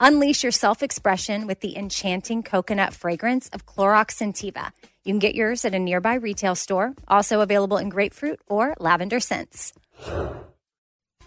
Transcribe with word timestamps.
Unleash 0.00 0.44
your 0.44 0.52
self 0.52 0.82
expression 0.82 1.46
with 1.46 1.60
the 1.60 1.76
enchanting 1.76 2.44
coconut 2.44 2.94
fragrance 2.94 3.48
of 3.48 3.66
Clorox 3.66 4.14
Scentiva. 4.14 4.70
You 5.04 5.12
can 5.12 5.18
get 5.18 5.34
yours 5.34 5.64
at 5.64 5.74
a 5.74 5.78
nearby 5.78 6.14
retail 6.14 6.54
store, 6.54 6.94
also 7.08 7.40
available 7.40 7.78
in 7.78 7.88
grapefruit 7.88 8.40
or 8.46 8.74
lavender 8.78 9.18
scents. 9.18 9.72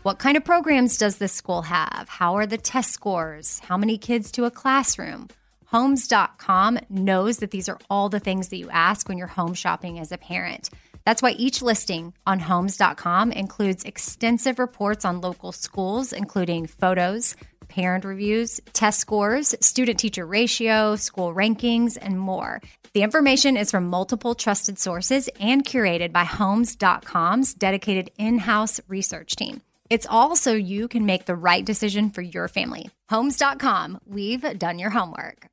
What 0.04 0.20
kind 0.20 0.38
of 0.38 0.46
programs 0.46 0.98
does 0.98 1.18
this 1.18 1.34
school 1.34 1.64
have? 1.64 2.08
How 2.08 2.36
are 2.36 2.46
the 2.46 2.58
test 2.58 2.92
scores? 2.92 3.60
How 3.60 3.78
many 3.78 3.98
kids 3.98 4.32
to 4.32 4.46
a 4.46 4.52
classroom? 4.52 5.28
Homes.com 5.66 6.80
knows 6.90 7.38
that 7.38 7.52
these 7.52 7.70
are 7.70 7.80
all 7.90 8.10
the 8.10 8.20
things 8.20 8.50
that 8.50 8.58
you 8.58 8.70
ask 8.70 9.08
when 9.08 9.18
you're 9.18 9.28
home 9.28 9.54
shopping 9.54 10.00
as 10.00 10.12
a 10.12 10.18
parent. 10.18 10.70
That's 11.06 11.22
why 11.22 11.32
each 11.32 11.62
listing 11.62 12.14
on 12.26 12.40
homes.com 12.40 13.32
includes 13.32 13.84
extensive 13.84 14.60
reports 14.60 15.04
on 15.04 15.22
local 15.22 15.52
schools, 15.52 16.14
including 16.14 16.68
photos, 16.68 17.36
parent 17.72 18.06
reviews, 18.06 18.60
test 18.74 19.00
scores, 19.00 19.56
student 19.62 19.98
teacher 19.98 20.26
ratio, 20.26 20.96
school 20.96 21.34
rankings, 21.34 21.98
and 22.00 22.20
more. 22.20 22.62
The 22.94 23.02
information 23.02 23.56
is 23.56 23.72
from 23.72 23.88
multiple 23.88 24.36
trusted 24.36 24.78
sources 24.78 25.30
and 25.40 25.64
curated 25.64 26.12
by 26.12 26.26
Homes.com's 26.26 27.54
dedicated 27.54 28.12
in 28.18 28.40
house 28.40 28.82
research 28.90 29.38
team. 29.38 29.62
It's 29.90 30.08
all 30.10 30.36
so 30.36 30.54
you 30.54 30.88
can 30.88 31.06
make 31.06 31.26
the 31.26 31.36
right 31.36 31.64
decision 31.64 32.12
for 32.12 32.22
your 32.22 32.48
family. 32.48 32.90
Homes.com, 33.10 34.00
we've 34.06 34.60
done 34.60 34.78
your 34.78 34.90
homework. 34.90 35.48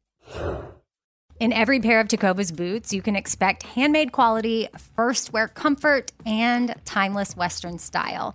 In 1.41 1.53
every 1.53 1.79
pair 1.79 2.01
of 2.01 2.09
Tecovas 2.09 2.55
boots, 2.55 2.93
you 2.93 3.01
can 3.01 3.15
expect 3.15 3.63
handmade 3.63 4.11
quality, 4.11 4.69
first 4.97 5.33
wear 5.33 5.47
comfort, 5.47 6.11
and 6.27 6.75
timeless 6.85 7.37
Western 7.37 7.79
style. 7.79 8.35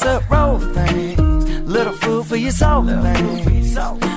Lot. 0.00 0.22
Casserole 0.28 0.58
things, 0.74 1.60
little 1.68 1.92
food 1.92 2.26
for 2.26 2.36
your 2.36 2.52
soul 2.52 2.84
things. 2.84 3.76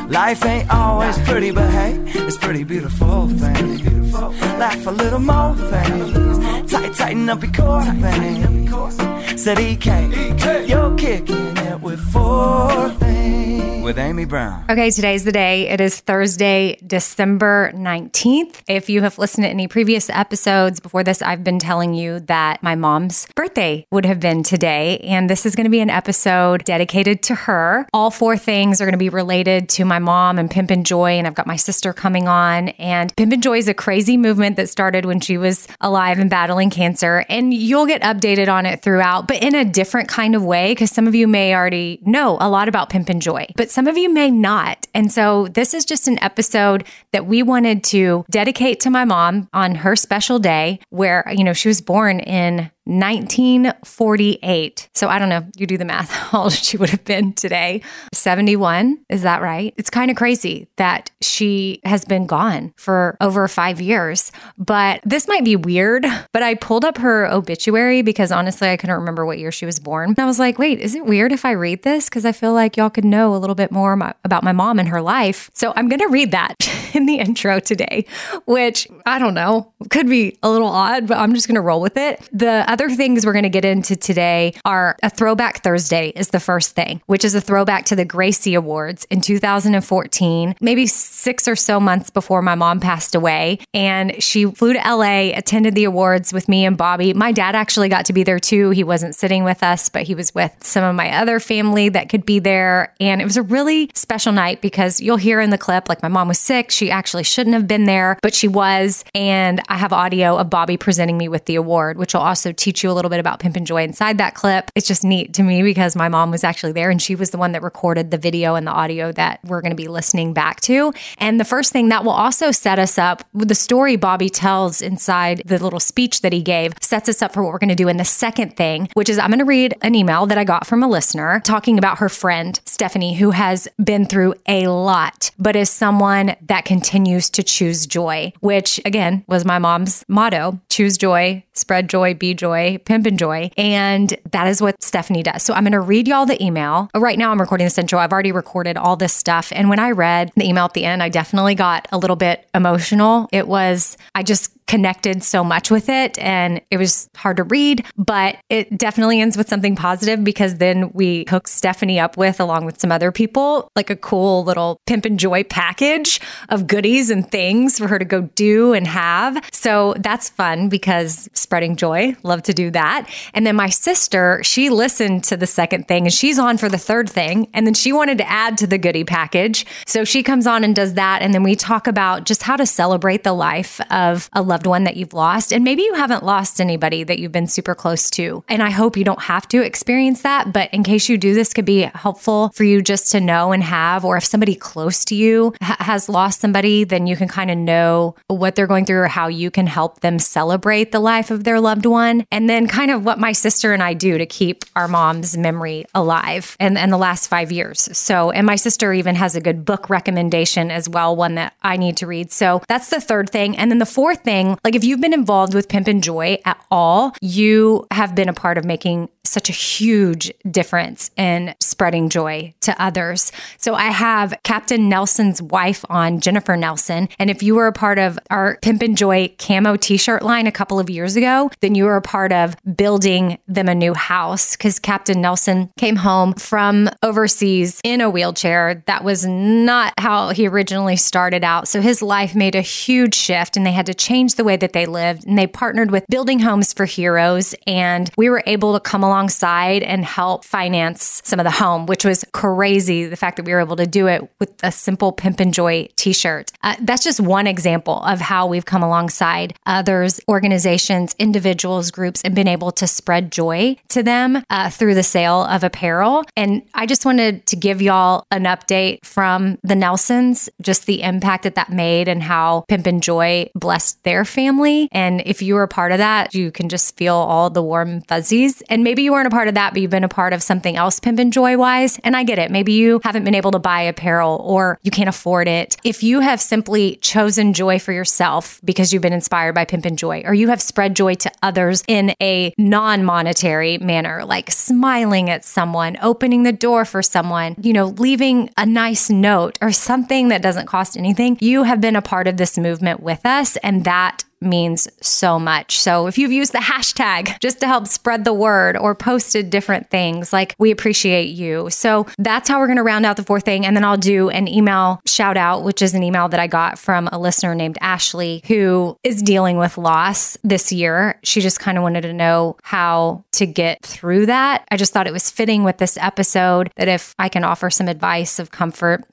Life 0.09 0.45
ain't 0.45 0.69
always 0.69 1.17
pretty, 1.19 1.51
but 1.51 1.69
hey, 1.69 1.99
it's 2.05 2.37
pretty 2.37 2.63
beautiful 2.63 3.27
things. 3.27 4.13
Laugh 4.13 4.87
a 4.87 4.91
little 4.91 5.19
more 5.19 5.55
things, 5.55 6.37
tight, 6.67 6.93
tighten 6.93 7.29
up 7.29 7.43
your 7.43 7.51
core 7.51 7.83
things. 7.83 9.41
Said 9.41 9.59
EK, 9.59 10.65
you're 10.65 10.95
kicking 10.95 11.57
it 11.57 11.81
with 11.81 11.99
four 12.11 12.89
things. 12.91 13.83
With 13.83 13.99
Amy 13.99 14.25
Brown. 14.25 14.65
Okay, 14.67 14.89
today's 14.89 15.25
the 15.25 15.31
day. 15.31 15.67
It 15.69 15.79
is 15.79 15.99
Thursday, 15.99 16.79
December 16.87 17.71
19th. 17.75 18.61
If 18.67 18.89
you 18.89 19.03
have 19.03 19.19
listened 19.19 19.43
to 19.43 19.49
any 19.49 19.67
previous 19.67 20.09
episodes 20.09 20.79
before 20.79 21.03
this, 21.03 21.21
I've 21.21 21.43
been 21.43 21.59
telling 21.59 21.93
you 21.93 22.21
that 22.21 22.63
my 22.63 22.73
mom's 22.73 23.27
birthday 23.35 23.85
would 23.91 24.05
have 24.07 24.19
been 24.19 24.41
today. 24.41 24.97
And 25.03 25.29
this 25.29 25.45
is 25.45 25.55
going 25.55 25.65
to 25.65 25.69
be 25.69 25.81
an 25.81 25.91
episode 25.91 26.63
dedicated 26.63 27.21
to 27.23 27.35
her. 27.35 27.87
All 27.93 28.09
four 28.09 28.37
things 28.37 28.81
are 28.81 28.85
going 28.85 28.93
to 28.93 28.97
be 28.97 29.09
related 29.09 29.69
to 29.69 29.85
my 29.85 29.99
mom 29.99 30.39
and 30.39 30.49
Pimpin' 30.49 30.81
Joy. 30.81 31.11
And 31.19 31.27
I've 31.27 31.35
got 31.35 31.45
my 31.45 31.57
sister 31.57 31.93
coming 31.93 32.27
on. 32.27 32.69
And 32.69 33.15
Pimpin' 33.15 33.41
Joy 33.41 33.59
is 33.59 33.67
a 33.67 33.75
crazy 33.75 34.17
movement 34.17 34.55
that 34.55 34.67
started 34.67 35.05
when 35.05 35.19
she 35.19 35.37
was 35.37 35.67
alive 35.79 36.17
and 36.17 36.27
battling 36.27 36.54
cancer. 36.69 37.25
And 37.29 37.53
you'll 37.53 37.85
get 37.85 38.01
updated 38.01 38.51
on 38.51 38.66
it 38.66 38.81
throughout, 38.81 39.27
but 39.27 39.41
in 39.43 39.55
a 39.55 39.66
different 39.66 40.09
kind 40.09 40.35
of 40.35 40.43
way, 40.43 40.71
because 40.71 40.91
some 40.91 41.07
of 41.07 41.16
you 41.16 41.27
may 41.27 41.53
already 41.53 41.99
know 42.03 42.38
a 42.39 42.49
lot 42.49 42.67
about 42.67 42.89
Pimpin' 42.89 43.19
Joy. 43.19 43.47
But 43.55 43.71
some 43.71 43.88
of 43.88 43.97
you 43.97 44.09
may 44.09 44.31
not. 44.31 44.88
And 44.93 45.11
so 45.11 45.47
this 45.47 45.73
is 45.73 45.85
just 45.85 46.07
an 46.07 46.21
episode 46.23 46.85
that 47.11 47.25
we 47.25 47.43
wanted 47.43 47.83
to 47.85 48.25
dedicate 48.29 48.79
to 48.81 48.89
my 48.89 49.05
mom 49.05 49.49
on 49.53 49.75
her 49.75 49.95
special 49.95 50.39
day 50.39 50.79
where, 50.89 51.31
you 51.35 51.43
know, 51.43 51.53
she 51.53 51.67
was 51.67 51.81
born 51.81 52.19
in 52.19 52.72
1948. 52.85 54.90
So 54.94 55.09
I 55.09 55.19
don't 55.19 55.29
know, 55.29 55.46
you 55.56 55.68
do 55.68 55.78
the 55.78 55.85
math, 55.85 56.09
how 56.12 56.44
old 56.44 56.53
she 56.53 56.78
would 56.78 56.90
have 56.90 57.03
been 57.03 57.34
today. 57.34 57.81
71, 58.13 59.00
is 59.09 59.23
that 59.23 59.41
right? 59.41 59.73
It's 59.78 59.90
kind 59.90 60.12
of 60.12 60.18
crazy 60.18 60.68
that 60.78 61.12
she 61.22 61.81
has 61.84 62.06
been 62.06 62.25
gone 62.25 62.73
for 62.78 63.18
over 63.19 63.47
five 63.47 63.81
years. 63.81 64.31
But 64.57 65.01
this 65.03 65.28
might 65.28 65.44
be 65.44 65.56
weird, 65.56 66.06
but 66.31 66.44
I 66.44 66.56
pulled 66.56 66.85
up 66.85 66.97
her 67.00 67.31
obituary 67.31 68.01
because 68.01 68.31
honestly, 68.31 68.69
I 68.69 68.78
couldn't 68.78 68.96
remember 68.96 69.25
what 69.25 69.40
year 69.40 69.52
she 69.52 69.66
was 69.66 69.79
born. 69.79 70.09
And 70.09 70.19
I 70.19 70.25
was 70.25 70.40
like, 70.40 70.59
wait, 70.59 70.79
is 70.79 70.96
it 70.96 71.06
weird 71.06 71.31
if 71.31 71.46
I 71.46 71.52
read 71.52 71.84
this? 71.84 72.06
Because 72.06 72.25
I 72.25 72.31
feel 72.31 72.53
like 72.53 72.78
y'all 72.78 72.90
could 72.90 73.06
know 73.06 73.35
a 73.35 73.38
little 73.38 73.56
bit 73.56 73.72
more 73.72 73.94
about 74.23 74.44
my 74.44 74.52
mom 74.52 74.79
and 74.79 74.88
her 74.90 75.02
life. 75.02 75.50
So 75.53 75.73
I'm 75.75 75.90
going 75.90 76.00
to 76.00 76.07
read 76.07 76.31
that 76.31 76.56
in 76.94 77.06
the 77.06 77.17
intro 77.17 77.59
today, 77.59 78.06
which 78.46 78.88
I 79.06 79.19
don't 79.19 79.34
know, 79.34 79.73
could 79.90 80.07
be 80.07 80.38
a 80.44 80.50
little 80.50 80.67
odd, 80.67 81.07
but 81.07 81.17
I'm 81.17 81.34
just 81.34 81.47
going 81.47 81.56
to 81.56 81.62
roll 81.62 81.81
with 81.81 81.97
it. 81.97 82.28
The 82.31 82.63
other 82.75 82.89
things 82.89 83.25
we're 83.25 83.31
going 83.31 83.43
to 83.43 83.49
get 83.49 83.63
into 83.63 83.95
today 83.95 84.53
are 84.65 84.97
a 85.01 85.09
throwback 85.09 85.63
Thursday 85.63 86.09
is 86.09 86.31
the 86.31 86.41
first 86.41 86.75
thing, 86.75 87.01
which 87.05 87.23
is 87.23 87.33
a 87.33 87.39
throwback 87.39 87.85
to 87.85 87.95
the 87.95 88.03
Gracie 88.03 88.53
Awards 88.53 89.07
in 89.09 89.21
2014, 89.21 90.55
maybe 90.59 90.85
six 90.85 91.47
or 91.47 91.55
so 91.55 91.79
months 91.79 92.09
before 92.09 92.41
my 92.41 92.53
mom 92.53 92.81
passed 92.81 93.15
away. 93.15 93.59
And 93.73 94.21
she 94.21 94.43
flew 94.43 94.73
to 94.73 94.79
LA, 94.79 95.31
attended 95.37 95.73
the 95.73 95.85
awards 95.85 96.33
with 96.33 96.49
me 96.49 96.65
and 96.65 96.75
Bobby. 96.75 97.13
My 97.13 97.31
dad 97.31 97.55
actually 97.55 97.87
got 97.87 98.03
to 98.07 98.13
be 98.13 98.23
there 98.23 98.39
too. 98.39 98.71
He 98.71 98.83
wasn't 98.83 99.15
sitting 99.15 99.45
with 99.45 99.63
us, 99.63 99.87
but 99.87 100.03
he 100.03 100.13
was 100.13 100.35
with 100.35 100.51
some 100.59 100.83
of 100.83 100.95
my 100.95 101.11
other 101.16 101.39
family 101.39 101.87
that 101.87 102.09
could 102.09 102.25
be 102.25 102.39
there. 102.39 102.93
And 102.99 103.21
it 103.21 103.23
was 103.23 103.37
a 103.37 103.41
really 103.41 103.89
special 103.93 104.33
night 104.33 104.59
because 104.59 104.99
you'll 104.99 105.16
hear 105.16 105.39
in 105.39 105.49
the 105.49 105.57
clip, 105.57 105.87
like 105.87 106.03
my 106.03 106.09
mom 106.09 106.28
was 106.28 106.39
sick. 106.39 106.71
She 106.71 106.91
actually 106.91 107.23
shouldn't 107.23 107.53
have 107.53 107.69
been 107.69 107.85
there, 107.85 108.19
but 108.21 108.33
she 108.33 108.49
was. 108.49 109.05
And 109.16 109.61
I 109.69 109.78
have 109.78 109.93
audio 109.93 110.37
of 110.37 110.49
Bobby 110.49 110.75
presenting 110.75 111.17
me 111.17 111.29
with 111.29 111.45
the 111.45 111.55
award, 111.55 111.97
which 111.97 112.13
will 112.13 112.19
also 112.19 112.51
teach 112.51 112.65
you 112.66 112.91
a 112.91 112.94
little 112.94 113.09
bit 113.09 113.20
about 113.20 113.40
Pimpin' 113.40 113.66
Joy 113.66 113.84
inside 113.84 114.17
that 114.17 114.35
clip. 114.35 114.72
It's 114.76 114.88
just 114.88 115.03
neat 115.03 115.34
to 115.35 115.44
me 115.44 115.64
because 115.64 115.96
my 115.96 116.09
mom 116.09 116.32
was 116.32 116.44
actually 116.44 116.72
there 116.72 116.90
and 116.90 117.02
she 117.02 117.16
was 117.16 117.29
the 117.29 117.38
one 117.38 117.52
that 117.52 117.62
recorded 117.62 118.12
the 118.12 118.17
video 118.17 118.56
and 118.56 118.66
the 118.66 118.72
audio 118.72 119.12
that 119.14 119.40
we're 119.44 119.62
going 119.62 119.72
to 119.72 119.76
be 119.76 119.88
listening 119.88 120.34
back 120.34 120.62
to. 120.62 120.94
And 121.17 121.40
the 121.40 121.46
first 121.46 121.72
thing 121.72 121.90
that 121.90 122.03
will 122.03 122.12
also 122.12 122.52
set 122.52 122.79
us 122.79 122.97
up 122.97 123.23
with 123.34 123.47
the 123.47 123.56
story 123.56 123.96
Bobby 123.96 124.29
tells 124.29 124.82
inside 124.82 125.41
the 125.46 125.62
little 125.62 125.79
speech 125.79 126.22
that 126.22 126.34
he 126.34 126.41
gave 126.41 126.73
sets 126.82 127.09
us 127.09 127.22
up 127.22 127.34
for 127.34 127.44
what 127.44 127.52
we're 127.52 127.59
going 127.59 127.70
to 127.70 127.76
do 127.76 127.88
in 127.88 127.97
the 127.97 128.06
second 128.06 128.56
thing, 128.58 128.90
which 128.94 129.09
is 129.09 129.17
I'm 129.17 129.29
going 129.29 129.40
to 129.40 129.46
read 129.46 129.76
an 129.82 129.96
email 129.96 130.26
that 130.26 130.38
I 130.38 130.44
got 130.44 130.67
from 130.67 130.84
a 130.84 130.88
listener 130.88 131.41
talking 131.44 131.78
about 131.78 132.00
her 132.00 132.09
friend, 132.09 132.59
Stephanie, 132.66 133.16
who 133.16 133.32
has 133.32 133.67
been 133.84 134.06
through 134.06 134.35
a 134.47 134.67
lot, 134.67 135.32
but 135.38 135.56
is 135.56 135.70
someone 135.70 136.35
that 136.41 136.66
continues 136.66 137.29
to 137.32 137.44
choose 137.44 137.85
joy, 137.85 138.34
which 138.40 138.79
again 138.85 139.23
was 139.28 139.46
my 139.46 139.59
mom's 139.59 140.03
motto 140.08 140.59
choose 140.75 140.97
joy, 140.97 141.41
spread 141.53 141.89
joy, 141.89 142.13
be 142.13 142.33
joy, 142.33 142.77
pimpin' 142.85 143.16
joy. 143.16 143.49
And 143.55 144.13
that 144.31 144.47
is 144.47 144.61
what 144.61 144.83
Stephanie 144.83 145.23
does. 145.23 145.41
So 145.41 145.53
I'm 145.53 145.63
going 145.63 145.72
to 145.72 145.79
read 145.79 146.05
y'all 146.05 146.25
the 146.25 146.43
email. 146.43 146.89
Right 146.93 147.17
now, 147.17 147.31
I'm 147.31 147.39
recording 147.39 147.66
this 147.66 147.77
intro. 147.77 147.97
I've 147.97 148.11
already 148.11 148.33
recorded 148.33 148.75
all 148.75 148.97
this 148.97 149.13
stuff. 149.13 149.53
And 149.55 149.69
when 149.69 149.79
I 149.79 149.91
read 149.91 150.33
the 150.35 150.43
email 150.43 150.66
at 150.66 150.73
the 150.73 150.83
end, 150.83 151.01
I 151.01 151.07
definitely 151.07 151.55
got 151.55 151.87
a 151.93 151.97
little 151.97 152.17
bit 152.17 152.45
emotional. 152.53 153.29
It 153.31 153.47
was, 153.47 153.97
I 154.16 154.23
just 154.23 154.51
connected 154.67 155.23
so 155.23 155.43
much 155.43 155.69
with 155.69 155.89
it 155.89 156.17
and 156.17 156.59
it 156.72 156.78
was 156.78 157.07
hard 157.16 157.37
to 157.37 157.43
read, 157.43 157.85
but 157.97 158.37
it 158.49 158.75
definitely 158.78 159.21
ends 159.21 159.37
with 159.37 159.47
something 159.47 159.75
positive 159.75 160.23
because 160.23 160.55
then 160.55 160.91
we 160.93 161.25
hook 161.29 161.47
Stephanie 161.47 161.99
up 161.99 162.17
with, 162.17 162.39
along 162.39 162.66
with 162.66 162.79
some 162.79 162.91
other 162.91 163.11
people, 163.11 163.69
like 163.75 163.89
a 163.89 163.95
cool 163.95 164.43
little 164.43 164.79
pimp 164.87 165.05
and 165.05 165.19
joy 165.19 165.43
package 165.43 166.19
of 166.49 166.66
goodies 166.66 167.09
and 167.09 167.29
things 167.29 167.78
for 167.78 167.87
her 167.87 167.99
to 167.99 168.05
go 168.05 168.21
do 168.35 168.73
and 168.73 168.87
have. 168.87 169.43
So 169.51 169.93
that's 169.99 170.29
fun 170.29 170.65
because 170.70 171.29
spreading 171.34 171.76
joy, 171.76 172.16
love 172.23 172.44
to 172.44 172.53
do 172.53 172.72
that. 172.72 173.09
And 173.34 173.46
then 173.46 173.56
my 173.56 173.70
sister, 173.70 174.41
she 174.44 174.70
listened 174.70 175.23
to 175.26 175.38
the 175.38 175.47
second 175.47 175.88
thing 175.88 176.06
and 176.06 176.14
she's 176.14 176.40
on 176.40 176.58
for 176.58 176.70
the 176.70 176.78
third 176.78 177.09
thing. 177.09 177.47
And 177.53 177.66
then 177.66 177.73
she 177.73 177.94
wanted 177.94 178.17
to 178.20 178.29
add 178.29 178.58
to 178.59 178.67
the 178.67 178.78
goodie 178.78 179.03
package. 179.03 179.66
So 179.85 180.03
she 180.03 180.23
comes 180.23 180.47
on 180.47 180.64
and 180.64 180.76
does 180.76 180.96
that. 180.96 181.22
And 181.22 181.34
then 181.34 181.44
we 181.44 181.56
talk 181.56 181.88
about 181.88 182.26
just 182.26 182.44
how 182.44 182.56
to 182.56 182.66
celebrate 182.66 183.23
the 183.23 183.34
life 183.34 183.79
of 183.91 184.29
a 184.34 184.41
loved 184.41 184.67
one 184.67 184.84
that 184.85 184.97
you've 184.97 185.14
lost. 185.14 185.53
And 185.53 185.64
maybe 185.64 185.84
you 185.84 185.94
haven't 185.94 186.23
lost 186.23 186.59
anybody 186.59 187.03
that 187.03 187.20
you've 187.20 187.32
been 187.32 187.47
super 187.47 187.76
close 187.76 188.09
to. 188.12 188.44
And 188.47 188.64
I 188.64 188.70
hope 188.70 188.97
you 188.97 189.03
don't 189.03 189.22
have 189.23 189.47
to 189.50 189.62
experience 189.62 190.22
that. 190.23 190.52
But 190.52 190.73
in 190.73 190.84
case 190.84 191.09
you 191.09 191.17
do, 191.17 191.34
this 191.34 191.53
could 191.53 191.66
be 191.66 191.82
helpful 191.82 192.50
for 192.50 192.64
you 192.64 192.82
just 192.82 193.12
to 193.12 193.20
know 193.20 193.52
and 193.52 193.64
have, 193.64 194.06
or 194.06 194.17
if 194.17 194.26
somebody 194.26 194.56
close 194.56 195.06
to 195.06 195.16
you 195.16 195.53
ha- 195.62 195.78
has 195.79 196.09
lost 196.09 196.41
somebody, 196.41 196.84
then 196.84 197.08
you 197.08 197.16
can 197.16 197.28
kind 197.28 197.52
of 197.52 197.58
know 197.58 198.16
what 198.28 198.56
they're 198.56 198.67
going 198.67 198.85
through 198.85 199.00
or 199.00 199.08
how 199.08 199.28
you 199.28 199.52
can 199.52 199.67
help 199.67 200.00
them 200.02 200.20
celebrate 200.20 200.54
the 200.91 200.99
life 200.99 201.31
of 201.31 201.43
their 201.43 201.59
loved 201.59 201.85
one. 201.85 202.25
And 202.31 202.49
then 202.49 202.67
kind 202.67 202.91
of 202.91 203.05
what 203.05 203.19
my 203.19 203.31
sister 203.31 203.73
and 203.73 203.81
I 203.84 203.93
do 203.93 204.17
to 204.17 204.25
keep 204.25 204.63
our 204.75 204.87
mom's 204.87 205.37
memory 205.37 205.85
alive 205.93 206.55
and, 206.59 206.78
and 206.78 206.91
the 206.91 206.97
last 206.97 207.28
five 207.28 207.52
years. 207.52 207.90
So, 207.97 208.31
and 208.31 208.46
my 208.46 208.55
sister 208.55 208.93
even 208.93 209.16
has 209.16 209.35
a 209.35 209.41
good 209.41 209.66
book 209.66 209.90
recommendation 209.90 210.72
as 210.72 210.90
well, 210.90 211.16
one 211.16 211.35
that 211.35 211.53
I 211.63 211.78
need 211.78 211.97
to 211.97 212.07
read. 212.07 212.31
So 212.31 212.61
that's 212.67 212.90
the 212.90 213.02
third 213.02 213.29
thing. 213.29 213.57
And 213.57 213.72
then 213.72 213.79
the 213.79 213.85
fourth 213.85 214.23
thing, 214.23 214.57
like 214.63 214.75
if 214.75 214.84
you've 214.84 215.02
been 215.02 215.13
involved 215.13 215.53
with 215.53 215.67
Pimpin' 215.67 216.02
Joy 216.02 216.40
at 216.46 216.63
all, 216.72 217.16
you 217.22 217.87
have 217.91 218.16
been 218.16 218.29
a 218.29 218.34
part 218.34 218.57
of 218.57 218.66
making 218.66 219.09
such 219.28 219.49
a 219.49 219.53
huge 219.53 220.31
difference 220.49 221.11
in 221.17 221.53
spreading 221.59 222.09
joy 222.09 222.53
to 222.61 222.81
others. 222.81 223.31
So 223.57 223.75
I 223.75 223.87
have 223.87 224.34
Captain 224.43 224.87
Nelson's 224.87 225.41
wife 225.41 225.84
on, 225.90 226.19
Jennifer 226.19 226.55
Nelson. 226.55 227.09
And 227.19 227.29
if 227.29 227.43
you 227.43 227.55
were 227.55 227.67
a 227.67 227.73
part 227.73 227.99
of 227.99 228.19
our 228.29 228.57
Pimpin' 228.61 228.96
Joy 228.96 229.34
camo 229.37 229.75
t 229.75 229.97
shirt 229.97 230.23
line 230.23 230.44
a 230.47 230.51
couple 230.51 230.79
of 230.79 230.89
years 230.89 231.15
ago, 231.15 231.49
then 231.61 231.75
you 231.75 231.85
were 231.85 231.95
a 231.95 232.01
part 232.01 232.31
of 232.31 232.55
building 232.75 233.37
them 233.47 233.67
a 233.67 233.75
new 233.75 233.93
house 233.93 234.55
because 234.55 234.79
Captain 234.79 235.21
Nelson 235.21 235.69
came 235.77 235.95
home 235.95 236.33
from 236.33 236.89
overseas 237.03 237.81
in 237.83 238.01
a 238.01 238.09
wheelchair. 238.09 238.83
That 238.87 239.03
was 239.03 239.25
not 239.25 239.93
how 239.97 240.29
he 240.29 240.47
originally 240.47 240.95
started 240.95 241.43
out. 241.43 241.67
So 241.67 241.81
his 241.81 242.01
life 242.01 242.35
made 242.35 242.55
a 242.55 242.61
huge 242.61 243.15
shift 243.15 243.57
and 243.57 243.65
they 243.65 243.71
had 243.71 243.85
to 243.87 243.93
change 243.93 244.35
the 244.35 244.43
way 244.43 244.57
that 244.57 244.73
they 244.73 244.85
lived. 244.85 245.25
And 245.25 245.37
they 245.37 245.47
partnered 245.47 245.91
with 245.91 246.05
Building 246.09 246.39
Homes 246.39 246.73
for 246.73 246.85
Heroes. 246.85 247.55
And 247.67 248.09
we 248.17 248.29
were 248.29 248.43
able 248.45 248.73
to 248.73 248.79
come 248.79 249.03
alongside 249.03 249.83
and 249.83 250.05
help 250.05 250.45
finance 250.45 251.21
some 251.23 251.39
of 251.39 251.43
the 251.43 251.51
home, 251.51 251.85
which 251.85 252.05
was 252.05 252.25
crazy. 252.33 253.05
The 253.05 253.15
fact 253.15 253.37
that 253.37 253.45
we 253.45 253.53
were 253.53 253.59
able 253.59 253.75
to 253.77 253.87
do 253.87 254.07
it 254.07 254.29
with 254.39 254.53
a 254.63 254.71
simple 254.71 255.13
Pimpin' 255.13 255.51
Joy 255.51 255.87
t 255.95 256.13
shirt. 256.13 256.51
Uh, 256.63 256.75
that's 256.81 257.03
just 257.03 257.19
one 257.19 257.47
example 257.47 258.03
of 258.03 258.19
how 258.19 258.47
we've 258.47 258.65
come 258.65 258.83
alongside 258.83 259.55
others, 259.65 260.19
organizations, 260.36 261.15
individuals, 261.17 261.91
groups, 261.91 262.22
and 262.25 262.36
been 262.36 262.48
able 262.48 262.72
to 262.74 262.88
spread 262.88 263.32
joy 263.32 263.77
to 263.88 264.03
them 264.03 264.43
uh, 264.50 264.70
through 264.70 264.96
the 264.96 265.01
sale 265.01 265.43
of 265.46 265.63
apparel. 265.63 266.25
And 266.36 266.62
I 266.74 266.86
just 266.86 267.05
wanted 267.05 267.46
to 267.46 267.55
give 267.55 267.82
y'all 267.82 268.25
an 268.32 268.43
update 268.43 269.05
from 269.05 269.58
the 269.63 269.75
Nelsons, 269.75 270.50
just 270.62 270.88
the 270.88 271.03
impact 271.03 271.43
that 271.43 271.55
that 271.55 271.72
made 271.72 272.10
and 272.10 272.22
how 272.22 272.65
Pimpin' 272.70 273.00
Joy 273.00 273.50
blessed 273.55 274.03
their 274.03 274.25
family. 274.25 274.89
And 274.91 275.24
if 275.25 275.41
you 275.41 275.55
were 275.55 275.63
a 275.63 275.70
part 275.70 275.93
of 275.93 276.00
that, 276.00 276.36
you 276.36 276.51
can 276.51 276.67
just 276.67 276.98
feel 276.98 277.15
all 277.15 277.50
the 277.50 277.63
warm 277.63 278.01
fuzzies. 278.01 278.62
And 278.63 278.84
maybe 278.84 279.03
you 279.03 279.13
weren't 279.13 279.27
a 279.27 279.31
part 279.31 279.48
of 279.48 279.53
that, 279.53 279.72
but 279.72 279.81
you've 279.81 279.91
been 279.91 280.03
a 280.03 280.10
part 280.10 280.34
of 280.34 280.43
something 280.43 280.75
else 280.75 281.00
Pimpin' 281.00 281.31
Joy 281.31 281.58
wise. 281.58 281.98
And 282.03 282.17
I 282.17 282.24
get 282.24 282.39
it. 282.39 282.51
Maybe 282.51 282.74
you 282.74 283.00
haven't 283.05 283.24
been 283.24 283.36
able 283.36 283.51
to 283.51 283.60
buy 283.60 283.81
apparel 283.84 284.41
or 284.43 284.77
you 284.84 284.91
can't 284.91 285.08
afford 285.08 285.48
it. 285.48 285.77
If 285.86 286.03
you 286.03 286.20
have 286.20 286.41
simply 286.41 286.98
chosen 286.98 287.53
joy 287.53 287.79
for 287.79 287.93
yourself 287.93 288.60
because 288.65 288.91
you've 288.91 289.01
been 289.01 289.13
inspired 289.13 289.53
by 289.53 289.63
Pimpin' 289.63 289.96
Joy, 289.96 290.24
or 290.25 290.33
you 290.33 290.50
have 290.50 290.62
spread 290.62 290.95
joy 290.95 291.15
to 291.15 291.31
others 291.41 291.83
in 291.88 292.13
a 292.22 292.53
non 292.57 293.03
monetary 293.03 293.77
manner, 293.77 294.25
like 294.25 294.51
smiling 294.51 295.29
at 295.29 295.45
someone, 295.45 295.98
opening 296.01 296.43
the 296.43 296.51
door 296.51 296.86
for 296.86 297.01
someone, 297.01 297.55
you 297.62 297.74
know, 297.74 297.88
leaving 297.88 298.50
a 298.57 298.65
nice 298.65 299.10
note 299.10 299.57
or 299.62 299.72
something 299.72 300.29
that 300.29 300.41
doesn't 300.41 300.67
cost 300.67 300.98
anything, 300.98 301.38
you 301.41 301.63
have 301.63 301.81
been 301.81 301.95
a 301.95 302.01
part 302.01 302.27
of 302.27 302.38
this 302.38 302.57
movement 302.57 303.00
with 303.01 303.25
us. 303.25 303.57
And 303.57 303.83
that 303.86 304.24
means 304.45 304.88
so 305.01 305.39
much. 305.39 305.79
So 305.79 306.07
if 306.07 306.17
you've 306.17 306.31
used 306.31 306.53
the 306.53 306.59
hashtag 306.59 307.39
just 307.39 307.59
to 307.59 307.67
help 307.67 307.88
spread 307.88 308.24
the 308.24 308.33
word 308.33 308.77
or 308.77 308.95
posted 308.95 309.50
different 309.50 309.89
things, 309.89 310.31
like 310.31 310.55
we 310.57 310.71
appreciate 310.71 311.29
you. 311.29 311.69
So 311.69 312.05
that's 312.17 312.50
how 312.50 312.59
we're 312.59 312.67
going 312.67 312.77
to 312.77 312.83
round 312.83 313.05
out 313.05 313.17
the 313.17 313.24
fourth 313.24 313.43
thing. 313.43 313.65
And 313.65 313.75
then 313.75 313.83
I'll 313.83 313.97
do 313.97 314.29
an 314.29 314.47
email 314.47 315.01
shout 315.05 315.38
out, 315.38 315.63
which 315.63 315.81
is 315.81 315.93
an 315.93 316.03
email 316.03 316.29
that 316.29 316.39
I 316.39 316.47
got 316.47 316.77
from 316.79 317.09
a 317.12 317.19
listener 317.19 317.55
named 317.55 317.77
Ashley 317.81 318.41
who 318.47 318.97
is 319.03 319.21
dealing 319.21 319.57
with 319.57 319.77
loss 319.77 320.38
this 320.43 320.71
year. 320.71 321.19
She 321.24 321.41
just 321.41 321.59
kind 321.59 321.77
of 321.77 321.81
wanted 321.83 322.01
to 322.01 322.13
know 322.13 322.57
how 322.63 323.24
to 323.33 323.45
get 323.45 323.81
through 323.83 324.27
that. 324.27 324.65
I 324.71 324.77
just 324.77 324.93
thought 324.93 325.07
it 325.07 325.13
was 325.13 325.29
fitting 325.29 325.63
with 325.63 325.77
this 325.77 325.97
episode 325.97 326.71
that 326.75 326.88
if 326.88 327.15
I 327.17 327.29
can 327.29 327.43
offer 327.43 327.69
some 327.69 327.88
advice 327.88 328.39
of 328.39 328.51
comfort 328.51 329.03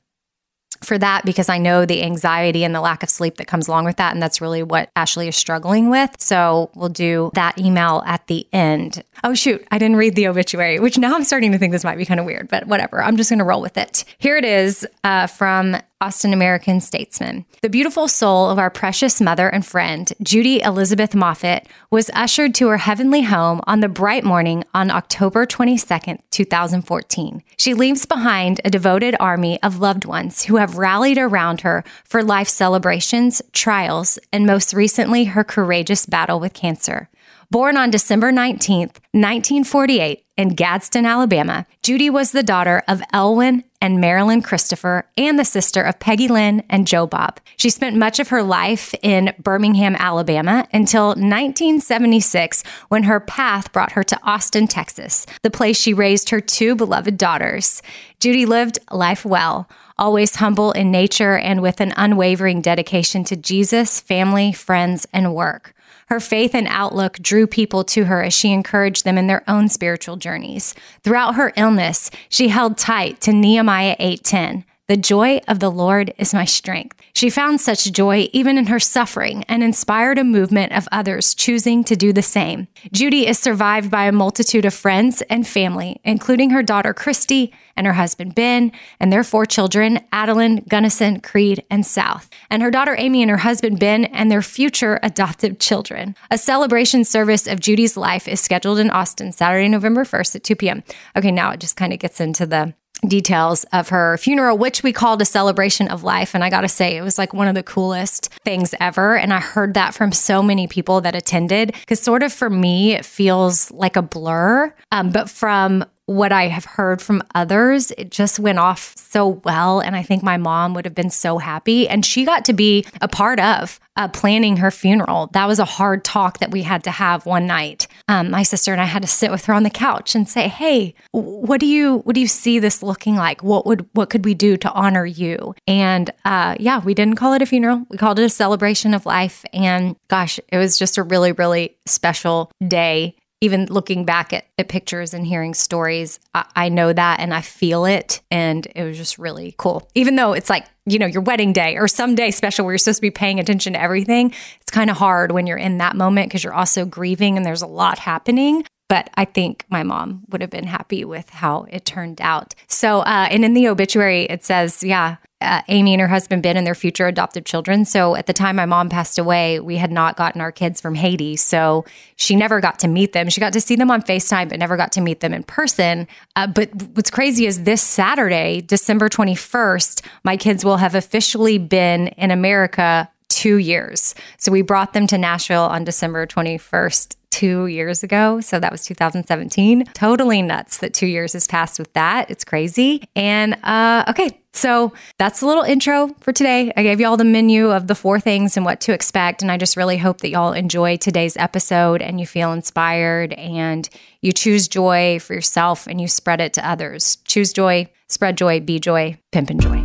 for 0.84 0.99
that 0.99 1.25
because 1.25 1.49
I 1.49 1.58
know 1.58 1.87
the 1.87 2.02
anxiety 2.02 2.64
and 2.64 2.75
the 2.75 2.81
lack 2.81 3.02
of 3.02 3.11
sleep 3.11 3.37
that 3.37 3.46
comes 3.46 3.69
along 3.69 3.84
with 3.84 3.96
that. 3.96 4.12
And 4.12 4.23
that's 4.23 4.40
really 4.40 4.62
what 4.62 4.90
Ashley 4.96 5.29
is 5.29 5.37
struggling 5.37 5.90
with. 5.90 6.14
So 6.19 6.70
we'll 6.75 6.88
do 6.88 7.31
that 7.34 7.58
email 7.58 8.02
at 8.06 8.26
the 8.26 8.46
end. 8.52 9.02
Oh, 9.25 9.34
shoot. 9.34 9.67
I 9.70 9.79
didn't 9.79 9.96
read 9.96 10.14
the 10.14 10.29
obituary, 10.29 10.79
which 10.79 10.99
now 10.99 11.14
I'm 11.14 11.25
starting 11.25 11.52
to 11.52 11.58
think 11.58 11.73
this 11.73 11.84
might 11.84 11.99
be 11.99 12.05
kind 12.05 12.20
of 12.20 12.26
weird, 12.26 12.49
but 12.49 12.67
whatever. 12.67 13.02
I'm 13.02 13.17
just 13.17 13.31
going 13.31 13.38
to 13.38 13.44
roll 13.44 13.62
with 13.62 13.76
it. 13.76 14.05
Here 14.19 14.37
it 14.37 14.44
is 14.44 14.87
uh, 15.05 15.26
from 15.26 15.76
Austin 16.02 16.32
American 16.32 16.81
Statesman. 16.81 17.46
The 17.62 17.70
beautiful 17.70 18.08
soul 18.08 18.50
of 18.50 18.58
our 18.58 18.70
precious 18.70 19.20
mother 19.20 19.49
and 19.49 19.64
friend, 19.64 20.12
Judy 20.20 20.61
Elizabeth 20.61 21.14
Moffat, 21.14 21.69
was 21.93 22.11
ushered 22.12 22.56
to 22.56 22.67
her 22.69 22.79
heavenly 22.79 23.23
home 23.23 23.61
on 23.69 23.81
the 23.81 23.88
bright 23.88 24.25
morning 24.25 24.64
on 24.75 24.90
October 24.90 25.46
22nd, 25.46 26.19
2014. 26.32 27.44
She 27.56 27.72
leaves 27.72 28.05
behind 28.05 28.60
a 28.65 28.70
devoted 28.70 29.15
army 29.20 29.62
of 29.62 29.79
loved 29.79 30.05
ones 30.05 30.43
who 30.43 30.56
have 30.56 30.71
rallied 30.76 31.19
around 31.19 31.62
her 31.62 31.84
for 32.05 32.22
life 32.22 32.48
celebrations, 32.48 33.43
trials, 33.52 34.19
and 34.32 34.46
most 34.46 34.72
recently, 34.72 35.24
her 35.24 35.44
courageous 35.44 36.06
battle 36.06 36.41
with 36.41 36.55
cancer. 36.55 37.08
Born 37.50 37.76
on 37.76 37.91
December 37.91 38.32
19th, 38.32 38.96
1948, 39.12 40.24
in 40.38 40.55
Gadsden, 40.55 41.05
Alabama, 41.05 41.67
Judy 41.82 42.08
was 42.08 42.32
the 42.32 42.43
daughter 42.43 42.82
of 42.88 43.02
Elwin 43.12 43.64
and 43.82 44.00
Marilyn 44.00 44.41
Christopher 44.41 45.06
and 45.19 45.38
the 45.38 45.44
sister 45.44 45.82
of 45.82 45.98
Peggy 45.98 46.29
Lynn 46.29 46.62
and 46.70 46.86
Joe 46.86 47.06
Bob. 47.06 47.41
She 47.58 47.69
spent 47.69 47.96
much 47.96 48.19
of 48.19 48.29
her 48.29 48.43
life 48.43 48.94
in 49.02 49.34
Birmingham, 49.38 49.94
Alabama 49.96 50.67
until 50.72 51.08
1976 51.08 52.64
when 52.88 53.02
her 53.02 53.20
path 53.20 53.70
brought 53.72 53.93
her 53.93 54.02
to 54.05 54.19
Austin, 54.22 54.67
Texas, 54.67 55.26
the 55.43 55.50
place 55.50 55.79
she 55.79 55.93
raised 55.93 56.31
her 56.31 56.41
two 56.41 56.74
beloved 56.74 57.19
daughters. 57.19 57.82
Judy 58.19 58.46
lived 58.46 58.79
life 58.91 59.26
well, 59.26 59.69
always 60.03 60.35
humble 60.35 60.73
in 60.73 60.91
nature 60.91 61.39
and 61.39 61.63
with 61.63 61.81
an 61.81 61.94
unwavering 61.97 62.61
dedication 62.61 63.23
to 63.23 63.37
Jesus, 63.37 64.01
family, 64.01 64.53
friends, 64.53 65.06
and 65.13 65.32
work. 65.32 65.77
Her 66.09 66.19
faith 66.19 66.56
and 66.56 66.67
outlook 66.69 67.21
drew 67.21 67.47
people 67.47 67.85
to 67.85 68.06
her 68.06 68.21
as 68.21 68.35
she 68.35 68.51
encouraged 68.51 69.05
them 69.05 69.17
in 69.17 69.29
their 69.29 69.44
own 69.47 69.69
spiritual 69.69 70.17
journeys. 70.17 70.75
Throughout 71.05 71.37
her 71.37 71.53
illness, 71.56 72.11
she 72.29 72.49
held 72.49 72.79
tight 72.79 73.21
to 73.21 73.32
Nehemiah 73.32 73.94
8:10. 74.01 74.65
The 74.89 74.97
joy 74.97 75.41
of 75.47 75.61
the 75.61 75.71
Lord 75.71 76.13
is 76.19 76.35
my 76.35 76.44
strength. 76.44 76.97
She 77.15 77.31
found 77.31 77.61
such 77.61 77.93
joy 77.93 78.29
even 78.32 78.59
in 78.59 78.67
her 78.67 78.81
suffering 78.81 79.44
and 79.49 79.63
inspired 79.63 80.19
a 80.19 80.25
movement 80.25 80.73
of 80.73 80.89
others 80.91 81.35
choosing 81.35 81.85
to 81.85 81.94
do 81.94 82.13
the 82.13 82.23
same. 82.23 82.67
Judy 82.91 83.29
is 83.29 83.39
survived 83.39 83.91
by 83.91 84.06
a 84.06 84.13
multitude 84.13 84.65
of 84.65 84.75
friends 84.75 85.23
and 85.31 85.47
family, 85.47 86.01
including 86.03 86.51
her 86.51 86.63
daughter 86.63 86.93
Christy 86.93 87.53
and 87.76 87.86
her 87.86 87.93
husband 87.94 88.34
Ben 88.34 88.72
and 89.00 89.12
their 89.12 89.24
four 89.24 89.46
children, 89.46 90.00
Adeline, 90.12 90.64
Gunnison, 90.69 91.20
Creed, 91.20 91.64
and 91.70 91.86
South, 91.86 92.29
and 92.50 92.62
her 92.62 92.70
daughter 92.70 92.94
Amy 92.98 93.22
and 93.22 93.31
her 93.31 93.38
husband 93.38 93.79
Ben 93.79 94.05
and 94.06 94.31
their 94.31 94.43
future 94.43 94.98
adoptive 95.02 95.58
children. 95.58 96.14
A 96.31 96.38
celebration 96.38 97.05
service 97.05 97.46
of 97.46 97.60
Judy's 97.60 97.96
life 97.96 98.29
is 98.29 98.41
scheduled 98.41 98.79
in 98.79 98.91
Austin 98.91 99.32
Saturday, 99.32 99.69
November 99.69 100.05
1st 100.05 100.36
at 100.36 100.44
2 100.44 100.56
p.m. 100.56 100.82
Okay, 101.17 101.31
now 101.31 101.50
it 101.50 101.60
just 101.60 101.76
kind 101.76 101.93
of 101.93 101.98
gets 101.98 102.20
into 102.20 102.46
the 102.46 102.74
details 103.06 103.64
of 103.72 103.88
her 103.88 104.17
funeral, 104.19 104.56
which 104.56 104.82
we 104.82 104.93
called 104.93 105.20
a 105.20 105.24
celebration 105.24 105.88
of 105.88 106.05
life. 106.05 106.34
And 106.34 106.44
I 106.44 106.50
got 106.50 106.60
to 106.60 106.69
say, 106.69 106.96
it 106.96 107.02
was 107.02 107.19
like 107.19 107.34
one 107.34 107.48
of 107.48 107.55
the 107.55 107.62
coolest 107.62 108.29
things 108.44 108.74
ever. 108.81 109.17
And 109.17 109.32
I 109.32 109.41
heard 109.41 109.74
that 109.74 109.94
from 109.94 110.12
so 110.12 110.43
many 110.43 110.69
people 110.69 111.00
that 111.00 111.17
attended 111.17 111.72
because, 111.81 112.00
sort 112.00 112.22
of, 112.22 112.32
for 112.32 112.48
me, 112.48 112.94
it 112.94 113.05
feels 113.05 113.70
like 113.72 113.96
a 113.96 114.02
blur. 114.02 114.72
Um, 114.93 115.10
but 115.10 115.29
from 115.29 115.84
what 116.13 116.33
I 116.33 116.49
have 116.49 116.65
heard 116.65 117.01
from 117.01 117.23
others, 117.35 117.91
it 117.93 118.11
just 118.11 118.39
went 118.39 118.59
off 118.59 118.95
so 118.97 119.41
well. 119.45 119.81
And 119.81 119.97
I 119.97 120.03
think 120.03 120.23
my 120.23 120.37
mom 120.37 120.75
would 120.75 120.85
have 120.85 120.95
been 120.95 121.11
so 121.11 121.39
happy. 121.39 121.89
And 121.89 122.05
she 122.05 122.25
got 122.25 122.45
to 122.47 122.53
be 122.53 122.85
a 123.01 123.09
part 123.09 123.41
of 123.41 123.81
uh, 123.97 124.09
planning 124.09 124.57
her 124.59 124.71
funeral. 124.71 125.29
That 125.33 125.47
was 125.47 125.59
a 125.59 125.65
hard 125.65 126.05
talk 126.05 126.39
that 126.39 126.51
we 126.51 126.63
had 126.63 126.83
to 126.85 126.91
have 126.91 127.27
one 127.27 127.47
night. 127.47 127.87
Um, 128.09 128.31
my 128.31 128.43
sister 128.43 128.73
and 128.73 128.81
I 128.81 128.85
had 128.85 129.03
to 129.03 129.09
sit 129.09 129.31
with 129.31 129.45
her 129.47 129.55
on 129.55 129.65
the 129.65 129.71
couch 129.71 130.15
and 130.15 130.29
say, 130.29 130.49
"Hey, 130.49 130.95
what 131.11 131.61
do 131.61 131.67
you 131.67 131.99
what 131.99 132.15
do 132.15 132.21
you 132.21 132.27
see 132.27 132.59
this 132.59 132.83
looking 132.83 133.17
like? 133.17 133.43
What 133.43 133.67
would 133.67 133.87
what 133.93 134.09
could 134.09 134.25
we 134.25 134.35
do 134.35 134.57
to 134.57 134.73
honor 134.73 135.05
you?" 135.05 135.55
And 135.67 136.11
uh, 136.25 136.57
yeah, 136.59 136.81
we 136.81 136.95
didn't 136.95 137.17
call 137.17 137.35
it 137.35 137.43
a 137.43 137.47
funeral. 137.47 137.85
We 137.91 137.99
called 137.99 138.19
it 138.19 138.25
a 138.25 138.31
celebration 138.31 138.95
of 138.95 139.05
life. 139.05 139.45
And 139.53 139.97
gosh, 140.09 140.41
it 140.49 140.57
was 140.57 140.79
just 140.79 140.97
a 140.97 141.03
really 141.03 141.33
really 141.33 141.77
special 141.87 142.51
day 142.67 143.15
even 143.43 143.67
looking 143.67 144.05
back 144.05 144.32
at, 144.32 144.46
at 144.56 144.69
pictures 144.69 145.13
and 145.13 145.27
hearing 145.27 145.53
stories, 145.53 146.20
I, 146.32 146.44
I 146.55 146.69
know 146.69 146.93
that 146.93 147.19
and 147.19 147.34
I 147.34 147.41
feel 147.41 147.84
it. 147.84 148.20
And 148.31 148.67
it 148.77 148.84
was 148.84 148.96
just 148.96 149.19
really 149.19 149.55
cool. 149.58 149.89
Even 149.96 150.15
though 150.15 150.32
it's 150.32 150.49
like, 150.49 150.65
you 150.87 150.99
know, 150.99 151.06
your 151.06 151.22
wedding 151.22 151.53
day 151.53 151.77
or 151.77 151.89
some 151.89 152.15
day 152.15 152.31
special 152.31 152.65
where 152.65 152.72
you're 152.72 152.79
supposed 152.79 152.99
to 152.99 153.03
be 153.03 153.11
paying 153.11 153.41
attention 153.41 153.72
to 153.72 153.81
everything, 153.81 154.32
it's 154.61 154.70
kind 154.70 154.91
of 154.91 154.96
hard 154.96 155.32
when 155.32 155.49
you're 155.49 155.58
in 155.58 155.79
that 155.79 155.96
moment 155.96 156.29
because 156.29 156.44
you're 156.44 156.55
also 156.55 156.84
grieving 156.84 157.37
and 157.37 157.44
there's 157.44 157.63
a 157.63 157.67
lot 157.67 157.99
happening 157.99 158.65
but 158.93 159.08
I 159.15 159.25
think 159.25 159.65
my 159.70 159.82
mom 159.82 160.25
would 160.29 160.43
have 160.43 160.51
been 160.51 160.67
happy 160.67 161.03
with 161.03 161.31
how 161.31 161.65
it 161.70 161.87
turned 161.87 162.20
out. 162.20 162.55
So, 162.67 162.99
uh, 162.99 163.27
and 163.31 163.43
in 163.43 163.55
the 163.55 163.69
obituary, 163.69 164.25
it 164.25 164.44
says, 164.44 164.84
yeah, 164.84 165.17
uh, 165.41 165.63
Amy 165.69 165.94
and 165.94 166.01
her 166.03 166.08
husband 166.08 166.43
Ben 166.43 166.58
and 166.58 166.67
their 166.67 166.75
future 166.75 167.06
adoptive 167.06 167.46
children. 167.46 167.87
So 167.87 168.17
at 168.17 168.27
the 168.27 168.34
time 168.34 168.56
my 168.56 168.67
mom 168.67 168.91
passed 168.91 169.19
away, 169.19 169.61
we 169.61 169.79
had 169.79 169.91
not 169.91 170.19
gotten 170.19 170.43
our 170.43 170.53
kids 170.53 170.79
from 170.79 170.94
Haiti. 170.94 171.37
So 171.37 171.87
she 172.17 172.37
never 172.37 172.61
got 172.61 172.81
to 172.81 172.87
meet 172.87 173.15
them. 173.15 173.31
She 173.31 173.41
got 173.41 173.55
to 173.55 173.63
see 173.63 173.77
them 173.77 173.91
on 173.91 174.03
FaceTime, 174.03 174.51
but 174.51 174.58
never 174.58 174.77
got 174.77 174.93
to 174.93 175.01
meet 175.01 175.20
them 175.20 175.32
in 175.32 175.43
person. 175.43 176.06
Uh, 176.37 176.49
but 176.49 176.69
what's 176.93 177.11
crazy 177.11 177.46
is 177.46 177.63
this 177.63 177.81
Saturday, 177.81 178.61
December 178.61 179.08
21st, 179.08 180.05
my 180.22 180.37
kids 180.37 180.67
will 180.67 180.77
have 180.77 180.94
officially 180.94 181.56
been 181.56 182.08
in 182.08 182.31
America 182.31 183.11
two 183.31 183.56
years. 183.56 184.15
So 184.37 184.53
we 184.53 184.61
brought 184.61 184.93
them 184.93 185.06
to 185.06 185.17
Nashville 185.17 185.63
on 185.63 185.84
December 185.84 186.27
21st 186.27 187.17
two 187.32 187.67
years 187.67 188.05
ago. 188.05 188.41
So 188.41 188.60
that 188.60 188.70
was 188.70 188.84
2017. 188.84 189.86
Totally 189.94 190.43
nuts 190.43 190.79
that 190.79 190.94
two 190.94 191.06
years 191.06 191.32
has 191.32 191.48
passed 191.48 191.79
with 191.79 191.93
that. 191.94 192.31
It's 192.31 192.44
crazy. 192.44 193.03
And 193.17 193.55
uh, 193.65 194.05
okay, 194.10 194.39
so 194.53 194.93
that's 195.19 195.41
a 195.41 195.46
little 195.46 195.62
intro 195.62 196.08
for 196.20 196.32
today. 196.32 196.72
I 196.77 196.82
gave 196.82 197.01
you 197.01 197.06
all 197.06 197.17
the 197.17 197.24
menu 197.24 197.70
of 197.70 197.86
the 197.86 197.94
four 197.94 198.20
things 198.20 198.56
and 198.56 198.67
what 198.67 198.81
to 198.82 198.93
expect. 198.93 199.43
And 199.43 199.51
I 199.51 199.56
just 199.56 199.77
really 199.77 199.96
hope 199.96 200.20
that 200.20 200.29
y'all 200.29 200.53
enjoy 200.53 200.98
today's 200.98 201.36
episode 201.39 202.03
and 202.03 202.20
you 202.20 202.27
feel 202.27 202.53
inspired 202.53 203.32
and 203.32 203.89
you 204.20 204.32
choose 204.32 204.69
joy 204.69 205.19
for 205.19 205.32
yourself 205.32 205.86
and 205.86 206.01
you 206.01 206.06
spread 206.06 206.41
it 206.41 206.53
to 206.55 206.69
others. 206.69 207.17
Choose 207.24 207.53
joy, 207.53 207.89
spread 208.08 208.36
joy, 208.36 208.60
be 208.60 208.79
joy, 208.79 209.19
pimpin' 209.32 209.58
joy. 209.58 209.82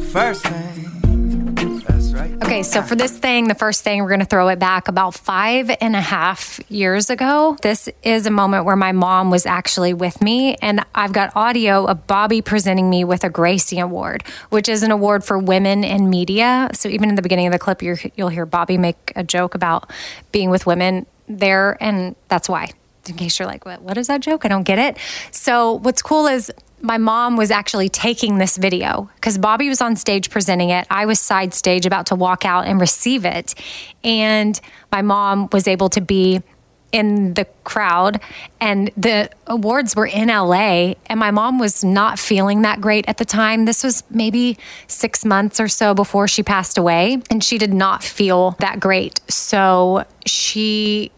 First 0.00 0.44
thing. 0.44 0.87
Okay, 2.40 2.62
so 2.62 2.82
for 2.82 2.94
this 2.94 3.18
thing, 3.18 3.48
the 3.48 3.54
first 3.54 3.82
thing, 3.82 4.00
we're 4.00 4.08
going 4.08 4.20
to 4.20 4.26
throw 4.26 4.48
it 4.48 4.60
back 4.60 4.86
about 4.86 5.14
five 5.14 5.70
and 5.80 5.96
a 5.96 6.00
half 6.00 6.60
years 6.70 7.10
ago. 7.10 7.56
This 7.62 7.88
is 8.04 8.26
a 8.26 8.30
moment 8.30 8.64
where 8.64 8.76
my 8.76 8.92
mom 8.92 9.30
was 9.30 9.44
actually 9.44 9.92
with 9.92 10.22
me, 10.22 10.54
and 10.62 10.84
I've 10.94 11.12
got 11.12 11.34
audio 11.34 11.84
of 11.84 12.06
Bobby 12.06 12.40
presenting 12.40 12.88
me 12.88 13.02
with 13.02 13.24
a 13.24 13.28
Gracie 13.28 13.80
Award, 13.80 14.22
which 14.50 14.68
is 14.68 14.84
an 14.84 14.92
award 14.92 15.24
for 15.24 15.36
women 15.36 15.82
in 15.82 16.08
media. 16.08 16.70
So 16.74 16.88
even 16.88 17.08
in 17.08 17.16
the 17.16 17.22
beginning 17.22 17.48
of 17.48 17.52
the 17.52 17.58
clip, 17.58 17.82
you 17.82 17.96
will 18.16 18.28
hear 18.28 18.46
Bobby 18.46 18.78
make 18.78 19.12
a 19.16 19.24
joke 19.24 19.56
about 19.56 19.90
being 20.30 20.48
with 20.48 20.64
women 20.64 21.06
there, 21.28 21.76
and 21.80 22.14
that's 22.28 22.48
why. 22.48 22.70
In 23.08 23.16
case 23.16 23.38
you're 23.38 23.48
like, 23.48 23.64
what, 23.64 23.82
what 23.82 23.98
is 23.98 24.06
that 24.06 24.20
joke? 24.20 24.44
I 24.44 24.48
don't 24.48 24.64
get 24.64 24.78
it. 24.78 24.96
So, 25.32 25.72
what's 25.72 26.02
cool 26.02 26.26
is 26.26 26.52
my 26.80 26.98
mom 26.98 27.36
was 27.36 27.50
actually 27.50 27.88
taking 27.88 28.38
this 28.38 28.56
video 28.56 29.10
because 29.16 29.38
Bobby 29.38 29.68
was 29.68 29.80
on 29.80 29.96
stage 29.96 30.30
presenting 30.30 30.70
it. 30.70 30.86
I 30.90 31.06
was 31.06 31.18
side 31.20 31.54
stage 31.54 31.86
about 31.86 32.06
to 32.06 32.14
walk 32.14 32.44
out 32.44 32.66
and 32.66 32.80
receive 32.80 33.24
it. 33.24 33.54
And 34.04 34.60
my 34.92 35.02
mom 35.02 35.48
was 35.52 35.66
able 35.66 35.88
to 35.90 36.00
be 36.00 36.42
in 36.90 37.34
the 37.34 37.44
crowd 37.64 38.20
and 38.60 38.90
the 38.96 39.28
awards 39.46 39.94
were 39.94 40.06
in 40.06 40.28
LA 40.28 40.94
and 41.06 41.20
my 41.20 41.30
mom 41.30 41.58
was 41.58 41.84
not 41.84 42.18
feeling 42.18 42.62
that 42.62 42.80
great 42.80 43.04
at 43.06 43.18
the 43.18 43.26
time 43.26 43.66
this 43.66 43.84
was 43.84 44.02
maybe 44.08 44.56
6 44.86 45.24
months 45.26 45.60
or 45.60 45.68
so 45.68 45.92
before 45.92 46.26
she 46.26 46.42
passed 46.42 46.78
away 46.78 47.20
and 47.28 47.44
she 47.44 47.58
did 47.58 47.74
not 47.74 48.02
feel 48.02 48.56
that 48.60 48.80
great 48.80 49.20
so 49.28 50.06
she 50.24 51.10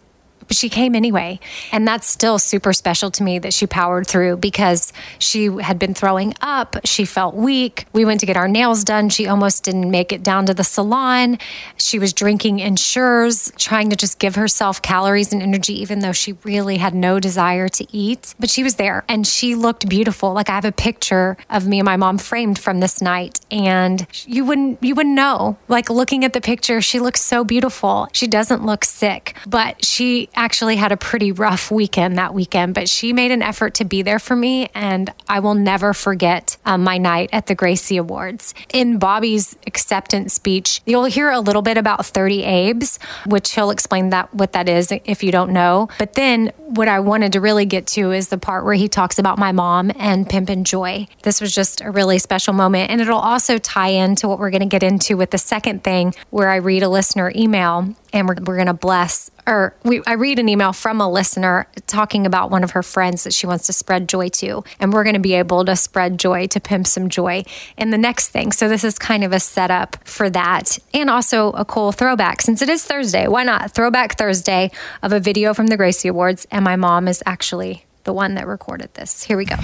but 0.50 0.56
she 0.56 0.68
came 0.68 0.96
anyway. 0.96 1.38
And 1.70 1.86
that's 1.86 2.08
still 2.08 2.36
super 2.40 2.72
special 2.72 3.08
to 3.12 3.22
me 3.22 3.38
that 3.38 3.54
she 3.54 3.68
powered 3.68 4.08
through 4.08 4.38
because 4.38 4.92
she 5.20 5.44
had 5.44 5.78
been 5.78 5.94
throwing 5.94 6.34
up. 6.40 6.74
She 6.84 7.04
felt 7.04 7.36
weak. 7.36 7.86
We 7.92 8.04
went 8.04 8.18
to 8.18 8.26
get 8.26 8.36
our 8.36 8.48
nails 8.48 8.82
done. 8.82 9.10
She 9.10 9.28
almost 9.28 9.62
didn't 9.62 9.88
make 9.88 10.12
it 10.12 10.24
down 10.24 10.46
to 10.46 10.54
the 10.54 10.64
salon. 10.64 11.38
She 11.76 12.00
was 12.00 12.12
drinking 12.12 12.58
Ensures, 12.58 13.52
trying 13.58 13.90
to 13.90 13.96
just 13.96 14.18
give 14.18 14.34
herself 14.34 14.82
calories 14.82 15.32
and 15.32 15.40
energy, 15.40 15.80
even 15.80 16.00
though 16.00 16.10
she 16.10 16.32
really 16.42 16.78
had 16.78 16.96
no 16.96 17.20
desire 17.20 17.68
to 17.68 17.86
eat. 17.96 18.34
But 18.40 18.50
she 18.50 18.64
was 18.64 18.74
there 18.74 19.04
and 19.08 19.24
she 19.24 19.54
looked 19.54 19.88
beautiful. 19.88 20.32
Like 20.32 20.50
I 20.50 20.56
have 20.56 20.64
a 20.64 20.72
picture 20.72 21.36
of 21.48 21.68
me 21.68 21.78
and 21.78 21.86
my 21.86 21.96
mom 21.96 22.18
framed 22.18 22.58
from 22.58 22.80
this 22.80 23.00
night. 23.00 23.38
And 23.52 24.04
you 24.26 24.44
wouldn't 24.44 24.82
you 24.82 24.96
wouldn't 24.96 25.14
know. 25.14 25.58
Like 25.68 25.90
looking 25.90 26.24
at 26.24 26.32
the 26.32 26.40
picture, 26.40 26.80
she 26.80 26.98
looks 26.98 27.20
so 27.20 27.44
beautiful. 27.44 28.08
She 28.12 28.26
doesn't 28.26 28.66
look 28.66 28.84
sick, 28.84 29.36
but 29.46 29.84
she 29.84 30.28
actually 30.40 30.76
had 30.76 30.90
a 30.90 30.96
pretty 30.96 31.30
rough 31.30 31.70
weekend 31.70 32.16
that 32.16 32.32
weekend, 32.32 32.72
but 32.74 32.88
she 32.88 33.12
made 33.12 33.30
an 33.30 33.42
effort 33.42 33.74
to 33.74 33.84
be 33.84 34.00
there 34.00 34.18
for 34.18 34.34
me. 34.34 34.70
And 34.74 35.12
I 35.28 35.38
will 35.40 35.54
never 35.54 35.92
forget 35.92 36.56
um, 36.64 36.82
my 36.82 36.96
night 36.96 37.28
at 37.30 37.46
the 37.46 37.54
Gracie 37.54 37.98
Awards. 37.98 38.54
In 38.72 38.98
Bobby's 38.98 39.54
acceptance 39.66 40.32
speech, 40.32 40.80
you'll 40.86 41.04
hear 41.04 41.30
a 41.30 41.40
little 41.40 41.60
bit 41.60 41.76
about 41.76 42.06
30 42.06 42.42
Abes, 42.44 42.98
which 43.26 43.52
he'll 43.52 43.70
explain 43.70 44.08
that 44.10 44.34
what 44.34 44.52
that 44.52 44.66
is 44.66 44.90
if 45.04 45.22
you 45.22 45.30
don't 45.30 45.52
know. 45.52 45.88
But 45.98 46.14
then 46.14 46.52
what 46.70 46.88
I 46.88 47.00
wanted 47.00 47.32
to 47.34 47.40
really 47.40 47.66
get 47.66 47.86
to 47.88 48.10
is 48.10 48.28
the 48.28 48.38
part 48.38 48.64
where 48.64 48.74
he 48.74 48.88
talks 48.88 49.18
about 49.18 49.38
my 49.38 49.52
mom 49.52 49.92
and 49.98 50.26
Pimpin' 50.26 50.62
Joy. 50.62 51.06
This 51.22 51.42
was 51.42 51.54
just 51.54 51.82
a 51.82 51.90
really 51.90 52.18
special 52.18 52.54
moment. 52.54 52.90
And 52.90 53.02
it'll 53.02 53.18
also 53.18 53.58
tie 53.58 53.88
into 53.88 54.26
what 54.26 54.38
we're 54.38 54.50
going 54.50 54.60
to 54.60 54.66
get 54.66 54.82
into 54.82 55.18
with 55.18 55.32
the 55.32 55.38
second 55.38 55.84
thing 55.84 56.14
where 56.30 56.48
I 56.48 56.56
read 56.56 56.82
a 56.82 56.88
listener 56.88 57.30
email 57.36 57.94
and 58.12 58.26
we're, 58.26 58.36
we're 58.44 58.56
going 58.56 58.66
to 58.66 58.72
bless 58.74 59.30
or 59.50 59.74
we, 59.82 60.00
I 60.06 60.12
read 60.12 60.38
an 60.38 60.48
email 60.48 60.72
from 60.72 61.00
a 61.00 61.10
listener 61.10 61.66
talking 61.88 62.24
about 62.24 62.50
one 62.50 62.62
of 62.62 62.70
her 62.70 62.82
friends 62.82 63.24
that 63.24 63.34
she 63.34 63.46
wants 63.46 63.66
to 63.66 63.72
spread 63.72 64.08
joy 64.08 64.28
to. 64.28 64.62
And 64.78 64.92
we're 64.92 65.02
going 65.02 65.14
to 65.14 65.20
be 65.20 65.34
able 65.34 65.64
to 65.64 65.74
spread 65.74 66.18
joy 66.18 66.46
to 66.46 66.60
pimp 66.60 66.86
some 66.86 67.08
joy 67.08 67.42
in 67.76 67.90
the 67.90 67.98
next 67.98 68.28
thing. 68.28 68.52
So 68.52 68.68
this 68.68 68.84
is 68.84 68.98
kind 68.98 69.24
of 69.24 69.32
a 69.32 69.40
setup 69.40 69.96
for 70.06 70.30
that. 70.30 70.78
And 70.94 71.10
also 71.10 71.50
a 71.52 71.64
cool 71.64 71.90
throwback 71.90 72.42
since 72.42 72.62
it 72.62 72.68
is 72.68 72.84
Thursday. 72.84 73.26
Why 73.26 73.42
not? 73.42 73.72
Throwback 73.72 74.16
Thursday 74.16 74.70
of 75.02 75.12
a 75.12 75.18
video 75.18 75.52
from 75.52 75.66
the 75.66 75.76
Gracie 75.76 76.08
Awards. 76.08 76.46
And 76.52 76.64
my 76.64 76.76
mom 76.76 77.08
is 77.08 77.22
actually 77.26 77.84
the 78.04 78.12
one 78.12 78.34
that 78.34 78.46
recorded 78.46 78.94
this. 78.94 79.24
Here 79.24 79.36
we 79.36 79.44
go. 79.44 79.56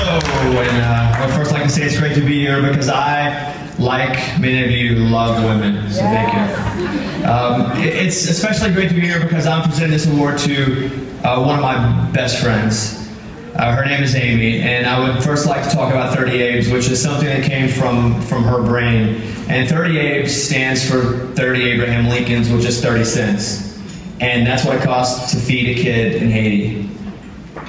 Hello, 0.00 0.60
and 0.60 0.82
uh, 0.82 1.24
I'd 1.24 1.34
first 1.34 1.52
like 1.52 1.64
to 1.64 1.68
say 1.68 1.82
it's 1.82 1.98
great 1.98 2.14
to 2.14 2.24
be 2.24 2.40
here 2.40 2.62
because 2.62 2.88
I 2.88 3.54
like 3.78 4.40
many 4.40 4.64
of 4.64 4.70
you, 4.70 4.96
love 4.96 5.44
women. 5.44 5.90
So 5.90 6.00
thank 6.00 7.02
you. 7.02 7.07
Um, 7.24 7.72
it's 7.76 8.28
especially 8.28 8.72
great 8.72 8.88
to 8.90 8.94
be 8.94 9.00
here 9.00 9.20
because 9.20 9.46
I'm 9.46 9.68
presenting 9.68 9.90
this 9.92 10.06
award 10.06 10.38
to 10.38 10.86
uh, 11.24 11.42
one 11.44 11.56
of 11.56 11.62
my 11.62 12.10
best 12.12 12.42
friends. 12.42 13.08
Uh, 13.54 13.74
her 13.74 13.84
name 13.84 14.02
is 14.02 14.14
Amy, 14.14 14.60
and 14.60 14.86
I 14.86 15.00
would 15.00 15.22
first 15.22 15.46
like 15.46 15.64
to 15.64 15.70
talk 15.70 15.92
about 15.92 16.16
30 16.16 16.40
Abes, 16.40 16.70
which 16.70 16.88
is 16.88 17.02
something 17.02 17.26
that 17.26 17.42
came 17.42 17.68
from, 17.68 18.22
from 18.22 18.44
her 18.44 18.62
brain. 18.62 19.20
And 19.48 19.68
30 19.68 19.98
Abes 19.98 20.44
stands 20.46 20.88
for 20.88 21.26
30 21.34 21.70
Abraham 21.70 22.08
Lincolns, 22.08 22.50
which 22.50 22.64
is 22.64 22.80
30 22.80 23.04
cents. 23.04 23.78
And 24.20 24.46
that's 24.46 24.64
what 24.64 24.76
it 24.76 24.82
costs 24.82 25.32
to 25.32 25.38
feed 25.38 25.76
a 25.76 25.82
kid 25.82 26.22
in 26.22 26.30
Haiti. 26.30 26.88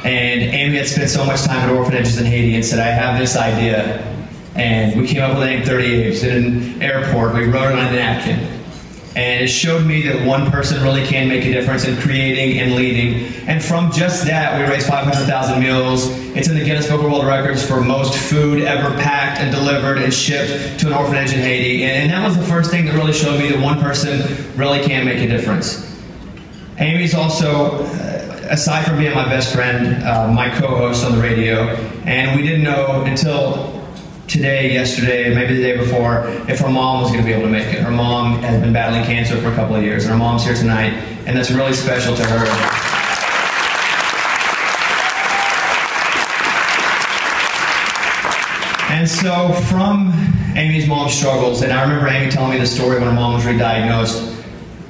And 0.03 0.41
Amy 0.41 0.77
had 0.77 0.87
spent 0.87 1.09
so 1.09 1.25
much 1.25 1.41
time 1.43 1.57
at 1.57 1.69
orphanages 1.69 2.19
in 2.19 2.25
Haiti 2.25 2.55
and 2.55 2.63
said, 2.63 2.79
I 2.79 2.91
have 2.91 3.19
this 3.19 3.35
idea 3.35 4.05
and 4.55 4.99
we 4.99 5.07
came 5.07 5.21
up 5.21 5.31
with 5.31 5.39
the 5.39 5.45
name 5.45 5.63
30 5.63 5.85
Abes. 5.85 6.23
In 6.23 6.45
an 6.45 6.81
airport, 6.81 7.33
we 7.33 7.45
wrote 7.45 7.71
it 7.71 7.79
on 7.79 7.85
a 7.85 7.95
napkin. 7.95 8.58
And 9.15 9.43
it 9.43 9.47
showed 9.47 9.85
me 9.85 10.03
that 10.03 10.25
one 10.25 10.51
person 10.51 10.81
really 10.83 11.05
can 11.05 11.27
make 11.27 11.43
a 11.43 11.51
difference 11.51 11.85
in 11.85 11.97
creating 11.97 12.59
and 12.59 12.75
leading. 12.75 13.33
And 13.47 13.63
from 13.63 13.91
just 13.91 14.25
that, 14.25 14.57
we 14.57 14.71
raised 14.71 14.87
500,000 14.87 15.59
meals. 15.59 16.07
It's 16.35 16.47
in 16.47 16.55
the 16.55 16.63
Guinness 16.63 16.87
Book 16.87 17.01
of 17.01 17.11
World 17.11 17.25
Records 17.25 17.65
for 17.65 17.81
most 17.81 18.15
food 18.15 18.61
ever 18.61 18.95
packed 18.97 19.39
and 19.41 19.51
delivered 19.51 19.97
and 19.97 20.13
shipped 20.13 20.79
to 20.81 20.87
an 20.87 20.93
orphanage 20.93 21.33
in 21.33 21.39
Haiti. 21.39 21.83
And 21.85 22.11
that 22.11 22.23
was 22.23 22.37
the 22.37 22.43
first 22.43 22.69
thing 22.69 22.85
that 22.85 22.93
really 22.93 23.13
showed 23.13 23.39
me 23.39 23.49
that 23.49 23.59
one 23.59 23.79
person 23.79 24.21
really 24.55 24.83
can 24.85 25.05
make 25.05 25.19
a 25.19 25.27
difference. 25.27 25.85
Amy's 26.77 27.15
also 27.15 27.83
uh, 27.83 28.47
aside 28.49 28.85
from 28.85 28.97
being 28.97 29.13
my 29.13 29.25
best 29.25 29.53
friend, 29.53 30.03
uh, 30.03 30.31
my 30.31 30.49
co-host 30.49 31.03
on 31.05 31.13
the 31.13 31.21
radio, 31.21 31.63
and 32.05 32.39
we 32.39 32.45
didn't 32.45 32.63
know 32.63 33.03
until 33.03 33.78
today, 34.29 34.71
yesterday, 34.71 35.33
maybe 35.33 35.55
the 35.55 35.61
day 35.61 35.75
before, 35.75 36.27
if 36.47 36.59
her 36.59 36.69
mom 36.69 37.01
was 37.01 37.11
going 37.11 37.21
to 37.21 37.25
be 37.25 37.33
able 37.33 37.45
to 37.45 37.51
make 37.51 37.73
it. 37.73 37.81
Her 37.81 37.91
mom 37.91 38.39
has 38.43 38.61
been 38.61 38.71
battling 38.71 39.03
cancer 39.03 39.35
for 39.41 39.51
a 39.51 39.55
couple 39.55 39.75
of 39.75 39.83
years, 39.83 40.03
and 40.03 40.13
her 40.13 40.17
mom's 40.17 40.45
here 40.45 40.53
tonight, 40.53 40.93
and 41.25 41.35
that's 41.35 41.49
really 41.49 41.73
special 41.73 42.15
to 42.15 42.23
her. 42.23 42.45
And 48.91 49.09
so, 49.09 49.53
from 49.67 50.13
Amy's 50.55 50.87
mom's 50.87 51.13
struggles, 51.13 51.63
and 51.63 51.73
I 51.73 51.81
remember 51.81 52.07
Amy 52.07 52.29
telling 52.29 52.51
me 52.51 52.59
the 52.59 52.67
story 52.67 52.99
when 52.99 53.07
her 53.07 53.13
mom 53.13 53.33
was 53.33 53.45
re-diagnosed. 53.45 54.35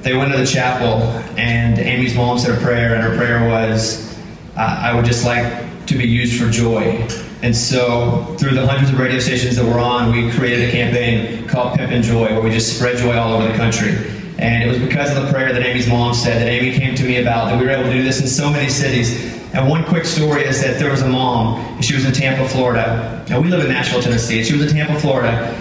They 0.02 0.16
went 0.16 0.32
to 0.32 0.38
the 0.38 0.46
chapel, 0.46 1.02
and 1.38 1.78
Amy's 1.78 2.14
mom 2.14 2.38
said 2.38 2.58
a 2.58 2.60
prayer, 2.60 2.94
and 2.94 3.02
her 3.02 3.16
prayer 3.16 3.48
was, 3.48 4.14
"I 4.56 4.92
would 4.94 5.04
just 5.06 5.24
like 5.24 5.46
to 5.90 5.98
be 5.98 6.08
used 6.08 6.40
for 6.40 6.50
joy." 6.50 7.06
And 7.42 7.56
so, 7.56 8.36
through 8.38 8.50
the 8.50 8.66
hundreds 8.66 8.90
of 8.90 8.98
radio 8.98 9.18
stations 9.18 9.56
that 9.56 9.64
we're 9.64 9.80
on, 9.80 10.12
we 10.12 10.30
created 10.32 10.68
a 10.68 10.72
campaign 10.72 11.46
called 11.46 11.78
Pimpin' 11.78 12.02
Joy, 12.02 12.32
where 12.32 12.40
we 12.40 12.50
just 12.50 12.76
spread 12.76 12.98
joy 12.98 13.16
all 13.16 13.34
over 13.34 13.48
the 13.48 13.56
country. 13.56 13.96
And 14.38 14.62
it 14.62 14.68
was 14.68 14.78
because 14.78 15.14
of 15.14 15.26
the 15.26 15.32
prayer 15.32 15.52
that 15.52 15.62
Amy's 15.62 15.86
mom 15.86 16.14
said 16.14 16.40
that 16.40 16.48
Amy 16.48 16.78
came 16.78 16.94
to 16.94 17.04
me 17.04 17.18
about 17.18 17.50
that 17.50 17.58
we 17.58 17.66
were 17.66 17.72
able 17.72 17.84
to 17.84 17.92
do 17.92 18.02
this 18.02 18.20
in 18.20 18.26
so 18.26 18.50
many 18.50 18.70
cities. 18.70 19.38
And 19.52 19.68
one 19.68 19.84
quick 19.84 20.06
story 20.06 20.44
is 20.44 20.62
that 20.62 20.78
there 20.78 20.90
was 20.90 21.02
a 21.02 21.08
mom, 21.08 21.60
and 21.76 21.84
she 21.84 21.94
was 21.94 22.06
in 22.06 22.12
Tampa, 22.12 22.48
Florida. 22.48 23.24
Now, 23.28 23.40
we 23.40 23.48
live 23.48 23.64
in 23.64 23.68
Nashville, 23.68 24.00
Tennessee. 24.00 24.42
She 24.42 24.54
was 24.54 24.62
in 24.62 24.76
Tampa, 24.76 24.98
Florida, 24.98 25.54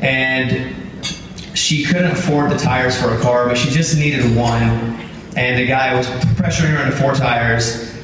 and 0.00 0.74
she 1.54 1.84
couldn't 1.84 2.10
afford 2.10 2.50
the 2.50 2.58
tires 2.58 3.00
for 3.00 3.14
a 3.14 3.20
car, 3.20 3.46
but 3.46 3.56
she 3.56 3.70
just 3.70 3.96
needed 3.96 4.36
one. 4.36 5.00
And 5.36 5.58
the 5.58 5.66
guy 5.66 5.94
was 5.94 6.06
pressuring 6.06 6.76
her 6.76 6.84
into 6.84 6.96
four 6.96 7.14
tires. 7.14 7.95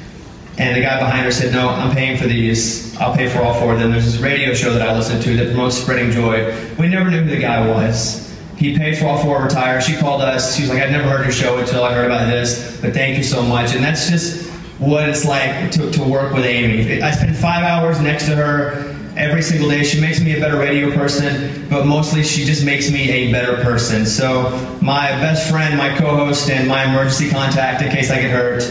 And 0.62 0.76
the 0.76 0.80
guy 0.80 0.96
behind 1.00 1.24
her 1.24 1.32
said, 1.32 1.52
No, 1.52 1.68
I'm 1.70 1.92
paying 1.92 2.16
for 2.16 2.28
these. 2.28 2.96
I'll 2.96 3.16
pay 3.16 3.28
for 3.28 3.40
all 3.40 3.52
four 3.52 3.72
of 3.74 3.80
them. 3.80 3.90
There's 3.90 4.04
this 4.04 4.18
radio 4.18 4.54
show 4.54 4.72
that 4.72 4.80
I 4.80 4.96
listen 4.96 5.20
to 5.20 5.36
that 5.38 5.48
promotes 5.48 5.76
spreading 5.76 6.12
joy. 6.12 6.56
We 6.78 6.86
never 6.86 7.10
knew 7.10 7.24
who 7.24 7.30
the 7.30 7.40
guy 7.40 7.68
was. 7.68 8.32
He 8.56 8.78
paid 8.78 8.96
for 8.96 9.06
all 9.06 9.20
four 9.20 9.38
of 9.38 9.42
her 9.42 9.48
tires. 9.48 9.84
She 9.84 9.96
called 9.96 10.22
us. 10.22 10.54
She 10.54 10.62
was 10.62 10.70
like, 10.70 10.80
I've 10.80 10.92
never 10.92 11.08
heard 11.08 11.24
your 11.24 11.32
show 11.32 11.58
until 11.58 11.82
I 11.82 11.92
heard 11.92 12.06
about 12.06 12.30
this, 12.30 12.80
but 12.80 12.94
thank 12.94 13.16
you 13.16 13.24
so 13.24 13.42
much. 13.42 13.74
And 13.74 13.82
that's 13.82 14.08
just 14.08 14.48
what 14.78 15.08
it's 15.08 15.24
like 15.24 15.72
to, 15.72 15.90
to 15.90 16.04
work 16.04 16.32
with 16.32 16.44
Amy. 16.44 17.02
I 17.02 17.10
spend 17.10 17.36
five 17.36 17.64
hours 17.64 18.00
next 18.00 18.26
to 18.26 18.36
her 18.36 18.96
every 19.16 19.42
single 19.42 19.68
day. 19.68 19.82
She 19.82 20.00
makes 20.00 20.20
me 20.20 20.36
a 20.36 20.40
better 20.40 20.58
radio 20.58 20.94
person, 20.94 21.68
but 21.70 21.86
mostly 21.86 22.22
she 22.22 22.44
just 22.44 22.64
makes 22.64 22.88
me 22.88 23.10
a 23.10 23.32
better 23.32 23.60
person. 23.64 24.06
So, 24.06 24.50
my 24.80 25.10
best 25.10 25.50
friend, 25.50 25.76
my 25.76 25.98
co 25.98 26.14
host, 26.14 26.48
and 26.50 26.68
my 26.68 26.84
emergency 26.84 27.30
contact 27.30 27.82
in 27.82 27.90
case 27.90 28.12
I 28.12 28.20
get 28.20 28.30
hurt. 28.30 28.62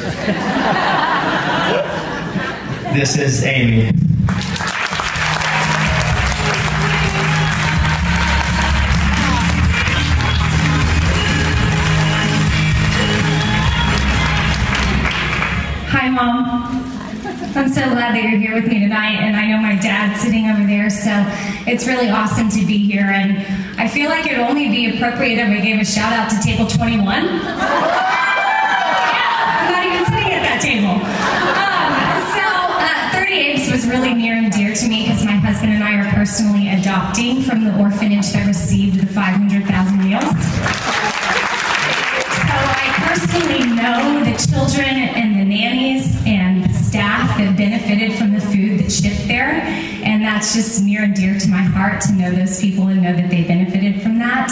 this 2.94 3.18
is 3.18 3.44
Amy. 3.46 3.86
Hi, 15.88 16.10
Mom. 16.10 16.84
I'm 17.56 17.70
so 17.70 17.82
glad 17.90 18.14
that 18.16 18.24
you're 18.24 18.40
here 18.40 18.56
with 18.56 18.68
me 18.68 18.80
tonight, 18.80 19.16
and 19.16 19.36
I 19.38 19.48
know 19.48 19.58
my 19.58 19.76
dad's 19.76 20.22
sitting 20.22 20.50
over 20.50 20.64
there, 20.66 20.90
so 20.90 21.12
it's 21.72 21.88
really 21.88 22.10
awesome 22.10 22.50
to 22.50 22.66
be 22.66 22.78
here. 22.78 23.06
And 23.06 23.38
I 23.80 23.88
feel 23.88 24.10
like 24.10 24.26
it'd 24.26 24.40
only 24.40 24.68
be 24.68 24.98
appropriate 24.98 25.40
if 25.40 25.48
I 25.48 25.62
gave 25.62 25.80
a 25.80 25.86
shout 25.86 26.12
out 26.12 26.30
to 26.32 26.40
Table 26.42 26.68
21. 26.68 27.08
yeah, 27.08 27.32
I'm 29.62 29.72
not 29.72 29.86
even 29.86 30.04
sitting 30.06 30.34
at 30.34 30.44
that 30.44 30.60
table. 30.62 30.92
Um, 30.92 31.71
30 33.32 33.44
Abes 33.44 33.72
was 33.72 33.88
really 33.88 34.14
near 34.14 34.34
and 34.34 34.52
dear 34.52 34.76
to 34.76 34.90
me 34.90 35.04
because 35.04 35.24
my 35.24 35.32
husband 35.32 35.72
and 35.72 35.82
I 35.82 35.96
are 36.02 36.12
personally 36.12 36.68
adopting 36.68 37.42
from 37.42 37.64
the 37.64 37.72
orphanage 37.80 38.30
that 38.34 38.46
received 38.46 39.00
the 39.00 39.08
500,000 39.08 39.98
meals. 40.04 40.28
So 40.28 40.36
I 42.52 42.92
personally 43.08 43.64
know 43.72 44.20
the 44.28 44.36
children 44.36 45.16
and 45.16 45.40
the 45.40 45.46
nannies 45.46 46.22
and 46.28 46.66
the 46.66 46.74
staff 46.74 47.38
that 47.38 47.56
benefited 47.56 48.18
from 48.18 48.34
the 48.34 48.42
food 48.42 48.82
that 48.82 48.92
shipped 48.92 49.25
there. 49.29 49.64
And 50.03 50.22
that's 50.22 50.53
just 50.53 50.84
near 50.84 51.03
and 51.03 51.16
dear 51.16 51.40
to 51.40 51.48
my 51.48 51.62
heart 51.62 52.01
to 52.01 52.12
know 52.12 52.32
those 52.32 52.60
people 52.60 52.88
and 52.88 53.01
know 53.01 53.16
that 53.16 53.29
they 53.29 53.46
benefited 53.46 54.01
from 54.01 54.20
that. 54.20 54.51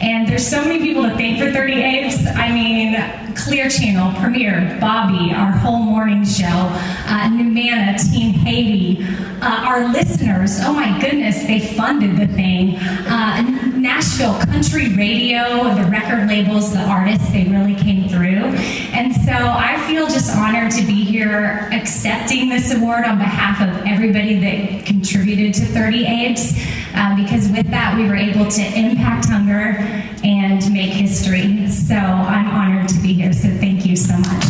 And 0.00 0.26
there's 0.26 0.46
so 0.46 0.64
many 0.64 0.78
people 0.78 1.02
to 1.02 1.10
thank 1.10 1.38
for 1.38 1.52
30 1.52 1.72
Abes. 1.74 2.26
I 2.26 2.50
mean, 2.52 3.34
Clear 3.34 3.68
Channel, 3.68 4.18
Premiere, 4.20 4.78
Bobby, 4.80 5.32
our 5.32 5.52
whole 5.52 5.78
morning 5.78 6.24
show, 6.24 6.46
uh, 6.46 7.28
Numana, 7.28 7.98
Team 8.10 8.32
Haiti, 8.32 9.04
uh, 9.42 9.64
our 9.66 9.92
listeners. 9.92 10.58
Oh 10.62 10.72
my 10.72 10.98
goodness, 11.00 11.42
they 11.44 11.60
funded 11.60 12.16
the 12.16 12.26
thing. 12.34 12.76
Uh, 12.76 13.42
Nashville 13.76 14.38
Country 14.40 14.94
Radio, 14.94 15.74
the 15.74 15.88
record 15.90 16.28
labels, 16.28 16.72
the 16.72 16.80
artists, 16.80 17.30
they 17.32 17.44
really 17.44 17.74
came 17.74 18.08
through. 18.08 18.44
And 18.92 19.14
so 19.14 19.32
I 19.32 19.82
feel 19.86 20.06
just 20.06 20.34
honored 20.36 20.70
to 20.72 20.82
be 20.82 21.04
here 21.04 21.68
accepting 21.72 22.48
this 22.48 22.74
award 22.74 23.04
on 23.04 23.18
behalf 23.18 23.60
of 23.60 23.86
everybody 23.86 24.38
that 24.40 24.86
contributed 24.86 25.54
to 25.54 25.66
30 25.66 26.06
Abes, 26.06 26.52
uh, 26.94 27.16
because 27.16 27.50
with 27.50 27.70
that 27.70 27.96
we 27.96 28.06
were 28.06 28.16
able 28.16 28.48
to 28.50 28.62
impact 28.78 29.28
hunger 29.28 29.76
and 30.24 30.72
make 30.72 30.92
history. 30.92 31.66
So 31.68 31.94
I'm 31.94 32.48
honored 32.48 32.88
to 32.88 33.00
be 33.00 33.12
here. 33.12 33.32
So 33.32 33.48
thank 33.58 33.86
you 33.86 33.96
so 33.96 34.16
much. 34.16 34.44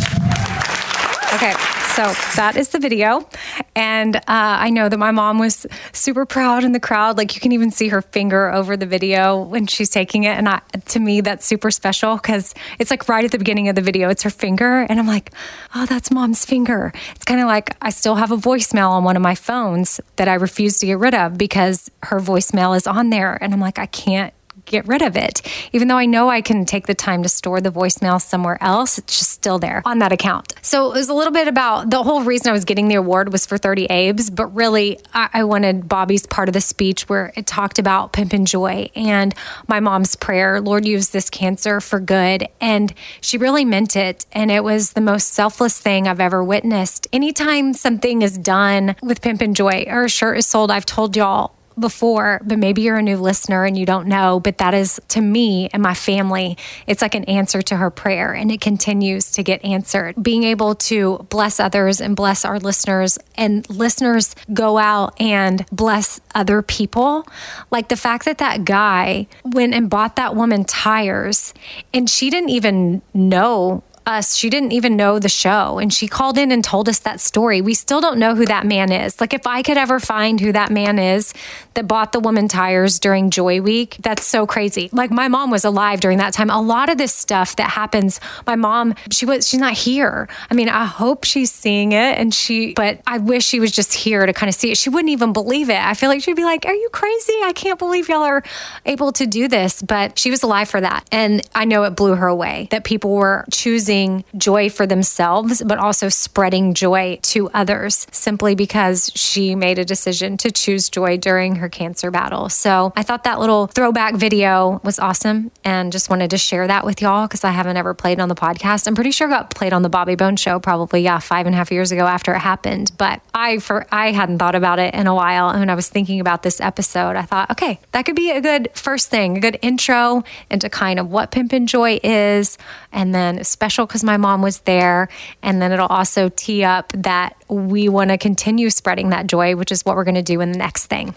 Okay, 1.33 1.53
so 1.95 2.03
that 2.35 2.55
is 2.55 2.69
the 2.69 2.79
video. 2.79 3.27
And 3.75 4.15
uh, 4.15 4.21
I 4.27 4.69
know 4.69 4.87
that 4.87 4.97
my 4.97 5.11
mom 5.11 5.39
was 5.39 5.65
super 5.91 6.25
proud 6.25 6.63
in 6.63 6.71
the 6.71 6.79
crowd. 6.79 7.17
Like 7.17 7.35
you 7.35 7.41
can 7.41 7.51
even 7.51 7.69
see 7.71 7.89
her 7.89 8.01
finger 8.01 8.51
over 8.51 8.77
the 8.77 8.85
video 8.85 9.41
when 9.41 9.67
she's 9.67 9.89
taking 9.89 10.23
it. 10.23 10.37
And 10.37 10.47
I, 10.47 10.61
to 10.89 10.99
me, 10.99 11.21
that's 11.21 11.45
super 11.45 11.69
special 11.69 12.15
because 12.15 12.53
it's 12.79 12.91
like 12.91 13.09
right 13.09 13.25
at 13.25 13.31
the 13.31 13.37
beginning 13.37 13.67
of 13.69 13.75
the 13.75 13.81
video, 13.81 14.09
it's 14.09 14.23
her 14.23 14.29
finger. 14.29 14.85
And 14.89 14.99
I'm 14.99 15.07
like, 15.07 15.33
oh, 15.75 15.85
that's 15.85 16.11
mom's 16.11 16.45
finger. 16.45 16.93
It's 17.15 17.25
kind 17.25 17.41
of 17.41 17.47
like 17.47 17.75
I 17.81 17.89
still 17.89 18.15
have 18.15 18.31
a 18.31 18.37
voicemail 18.37 18.91
on 18.91 19.03
one 19.03 19.15
of 19.15 19.21
my 19.21 19.35
phones 19.35 19.99
that 20.15 20.27
I 20.27 20.35
refuse 20.35 20.79
to 20.79 20.85
get 20.85 20.97
rid 20.97 21.13
of 21.13 21.37
because 21.37 21.91
her 22.03 22.19
voicemail 22.19 22.75
is 22.75 22.87
on 22.87 23.09
there. 23.09 23.37
And 23.43 23.53
I'm 23.53 23.59
like, 23.59 23.79
I 23.79 23.85
can't 23.85 24.33
get 24.71 24.87
rid 24.87 25.01
of 25.01 25.15
it. 25.15 25.41
Even 25.73 25.87
though 25.87 25.97
I 25.97 26.05
know 26.05 26.29
I 26.29 26.41
can 26.41 26.65
take 26.65 26.87
the 26.87 26.95
time 26.95 27.21
to 27.23 27.29
store 27.29 27.61
the 27.61 27.71
voicemail 27.71 28.21
somewhere 28.21 28.57
else, 28.61 28.97
it's 28.97 29.19
just 29.19 29.31
still 29.31 29.59
there 29.59 29.81
on 29.85 29.99
that 29.99 30.11
account. 30.11 30.53
So 30.61 30.91
it 30.91 30.97
was 30.97 31.09
a 31.09 31.13
little 31.13 31.33
bit 31.33 31.47
about 31.47 31.89
the 31.89 32.01
whole 32.01 32.23
reason 32.23 32.49
I 32.49 32.53
was 32.53 32.65
getting 32.65 32.87
the 32.87 32.95
award 32.95 33.31
was 33.31 33.45
for 33.45 33.57
30 33.57 33.85
Abes, 33.85 34.29
but 34.29 34.47
really 34.47 34.99
I, 35.13 35.29
I 35.33 35.43
wanted 35.43 35.87
Bobby's 35.87 36.25
part 36.25 36.49
of 36.49 36.53
the 36.53 36.61
speech 36.61 37.09
where 37.09 37.33
it 37.35 37.45
talked 37.45 37.77
about 37.77 38.13
pimpin' 38.13 38.45
joy 38.45 38.89
and 38.95 39.35
my 39.67 39.79
mom's 39.79 40.15
prayer, 40.15 40.61
Lord, 40.61 40.85
use 40.85 41.09
this 41.09 41.29
cancer 41.29 41.81
for 41.81 41.99
good. 41.99 42.47
And 42.59 42.93
she 43.19 43.37
really 43.37 43.65
meant 43.65 43.95
it. 43.95 44.25
And 44.31 44.51
it 44.51 44.63
was 44.63 44.93
the 44.93 45.01
most 45.01 45.33
selfless 45.33 45.79
thing 45.79 46.07
I've 46.07 46.19
ever 46.19 46.43
witnessed. 46.43 47.07
Anytime 47.11 47.73
something 47.73 48.21
is 48.21 48.37
done 48.37 48.95
with 49.01 49.21
pimpin' 49.21 49.53
joy 49.53 49.85
or 49.87 50.05
a 50.05 50.09
shirt 50.09 50.37
is 50.37 50.45
sold, 50.45 50.71
I've 50.71 50.85
told 50.85 51.15
y'all 51.15 51.55
before, 51.79 52.41
but 52.43 52.59
maybe 52.59 52.81
you're 52.81 52.97
a 52.97 53.01
new 53.01 53.17
listener 53.17 53.65
and 53.65 53.77
you 53.77 53.85
don't 53.85 54.07
know. 54.07 54.39
But 54.39 54.57
that 54.59 54.73
is 54.73 54.99
to 55.09 55.21
me 55.21 55.69
and 55.73 55.81
my 55.81 55.93
family, 55.93 56.57
it's 56.87 57.01
like 57.01 57.15
an 57.15 57.23
answer 57.25 57.61
to 57.61 57.77
her 57.77 57.89
prayer, 57.89 58.33
and 58.33 58.51
it 58.51 58.61
continues 58.61 59.31
to 59.31 59.43
get 59.43 59.63
answered. 59.63 60.21
Being 60.21 60.43
able 60.43 60.75
to 60.75 61.25
bless 61.29 61.59
others 61.59 62.01
and 62.01 62.15
bless 62.15 62.45
our 62.45 62.59
listeners, 62.59 63.17
and 63.35 63.69
listeners 63.69 64.35
go 64.53 64.77
out 64.77 65.19
and 65.19 65.65
bless 65.71 66.19
other 66.35 66.61
people. 66.61 67.25
Like 67.69 67.89
the 67.89 67.97
fact 67.97 68.25
that 68.25 68.37
that 68.39 68.65
guy 68.65 69.27
went 69.43 69.73
and 69.73 69.89
bought 69.89 70.15
that 70.15 70.35
woman 70.35 70.65
tires, 70.65 71.53
and 71.93 72.09
she 72.09 72.29
didn't 72.29 72.49
even 72.49 73.01
know 73.13 73.83
us. 74.05 74.35
She 74.35 74.49
didn't 74.49 74.71
even 74.71 74.95
know 74.95 75.19
the 75.19 75.29
show. 75.29 75.79
And 75.79 75.93
she 75.93 76.07
called 76.07 76.37
in 76.37 76.51
and 76.51 76.63
told 76.63 76.89
us 76.89 76.99
that 76.99 77.19
story. 77.19 77.61
We 77.61 77.73
still 77.73 78.01
don't 78.01 78.17
know 78.17 78.35
who 78.35 78.45
that 78.45 78.65
man 78.65 78.91
is. 78.91 79.21
Like, 79.21 79.33
if 79.33 79.45
I 79.45 79.61
could 79.61 79.77
ever 79.77 79.99
find 79.99 80.39
who 80.39 80.51
that 80.51 80.71
man 80.71 80.99
is 80.99 81.33
that 81.75 81.87
bought 81.87 82.11
the 82.11 82.19
woman 82.19 82.47
tires 82.47 82.99
during 82.99 83.29
Joy 83.29 83.61
Week, 83.61 83.97
that's 84.01 84.25
so 84.25 84.47
crazy. 84.47 84.89
Like, 84.91 85.11
my 85.11 85.27
mom 85.27 85.51
was 85.51 85.63
alive 85.63 85.99
during 85.99 86.17
that 86.17 86.33
time. 86.33 86.49
A 86.49 86.61
lot 86.61 86.89
of 86.89 86.97
this 86.97 87.13
stuff 87.13 87.55
that 87.57 87.69
happens, 87.69 88.19
my 88.47 88.55
mom, 88.55 88.95
she 89.11 89.25
was, 89.25 89.47
she's 89.47 89.59
not 89.59 89.73
here. 89.73 90.27
I 90.49 90.53
mean, 90.53 90.69
I 90.69 90.85
hope 90.85 91.23
she's 91.23 91.51
seeing 91.51 91.91
it 91.91 92.17
and 92.17 92.33
she, 92.33 92.73
but 92.73 93.01
I 93.05 93.19
wish 93.19 93.45
she 93.45 93.59
was 93.59 93.71
just 93.71 93.93
here 93.93 94.25
to 94.25 94.33
kind 94.33 94.49
of 94.49 94.55
see 94.55 94.71
it. 94.71 94.77
She 94.77 94.89
wouldn't 94.89 95.11
even 95.11 95.33
believe 95.33 95.69
it. 95.69 95.79
I 95.79 95.93
feel 95.93 96.09
like 96.09 96.23
she'd 96.23 96.35
be 96.35 96.43
like, 96.43 96.65
Are 96.65 96.73
you 96.73 96.89
crazy? 96.91 97.33
I 97.43 97.53
can't 97.53 97.77
believe 97.77 98.09
y'all 98.09 98.23
are 98.23 98.43
able 98.85 99.11
to 99.13 99.25
do 99.27 99.47
this. 99.47 99.81
But 99.81 100.17
she 100.17 100.31
was 100.31 100.43
alive 100.43 100.69
for 100.69 100.81
that. 100.81 101.07
And 101.11 101.47
I 101.53 101.65
know 101.65 101.83
it 101.83 101.91
blew 101.91 102.15
her 102.15 102.27
away 102.27 102.67
that 102.71 102.83
people 102.83 103.13
were 103.15 103.45
choosing 103.51 103.90
choosing 103.91 104.23
joy 104.37 104.69
for 104.69 104.87
themselves, 104.87 105.61
but 105.65 105.77
also 105.77 106.07
spreading 106.07 106.73
joy 106.73 107.19
to 107.21 107.49
others 107.49 108.07
simply 108.11 108.55
because 108.55 109.11
she 109.15 109.53
made 109.53 109.77
a 109.77 109.83
decision 109.83 110.37
to 110.37 110.49
choose 110.49 110.89
joy 110.89 111.17
during 111.17 111.57
her 111.57 111.67
cancer 111.67 112.09
battle. 112.09 112.47
So 112.47 112.93
I 112.95 113.03
thought 113.03 113.25
that 113.25 113.39
little 113.39 113.67
throwback 113.67 114.15
video 114.15 114.79
was 114.83 114.97
awesome 114.97 115.51
and 115.65 115.91
just 115.91 116.09
wanted 116.09 116.29
to 116.29 116.37
share 116.37 116.67
that 116.67 116.85
with 116.85 117.01
y'all 117.01 117.27
because 117.27 117.43
I 117.43 117.51
haven't 117.51 117.75
ever 117.75 117.93
played 117.93 118.21
on 118.21 118.29
the 118.29 118.35
podcast. 118.35 118.87
I'm 118.87 118.95
pretty 118.95 119.11
sure 119.11 119.27
got 119.27 119.49
played 119.53 119.73
on 119.73 119.81
the 119.81 119.89
Bobby 119.89 120.15
Bones 120.15 120.39
show 120.39 120.59
probably, 120.59 121.01
yeah, 121.01 121.19
five 121.19 121.45
and 121.45 121.53
a 121.53 121.57
half 121.57 121.69
years 121.69 121.91
ago 121.91 122.05
after 122.05 122.33
it 122.33 122.39
happened. 122.39 122.93
But 122.97 123.21
I 123.33 123.59
for 123.59 123.85
I 123.91 124.13
hadn't 124.13 124.37
thought 124.37 124.55
about 124.55 124.79
it 124.79 124.93
in 124.93 125.07
a 125.07 125.13
while. 125.13 125.49
And 125.49 125.59
when 125.59 125.69
I 125.69 125.75
was 125.75 125.89
thinking 125.89 126.21
about 126.21 126.43
this 126.43 126.61
episode, 126.61 127.17
I 127.17 127.23
thought, 127.23 127.51
okay, 127.51 127.79
that 127.91 128.05
could 128.05 128.15
be 128.15 128.31
a 128.31 128.39
good 128.39 128.69
first 128.73 129.09
thing, 129.09 129.35
a 129.35 129.41
good 129.41 129.59
intro 129.61 130.23
into 130.49 130.69
kind 130.69 130.97
of 130.97 131.09
what 131.11 131.31
Pimpin' 131.31 131.65
Joy 131.65 131.99
is. 132.03 132.57
And 132.93 133.13
then 133.13 133.43
special 133.43 133.80
because 133.85 134.03
my 134.03 134.17
mom 134.17 134.41
was 134.41 134.59
there. 134.61 135.09
And 135.43 135.61
then 135.61 135.71
it'll 135.71 135.87
also 135.87 136.29
tee 136.29 136.63
up 136.63 136.91
that 136.93 137.35
we 137.47 137.89
want 137.89 138.09
to 138.09 138.17
continue 138.17 138.69
spreading 138.69 139.09
that 139.09 139.27
joy, 139.27 139.55
which 139.55 139.71
is 139.71 139.83
what 139.85 139.95
we're 139.95 140.03
going 140.03 140.15
to 140.15 140.21
do 140.21 140.41
in 140.41 140.51
the 140.51 140.57
next 140.57 140.87
thing. 140.87 141.13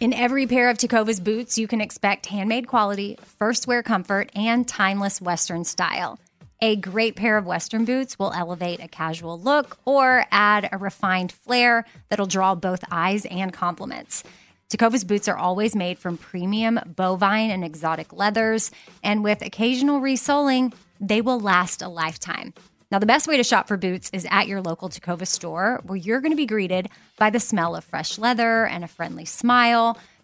In 0.00 0.12
every 0.12 0.46
pair 0.46 0.68
of 0.68 0.76
Tecovas 0.76 1.22
boots, 1.22 1.56
you 1.56 1.66
can 1.66 1.80
expect 1.80 2.26
handmade 2.26 2.66
quality, 2.66 3.16
first 3.38 3.66
wear 3.66 3.82
comfort, 3.82 4.30
and 4.34 4.68
timeless 4.68 5.18
Western 5.18 5.64
style. 5.64 6.18
A 6.60 6.76
great 6.76 7.16
pair 7.16 7.36
of 7.36 7.46
Western 7.46 7.84
boots 7.84 8.18
will 8.18 8.32
elevate 8.32 8.80
a 8.80 8.88
casual 8.88 9.40
look 9.40 9.78
or 9.84 10.26
add 10.30 10.68
a 10.70 10.78
refined 10.78 11.32
flair 11.32 11.84
that'll 12.08 12.26
draw 12.26 12.54
both 12.54 12.84
eyes 12.90 13.24
and 13.26 13.52
compliments. 13.52 14.24
Tecovas 14.68 15.06
boots 15.06 15.28
are 15.28 15.36
always 15.36 15.76
made 15.76 15.98
from 15.98 16.16
premium 16.16 16.80
bovine 16.84 17.50
and 17.50 17.64
exotic 17.64 18.12
leathers, 18.12 18.70
and 19.02 19.22
with 19.22 19.42
occasional 19.42 20.00
resoling, 20.00 20.72
they 21.00 21.20
will 21.20 21.38
last 21.38 21.82
a 21.82 21.88
lifetime. 21.88 22.54
Now, 22.90 22.98
the 22.98 23.06
best 23.06 23.26
way 23.26 23.36
to 23.36 23.44
shop 23.44 23.66
for 23.66 23.76
boots 23.76 24.10
is 24.12 24.26
at 24.30 24.46
your 24.46 24.60
local 24.60 24.88
Tecovas 24.88 25.28
store, 25.28 25.80
where 25.84 25.96
you're 25.96 26.20
going 26.20 26.32
to 26.32 26.36
be 26.36 26.46
greeted 26.46 26.88
by 27.18 27.30
the 27.30 27.40
smell 27.40 27.74
of 27.74 27.84
fresh 27.84 28.18
leather 28.18 28.66
and 28.66 28.84
a 28.84 28.88
friendly 28.88 29.24
smile. 29.24 29.98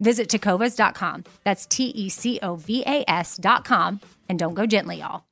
Visit 0.00 0.28
tecovas.com. 0.28 1.24
That's 1.44 1.66
T 1.66 1.86
E 1.86 2.08
C 2.08 2.38
O 2.42 2.56
V 2.56 2.82
A 2.86 3.04
S.com. 3.08 4.00
And 4.28 4.38
don't 4.38 4.54
go 4.54 4.66
gently, 4.66 4.98
y'all. 4.98 5.24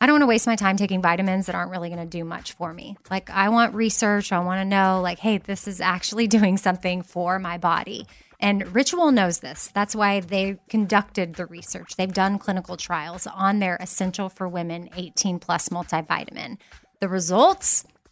I 0.00 0.06
don't 0.06 0.14
want 0.14 0.22
to 0.22 0.26
waste 0.26 0.46
my 0.46 0.56
time 0.56 0.76
taking 0.76 1.00
vitamins 1.00 1.46
that 1.46 1.54
aren't 1.54 1.70
really 1.70 1.88
going 1.88 2.00
to 2.00 2.18
do 2.18 2.24
much 2.24 2.52
for 2.52 2.74
me. 2.74 2.96
Like, 3.10 3.30
I 3.30 3.48
want 3.48 3.74
research. 3.74 4.32
I 4.32 4.38
want 4.40 4.60
to 4.60 4.64
know, 4.64 5.00
like, 5.00 5.18
hey, 5.18 5.38
this 5.38 5.66
is 5.66 5.80
actually 5.80 6.26
doing 6.28 6.58
something 6.58 7.02
for 7.02 7.38
my 7.38 7.56
body. 7.56 8.06
And 8.38 8.74
Ritual 8.74 9.12
knows 9.12 9.38
this. 9.38 9.70
That's 9.72 9.96
why 9.96 10.20
they 10.20 10.58
conducted 10.68 11.36
the 11.36 11.46
research. 11.46 11.96
They've 11.96 12.12
done 12.12 12.38
clinical 12.38 12.76
trials 12.76 13.26
on 13.26 13.60
their 13.60 13.78
Essential 13.80 14.28
for 14.28 14.46
Women 14.46 14.90
18 14.94 15.38
Plus 15.38 15.70
multivitamin. 15.70 16.58
The 17.00 17.08
results 17.08 17.86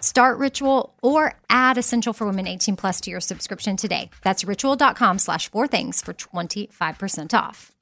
Start 0.00 0.38
Ritual 0.38 0.94
or 1.02 1.34
add 1.50 1.78
Essential 1.78 2.12
for 2.12 2.26
Women 2.26 2.46
18 2.46 2.76
Plus 2.76 3.00
to 3.02 3.10
your 3.10 3.20
subscription 3.20 3.76
today. 3.76 4.10
That's 4.22 4.44
ritual.com 4.44 5.18
slash 5.18 5.50
four 5.50 5.66
things 5.66 6.00
for 6.00 6.12
25% 6.12 7.34
off. 7.34 7.72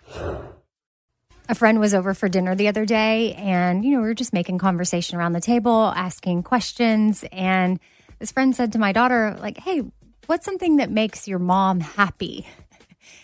A 1.49 1.55
friend 1.55 1.79
was 1.79 1.95
over 1.95 2.13
for 2.13 2.29
dinner 2.29 2.57
the 2.57 2.67
other 2.67 2.85
day, 2.85 3.35
and, 3.35 3.85
you 3.85 3.93
know, 3.93 3.99
we 3.99 4.09
were 4.09 4.15
just 4.15 4.33
making 4.33 4.59
conversation 4.59 5.17
around 5.17 5.33
the 5.33 5.41
table, 5.41 5.93
asking 5.95 6.43
questions. 6.43 7.25
And 7.31 7.79
this 8.19 8.33
friend 8.33 8.57
said 8.57 8.73
to 8.73 8.81
my 8.81 8.91
daughter, 8.93 9.37
like, 9.41 9.59
hey, 9.59 9.83
what's 10.27 10.45
something 10.45 10.77
that 10.77 10.91
makes 10.91 11.29
your 11.29 11.39
mom 11.39 11.81
happy? 11.81 12.47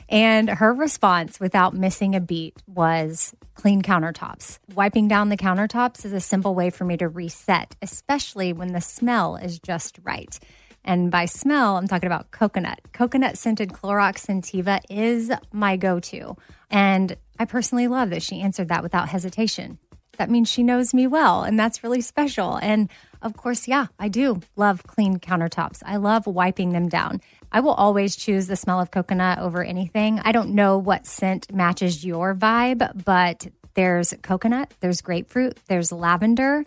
And 0.08 0.48
her 0.48 0.74
response, 0.74 1.40
without 1.40 1.74
missing 1.74 2.14
a 2.14 2.20
beat, 2.20 2.54
was 2.66 3.34
clean 3.54 3.82
countertops. 3.82 4.58
Wiping 4.74 5.08
down 5.08 5.28
the 5.28 5.36
countertops 5.36 6.04
is 6.04 6.12
a 6.12 6.20
simple 6.20 6.54
way 6.54 6.70
for 6.70 6.84
me 6.84 6.96
to 6.96 7.08
reset, 7.08 7.76
especially 7.82 8.52
when 8.52 8.72
the 8.72 8.80
smell 8.80 9.36
is 9.36 9.58
just 9.58 9.98
right. 10.02 10.38
And 10.84 11.10
by 11.10 11.26
smell, 11.26 11.76
I'm 11.76 11.86
talking 11.86 12.08
about 12.08 12.30
coconut. 12.30 12.80
Coconut 12.92 13.38
scented 13.38 13.70
Clorox 13.70 14.26
Scentiva 14.26 14.80
is 14.90 15.30
my 15.52 15.76
go 15.76 16.00
to. 16.00 16.36
And 16.70 17.16
I 17.38 17.44
personally 17.44 17.86
love 17.86 18.10
that 18.10 18.22
she 18.22 18.40
answered 18.40 18.68
that 18.68 18.82
without 18.82 19.08
hesitation. 19.08 19.78
That 20.18 20.30
means 20.30 20.50
she 20.50 20.62
knows 20.62 20.92
me 20.92 21.06
well, 21.06 21.42
and 21.42 21.58
that's 21.58 21.82
really 21.82 22.00
special. 22.00 22.56
And 22.56 22.90
of 23.22 23.36
course, 23.36 23.66
yeah, 23.66 23.86
I 23.98 24.08
do 24.08 24.40
love 24.56 24.82
clean 24.84 25.18
countertops. 25.18 25.82
I 25.86 25.96
love 25.96 26.26
wiping 26.26 26.72
them 26.72 26.88
down. 26.88 27.20
I 27.52 27.60
will 27.60 27.74
always 27.74 28.16
choose 28.16 28.46
the 28.46 28.56
smell 28.56 28.80
of 28.80 28.90
coconut 28.90 29.38
over 29.38 29.62
anything. 29.62 30.20
I 30.24 30.32
don't 30.32 30.54
know 30.54 30.78
what 30.78 31.06
scent 31.06 31.52
matches 31.52 32.02
your 32.04 32.34
vibe, 32.34 33.04
but 33.04 33.46
there's 33.74 34.14
coconut, 34.22 34.72
there's 34.80 35.02
grapefruit, 35.02 35.58
there's 35.68 35.92
lavender. 35.92 36.64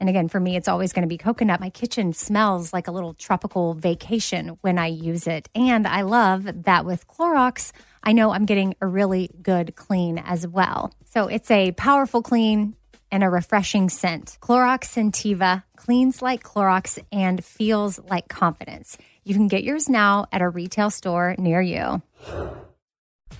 And 0.00 0.08
again, 0.08 0.28
for 0.28 0.40
me, 0.40 0.56
it's 0.56 0.68
always 0.68 0.92
going 0.92 1.02
to 1.02 1.08
be 1.08 1.18
coconut. 1.18 1.60
My 1.60 1.70
kitchen 1.70 2.12
smells 2.14 2.72
like 2.72 2.88
a 2.88 2.90
little 2.90 3.14
tropical 3.14 3.74
vacation 3.74 4.58
when 4.62 4.78
I 4.78 4.86
use 4.86 5.26
it. 5.26 5.48
And 5.54 5.86
I 5.86 6.00
love 6.00 6.64
that 6.64 6.84
with 6.84 7.06
Clorox, 7.06 7.70
I 8.02 8.12
know 8.12 8.32
I'm 8.32 8.46
getting 8.46 8.74
a 8.80 8.86
really 8.86 9.30
good 9.42 9.76
clean 9.76 10.18
as 10.18 10.48
well. 10.48 10.92
So 11.04 11.28
it's 11.28 11.50
a 11.50 11.72
powerful 11.72 12.22
clean 12.22 12.74
and 13.12 13.22
a 13.22 13.28
refreshing 13.28 13.90
scent. 13.90 14.38
Clorox 14.40 14.86
Scentiva 14.86 15.62
cleans 15.76 16.22
like 16.22 16.42
Clorox 16.42 16.98
and 17.12 17.44
feels 17.44 18.00
like 18.00 18.28
confidence. 18.28 18.96
You 19.24 19.34
can 19.34 19.46
get 19.48 19.62
yours 19.62 19.88
now 19.88 20.26
at 20.32 20.42
a 20.42 20.48
retail 20.48 20.90
store 20.90 21.36
near 21.38 21.60
you. 21.60 22.02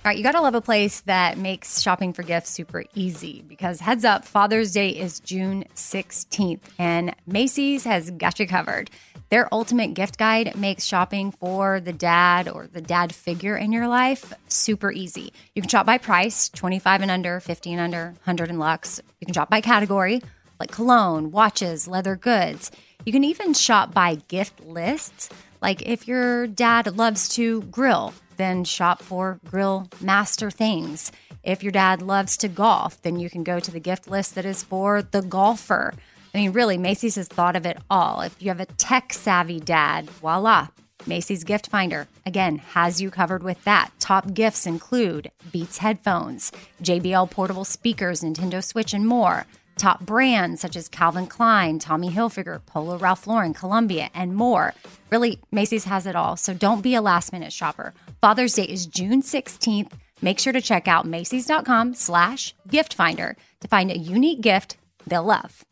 All 0.05 0.09
right, 0.09 0.17
you 0.17 0.23
got 0.23 0.33
to 0.33 0.41
love 0.41 0.55
a 0.55 0.61
place 0.61 1.01
that 1.01 1.37
makes 1.37 1.81
shopping 1.81 2.13
for 2.13 2.23
gifts 2.23 2.49
super 2.49 2.83
easy 2.93 3.43
because 3.47 3.79
heads 3.79 4.03
up, 4.03 4.25
Father's 4.25 4.73
Day 4.73 4.89
is 4.89 5.19
June 5.19 5.63
16th 5.75 6.61
and 6.77 7.15
Macy's 7.25 7.85
has 7.85 8.11
got 8.11 8.39
you 8.39 8.47
covered. 8.47 8.89
Their 9.29 9.53
ultimate 9.53 9.93
gift 9.93 10.17
guide 10.17 10.55
makes 10.57 10.83
shopping 10.85 11.31
for 11.31 11.79
the 11.79 11.93
dad 11.93 12.49
or 12.49 12.67
the 12.67 12.81
dad 12.81 13.15
figure 13.15 13.55
in 13.55 13.71
your 13.71 13.87
life 13.87 14.33
super 14.47 14.91
easy. 14.91 15.33
You 15.55 15.61
can 15.61 15.69
shop 15.69 15.85
by 15.85 15.97
price, 15.97 16.49
25 16.49 17.01
and 17.01 17.11
under, 17.11 17.39
50 17.39 17.71
and 17.71 17.81
under, 17.81 18.05
100 18.23 18.49
and 18.49 18.59
lux. 18.59 19.01
You 19.19 19.25
can 19.25 19.33
shop 19.33 19.49
by 19.49 19.61
category, 19.61 20.21
like 20.59 20.71
cologne, 20.71 21.31
watches, 21.31 21.87
leather 21.87 22.15
goods. 22.15 22.71
You 23.05 23.11
can 23.11 23.23
even 23.23 23.53
shop 23.53 23.93
by 23.93 24.15
gift 24.27 24.63
lists 24.65 25.29
like 25.63 25.81
if 25.83 26.09
your 26.09 26.45
dad 26.45 26.97
loves 26.97 27.29
to 27.29 27.61
grill, 27.63 28.13
then 28.35 28.65
shop 28.65 29.01
for 29.01 29.39
Grill 29.49 29.87
Master 30.01 30.51
Things. 30.51 31.09
If 31.41 31.63
your 31.63 31.71
dad 31.71 32.01
loves 32.01 32.35
to 32.37 32.49
golf, 32.49 33.01
then 33.01 33.17
you 33.17 33.29
can 33.29 33.43
go 33.45 33.61
to 33.61 33.71
the 33.71 33.79
gift 33.79 34.09
list 34.09 34.35
that 34.35 34.45
is 34.45 34.61
for 34.61 35.01
the 35.01 35.21
golfer. 35.21 35.93
I 36.33 36.37
mean, 36.37 36.51
really, 36.51 36.77
Macy's 36.77 37.15
has 37.15 37.29
thought 37.29 37.55
of 37.55 37.65
it 37.65 37.77
all. 37.89 38.21
If 38.21 38.41
you 38.41 38.49
have 38.49 38.59
a 38.59 38.65
tech 38.65 39.13
savvy 39.13 39.61
dad, 39.61 40.09
voila, 40.09 40.67
Macy's 41.05 41.45
Gift 41.45 41.67
Finder, 41.67 42.07
again, 42.25 42.57
has 42.57 43.01
you 43.01 43.09
covered 43.09 43.43
with 43.43 43.63
that. 43.63 43.91
Top 43.99 44.33
gifts 44.33 44.65
include 44.65 45.31
Beats 45.51 45.77
headphones, 45.77 46.51
JBL 46.81 47.31
portable 47.31 47.65
speakers, 47.65 48.21
Nintendo 48.21 48.61
Switch, 48.61 48.93
and 48.93 49.07
more. 49.07 49.45
Top 49.77 50.05
brands 50.05 50.61
such 50.61 50.75
as 50.75 50.87
Calvin 50.87 51.27
Klein, 51.27 51.79
Tommy 51.79 52.09
Hilfiger, 52.09 52.65
Polo 52.65 52.97
Ralph 52.97 53.27
Lauren, 53.27 53.53
Columbia, 53.53 54.09
and 54.13 54.35
more. 54.35 54.73
Really, 55.09 55.39
Macy's 55.51 55.85
has 55.85 56.05
it 56.05 56.15
all, 56.15 56.37
so 56.37 56.53
don't 56.53 56.81
be 56.81 56.95
a 56.95 57.01
last 57.01 57.33
minute 57.33 57.53
shopper. 57.53 57.93
Father's 58.21 58.53
Day 58.53 58.63
is 58.63 58.85
June 58.85 59.21
16th. 59.21 59.91
Make 60.21 60.39
sure 60.39 60.53
to 60.53 60.61
check 60.61 60.87
out 60.87 61.05
Macy's.com 61.05 61.95
slash 61.95 62.55
gift 62.67 62.93
finder 62.93 63.35
to 63.59 63.67
find 63.67 63.91
a 63.91 63.97
unique 63.97 64.41
gift 64.41 64.77
they'll 65.05 65.23
love. 65.23 65.65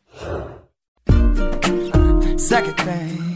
Second 2.38 2.76
thing. 2.76 3.32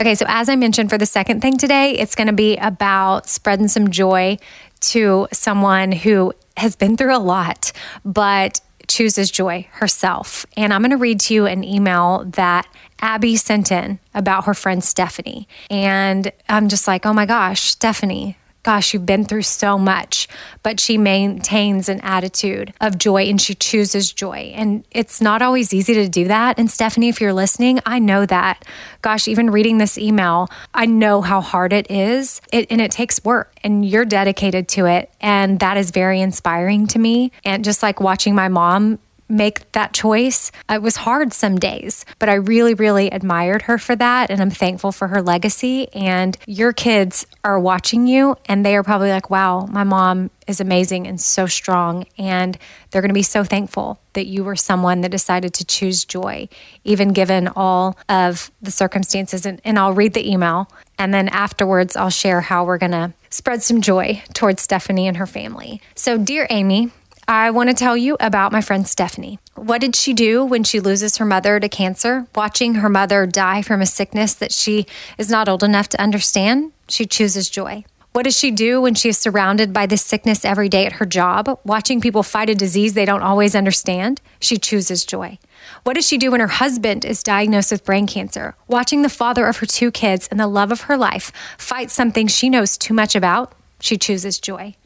Okay, 0.00 0.14
so 0.14 0.24
as 0.28 0.48
I 0.48 0.54
mentioned 0.54 0.90
for 0.90 0.98
the 0.98 1.06
second 1.06 1.42
thing 1.42 1.56
today, 1.56 1.92
it's 1.92 2.14
going 2.14 2.28
to 2.28 2.32
be 2.32 2.56
about 2.56 3.28
spreading 3.28 3.66
some 3.66 3.90
joy 3.90 4.38
to 4.80 5.26
someone 5.32 5.90
who 5.90 6.32
has 6.56 6.76
been 6.76 6.96
through 6.96 7.16
a 7.16 7.18
lot, 7.18 7.72
but 8.04 8.60
chooses 8.88 9.30
joy 9.30 9.68
herself. 9.72 10.46
And 10.56 10.72
I'm 10.72 10.80
going 10.80 10.90
to 10.90 10.96
read 10.96 11.20
to 11.20 11.34
you 11.34 11.46
an 11.46 11.62
email 11.62 12.24
that 12.24 12.66
Abby 13.00 13.36
sent 13.36 13.70
in 13.70 13.98
about 14.14 14.46
her 14.46 14.54
friend 14.54 14.82
Stephanie. 14.82 15.46
And 15.70 16.32
I'm 16.48 16.68
just 16.68 16.88
like, 16.88 17.04
oh 17.04 17.12
my 17.12 17.26
gosh, 17.26 17.60
Stephanie, 17.60 18.37
gosh, 18.62 18.92
you've 18.92 19.06
been 19.06 19.24
through 19.24 19.42
so 19.42 19.78
much, 19.78 20.28
but 20.62 20.80
she 20.80 20.98
maintains 20.98 21.88
an 21.88 22.00
attitude 22.00 22.72
of 22.80 22.98
joy 22.98 23.22
and 23.22 23.40
she 23.40 23.54
chooses 23.54 24.12
joy. 24.12 24.52
And 24.54 24.84
it's 24.90 25.20
not 25.20 25.42
always 25.42 25.72
easy 25.72 25.94
to 25.94 26.08
do 26.08 26.28
that. 26.28 26.58
And 26.58 26.70
Stephanie, 26.70 27.08
if 27.08 27.20
you're 27.20 27.32
listening, 27.32 27.80
I 27.86 27.98
know 27.98 28.26
that. 28.26 28.64
Gosh, 29.00 29.28
even 29.28 29.50
reading 29.50 29.78
this 29.78 29.96
email, 29.96 30.48
I 30.74 30.86
know 30.86 31.22
how 31.22 31.40
hard 31.40 31.72
it 31.72 31.90
is. 31.90 32.40
It, 32.52 32.66
and 32.70 32.80
it 32.80 32.90
takes 32.90 33.24
work, 33.24 33.54
and 33.64 33.88
you're 33.88 34.04
dedicated 34.04 34.68
to 34.68 34.86
it. 34.86 35.10
And 35.20 35.60
that 35.60 35.76
is 35.76 35.90
very 35.90 36.20
inspiring 36.20 36.86
to 36.88 36.98
me. 36.98 37.32
And 37.44 37.64
just 37.64 37.82
like 37.82 38.00
watching 38.00 38.34
my 38.34 38.48
mom 38.48 38.98
make 39.28 39.70
that 39.72 39.92
choice. 39.92 40.50
It 40.68 40.82
was 40.82 40.96
hard 40.96 41.32
some 41.32 41.58
days, 41.58 42.04
but 42.18 42.28
I 42.28 42.34
really, 42.34 42.74
really 42.74 43.10
admired 43.10 43.62
her 43.62 43.78
for 43.78 43.94
that. 43.96 44.30
And 44.30 44.40
I'm 44.40 44.50
thankful 44.50 44.92
for 44.92 45.08
her 45.08 45.22
legacy. 45.22 45.92
And 45.92 46.36
your 46.46 46.72
kids 46.72 47.26
are 47.44 47.58
watching 47.58 48.06
you 48.06 48.36
and 48.46 48.64
they 48.64 48.76
are 48.76 48.82
probably 48.82 49.10
like, 49.10 49.30
wow, 49.30 49.66
my 49.66 49.84
mom 49.84 50.30
is 50.46 50.60
amazing 50.60 51.06
and 51.06 51.20
so 51.20 51.46
strong. 51.46 52.06
And 52.16 52.56
they're 52.90 53.02
going 53.02 53.10
to 53.10 53.14
be 53.14 53.22
so 53.22 53.44
thankful 53.44 54.00
that 54.14 54.26
you 54.26 54.42
were 54.42 54.56
someone 54.56 55.02
that 55.02 55.10
decided 55.10 55.54
to 55.54 55.64
choose 55.64 56.04
joy, 56.04 56.48
even 56.84 57.12
given 57.12 57.48
all 57.48 57.98
of 58.08 58.50
the 58.62 58.70
circumstances. 58.70 59.44
And, 59.44 59.60
and 59.64 59.78
I'll 59.78 59.92
read 59.92 60.14
the 60.14 60.28
email. 60.28 60.70
And 60.98 61.12
then 61.12 61.28
afterwards, 61.28 61.96
I'll 61.96 62.10
share 62.10 62.40
how 62.40 62.64
we're 62.64 62.78
going 62.78 62.92
to 62.92 63.12
spread 63.30 63.62
some 63.62 63.80
joy 63.82 64.22
towards 64.32 64.62
Stephanie 64.62 65.06
and 65.06 65.18
her 65.18 65.26
family. 65.26 65.80
So, 65.94 66.18
dear 66.18 66.46
Amy, 66.50 66.90
I 67.30 67.50
want 67.50 67.68
to 67.68 67.74
tell 67.74 67.94
you 67.94 68.16
about 68.20 68.52
my 68.52 68.62
friend 68.62 68.88
Stephanie. 68.88 69.38
What 69.54 69.82
did 69.82 69.94
she 69.94 70.14
do 70.14 70.46
when 70.46 70.64
she 70.64 70.80
loses 70.80 71.18
her 71.18 71.26
mother 71.26 71.60
to 71.60 71.68
cancer? 71.68 72.26
Watching 72.34 72.76
her 72.76 72.88
mother 72.88 73.26
die 73.26 73.60
from 73.60 73.82
a 73.82 73.86
sickness 73.86 74.32
that 74.32 74.50
she 74.50 74.86
is 75.18 75.28
not 75.28 75.46
old 75.46 75.62
enough 75.62 75.90
to 75.90 76.00
understand, 76.00 76.72
she 76.88 77.04
chooses 77.04 77.50
joy. 77.50 77.84
What 78.12 78.22
does 78.22 78.34
she 78.34 78.50
do 78.50 78.80
when 78.80 78.94
she 78.94 79.10
is 79.10 79.18
surrounded 79.18 79.74
by 79.74 79.84
this 79.84 80.00
sickness 80.00 80.42
every 80.42 80.70
day 80.70 80.86
at 80.86 80.94
her 80.94 81.04
job? 81.04 81.60
Watching 81.64 82.00
people 82.00 82.22
fight 82.22 82.48
a 82.48 82.54
disease 82.54 82.94
they 82.94 83.04
don't 83.04 83.20
always 83.20 83.54
understand, 83.54 84.22
she 84.40 84.56
chooses 84.56 85.04
joy. 85.04 85.38
What 85.82 85.96
does 85.96 86.08
she 86.08 86.16
do 86.16 86.30
when 86.30 86.40
her 86.40 86.46
husband 86.46 87.04
is 87.04 87.22
diagnosed 87.22 87.72
with 87.72 87.84
brain 87.84 88.06
cancer? 88.06 88.56
Watching 88.68 89.02
the 89.02 89.10
father 89.10 89.46
of 89.46 89.58
her 89.58 89.66
two 89.66 89.90
kids 89.90 90.28
and 90.28 90.40
the 90.40 90.46
love 90.46 90.72
of 90.72 90.82
her 90.82 90.96
life 90.96 91.30
fight 91.58 91.90
something 91.90 92.26
she 92.26 92.48
knows 92.48 92.78
too 92.78 92.94
much 92.94 93.14
about, 93.14 93.52
she 93.80 93.98
chooses 93.98 94.40
joy. 94.40 94.76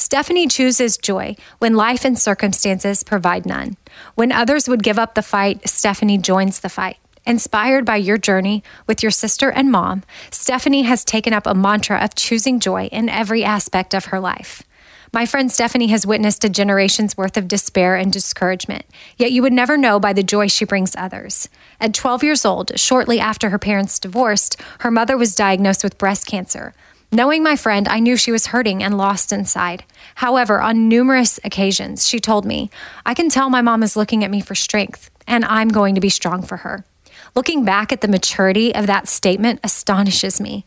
Stephanie 0.00 0.46
chooses 0.46 0.96
joy 0.96 1.34
when 1.58 1.74
life 1.74 2.04
and 2.04 2.16
circumstances 2.16 3.02
provide 3.02 3.44
none. 3.44 3.76
When 4.14 4.30
others 4.30 4.68
would 4.68 4.84
give 4.84 4.96
up 4.96 5.16
the 5.16 5.22
fight, 5.22 5.68
Stephanie 5.68 6.18
joins 6.18 6.60
the 6.60 6.68
fight. 6.68 6.98
Inspired 7.26 7.84
by 7.84 7.96
your 7.96 8.16
journey 8.16 8.62
with 8.86 9.02
your 9.02 9.10
sister 9.10 9.50
and 9.50 9.72
mom, 9.72 10.04
Stephanie 10.30 10.84
has 10.84 11.04
taken 11.04 11.32
up 11.32 11.48
a 11.48 11.54
mantra 11.54 11.98
of 11.98 12.14
choosing 12.14 12.60
joy 12.60 12.86
in 12.92 13.08
every 13.08 13.42
aspect 13.42 13.92
of 13.92 14.06
her 14.06 14.20
life. 14.20 14.62
My 15.12 15.26
friend 15.26 15.50
Stephanie 15.50 15.88
has 15.88 16.06
witnessed 16.06 16.44
a 16.44 16.48
generation's 16.48 17.16
worth 17.16 17.36
of 17.36 17.48
despair 17.48 17.96
and 17.96 18.12
discouragement, 18.12 18.84
yet 19.16 19.32
you 19.32 19.42
would 19.42 19.52
never 19.52 19.76
know 19.76 19.98
by 19.98 20.12
the 20.12 20.22
joy 20.22 20.46
she 20.46 20.64
brings 20.64 20.94
others. 20.94 21.48
At 21.80 21.92
12 21.92 22.22
years 22.22 22.44
old, 22.44 22.78
shortly 22.78 23.18
after 23.18 23.50
her 23.50 23.58
parents 23.58 23.98
divorced, 23.98 24.60
her 24.80 24.92
mother 24.92 25.16
was 25.16 25.34
diagnosed 25.34 25.82
with 25.82 25.98
breast 25.98 26.26
cancer. 26.28 26.72
Knowing 27.10 27.42
my 27.42 27.56
friend, 27.56 27.88
I 27.88 28.00
knew 28.00 28.18
she 28.18 28.30
was 28.30 28.48
hurting 28.48 28.82
and 28.82 28.98
lost 28.98 29.32
inside. 29.32 29.82
However, 30.16 30.60
on 30.60 30.88
numerous 30.88 31.40
occasions, 31.42 32.06
she 32.06 32.20
told 32.20 32.44
me, 32.44 32.70
I 33.06 33.14
can 33.14 33.30
tell 33.30 33.48
my 33.48 33.62
mom 33.62 33.82
is 33.82 33.96
looking 33.96 34.24
at 34.24 34.30
me 34.30 34.42
for 34.42 34.54
strength, 34.54 35.10
and 35.26 35.42
I'm 35.46 35.68
going 35.68 35.94
to 35.94 36.02
be 36.02 36.10
strong 36.10 36.42
for 36.42 36.58
her. 36.58 36.84
Looking 37.34 37.64
back 37.64 37.92
at 37.92 38.02
the 38.02 38.08
maturity 38.08 38.74
of 38.74 38.86
that 38.88 39.08
statement 39.08 39.60
astonishes 39.64 40.38
me. 40.38 40.66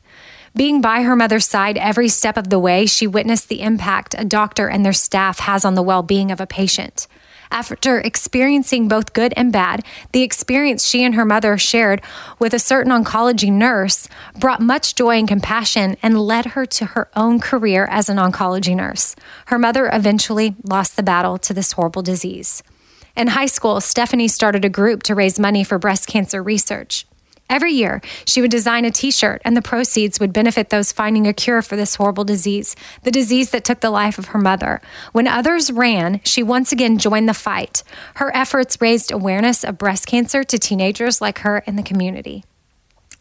Being 0.56 0.82
by 0.82 1.04
her 1.04 1.16
mother's 1.16 1.46
side 1.46 1.78
every 1.78 2.10
step 2.10 2.38
of 2.38 2.50
the 2.50 2.60
way, 2.60 2.88
she 2.88 3.06
witnessed 3.06 3.48
the 3.48 3.62
impact 3.62 4.16
a 4.18 4.26
doctor 4.26 4.68
and 4.68 4.84
their 4.84 4.94
staff 4.94 5.40
has 5.40 5.64
on 5.64 5.76
the 5.76 5.84
well 5.84 6.02
being 6.02 6.32
of 6.32 6.42
a 6.42 6.48
patient. 6.48 7.08
After 7.52 8.00
experiencing 8.00 8.88
both 8.88 9.12
good 9.12 9.34
and 9.36 9.52
bad, 9.52 9.84
the 10.14 10.24
experience 10.24 10.88
she 10.88 11.04
and 11.04 11.16
her 11.16 11.26
mother 11.26 11.58
shared 11.58 12.02
with 12.40 12.54
a 12.54 12.60
certain 12.60 12.94
oncology 12.94 13.52
nurse 13.52 14.08
brought 14.40 14.62
much 14.62 14.96
joy 14.96 15.18
and 15.18 15.28
compassion 15.28 15.98
and 16.02 16.18
led 16.18 16.46
her 16.48 16.66
to 16.66 16.86
her 16.86 17.10
own 17.14 17.42
career 17.42 17.86
as 17.92 18.08
an 18.08 18.16
oncology 18.16 18.74
nurse. 18.74 19.18
Her 19.48 19.60
mother 19.60 19.90
eventually 19.92 20.56
lost 20.64 20.96
the 20.96 21.04
battle 21.04 21.38
to 21.40 21.54
this 21.54 21.74
horrible 21.74 22.02
disease. 22.02 22.64
In 23.18 23.28
high 23.28 23.48
school, 23.48 23.82
Stephanie 23.82 24.30
started 24.30 24.64
a 24.64 24.70
group 24.70 25.04
to 25.04 25.16
raise 25.16 25.38
money 25.38 25.66
for 25.66 25.78
breast 25.78 26.08
cancer 26.08 26.42
research. 26.42 27.06
Every 27.52 27.74
year, 27.74 28.00
she 28.26 28.40
would 28.40 28.50
design 28.50 28.86
a 28.86 28.92
t 28.92 29.12
shirt, 29.12 29.42
and 29.44 29.58
the 29.58 29.62
proceeds 29.62 30.22
would 30.22 30.32
benefit 30.32 30.70
those 30.70 30.94
finding 30.94 31.28
a 31.28 31.34
cure 31.34 31.62
for 31.62 31.76
this 31.76 31.96
horrible 31.96 32.24
disease, 32.24 32.78
the 33.04 33.12
disease 33.12 33.50
that 33.50 33.66
took 33.66 33.82
the 33.82 33.90
life 33.90 34.18
of 34.18 34.28
her 34.28 34.40
mother. 34.40 34.82
When 35.12 35.28
others 35.28 35.70
ran, 35.70 36.22
she 36.24 36.44
once 36.44 36.72
again 36.72 36.98
joined 36.98 37.28
the 37.28 37.34
fight. 37.34 37.84
Her 38.16 38.34
efforts 38.34 38.80
raised 38.80 39.12
awareness 39.12 39.66
of 39.66 39.78
breast 39.78 40.08
cancer 40.08 40.46
to 40.46 40.58
teenagers 40.58 41.20
like 41.20 41.40
her 41.40 41.60
in 41.68 41.76
the 41.76 41.84
community. 41.84 42.46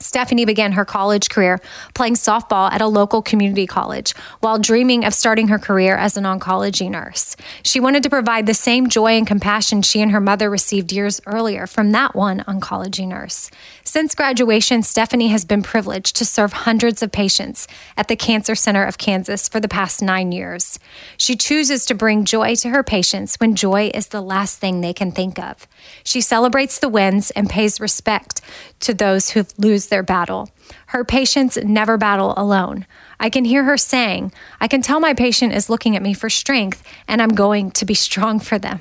Stephanie 0.00 0.46
began 0.46 0.72
her 0.72 0.84
college 0.84 1.28
career 1.28 1.60
playing 1.94 2.14
softball 2.14 2.72
at 2.72 2.80
a 2.80 2.86
local 2.86 3.20
community 3.20 3.66
college 3.66 4.14
while 4.40 4.58
dreaming 4.58 5.04
of 5.04 5.14
starting 5.14 5.48
her 5.48 5.58
career 5.58 5.96
as 5.96 6.16
an 6.16 6.24
oncology 6.24 6.90
nurse. 6.90 7.36
She 7.62 7.80
wanted 7.80 8.02
to 8.02 8.10
provide 8.10 8.46
the 8.46 8.54
same 8.54 8.88
joy 8.88 9.12
and 9.12 9.26
compassion 9.26 9.82
she 9.82 10.00
and 10.00 10.10
her 10.10 10.20
mother 10.20 10.48
received 10.48 10.90
years 10.90 11.20
earlier 11.26 11.66
from 11.66 11.92
that 11.92 12.14
one 12.14 12.40
oncology 12.48 13.06
nurse. 13.06 13.50
Since 13.84 14.14
graduation, 14.14 14.82
Stephanie 14.82 15.28
has 15.28 15.44
been 15.44 15.62
privileged 15.62 16.16
to 16.16 16.24
serve 16.24 16.52
hundreds 16.52 17.02
of 17.02 17.12
patients 17.12 17.68
at 17.96 18.08
the 18.08 18.16
Cancer 18.16 18.54
Center 18.54 18.84
of 18.84 18.98
Kansas 18.98 19.48
for 19.48 19.60
the 19.60 19.68
past 19.68 20.00
nine 20.00 20.32
years. 20.32 20.78
She 21.18 21.36
chooses 21.36 21.84
to 21.86 21.94
bring 21.94 22.24
joy 22.24 22.54
to 22.56 22.70
her 22.70 22.82
patients 22.82 23.36
when 23.36 23.54
joy 23.54 23.90
is 23.92 24.08
the 24.08 24.22
last 24.22 24.58
thing 24.58 24.80
they 24.80 24.94
can 24.94 25.12
think 25.12 25.38
of. 25.38 25.66
She 26.04 26.20
celebrates 26.20 26.78
the 26.78 26.88
wins 26.88 27.30
and 27.32 27.50
pays 27.50 27.80
respect 27.80 28.40
to 28.80 28.94
those 28.94 29.30
who 29.30 29.44
lose 29.58 29.89
their 29.90 30.02
battle. 30.02 30.48
Her 30.86 31.04
patients 31.04 31.58
never 31.58 31.98
battle 31.98 32.32
alone. 32.36 32.86
I 33.20 33.28
can 33.28 33.44
hear 33.44 33.64
her 33.64 33.76
saying, 33.76 34.32
I 34.60 34.66
can 34.66 34.80
tell 34.80 34.98
my 34.98 35.12
patient 35.12 35.52
is 35.52 35.68
looking 35.68 35.94
at 35.94 36.02
me 36.02 36.14
for 36.14 36.30
strength, 36.30 36.82
and 37.06 37.20
I'm 37.20 37.34
going 37.34 37.70
to 37.72 37.84
be 37.84 37.94
strong 38.08 38.40
for 38.40 38.58
them. 38.58 38.80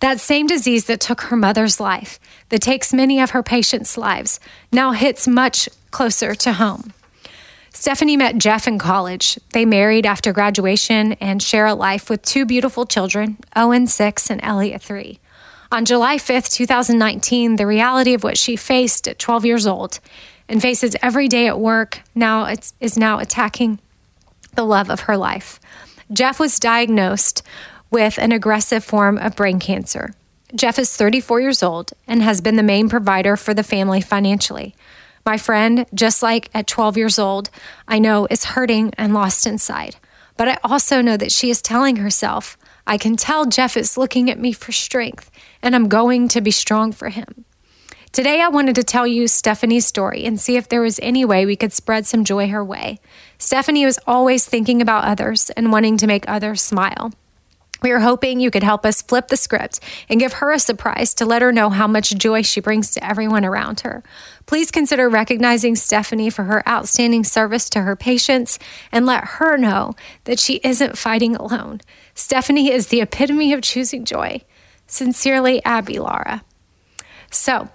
That 0.00 0.20
same 0.20 0.46
disease 0.46 0.86
that 0.86 1.00
took 1.00 1.22
her 1.22 1.36
mother's 1.36 1.80
life, 1.80 2.20
that 2.50 2.62
takes 2.62 2.92
many 2.92 3.20
of 3.20 3.30
her 3.30 3.42
patients' 3.42 3.98
lives, 3.98 4.40
now 4.72 4.92
hits 4.92 5.26
much 5.26 5.68
closer 5.90 6.34
to 6.34 6.52
home. 6.54 6.92
Stephanie 7.72 8.16
met 8.16 8.38
Jeff 8.38 8.66
in 8.66 8.78
college. 8.78 9.38
They 9.52 9.64
married 9.64 10.04
after 10.04 10.32
graduation 10.32 11.12
and 11.14 11.42
share 11.42 11.66
a 11.66 11.74
life 11.74 12.10
with 12.10 12.22
two 12.22 12.44
beautiful 12.44 12.84
children, 12.84 13.38
Owen, 13.54 13.86
six, 13.86 14.30
and 14.30 14.40
Elliot, 14.42 14.82
three. 14.82 15.20
On 15.72 15.84
July 15.84 16.16
5th, 16.16 16.52
2019, 16.52 17.56
the 17.56 17.66
reality 17.66 18.12
of 18.12 18.24
what 18.24 18.36
she 18.36 18.56
faced 18.56 19.06
at 19.06 19.20
12 19.20 19.46
years 19.46 19.66
old 19.68 20.00
and 20.50 20.60
faces 20.60 20.96
every 21.00 21.28
day 21.28 21.46
at 21.46 21.60
work 21.60 22.02
now 22.14 22.52
is 22.80 22.98
now 22.98 23.20
attacking 23.20 23.78
the 24.56 24.64
love 24.64 24.90
of 24.90 25.00
her 25.02 25.16
life. 25.16 25.60
Jeff 26.12 26.40
was 26.40 26.58
diagnosed 26.58 27.42
with 27.90 28.18
an 28.18 28.32
aggressive 28.32 28.84
form 28.84 29.16
of 29.16 29.36
brain 29.36 29.60
cancer. 29.60 30.12
Jeff 30.54 30.78
is 30.78 30.96
34 30.96 31.40
years 31.40 31.62
old 31.62 31.92
and 32.08 32.20
has 32.20 32.40
been 32.40 32.56
the 32.56 32.64
main 32.64 32.88
provider 32.88 33.36
for 33.36 33.54
the 33.54 33.62
family 33.62 34.00
financially. 34.00 34.74
My 35.24 35.38
friend, 35.38 35.86
just 35.94 36.20
like 36.20 36.50
at 36.52 36.66
12 36.66 36.96
years 36.96 37.18
old, 37.18 37.50
I 37.86 38.00
know 38.00 38.26
is 38.28 38.44
hurting 38.44 38.92
and 38.98 39.14
lost 39.14 39.46
inside. 39.46 39.96
But 40.36 40.48
I 40.48 40.58
also 40.64 41.00
know 41.00 41.16
that 41.16 41.30
she 41.30 41.50
is 41.50 41.62
telling 41.62 41.96
herself, 41.96 42.58
I 42.86 42.98
can 42.98 43.16
tell 43.16 43.46
Jeff 43.46 43.76
is 43.76 43.96
looking 43.96 44.28
at 44.28 44.38
me 44.38 44.52
for 44.52 44.72
strength, 44.72 45.30
and 45.62 45.76
I'm 45.76 45.88
going 45.88 46.26
to 46.28 46.40
be 46.40 46.50
strong 46.50 46.90
for 46.90 47.10
him. 47.10 47.44
Today, 48.12 48.40
I 48.40 48.48
wanted 48.48 48.74
to 48.74 48.82
tell 48.82 49.06
you 49.06 49.28
Stephanie's 49.28 49.86
story 49.86 50.24
and 50.24 50.40
see 50.40 50.56
if 50.56 50.68
there 50.68 50.80
was 50.80 50.98
any 51.00 51.24
way 51.24 51.46
we 51.46 51.54
could 51.54 51.72
spread 51.72 52.06
some 52.06 52.24
joy 52.24 52.48
her 52.48 52.64
way. 52.64 52.98
Stephanie 53.38 53.84
was 53.84 54.00
always 54.04 54.44
thinking 54.44 54.82
about 54.82 55.04
others 55.04 55.48
and 55.50 55.70
wanting 55.70 55.96
to 55.98 56.08
make 56.08 56.28
others 56.28 56.60
smile. 56.60 57.12
We 57.82 57.92
are 57.92 58.00
hoping 58.00 58.40
you 58.40 58.50
could 58.50 58.64
help 58.64 58.84
us 58.84 59.00
flip 59.00 59.28
the 59.28 59.36
script 59.36 59.78
and 60.08 60.18
give 60.18 60.34
her 60.34 60.50
a 60.50 60.58
surprise 60.58 61.14
to 61.14 61.24
let 61.24 61.40
her 61.40 61.52
know 61.52 61.70
how 61.70 61.86
much 61.86 62.10
joy 62.10 62.42
she 62.42 62.60
brings 62.60 62.90
to 62.92 63.06
everyone 63.06 63.44
around 63.44 63.80
her. 63.80 64.02
Please 64.44 64.72
consider 64.72 65.08
recognizing 65.08 65.76
Stephanie 65.76 66.30
for 66.30 66.42
her 66.42 66.68
outstanding 66.68 67.22
service 67.22 67.70
to 67.70 67.82
her 67.82 67.94
patients 67.94 68.58
and 68.90 69.06
let 69.06 69.24
her 69.24 69.56
know 69.56 69.94
that 70.24 70.40
she 70.40 70.60
isn't 70.64 70.98
fighting 70.98 71.36
alone. 71.36 71.80
Stephanie 72.16 72.72
is 72.72 72.88
the 72.88 73.00
epitome 73.00 73.52
of 73.52 73.62
choosing 73.62 74.04
joy. 74.04 74.42
Sincerely, 74.88 75.64
Abby 75.64 76.00
Lara. 76.00 76.42
So, 77.30 77.68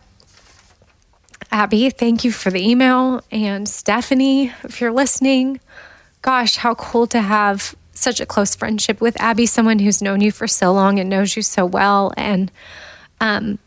Abby, 1.51 1.89
thank 1.89 2.23
you 2.23 2.31
for 2.31 2.49
the 2.51 2.67
email. 2.67 3.23
And 3.31 3.67
Stephanie, 3.67 4.51
if 4.63 4.81
you're 4.81 4.91
listening, 4.91 5.59
gosh, 6.21 6.57
how 6.57 6.75
cool 6.75 7.07
to 7.07 7.21
have 7.21 7.75
such 7.93 8.19
a 8.19 8.25
close 8.25 8.55
friendship 8.55 8.99
with 8.99 9.19
Abby, 9.21 9.45
someone 9.45 9.79
who's 9.79 10.01
known 10.01 10.21
you 10.21 10.31
for 10.31 10.47
so 10.47 10.73
long 10.73 10.99
and 10.99 11.09
knows 11.09 11.35
you 11.35 11.41
so 11.41 11.65
well, 11.65 12.13
and 12.17 12.51
um, 13.21 13.57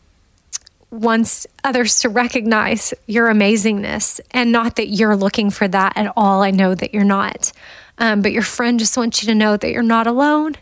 wants 0.91 1.47
others 1.65 2.01
to 2.01 2.09
recognize 2.09 2.93
your 3.07 3.29
amazingness. 3.33 4.21
And 4.31 4.53
not 4.53 4.77
that 4.77 4.89
you're 4.89 5.17
looking 5.17 5.51
for 5.51 5.69
that 5.69 5.97
at 5.97 6.13
all. 6.17 6.43
I 6.43 6.51
know 6.51 6.75
that 6.75 6.93
you're 6.95 7.05
not. 7.05 7.53
Um, 7.99 8.23
but 8.23 8.33
your 8.33 8.43
friend 8.43 8.79
just 8.79 8.97
wants 8.97 9.23
you 9.23 9.29
to 9.29 9.35
know 9.35 9.57
that 9.57 9.73
you're 9.73 9.83
not 9.83 10.07
alone 10.07 10.55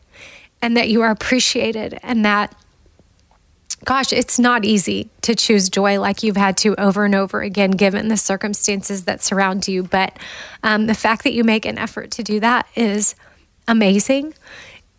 and 0.62 0.76
that 0.76 0.88
you 0.88 1.02
are 1.02 1.10
appreciated 1.10 1.98
and 2.02 2.24
that 2.24 2.54
gosh, 3.86 4.12
it's 4.12 4.38
not 4.38 4.64
easy 4.64 5.08
to 5.22 5.34
choose 5.34 5.70
joy 5.70 5.98
like 6.00 6.24
you've 6.24 6.36
had 6.36 6.56
to 6.58 6.78
over 6.78 7.04
and 7.04 7.14
over 7.14 7.40
again, 7.40 7.70
given 7.70 8.08
the 8.08 8.16
circumstances 8.16 9.04
that 9.04 9.22
surround 9.22 9.66
you. 9.68 9.84
But 9.84 10.18
um, 10.64 10.86
the 10.88 10.94
fact 10.94 11.22
that 11.22 11.32
you 11.32 11.44
make 11.44 11.64
an 11.64 11.78
effort 11.78 12.10
to 12.12 12.24
do 12.24 12.40
that 12.40 12.66
is 12.74 13.14
amazing. 13.68 14.34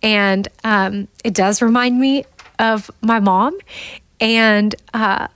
And 0.01 0.47
um, 0.63 1.09
it 1.23 1.33
does 1.33 1.61
remind 1.61 1.99
me 1.99 2.23
of 2.59 2.89
my 3.01 3.19
mom. 3.19 3.57
And 4.21 4.73
uh, 4.93 5.27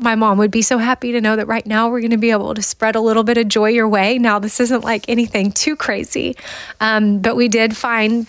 my 0.00 0.14
mom 0.14 0.38
would 0.38 0.50
be 0.50 0.62
so 0.62 0.78
happy 0.78 1.12
to 1.12 1.20
know 1.20 1.36
that 1.36 1.46
right 1.46 1.66
now 1.66 1.90
we're 1.90 2.00
going 2.00 2.12
to 2.12 2.16
be 2.16 2.30
able 2.30 2.54
to 2.54 2.62
spread 2.62 2.94
a 2.94 3.00
little 3.00 3.22
bit 3.22 3.36
of 3.36 3.48
joy 3.48 3.68
your 3.68 3.88
way. 3.88 4.16
Now, 4.18 4.38
this 4.38 4.60
isn't 4.60 4.82
like 4.82 5.04
anything 5.08 5.52
too 5.52 5.76
crazy, 5.76 6.36
um, 6.80 7.18
but 7.18 7.36
we 7.36 7.48
did 7.48 7.76
find 7.76 8.26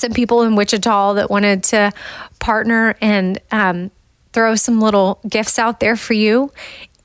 some 0.00 0.12
people 0.12 0.42
in 0.42 0.56
Wichita 0.56 1.14
that 1.14 1.30
wanted 1.30 1.62
to 1.64 1.92
partner 2.38 2.96
and 3.00 3.40
um, 3.50 3.90
throw 4.32 4.54
some 4.54 4.80
little 4.80 5.20
gifts 5.28 5.58
out 5.58 5.80
there 5.80 5.96
for 5.96 6.14
you. 6.14 6.52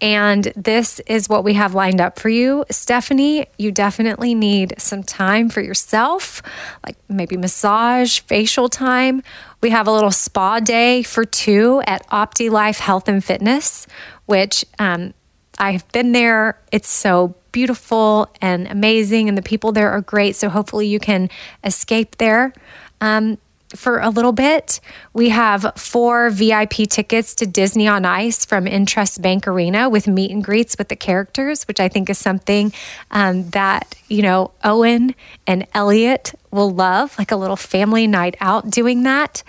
And 0.02 0.52
this 0.56 1.00
is 1.08 1.30
what 1.30 1.44
we 1.44 1.54
have 1.54 1.74
lined 1.74 2.02
up 2.02 2.20
for 2.20 2.30
you. 2.30 2.66
Stephanie, 2.70 3.48
you 3.58 3.72
definitely 3.72 4.36
need 4.36 4.76
some 4.78 5.04
time 5.04 5.50
for 5.50 5.62
yourself, 5.62 6.42
like 6.86 6.98
maybe 7.08 7.38
massage, 7.38 8.20
facial 8.20 8.68
time. 8.68 9.24
We 9.62 9.70
have 9.70 9.88
a 9.88 9.92
little 9.92 10.12
spa 10.12 10.60
day 10.60 11.02
for 11.02 11.24
two 11.24 11.82
at 11.88 12.08
OptiLife 12.10 12.80
Health 12.80 13.08
and 13.08 13.24
Fitness, 13.24 13.88
which 14.26 14.66
um, 14.80 15.14
I've 15.58 15.90
been 15.92 16.12
there. 16.12 16.60
It's 16.72 16.90
so 16.90 17.36
beautiful 17.52 18.30
and 18.42 18.68
amazing, 18.68 19.30
and 19.30 19.38
the 19.38 19.42
people 19.42 19.72
there 19.72 19.90
are 19.92 20.02
great. 20.02 20.36
So 20.36 20.50
hopefully 20.50 20.88
you 20.88 21.00
can 21.00 21.30
escape 21.64 22.18
there. 22.18 22.54
Um, 23.02 23.38
for 23.76 24.00
a 24.00 24.10
little 24.10 24.32
bit. 24.32 24.80
We 25.14 25.30
have 25.30 25.74
four 25.76 26.30
VIP 26.30 26.88
tickets 26.90 27.36
to 27.36 27.46
Disney 27.46 27.88
on 27.88 28.06
Ice 28.06 28.46
from 28.46 28.66
INTRUST 28.66 29.22
Bank 29.22 29.48
Arena 29.48 29.90
with 29.90 30.08
meet 30.08 30.32
and 30.32 30.44
greets 30.44 30.78
with 30.78 30.90
the 30.90 30.96
characters, 30.96 31.68
which 31.68 31.80
I 31.80 31.88
think 31.88 32.10
is 32.10 32.18
something 32.18 32.74
um, 33.12 33.50
that, 33.50 33.96
you 34.08 34.22
know, 34.22 34.52
Owen 34.64 35.16
and 35.48 35.68
Elliot 35.74 36.34
will 36.52 36.72
love, 36.72 37.18
like 37.18 37.32
a 37.32 37.36
little 37.36 37.56
family 37.56 38.08
night 38.08 38.36
out 38.40 38.70
doing 38.70 39.04
that. 39.04 39.44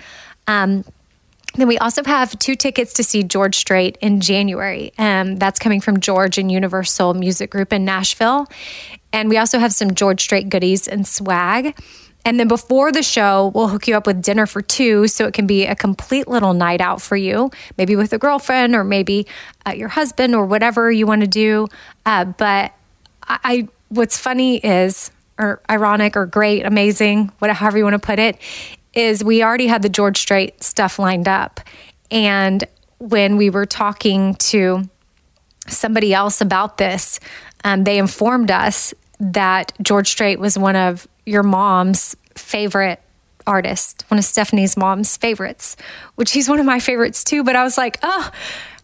Um, 0.49 0.85
then 1.55 1.69
we 1.69 1.79
also 1.79 2.05
have 2.05 2.39
two 2.39 2.55
tickets 2.55 2.95
to 2.95 3.05
see 3.05 3.23
George 3.23 3.57
Strait 3.57 3.97
in 4.03 4.21
January. 4.21 4.93
Um, 4.99 5.37
that's 5.37 5.59
coming 5.59 5.81
from 5.81 6.01
George 6.01 6.37
and 6.37 6.53
Universal 6.53 7.15
Music 7.15 7.51
Group 7.51 7.73
in 7.73 7.85
Nashville. 7.85 8.47
And 9.13 9.31
we 9.31 9.39
also 9.39 9.59
have 9.59 9.73
some 9.73 9.95
George 9.95 10.21
Strait 10.21 10.51
goodies 10.51 10.87
and 10.87 11.07
swag. 11.07 11.75
And 12.27 12.41
then 12.41 12.49
before 12.49 12.91
the 12.91 13.05
show, 13.05 13.53
we'll 13.55 13.69
hook 13.69 13.87
you 13.87 13.97
up 13.97 14.05
with 14.05 14.21
dinner 14.21 14.47
for 14.47 14.61
two. 14.61 15.07
So 15.07 15.27
it 15.27 15.33
can 15.33 15.47
be 15.47 15.65
a 15.65 15.77
complete 15.77 16.27
little 16.27 16.55
night 16.55 16.81
out 16.81 17.01
for 17.01 17.17
you, 17.17 17.53
maybe 17.79 17.95
with 17.95 18.13
a 18.13 18.19
girlfriend 18.19 18.75
or 18.75 18.83
maybe 18.83 19.29
uh, 19.65 19.71
your 19.71 19.89
husband 19.89 20.35
or 20.35 20.45
whatever 20.45 20.91
you 20.91 21.07
want 21.07 21.21
to 21.21 21.29
do. 21.29 21.69
Uh, 22.05 22.25
but 22.25 22.73
I, 23.23 23.39
I, 23.45 23.69
what's 23.91 24.19
funny 24.19 24.57
is, 24.57 25.13
or 25.39 25.61
ironic 25.71 26.17
or 26.17 26.27
great, 26.27 26.67
amazing, 26.67 27.31
whatever 27.39 27.79
you 27.79 27.85
want 27.85 27.95
to 27.95 28.05
put 28.05 28.19
it, 28.19 28.39
is 28.93 29.23
we 29.23 29.45
already 29.45 29.69
had 29.69 29.83
the 29.83 29.89
George 29.89 30.19
Strait 30.19 30.65
stuff 30.65 30.99
lined 30.99 31.29
up. 31.29 31.61
And 32.11 32.65
when 32.99 33.37
we 33.37 33.51
were 33.51 33.67
talking 33.67 34.35
to 34.35 34.83
somebody 35.69 36.13
else 36.13 36.41
about 36.41 36.79
this, 36.79 37.21
um, 37.63 37.85
they 37.85 37.99
informed 37.99 38.51
us 38.51 38.95
that 39.21 39.73
George 39.81 40.09
Strait 40.09 40.41
was 40.41 40.59
one 40.59 40.75
of 40.75 41.07
your 41.27 41.43
mom's 41.43 42.17
favorite 42.35 43.01
artist, 43.47 44.05
one 44.09 44.19
of 44.19 44.25
Stephanie's 44.25 44.77
mom's 44.77 45.17
favorites, 45.17 45.77
which 46.15 46.33
he's 46.33 46.49
one 46.49 46.59
of 46.59 46.67
my 46.67 46.81
favorites 46.81 47.23
too. 47.23 47.45
But 47.45 47.57
I 47.57 47.63
was 47.63 47.77
like, 47.77 47.99
oh, 48.03 48.31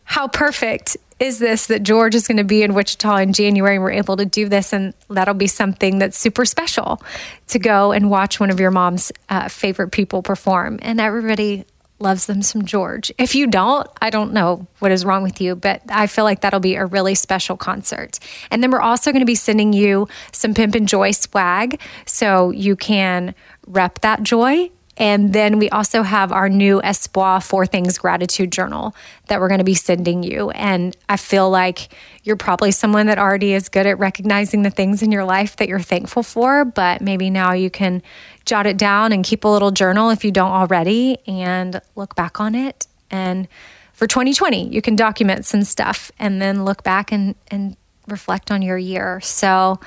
how 0.05 0.29
perfect 0.29 0.97
is 1.19 1.39
this 1.39 1.67
that 1.67 1.83
George 1.83 2.15
is 2.15 2.27
going 2.27 2.37
to 2.37 2.45
be 2.45 2.63
in 2.63 2.75
Wichita 2.75 3.17
in 3.19 3.33
January 3.33 3.77
and 3.77 3.85
we're 3.85 3.93
able 3.93 4.17
to 4.17 4.25
do 4.25 4.49
this? 4.49 4.73
And 4.73 4.95
that'll 5.09 5.35
be 5.35 5.47
something 5.47 5.99
that's 5.99 6.19
super 6.19 6.45
special 6.45 7.03
to 7.49 7.59
go 7.59 7.93
and 7.93 8.11
watch 8.11 8.41
one 8.41 8.51
of 8.51 8.61
your 8.61 8.71
mom's 8.71 9.13
uh, 9.29 9.49
favorite 9.49 9.91
people 9.91 10.23
perform. 10.23 10.79
And 10.83 11.01
everybody 11.01 11.65
loves 12.03 12.27
them 12.27 12.43
some 12.43 12.65
George. 12.65 13.13
If 13.19 13.35
you 13.35 13.47
don't, 13.47 13.89
I 14.01 14.11
don't 14.11 14.33
know 14.33 14.67
what 14.81 14.93
is 14.93 15.05
wrong 15.05 15.23
with 15.23 15.41
you, 15.41 15.57
but 15.57 15.83
I 15.89 16.07
feel 16.07 16.25
like 16.25 16.41
that'll 16.41 16.61
be 16.61 16.75
a 16.75 16.85
really 16.85 17.15
special 17.15 17.57
concert. 17.57 18.19
And 18.51 18.63
then 18.63 18.71
we're 18.71 18.81
also 18.81 19.13
going 19.13 19.21
to 19.21 19.27
be 19.27 19.35
sending 19.35 19.73
you 19.73 20.09
some 20.33 20.53
Pimpin' 20.53 20.87
Joy 20.87 21.13
swag 21.13 21.81
so 22.05 22.51
you 22.51 22.77
can 22.77 23.35
rep 23.67 24.01
that 24.01 24.23
joy 24.23 24.71
and 24.97 25.33
then 25.33 25.59
we 25.59 25.71
also 25.71 26.03
have 26.03 26.33
our 26.33 26.49
new 26.49 26.81
Espoir 26.83 27.41
Four 27.41 27.65
Things 27.65 27.97
Gratitude 27.97 28.53
Journal 28.53 28.95
that 29.29 29.41
we're 29.41 29.49
going 29.49 29.59
to 29.59 29.65
be 29.65 29.75
sending 29.75 30.23
you. 30.23 30.51
And 30.51 30.95
I 31.09 31.17
feel 31.17 31.49
like 31.49 31.95
you're 32.25 32.37
probably 32.37 32.73
someone 32.73 33.07
that 33.07 33.19
already 33.19 33.55
is 33.55 33.69
good 33.69 33.87
at 33.87 33.99
recognizing 33.99 34.63
the 34.63 34.71
things 34.71 35.03
in 35.03 35.11
your 35.11 35.25
life 35.25 35.57
that 35.57 35.69
you're 35.69 35.81
thankful 35.81 36.23
for, 36.23 36.65
but 36.65 37.01
maybe 37.01 37.31
now 37.31 37.53
you 37.53 37.71
can 37.71 38.03
jot 38.45 38.67
it 38.67 38.77
down 38.77 39.13
and 39.13 39.25
keep 39.25 39.45
a 39.45 39.49
little 39.49 39.71
journal 39.71 40.11
if 40.11 40.25
you 40.25 40.31
don't 40.31 40.53
already 40.53 41.17
and 41.27 41.81
look 41.97 42.15
back 42.15 42.39
on 42.39 42.55
it. 42.55 42.87
And 43.11 43.49
for 43.95 44.07
2020, 44.07 44.69
you 44.69 44.83
can 44.83 44.95
document 44.95 45.47
some 45.47 45.65
stuff 45.65 46.13
and 46.19 46.41
then 46.43 46.65
look 46.65 46.83
back 46.83 47.13
and, 47.13 47.35
and 47.51 47.77
reflect 48.09 48.51
on 48.51 48.61
your 48.61 48.77
year. 48.77 49.21
So, 49.23 49.81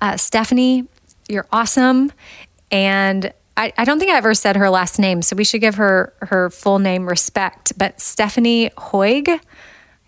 uh, 0.00 0.16
Stephanie, 0.16 0.86
you're 1.28 1.46
awesome. 1.52 2.12
And 2.70 3.32
I, 3.58 3.72
I 3.76 3.84
don't 3.84 3.98
think 3.98 4.12
I 4.12 4.16
ever 4.16 4.34
said 4.34 4.54
her 4.54 4.70
last 4.70 5.00
name, 5.00 5.20
so 5.20 5.34
we 5.34 5.42
should 5.42 5.60
give 5.60 5.74
her 5.74 6.14
her 6.22 6.48
full 6.48 6.78
name 6.78 7.08
respect. 7.08 7.72
But 7.76 8.00
Stephanie 8.00 8.70
Hoig, 8.78 9.28
I 9.28 9.40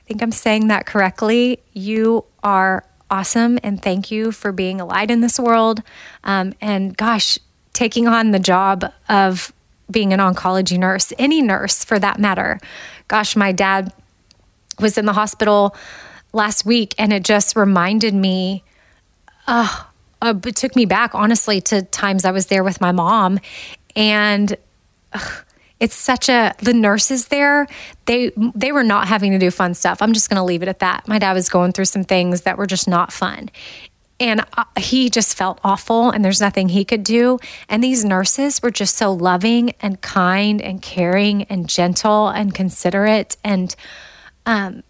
think 0.07 0.23
I'm 0.23 0.31
saying 0.31 0.69
that 0.69 0.87
correctly. 0.87 1.59
You 1.73 2.25
are 2.45 2.85
awesome, 3.11 3.59
and 3.65 3.83
thank 3.83 4.13
you 4.13 4.31
for 4.31 4.53
being 4.53 4.81
a 4.81 4.87
light 4.87 5.11
in 5.11 5.21
this 5.21 5.37
world. 5.37 5.83
Um, 6.23 6.55
and 6.61 6.97
gosh, 6.97 7.39
taking 7.73 8.07
on 8.07 8.31
the 8.31 8.39
job 8.39 8.85
of 9.09 9.53
being 9.91 10.13
an 10.13 10.21
oncology 10.21 10.79
nurse, 10.79 11.13
any 11.19 11.43
nurse 11.43 11.85
for 11.85 11.99
that 11.99 12.21
matter. 12.21 12.61
Gosh, 13.09 13.35
my 13.35 13.51
dad 13.51 13.93
was 14.79 14.97
in 14.97 15.07
the 15.07 15.13
hospital 15.13 15.75
last 16.33 16.65
week, 16.65 16.95
and 16.99 17.13
it 17.13 17.25
just 17.25 17.57
reminded 17.57 18.15
me. 18.15 18.63
Oh, 19.49 19.90
uh, 20.23 20.35
it 20.47 20.57
took 20.57 20.77
me 20.77 20.85
back, 20.85 21.15
honestly, 21.15 21.61
to 21.63 21.83
times 21.83 22.25
I 22.25 22.31
was 22.31 22.47
there 22.47 22.65
with 22.65 22.81
my 22.81 22.93
mom. 22.93 23.41
And 23.97 24.57
ugh, 25.13 25.45
it's 25.81 25.97
such 25.97 26.29
a 26.29 26.55
the 26.59 26.75
nurses 26.75 27.29
there 27.29 27.67
they 28.05 28.31
they 28.55 28.71
were 28.71 28.85
not 28.85 29.09
having 29.09 29.33
to 29.33 29.39
do 29.39 29.51
fun 29.51 29.75
stuff. 29.75 30.03
I'm 30.03 30.13
just 30.13 30.29
going 30.29 30.37
to 30.37 30.45
leave 30.45 30.63
it 30.63 30.69
at 30.69 30.81
that. 30.81 31.09
My 31.09 31.19
dad 31.19 31.33
was 31.33 31.49
going 31.49 31.73
through 31.73 31.87
some 31.87 32.05
things 32.05 32.43
that 32.43 32.59
were 32.59 32.67
just 32.67 32.87
not 32.87 33.13
fun. 33.13 33.51
And 34.21 34.45
uh, 34.59 34.65
he 34.79 35.09
just 35.09 35.35
felt 35.35 35.59
awful 35.65 36.11
and 36.11 36.23
there's 36.23 36.43
nothing 36.43 36.69
he 36.69 36.85
could 36.85 37.03
do. 37.03 37.39
And 37.71 37.83
these 37.83 38.05
nurses 38.05 38.61
were 38.63 38.71
just 38.71 38.97
so 38.97 39.13
loving 39.13 39.73
and 39.81 39.99
kind 40.03 40.61
and 40.61 40.83
caring 40.83 41.45
and 41.45 41.67
gentle 41.67 42.29
and 42.29 42.55
considerate 42.55 43.39
and 43.43 43.75
um, 44.45 44.83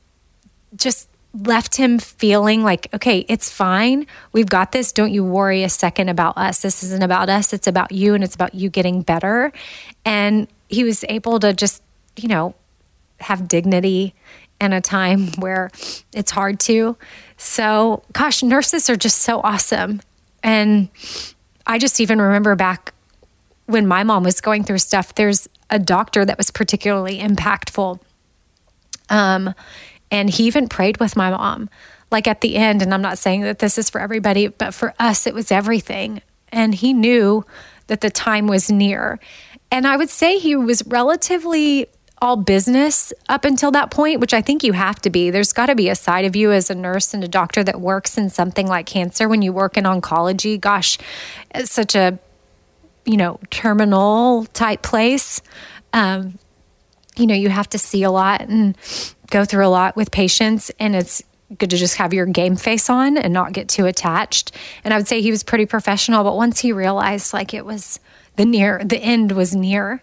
just 0.74 1.09
left 1.32 1.76
him 1.76 1.98
feeling 1.98 2.62
like, 2.62 2.88
okay, 2.92 3.24
it's 3.28 3.50
fine. 3.50 4.06
We've 4.32 4.48
got 4.48 4.72
this. 4.72 4.92
Don't 4.92 5.12
you 5.12 5.24
worry 5.24 5.62
a 5.62 5.68
second 5.68 6.08
about 6.08 6.36
us. 6.36 6.62
This 6.62 6.82
isn't 6.82 7.02
about 7.02 7.28
us. 7.28 7.52
It's 7.52 7.66
about 7.66 7.92
you 7.92 8.14
and 8.14 8.24
it's 8.24 8.34
about 8.34 8.54
you 8.54 8.68
getting 8.68 9.02
better. 9.02 9.52
And 10.04 10.48
he 10.68 10.82
was 10.82 11.04
able 11.08 11.38
to 11.40 11.52
just, 11.52 11.82
you 12.16 12.28
know, 12.28 12.54
have 13.20 13.46
dignity 13.46 14.14
in 14.60 14.72
a 14.72 14.80
time 14.80 15.28
where 15.38 15.70
it's 16.12 16.30
hard 16.30 16.58
to. 16.60 16.96
So, 17.36 18.02
gosh, 18.12 18.42
nurses 18.42 18.90
are 18.90 18.96
just 18.96 19.18
so 19.20 19.40
awesome. 19.40 20.00
And 20.42 20.88
I 21.66 21.78
just 21.78 22.00
even 22.00 22.20
remember 22.20 22.56
back 22.56 22.92
when 23.66 23.86
my 23.86 24.02
mom 24.02 24.24
was 24.24 24.40
going 24.40 24.64
through 24.64 24.78
stuff, 24.78 25.14
there's 25.14 25.48
a 25.70 25.78
doctor 25.78 26.24
that 26.24 26.36
was 26.36 26.50
particularly 26.50 27.20
impactful. 27.20 28.00
Um, 29.08 29.54
and 30.10 30.30
he 30.30 30.44
even 30.44 30.68
prayed 30.68 30.98
with 30.98 31.16
my 31.16 31.30
mom, 31.30 31.70
like 32.10 32.26
at 32.26 32.40
the 32.40 32.56
end. 32.56 32.82
And 32.82 32.92
I'm 32.92 33.02
not 33.02 33.18
saying 33.18 33.42
that 33.42 33.58
this 33.58 33.78
is 33.78 33.90
for 33.90 34.00
everybody, 34.00 34.48
but 34.48 34.74
for 34.74 34.94
us, 34.98 35.26
it 35.26 35.34
was 35.34 35.52
everything. 35.52 36.22
And 36.52 36.74
he 36.74 36.92
knew 36.92 37.44
that 37.86 38.00
the 38.00 38.10
time 38.10 38.46
was 38.46 38.70
near. 38.70 39.18
And 39.70 39.86
I 39.86 39.96
would 39.96 40.10
say 40.10 40.38
he 40.38 40.56
was 40.56 40.84
relatively 40.86 41.88
all 42.22 42.36
business 42.36 43.12
up 43.28 43.44
until 43.44 43.70
that 43.70 43.90
point, 43.90 44.20
which 44.20 44.34
I 44.34 44.42
think 44.42 44.62
you 44.62 44.72
have 44.72 45.00
to 45.02 45.10
be. 45.10 45.30
There's 45.30 45.52
got 45.52 45.66
to 45.66 45.74
be 45.74 45.88
a 45.88 45.94
side 45.94 46.24
of 46.24 46.36
you 46.36 46.52
as 46.52 46.68
a 46.68 46.74
nurse 46.74 47.14
and 47.14 47.24
a 47.24 47.28
doctor 47.28 47.64
that 47.64 47.80
works 47.80 48.18
in 48.18 48.28
something 48.28 48.66
like 48.66 48.86
cancer 48.86 49.28
when 49.28 49.42
you 49.42 49.52
work 49.52 49.76
in 49.76 49.84
oncology. 49.84 50.60
Gosh, 50.60 50.98
it's 51.54 51.72
such 51.72 51.94
a, 51.94 52.18
you 53.06 53.16
know, 53.16 53.40
terminal 53.50 54.44
type 54.46 54.82
place. 54.82 55.40
Um, 55.92 56.38
you 57.16 57.26
know, 57.26 57.34
you 57.34 57.48
have 57.48 57.68
to 57.70 57.78
see 57.78 58.02
a 58.02 58.10
lot 58.10 58.42
and 58.42 58.76
go 59.30 59.44
through 59.44 59.66
a 59.66 59.68
lot 59.68 59.96
with 59.96 60.10
patients, 60.10 60.70
and 60.78 60.94
it's 60.94 61.22
good 61.58 61.70
to 61.70 61.76
just 61.76 61.96
have 61.96 62.12
your 62.12 62.26
game 62.26 62.56
face 62.56 62.88
on 62.88 63.16
and 63.16 63.32
not 63.32 63.52
get 63.52 63.68
too 63.68 63.86
attached. 63.86 64.52
And 64.84 64.94
I 64.94 64.96
would 64.96 65.08
say 65.08 65.20
he 65.20 65.30
was 65.30 65.42
pretty 65.42 65.66
professional, 65.66 66.22
but 66.22 66.36
once 66.36 66.60
he 66.60 66.72
realized 66.72 67.32
like 67.32 67.54
it 67.54 67.64
was 67.64 67.98
the 68.36 68.44
near, 68.44 68.80
the 68.84 68.98
end 68.98 69.32
was 69.32 69.54
near, 69.54 70.02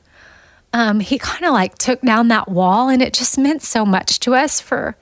um, 0.74 1.00
he 1.00 1.18
kind 1.18 1.46
of 1.46 1.54
like 1.54 1.78
took 1.78 2.02
down 2.02 2.28
that 2.28 2.50
wall, 2.50 2.90
and 2.90 3.02
it 3.02 3.14
just 3.14 3.38
meant 3.38 3.62
so 3.62 3.86
much 3.86 4.20
to 4.22 4.36
us 4.36 4.60
for 4.60 4.98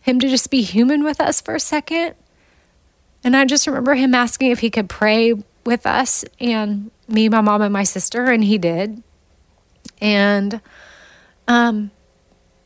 him 0.00 0.18
to 0.20 0.28
just 0.28 0.50
be 0.50 0.62
human 0.62 1.04
with 1.04 1.20
us 1.20 1.40
for 1.40 1.54
a 1.54 1.60
second. 1.60 2.14
And 3.24 3.36
I 3.36 3.44
just 3.44 3.66
remember 3.66 3.94
him 3.94 4.14
asking 4.14 4.50
if 4.50 4.58
he 4.60 4.70
could 4.70 4.88
pray 4.88 5.34
with 5.64 5.86
us 5.86 6.24
and 6.40 6.90
me, 7.06 7.28
my 7.28 7.40
mom, 7.40 7.62
and 7.62 7.72
my 7.72 7.84
sister, 7.84 8.24
and 8.24 8.42
he 8.42 8.58
did. 8.58 9.02
And 10.00 10.60
um, 11.46 11.92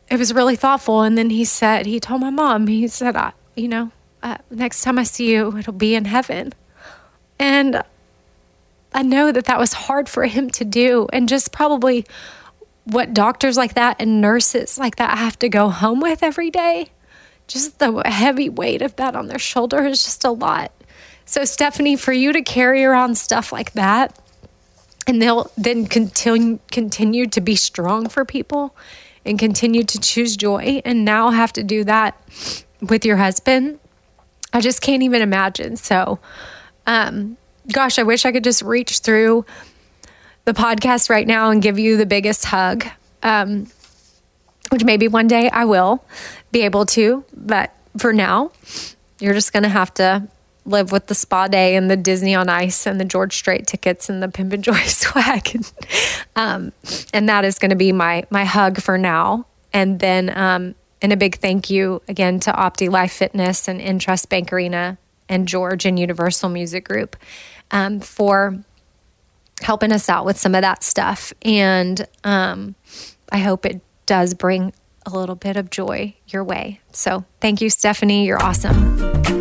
it 0.08 0.18
was 0.18 0.32
really 0.32 0.56
thoughtful. 0.56 1.02
And 1.02 1.16
then 1.16 1.30
he 1.30 1.44
said, 1.44 1.86
he 1.86 2.00
told 2.00 2.20
my 2.20 2.30
mom, 2.30 2.66
he 2.66 2.86
said, 2.88 3.16
I, 3.16 3.32
you 3.54 3.68
know, 3.68 3.90
uh, 4.22 4.38
next 4.50 4.82
time 4.82 4.98
I 4.98 5.04
see 5.04 5.32
you, 5.32 5.56
it'll 5.56 5.72
be 5.72 5.94
in 5.94 6.04
heaven. 6.04 6.52
And 7.38 7.82
I 8.92 9.02
know 9.02 9.32
that 9.32 9.44
that 9.46 9.58
was 9.58 9.72
hard 9.72 10.08
for 10.08 10.24
him 10.24 10.50
to 10.50 10.64
do. 10.64 11.08
And 11.12 11.28
just 11.28 11.52
probably 11.52 12.06
what 12.84 13.12
doctors 13.12 13.56
like 13.56 13.74
that 13.74 13.96
and 13.98 14.20
nurses 14.20 14.78
like 14.78 14.96
that 14.96 15.18
have 15.18 15.38
to 15.40 15.48
go 15.48 15.68
home 15.68 16.00
with 16.00 16.22
every 16.22 16.50
day. 16.50 16.90
Just 17.48 17.78
the 17.78 18.02
heavy 18.04 18.48
weight 18.48 18.82
of 18.82 18.96
that 18.96 19.14
on 19.14 19.26
their 19.28 19.38
shoulder 19.38 19.84
is 19.84 20.04
just 20.04 20.24
a 20.24 20.30
lot. 20.30 20.72
So, 21.24 21.44
Stephanie, 21.44 21.96
for 21.96 22.12
you 22.12 22.32
to 22.32 22.42
carry 22.42 22.84
around 22.84 23.18
stuff 23.18 23.52
like 23.52 23.72
that, 23.72 24.16
and 25.06 25.22
they'll 25.22 25.50
then 25.56 25.86
continue 25.86 26.58
continue 26.70 27.26
to 27.28 27.40
be 27.40 27.54
strong 27.54 28.08
for 28.08 28.24
people 28.24 28.74
and 29.26 29.38
continue 29.38 29.84
to 29.84 30.00
choose 30.00 30.36
joy 30.36 30.80
and 30.84 31.04
now 31.04 31.30
have 31.30 31.52
to 31.54 31.62
do 31.62 31.84
that 31.84 32.20
with 32.80 33.04
your 33.04 33.16
husband. 33.16 33.78
I 34.52 34.60
just 34.60 34.80
can't 34.80 35.02
even 35.02 35.22
imagine. 35.22 35.76
So 35.76 36.18
um 36.86 37.36
gosh 37.72 37.98
i 37.98 38.02
wish 38.02 38.24
i 38.24 38.32
could 38.32 38.44
just 38.44 38.62
reach 38.62 39.00
through 39.00 39.44
the 40.44 40.52
podcast 40.52 41.10
right 41.10 41.26
now 41.26 41.50
and 41.50 41.62
give 41.62 41.78
you 41.78 41.96
the 41.96 42.06
biggest 42.06 42.44
hug 42.44 42.86
um 43.22 43.66
which 44.70 44.84
maybe 44.84 45.08
one 45.08 45.26
day 45.26 45.50
i 45.50 45.64
will 45.64 46.04
be 46.52 46.62
able 46.62 46.86
to 46.86 47.24
but 47.34 47.74
for 47.98 48.12
now 48.12 48.50
you're 49.18 49.34
just 49.34 49.52
going 49.52 49.62
to 49.62 49.68
have 49.68 49.92
to 49.92 50.26
live 50.66 50.92
with 50.92 51.06
the 51.06 51.14
spa 51.14 51.48
day 51.48 51.76
and 51.76 51.90
the 51.90 51.96
Disney 51.96 52.34
on 52.34 52.48
Ice 52.48 52.86
and 52.86 53.00
the 53.00 53.04
George 53.04 53.36
Strait 53.36 53.66
tickets 53.66 54.08
and 54.08 54.22
the 54.22 54.28
Pimpin' 54.28 54.60
Joy 54.60 54.74
swag. 54.86 55.54
and, 55.54 55.72
um, 56.34 56.72
and 57.12 57.28
that 57.28 57.44
is 57.44 57.58
going 57.58 57.70
to 57.70 57.76
be 57.76 57.92
my 57.92 58.24
my 58.30 58.44
hug 58.44 58.80
for 58.80 58.98
now. 58.98 59.46
And 59.72 60.00
then 60.00 60.36
um, 60.36 60.74
and 61.02 61.12
a 61.12 61.16
big 61.16 61.36
thank 61.36 61.70
you 61.70 62.02
again 62.08 62.40
to 62.40 62.52
Opti 62.52 62.90
Life 62.90 63.12
Fitness 63.12 63.68
and 63.68 63.80
INTRUST 63.80 64.28
Bank 64.28 64.52
Arena 64.52 64.98
and 65.28 65.46
George 65.46 65.84
and 65.84 65.98
Universal 65.98 66.48
Music 66.50 66.84
Group 66.84 67.16
um, 67.70 68.00
for 68.00 68.58
helping 69.62 69.92
us 69.92 70.08
out 70.08 70.24
with 70.24 70.38
some 70.38 70.54
of 70.54 70.62
that 70.62 70.82
stuff. 70.82 71.32
And 71.42 72.06
um, 72.24 72.74
I 73.30 73.38
hope 73.38 73.66
it 73.66 73.80
does 74.06 74.34
bring 74.34 74.72
a 75.04 75.10
little 75.10 75.36
bit 75.36 75.56
of 75.56 75.70
joy 75.70 76.14
your 76.28 76.44
way. 76.44 76.80
So 76.92 77.24
thank 77.40 77.60
you, 77.60 77.70
Stephanie. 77.70 78.26
You're 78.26 78.42
awesome. 78.42 79.35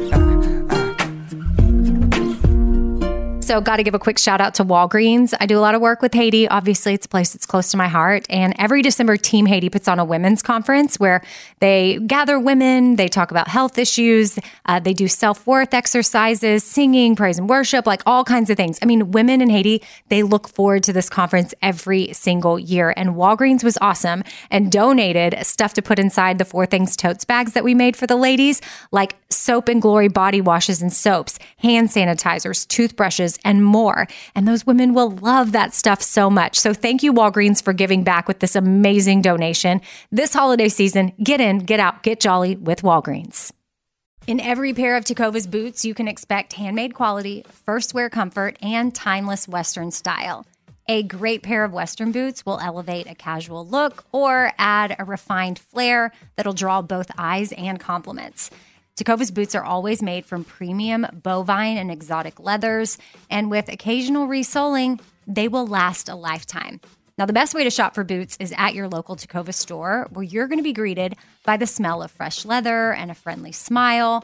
So, 3.46 3.62
got 3.62 3.78
to 3.78 3.84
give 3.84 3.94
a 3.94 4.00
quick 4.00 4.18
shout 4.18 4.42
out 4.42 4.56
to 4.56 4.66
Walgreens. 4.66 5.32
I 5.40 5.46
do 5.46 5.56
a 5.56 5.62
lot 5.62 5.76
of 5.76 5.82
work 5.82 6.02
with 6.02 6.16
Haiti. 6.16 6.48
Obviously, 6.48 6.96
it's 6.96 7.06
a 7.06 7.10
place 7.10 7.32
that's 7.32 7.46
close 7.46 7.70
to 7.70 7.78
my 7.78 7.88
heart. 7.88 8.26
And 8.28 8.56
every 8.58 8.82
December, 8.82 9.18
Team 9.18 9.46
Haiti 9.46 9.70
puts 9.70 9.88
on 9.88 10.00
a 10.00 10.04
women's 10.04 10.42
conference 10.42 11.00
where 11.00 11.22
they 11.60 12.00
gather 12.08 12.40
women, 12.40 12.96
they 12.96 13.08
talk 13.08 13.30
about 13.30 13.48
health 13.48 13.78
issues, 13.78 14.40
uh, 14.66 14.80
they 14.80 14.96
do 14.96 15.08
self 15.08 15.46
worth 15.46 15.76
exercises, 15.76 16.64
singing, 16.64 17.16
praise 17.16 17.38
and 17.38 17.48
worship, 17.48 17.86
like 17.86 18.02
all 18.08 18.24
kinds 18.24 18.50
of 18.50 18.58
things. 18.58 18.80
I 18.82 18.88
mean, 18.88 19.12
women 19.12 19.42
in 19.42 19.52
Haiti, 19.52 19.84
they 20.10 20.24
look 20.24 20.48
forward 20.48 20.82
to 20.82 20.92
this 20.92 21.08
conference 21.08 21.54
every 21.62 22.14
single 22.14 22.58
year. 22.58 22.96
And 22.98 23.12
Walgreens 23.12 23.64
was 23.64 23.78
awesome 23.80 24.24
and 24.50 24.72
donated 24.72 25.46
stuff 25.46 25.76
to 25.76 25.84
put 25.84 26.00
inside 26.00 26.40
the 26.40 26.46
Four 26.46 26.66
Things 26.66 26.96
totes 26.96 27.24
bags 27.24 27.54
that 27.54 27.64
we 27.64 27.76
made 27.76 27.96
for 27.96 28.08
the 28.08 28.16
ladies, 28.16 28.60
like 28.92 29.18
soap 29.30 29.70
and 29.70 29.84
glory 29.84 30.08
body 30.08 30.42
washes 30.42 30.82
and 30.82 30.92
soaps, 30.92 31.38
hand 31.58 31.90
sanitizers, 31.90 32.68
toothbrushes 32.68 33.35
and 33.44 33.64
more. 33.64 34.08
And 34.34 34.48
those 34.48 34.66
women 34.66 34.94
will 34.94 35.12
love 35.12 35.52
that 35.52 35.74
stuff 35.74 36.02
so 36.02 36.30
much. 36.30 36.60
So 36.60 36.74
thank 36.74 37.04
you, 37.04 37.14
Walgreens, 37.14 37.64
for 37.64 37.74
giving 37.74 38.04
back 38.04 38.28
with 38.28 38.40
this 38.40 38.56
amazing 38.56 39.22
donation. 39.22 39.82
This 40.12 40.34
holiday 40.34 40.70
season, 40.70 41.14
get 41.22 41.42
in, 41.42 41.60
get 41.60 41.80
out, 41.80 42.04
get 42.04 42.20
jolly 42.20 42.56
with 42.56 42.82
Walgreens. 42.82 43.52
In 44.28 44.40
every 44.40 44.74
pair 44.74 44.96
of 44.96 45.06
Tecovas 45.06 45.50
boots, 45.50 45.86
you 45.86 45.94
can 45.94 46.08
expect 46.08 46.54
handmade 46.54 46.96
quality, 46.96 47.46
first 47.66 47.94
wear 47.94 48.10
comfort, 48.10 48.58
and 48.60 48.94
timeless 48.94 49.48
Western 49.48 49.92
style. 49.92 50.48
A 50.88 51.04
great 51.04 51.42
pair 51.42 51.64
of 51.64 51.74
Western 51.74 52.12
boots 52.12 52.46
will 52.46 52.60
elevate 52.60 53.08
a 53.08 53.16
casual 53.16 53.66
look 53.66 54.06
or 54.12 54.52
add 54.58 54.96
a 54.98 55.04
refined 55.04 55.58
flair 55.58 56.12
that'll 56.36 56.54
draw 56.54 56.82
both 56.84 57.12
eyes 57.18 57.52
and 57.54 57.80
compliments. 57.80 58.52
Tecovas 58.98 59.34
boots 59.34 59.56
are 59.56 59.64
always 59.64 60.02
made 60.02 60.26
from 60.26 60.46
premium 60.46 61.06
bovine 61.22 61.78
and 61.78 61.92
exotic 61.92 62.40
leathers, 62.40 62.98
and 63.30 63.52
with 63.52 63.68
occasional 63.68 64.26
resoling, 64.26 65.02
they 65.28 65.50
will 65.50 65.68
last 65.68 66.08
a 66.08 66.16
lifetime. 66.16 66.80
Now, 67.18 67.26
the 67.26 67.34
best 67.34 67.54
way 67.54 67.66
to 67.66 67.70
shop 67.70 67.94
for 67.94 68.06
boots 68.06 68.38
is 68.40 68.54
at 68.58 68.74
your 68.74 68.88
local 68.88 69.18
Tecovas 69.18 69.56
store, 69.56 70.08
where 70.12 70.24
you're 70.24 70.48
going 70.48 70.60
to 70.60 70.64
be 70.64 70.72
greeted 70.72 71.18
by 71.44 71.58
the 71.58 71.68
smell 71.68 72.02
of 72.02 72.12
fresh 72.12 72.46
leather 72.46 72.94
and 72.94 73.12
a 73.12 73.16
friendly 73.16 73.52
smile. 73.52 74.24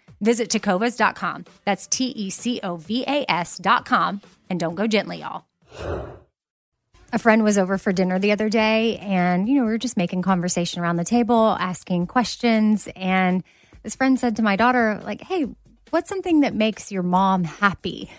Visit 0.21 0.49
tecovas.com. 0.49 1.45
That's 1.65 1.87
T 1.87 2.05
E 2.05 2.29
C 2.29 2.59
O 2.63 2.77
V 2.77 3.03
A 3.07 3.25
S.com. 3.29 4.21
And 4.49 4.59
don't 4.59 4.75
go 4.75 4.87
gently, 4.87 5.19
y'all. 5.19 5.45
A 7.13 7.19
friend 7.19 7.43
was 7.43 7.57
over 7.57 7.77
for 7.77 7.91
dinner 7.91 8.19
the 8.19 8.31
other 8.31 8.47
day, 8.47 8.97
and, 8.97 9.49
you 9.49 9.55
know, 9.55 9.65
we 9.65 9.71
were 9.71 9.77
just 9.77 9.97
making 9.97 10.21
conversation 10.21 10.81
around 10.81 10.95
the 10.95 11.03
table, 11.03 11.57
asking 11.59 12.07
questions. 12.07 12.87
And 12.95 13.43
this 13.83 13.95
friend 13.95 14.17
said 14.17 14.37
to 14.37 14.41
my 14.41 14.55
daughter, 14.55 15.01
like, 15.03 15.21
hey, 15.21 15.45
what's 15.89 16.07
something 16.07 16.39
that 16.41 16.55
makes 16.55 16.89
your 16.89 17.03
mom 17.03 17.43
happy? 17.43 18.09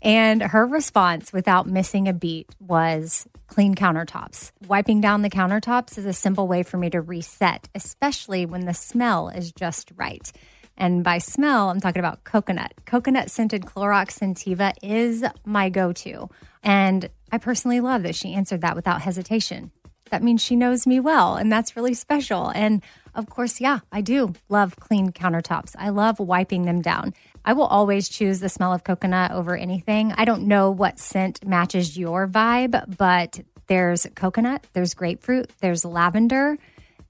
And 0.00 0.40
her 0.42 0.66
response, 0.66 1.32
without 1.32 1.66
missing 1.66 2.08
a 2.08 2.14
beat, 2.14 2.48
was 2.58 3.26
clean 3.48 3.74
countertops. 3.74 4.52
Wiping 4.66 5.00
down 5.00 5.22
the 5.22 5.30
countertops 5.30 5.98
is 5.98 6.06
a 6.06 6.12
simple 6.12 6.48
way 6.48 6.62
for 6.62 6.78
me 6.78 6.88
to 6.90 7.00
reset, 7.00 7.68
especially 7.74 8.46
when 8.46 8.64
the 8.64 8.74
smell 8.74 9.28
is 9.28 9.52
just 9.52 9.90
right. 9.96 10.32
And 10.76 11.02
by 11.02 11.18
smell, 11.18 11.70
I'm 11.70 11.80
talking 11.80 12.00
about 12.00 12.24
coconut. 12.24 12.72
Coconut 12.84 13.30
scented 13.30 13.62
Clorox 13.62 14.18
Scentiva 14.18 14.72
is 14.82 15.24
my 15.44 15.68
go 15.68 15.92
to. 15.92 16.28
And 16.62 17.08
I 17.32 17.38
personally 17.38 17.80
love 17.80 18.02
that 18.02 18.14
she 18.14 18.34
answered 18.34 18.60
that 18.60 18.76
without 18.76 19.02
hesitation. 19.02 19.70
That 20.10 20.22
means 20.22 20.40
she 20.40 20.54
knows 20.54 20.86
me 20.86 21.00
well, 21.00 21.36
and 21.36 21.50
that's 21.50 21.76
really 21.76 21.94
special. 21.94 22.50
And 22.54 22.82
of 23.14 23.28
course, 23.28 23.60
yeah, 23.60 23.80
I 23.90 24.02
do 24.02 24.34
love 24.48 24.76
clean 24.76 25.10
countertops. 25.10 25.74
I 25.76 25.88
love 25.88 26.20
wiping 26.20 26.64
them 26.64 26.80
down. 26.80 27.12
I 27.44 27.54
will 27.54 27.66
always 27.66 28.08
choose 28.08 28.40
the 28.40 28.48
smell 28.48 28.72
of 28.72 28.84
coconut 28.84 29.32
over 29.32 29.56
anything. 29.56 30.12
I 30.16 30.24
don't 30.24 30.46
know 30.46 30.70
what 30.70 30.98
scent 30.98 31.44
matches 31.44 31.98
your 31.98 32.28
vibe, 32.28 32.96
but 32.96 33.40
there's 33.66 34.06
coconut, 34.14 34.64
there's 34.74 34.94
grapefruit, 34.94 35.50
there's 35.60 35.84
lavender. 35.84 36.56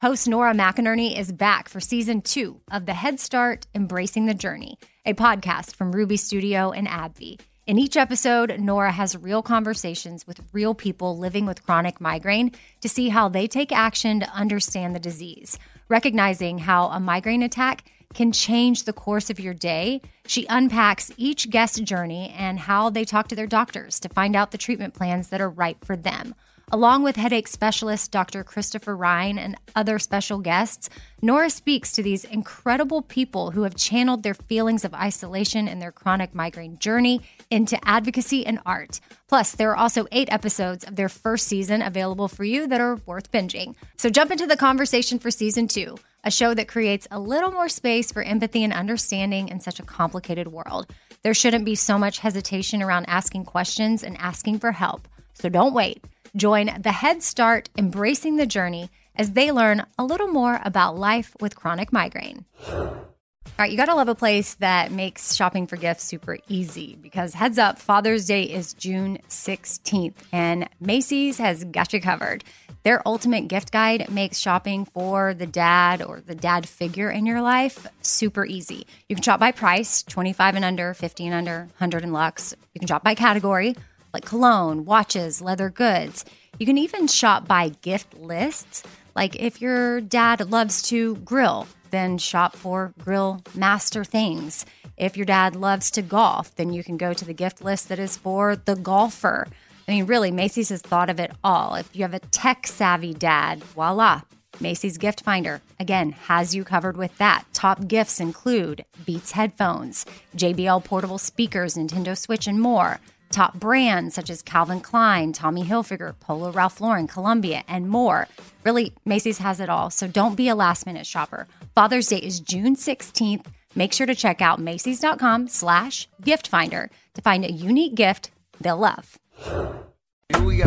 Host 0.00 0.28
Nora 0.28 0.54
McInerney 0.54 1.18
is 1.18 1.32
back 1.32 1.68
for 1.68 1.80
season 1.80 2.22
two 2.22 2.60
of 2.70 2.86
the 2.86 2.94
Head 2.94 3.18
Start 3.18 3.66
Embracing 3.74 4.26
the 4.26 4.32
Journey, 4.32 4.78
a 5.04 5.12
podcast 5.12 5.74
from 5.74 5.90
Ruby 5.90 6.16
Studio 6.16 6.70
and 6.70 6.86
AbbVie. 6.86 7.40
In 7.66 7.80
each 7.80 7.96
episode, 7.96 8.60
Nora 8.60 8.92
has 8.92 9.16
real 9.16 9.42
conversations 9.42 10.24
with 10.24 10.40
real 10.52 10.72
people 10.72 11.18
living 11.18 11.46
with 11.46 11.64
chronic 11.64 12.00
migraine 12.00 12.52
to 12.80 12.88
see 12.88 13.08
how 13.08 13.28
they 13.28 13.48
take 13.48 13.72
action 13.72 14.20
to 14.20 14.30
understand 14.30 14.94
the 14.94 15.00
disease. 15.00 15.58
Recognizing 15.88 16.58
how 16.58 16.90
a 16.90 17.00
migraine 17.00 17.42
attack 17.42 17.90
can 18.14 18.30
change 18.30 18.84
the 18.84 18.92
course 18.92 19.30
of 19.30 19.40
your 19.40 19.52
day, 19.52 20.00
she 20.28 20.46
unpacks 20.48 21.10
each 21.16 21.50
guest 21.50 21.82
journey 21.82 22.32
and 22.38 22.60
how 22.60 22.88
they 22.88 23.04
talk 23.04 23.26
to 23.26 23.34
their 23.34 23.48
doctors 23.48 23.98
to 23.98 24.08
find 24.08 24.36
out 24.36 24.52
the 24.52 24.58
treatment 24.58 24.94
plans 24.94 25.30
that 25.30 25.40
are 25.40 25.50
right 25.50 25.76
for 25.84 25.96
them. 25.96 26.36
Along 26.70 27.02
with 27.02 27.16
headache 27.16 27.48
specialist 27.48 28.12
Dr. 28.12 28.44
Christopher 28.44 28.94
Ryan 28.94 29.38
and 29.38 29.56
other 29.74 29.98
special 29.98 30.38
guests, 30.38 30.90
Nora 31.22 31.48
speaks 31.48 31.92
to 31.92 32.02
these 32.02 32.26
incredible 32.26 33.00
people 33.00 33.52
who 33.52 33.62
have 33.62 33.74
channeled 33.74 34.22
their 34.22 34.34
feelings 34.34 34.84
of 34.84 34.92
isolation 34.92 35.66
and 35.66 35.80
their 35.80 35.92
chronic 35.92 36.34
migraine 36.34 36.76
journey 36.78 37.22
into 37.50 37.78
advocacy 37.88 38.44
and 38.44 38.60
art. 38.66 39.00
Plus, 39.28 39.52
there 39.52 39.70
are 39.70 39.78
also 39.78 40.06
eight 40.12 40.30
episodes 40.30 40.84
of 40.84 40.96
their 40.96 41.08
first 41.08 41.46
season 41.46 41.80
available 41.80 42.28
for 42.28 42.44
you 42.44 42.66
that 42.66 42.82
are 42.82 42.96
worth 43.06 43.32
binging. 43.32 43.74
So 43.96 44.10
jump 44.10 44.30
into 44.30 44.46
the 44.46 44.56
conversation 44.56 45.18
for 45.18 45.30
season 45.30 45.68
two, 45.68 45.96
a 46.22 46.30
show 46.30 46.52
that 46.52 46.68
creates 46.68 47.08
a 47.10 47.18
little 47.18 47.50
more 47.50 47.70
space 47.70 48.12
for 48.12 48.22
empathy 48.22 48.62
and 48.62 48.74
understanding 48.74 49.48
in 49.48 49.60
such 49.60 49.80
a 49.80 49.84
complicated 49.84 50.48
world. 50.48 50.92
There 51.22 51.32
shouldn't 51.32 51.64
be 51.64 51.76
so 51.76 51.98
much 51.98 52.18
hesitation 52.18 52.82
around 52.82 53.06
asking 53.06 53.46
questions 53.46 54.02
and 54.04 54.18
asking 54.18 54.58
for 54.58 54.72
help. 54.72 55.08
So 55.32 55.48
don't 55.48 55.72
wait. 55.72 56.04
Join 56.38 56.70
the 56.80 56.92
Head 56.92 57.24
Start 57.24 57.68
Embracing 57.76 58.36
the 58.36 58.46
Journey 58.46 58.90
as 59.16 59.32
they 59.32 59.50
learn 59.50 59.84
a 59.98 60.04
little 60.04 60.28
more 60.28 60.60
about 60.64 60.96
life 60.96 61.36
with 61.40 61.56
chronic 61.56 61.92
migraine. 61.92 62.44
All 62.68 63.64
right, 63.64 63.72
you 63.72 63.76
got 63.76 63.86
to 63.86 63.96
love 63.96 64.06
a 64.06 64.14
place 64.14 64.54
that 64.54 64.92
makes 64.92 65.34
shopping 65.34 65.66
for 65.66 65.76
gifts 65.76 66.04
super 66.04 66.38
easy 66.46 66.96
because 67.02 67.34
heads 67.34 67.58
up, 67.58 67.80
Father's 67.80 68.24
Day 68.24 68.44
is 68.44 68.72
June 68.72 69.18
16th 69.28 70.14
and 70.30 70.68
Macy's 70.78 71.38
has 71.38 71.64
got 71.64 71.92
you 71.92 72.00
covered. 72.00 72.44
Their 72.84 73.02
ultimate 73.04 73.48
gift 73.48 73.72
guide 73.72 74.08
makes 74.08 74.38
shopping 74.38 74.84
for 74.84 75.34
the 75.34 75.46
dad 75.46 76.02
or 76.02 76.20
the 76.20 76.36
dad 76.36 76.68
figure 76.68 77.10
in 77.10 77.26
your 77.26 77.42
life 77.42 77.84
super 78.00 78.46
easy. 78.46 78.86
You 79.08 79.16
can 79.16 79.24
shop 79.24 79.40
by 79.40 79.50
price, 79.50 80.04
25 80.04 80.54
and 80.54 80.64
under, 80.64 80.94
50 80.94 81.26
and 81.26 81.34
under, 81.34 81.58
100 81.78 82.04
and 82.04 82.12
lux. 82.12 82.54
You 82.74 82.78
can 82.78 82.86
shop 82.86 83.02
by 83.02 83.16
category, 83.16 83.74
like 84.12 84.24
cologne, 84.24 84.84
watches, 84.84 85.40
leather 85.40 85.70
goods. 85.70 86.24
You 86.58 86.66
can 86.66 86.78
even 86.78 87.06
shop 87.06 87.46
by 87.46 87.70
gift 87.82 88.14
lists. 88.18 88.82
Like 89.14 89.36
if 89.36 89.60
your 89.60 90.00
dad 90.00 90.50
loves 90.50 90.82
to 90.82 91.16
grill, 91.16 91.66
then 91.90 92.18
shop 92.18 92.56
for 92.56 92.92
grill 92.98 93.42
master 93.54 94.04
things. 94.04 94.66
If 94.96 95.16
your 95.16 95.26
dad 95.26 95.54
loves 95.54 95.90
to 95.92 96.02
golf, 96.02 96.54
then 96.56 96.72
you 96.72 96.82
can 96.82 96.96
go 96.96 97.12
to 97.12 97.24
the 97.24 97.32
gift 97.32 97.62
list 97.62 97.88
that 97.88 97.98
is 97.98 98.16
for 98.16 98.56
the 98.56 98.74
golfer. 98.74 99.46
I 99.86 99.92
mean, 99.92 100.06
really, 100.06 100.30
Macy's 100.30 100.68
has 100.68 100.82
thought 100.82 101.08
of 101.08 101.18
it 101.18 101.32
all. 101.42 101.74
If 101.76 101.94
you 101.94 102.02
have 102.02 102.14
a 102.14 102.18
tech 102.18 102.66
savvy 102.66 103.14
dad, 103.14 103.64
voila, 103.64 104.22
Macy's 104.60 104.98
Gift 104.98 105.22
Finder, 105.22 105.62
again, 105.78 106.12
has 106.12 106.54
you 106.54 106.64
covered 106.64 106.96
with 106.96 107.16
that. 107.18 107.44
Top 107.52 107.86
gifts 107.86 108.20
include 108.20 108.84
Beats 109.06 109.32
headphones, 109.32 110.04
JBL 110.36 110.84
portable 110.84 111.18
speakers, 111.18 111.76
Nintendo 111.76 112.18
Switch, 112.18 112.46
and 112.46 112.60
more. 112.60 113.00
Top 113.30 113.54
brands 113.54 114.14
such 114.14 114.30
as 114.30 114.42
Calvin 114.42 114.80
Klein, 114.80 115.32
Tommy 115.32 115.64
Hilfiger, 115.64 116.18
Polo 116.20 116.50
Ralph 116.50 116.80
Lauren, 116.80 117.06
Columbia, 117.06 117.62
and 117.68 117.88
more. 117.88 118.28
Really, 118.64 118.92
Macy's 119.04 119.38
has 119.38 119.60
it 119.60 119.68
all, 119.68 119.90
so 119.90 120.06
don't 120.06 120.34
be 120.34 120.48
a 120.48 120.54
last 120.54 120.86
minute 120.86 121.06
shopper. 121.06 121.46
Father's 121.74 122.08
Day 122.08 122.18
is 122.18 122.40
June 122.40 122.74
16th. 122.74 123.46
Make 123.74 123.92
sure 123.92 124.06
to 124.06 124.14
check 124.14 124.40
out 124.40 124.58
Macy's.com 124.60 125.48
slash 125.48 126.08
gift 126.22 126.48
finder 126.48 126.90
to 127.14 127.22
find 127.22 127.44
a 127.44 127.52
unique 127.52 127.94
gift 127.94 128.30
they'll 128.60 128.78
love. 128.78 129.18
Here 129.44 130.42
we 130.42 130.56
go. 130.56 130.64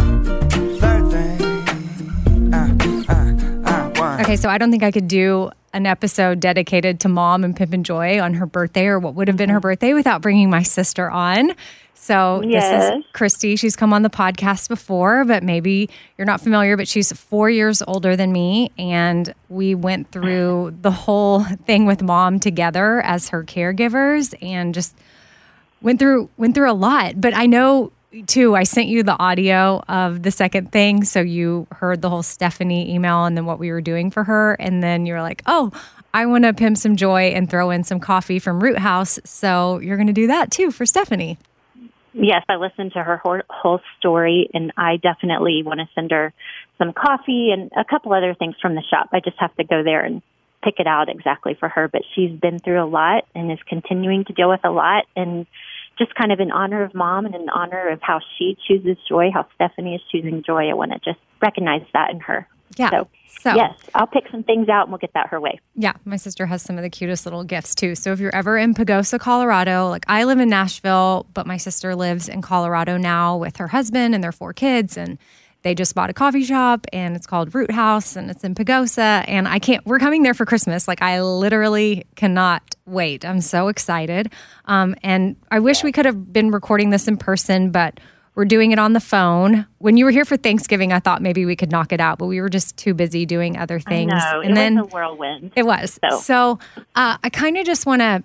Uh, 2.53 2.75
uh, 3.07 3.91
uh. 3.95 4.17
Okay, 4.21 4.35
so 4.35 4.49
I 4.49 4.57
don't 4.57 4.71
think 4.71 4.83
I 4.83 4.91
could 4.91 5.07
do 5.07 5.51
an 5.73 5.85
episode 5.85 6.39
dedicated 6.39 6.99
to 7.01 7.09
mom 7.09 7.43
and 7.43 7.55
Pimpin' 7.55 7.83
Joy 7.83 8.19
on 8.19 8.33
her 8.35 8.45
birthday 8.45 8.87
or 8.87 8.99
what 8.99 9.15
would 9.15 9.27
have 9.27 9.37
been 9.37 9.49
her 9.49 9.57
mm-hmm. 9.57 9.61
birthday 9.61 9.93
without 9.93 10.21
bringing 10.21 10.49
my 10.49 10.63
sister 10.63 11.09
on. 11.09 11.53
So 12.01 12.41
this 12.43 12.63
is 12.65 13.05
Christy. 13.13 13.55
She's 13.55 13.75
come 13.75 13.93
on 13.93 14.01
the 14.01 14.09
podcast 14.09 14.69
before, 14.69 15.23
but 15.23 15.43
maybe 15.43 15.87
you're 16.17 16.25
not 16.25 16.41
familiar, 16.41 16.75
but 16.75 16.87
she's 16.87 17.11
four 17.11 17.47
years 17.47 17.83
older 17.87 18.15
than 18.15 18.31
me. 18.31 18.71
And 18.79 19.31
we 19.49 19.75
went 19.75 20.11
through 20.11 20.77
the 20.81 20.89
whole 20.89 21.43
thing 21.43 21.85
with 21.85 22.01
mom 22.01 22.39
together 22.39 23.01
as 23.01 23.29
her 23.29 23.43
caregivers 23.43 24.33
and 24.41 24.73
just 24.73 24.97
went 25.83 25.99
through 25.99 26.27
went 26.37 26.55
through 26.55 26.71
a 26.71 26.73
lot. 26.73 27.21
But 27.21 27.35
I 27.35 27.45
know 27.45 27.91
too, 28.27 28.55
I 28.55 28.63
sent 28.63 28.87
you 28.87 29.03
the 29.03 29.17
audio 29.17 29.81
of 29.87 30.23
the 30.23 30.31
second 30.31 30.71
thing. 30.71 31.03
So 31.03 31.21
you 31.21 31.67
heard 31.71 32.01
the 32.01 32.09
whole 32.09 32.23
Stephanie 32.23 32.93
email 32.93 33.25
and 33.25 33.37
then 33.37 33.45
what 33.45 33.59
we 33.59 33.71
were 33.71 33.81
doing 33.81 34.11
for 34.11 34.23
her. 34.23 34.53
And 34.55 34.83
then 34.83 35.05
you 35.05 35.13
were 35.13 35.21
like, 35.21 35.41
oh, 35.45 35.71
I 36.13 36.25
want 36.25 36.43
to 36.43 36.53
pimp 36.53 36.77
some 36.77 36.95
joy 36.95 37.29
and 37.29 37.49
throw 37.49 37.69
in 37.69 37.83
some 37.83 37.99
coffee 37.99 38.39
from 38.39 38.61
Root 38.61 38.77
House. 38.77 39.19
So 39.23 39.79
you're 39.79 39.97
going 39.97 40.07
to 40.07 40.13
do 40.13 40.27
that 40.27 40.51
too 40.51 40.71
for 40.71 40.85
Stephanie. 40.85 41.37
Yes, 42.13 42.43
I 42.49 42.57
listened 42.57 42.91
to 42.93 43.03
her 43.03 43.17
whole, 43.17 43.79
story, 43.97 44.49
and 44.53 44.73
I 44.75 44.97
definitely 44.97 45.63
want 45.63 45.79
to 45.79 45.87
send 45.95 46.11
her 46.11 46.33
some 46.77 46.91
coffee 46.91 47.51
and 47.51 47.71
a 47.77 47.85
couple 47.85 48.11
other 48.11 48.33
things 48.33 48.55
from 48.61 48.75
the 48.75 48.81
shop. 48.81 49.09
I 49.13 49.21
just 49.21 49.37
have 49.39 49.55
to 49.55 49.63
go 49.63 49.81
there 49.81 50.03
and 50.03 50.21
pick 50.61 50.79
it 50.79 50.87
out 50.87 51.07
exactly 51.07 51.53
for 51.53 51.69
her. 51.69 51.87
But 51.87 52.01
she's 52.13 52.37
been 52.37 52.59
through 52.59 52.83
a 52.83 52.85
lot 52.85 53.25
and 53.33 53.49
is 53.49 53.59
continuing 53.65 54.25
to 54.25 54.33
deal 54.33 54.49
with 54.49 54.59
a 54.65 54.71
lot. 54.71 55.05
And 55.15 55.45
just 56.01 56.15
kind 56.15 56.31
of 56.31 56.39
in 56.39 56.49
honor 56.51 56.83
of 56.83 56.95
mom 56.95 57.25
and 57.27 57.35
in 57.35 57.47
honor 57.49 57.89
of 57.89 57.99
how 58.01 58.19
she 58.37 58.57
chooses 58.67 58.97
joy, 59.07 59.29
how 59.31 59.45
Stephanie 59.53 59.93
is 59.93 60.01
choosing 60.11 60.41
joy, 60.43 60.67
I 60.69 60.73
want 60.73 60.91
to 60.93 60.99
just 60.99 61.19
recognize 61.41 61.83
that 61.93 62.09
in 62.11 62.19
her. 62.21 62.47
Yeah. 62.77 62.89
So, 62.89 63.07
So- 63.41 63.55
yes, 63.55 63.73
I'll 63.93 64.07
pick 64.07 64.23
some 64.31 64.43
things 64.43 64.67
out 64.67 64.83
and 64.83 64.91
we'll 64.91 64.97
get 64.97 65.13
that 65.13 65.27
her 65.27 65.39
way. 65.39 65.59
Yeah, 65.75 65.93
my 66.05 66.15
sister 66.15 66.47
has 66.47 66.61
some 66.63 66.77
of 66.77 66.83
the 66.83 66.89
cutest 66.89 67.25
little 67.25 67.43
gifts 67.43 67.75
too. 67.75 67.93
So 67.95 68.11
if 68.13 68.19
you're 68.19 68.33
ever 68.35 68.57
in 68.57 68.73
Pagosa, 68.73 69.19
Colorado, 69.19 69.89
like 69.89 70.05
I 70.07 70.23
live 70.23 70.39
in 70.39 70.49
Nashville, 70.49 71.27
but 71.33 71.45
my 71.45 71.57
sister 71.57 71.95
lives 71.95 72.27
in 72.29 72.41
Colorado 72.41 72.97
now 72.97 73.37
with 73.37 73.57
her 73.57 73.67
husband 73.67 74.15
and 74.15 74.23
their 74.23 74.31
four 74.31 74.53
kids 74.53 74.97
and 74.97 75.19
they 75.63 75.75
just 75.75 75.93
bought 75.93 76.09
a 76.09 76.13
coffee 76.13 76.43
shop 76.43 76.87
and 76.91 77.15
it's 77.15 77.27
called 77.27 77.53
Root 77.53 77.71
House 77.71 78.15
and 78.15 78.31
it's 78.31 78.43
in 78.43 78.55
Pagosa 78.55 79.23
and 79.27 79.47
I 79.47 79.59
can't 79.59 79.85
we're 79.85 79.99
coming 79.99 80.23
there 80.23 80.33
for 80.33 80.45
Christmas. 80.45 80.87
Like 80.87 81.01
I 81.01 81.21
literally 81.21 82.05
cannot 82.15 82.75
wait. 82.85 83.23
I'm 83.25 83.41
so 83.41 83.67
excited. 83.67 84.31
Um, 84.65 84.95
and 85.03 85.35
I 85.51 85.59
wish 85.59 85.83
we 85.83 85.91
could 85.91 86.05
have 86.05 86.33
been 86.33 86.51
recording 86.51 86.89
this 86.89 87.07
in 87.07 87.15
person, 87.17 87.69
but 87.71 87.99
we're 88.33 88.45
doing 88.45 88.71
it 88.71 88.79
on 88.79 88.93
the 88.93 88.99
phone. 89.01 89.67
When 89.79 89.97
you 89.97 90.05
were 90.05 90.11
here 90.11 90.23
for 90.25 90.37
Thanksgiving, 90.37 90.93
I 90.93 90.99
thought 90.99 91.21
maybe 91.21 91.45
we 91.45 91.55
could 91.57 91.69
knock 91.69 91.91
it 91.91 91.99
out, 91.99 92.17
but 92.17 92.27
we 92.27 92.39
were 92.39 92.49
just 92.49 92.77
too 92.77 92.93
busy 92.93 93.25
doing 93.25 93.57
other 93.57 93.79
things. 93.79 94.13
And 94.15 94.51
it 94.51 94.55
then 94.55 94.75
was 94.77 94.85
a 94.85 94.87
whirlwind. 94.95 95.51
it 95.55 95.63
was. 95.63 95.99
So, 96.11 96.19
So- 96.19 96.59
uh, 96.95 97.17
I 97.23 97.29
kind 97.29 97.57
of 97.57 97.65
just 97.65 97.85
want 97.85 98.01
to 98.01 98.23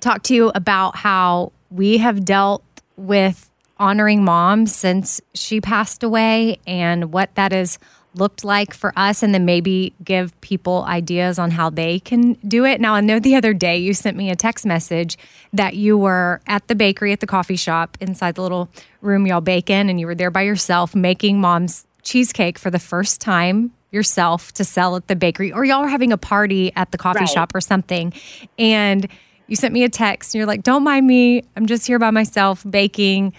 talk 0.00 0.22
to 0.24 0.34
you 0.34 0.50
about 0.54 0.96
how 0.96 1.52
we 1.70 1.98
have 1.98 2.24
dealt 2.24 2.64
with 2.96 3.50
honoring 3.82 4.22
mom 4.24 4.66
since 4.66 5.20
she 5.34 5.60
passed 5.60 6.04
away 6.04 6.58
and 6.68 7.12
what 7.12 7.34
that 7.34 7.52
is 7.52 7.78
looked 8.14 8.44
like 8.44 8.72
for 8.74 8.92
us 8.94 9.22
and 9.22 9.34
then 9.34 9.44
maybe 9.44 9.92
give 10.04 10.38
people 10.40 10.84
ideas 10.86 11.38
on 11.38 11.50
how 11.50 11.68
they 11.68 11.98
can 11.98 12.34
do 12.46 12.64
it. 12.64 12.80
Now, 12.80 12.94
I 12.94 13.00
know 13.00 13.18
the 13.18 13.34
other 13.34 13.52
day 13.54 13.78
you 13.78 13.92
sent 13.94 14.16
me 14.16 14.30
a 14.30 14.36
text 14.36 14.64
message 14.66 15.16
that 15.52 15.74
you 15.74 15.98
were 15.98 16.40
at 16.46 16.68
the 16.68 16.74
bakery 16.74 17.12
at 17.12 17.20
the 17.20 17.26
coffee 17.26 17.56
shop 17.56 17.96
inside 18.00 18.36
the 18.36 18.42
little 18.42 18.68
room 19.00 19.26
y'all 19.26 19.40
bake 19.40 19.68
in 19.68 19.88
and 19.88 19.98
you 19.98 20.06
were 20.06 20.14
there 20.14 20.30
by 20.30 20.42
yourself 20.42 20.94
making 20.94 21.40
mom's 21.40 21.86
cheesecake 22.02 22.58
for 22.58 22.70
the 22.70 22.78
first 22.78 23.20
time 23.20 23.72
yourself 23.90 24.52
to 24.52 24.64
sell 24.64 24.94
at 24.94 25.08
the 25.08 25.16
bakery 25.16 25.50
or 25.52 25.64
y'all 25.64 25.80
were 25.82 25.88
having 25.88 26.12
a 26.12 26.18
party 26.18 26.70
at 26.76 26.92
the 26.92 26.98
coffee 26.98 27.20
Right. 27.20 27.28
shop 27.28 27.52
or 27.54 27.60
something. 27.60 28.12
And 28.58 29.08
you 29.48 29.56
sent 29.56 29.72
me 29.74 29.84
a 29.84 29.88
text 29.88 30.34
and 30.34 30.38
you're 30.38 30.46
like, 30.46 30.62
don't 30.62 30.84
mind 30.84 31.06
me. 31.06 31.42
I'm 31.56 31.66
just 31.66 31.86
here 31.86 31.98
by 31.98 32.10
myself 32.10 32.62
baking 32.68 33.32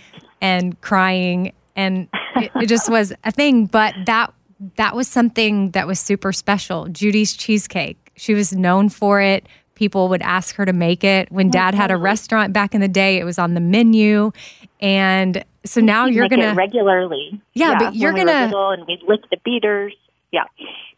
and 0.43 0.79
crying. 0.81 1.53
And 1.75 2.07
it, 2.35 2.51
it 2.55 2.65
just 2.67 2.89
was 2.89 3.13
a 3.23 3.31
thing. 3.31 3.65
But 3.65 3.95
that 4.05 4.31
that 4.75 4.95
was 4.95 5.07
something 5.07 5.71
that 5.71 5.87
was 5.87 5.99
super 5.99 6.31
special. 6.31 6.87
Judy's 6.89 7.33
cheesecake. 7.33 8.11
She 8.15 8.33
was 8.33 8.53
known 8.53 8.89
for 8.89 9.19
it. 9.19 9.47
People 9.75 10.07
would 10.09 10.21
ask 10.21 10.55
her 10.55 10.65
to 10.65 10.73
make 10.73 11.03
it. 11.03 11.31
When 11.31 11.47
oh, 11.47 11.51
dad 11.51 11.73
had 11.73 11.89
a 11.89 11.97
restaurant 11.97 12.53
back 12.53 12.75
in 12.75 12.81
the 12.81 12.87
day, 12.87 13.17
it 13.17 13.23
was 13.23 13.39
on 13.39 13.55
the 13.55 13.59
menu. 13.59 14.31
And 14.79 15.43
so 15.65 15.81
now 15.81 16.05
you're 16.05 16.25
make 16.25 16.31
going 16.31 16.41
it 16.41 16.51
to 16.51 16.55
regularly. 16.55 17.41
Yeah, 17.53 17.79
but 17.79 17.95
you're 17.95 18.13
gonna- 18.13 18.45
little 18.45 18.71
and 18.71 18.85
we'd 18.85 19.01
lick 19.07 19.21
the 19.31 19.37
beaters. 19.43 19.95
Yeah. 20.31 20.45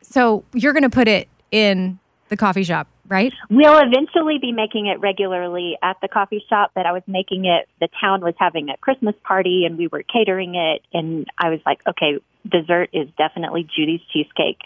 so 0.01 0.45
you're 0.53 0.71
going 0.71 0.83
to 0.83 0.89
put 0.89 1.07
it 1.09 1.27
in 1.51 1.99
the 2.29 2.37
coffee 2.37 2.63
shop, 2.63 2.87
right? 3.07 3.33
We'll 3.49 3.77
eventually 3.77 4.37
be 4.39 4.51
making 4.51 4.87
it 4.87 4.99
regularly 4.99 5.77
at 5.81 5.97
the 6.01 6.07
coffee 6.07 6.43
shop, 6.49 6.71
but 6.75 6.85
I 6.85 6.91
was 6.91 7.03
making 7.07 7.45
it, 7.45 7.67
the 7.79 7.89
town 8.01 8.21
was 8.21 8.33
having 8.37 8.69
a 8.69 8.77
Christmas 8.77 9.15
party 9.23 9.63
and 9.65 9.77
we 9.77 9.87
were 9.87 10.03
catering 10.03 10.55
it. 10.55 10.81
And 10.93 11.27
I 11.37 11.49
was 11.49 11.59
like, 11.65 11.81
okay, 11.87 12.19
dessert 12.49 12.89
is 12.93 13.07
definitely 13.17 13.67
Judy's 13.75 14.01
cheesecake. 14.11 14.59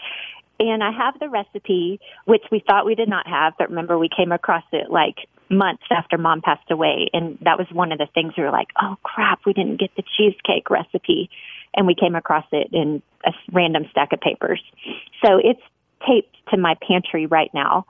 And 0.59 0.83
I 0.83 0.91
have 0.91 1.17
the 1.19 1.29
recipe, 1.29 1.99
which 2.25 2.43
we 2.51 2.61
thought 2.65 2.85
we 2.85 2.95
did 2.95 3.07
not 3.07 3.27
have, 3.27 3.53
but 3.57 3.69
remember 3.69 3.97
we 3.97 4.09
came 4.09 4.31
across 4.31 4.65
it 4.73 4.91
like 4.91 5.15
months 5.49 5.83
after 5.89 6.17
mom 6.17 6.41
passed 6.41 6.69
away. 6.69 7.09
And 7.13 7.37
that 7.41 7.57
was 7.57 7.67
one 7.71 7.91
of 7.91 7.97
the 7.97 8.07
things 8.13 8.33
we 8.37 8.43
were 8.43 8.51
like, 8.51 8.67
oh 8.81 8.97
crap, 9.03 9.39
we 9.45 9.53
didn't 9.53 9.79
get 9.79 9.91
the 9.95 10.03
cheesecake 10.17 10.69
recipe. 10.69 11.29
And 11.73 11.87
we 11.87 11.95
came 11.95 12.15
across 12.15 12.45
it 12.51 12.69
in 12.73 13.01
a 13.25 13.31
random 13.51 13.85
stack 13.91 14.11
of 14.11 14.19
papers. 14.19 14.61
So 15.23 15.37
it's 15.37 15.61
taped 16.07 16.35
to 16.51 16.57
my 16.57 16.75
pantry 16.87 17.25
right 17.25 17.51
now. 17.53 17.85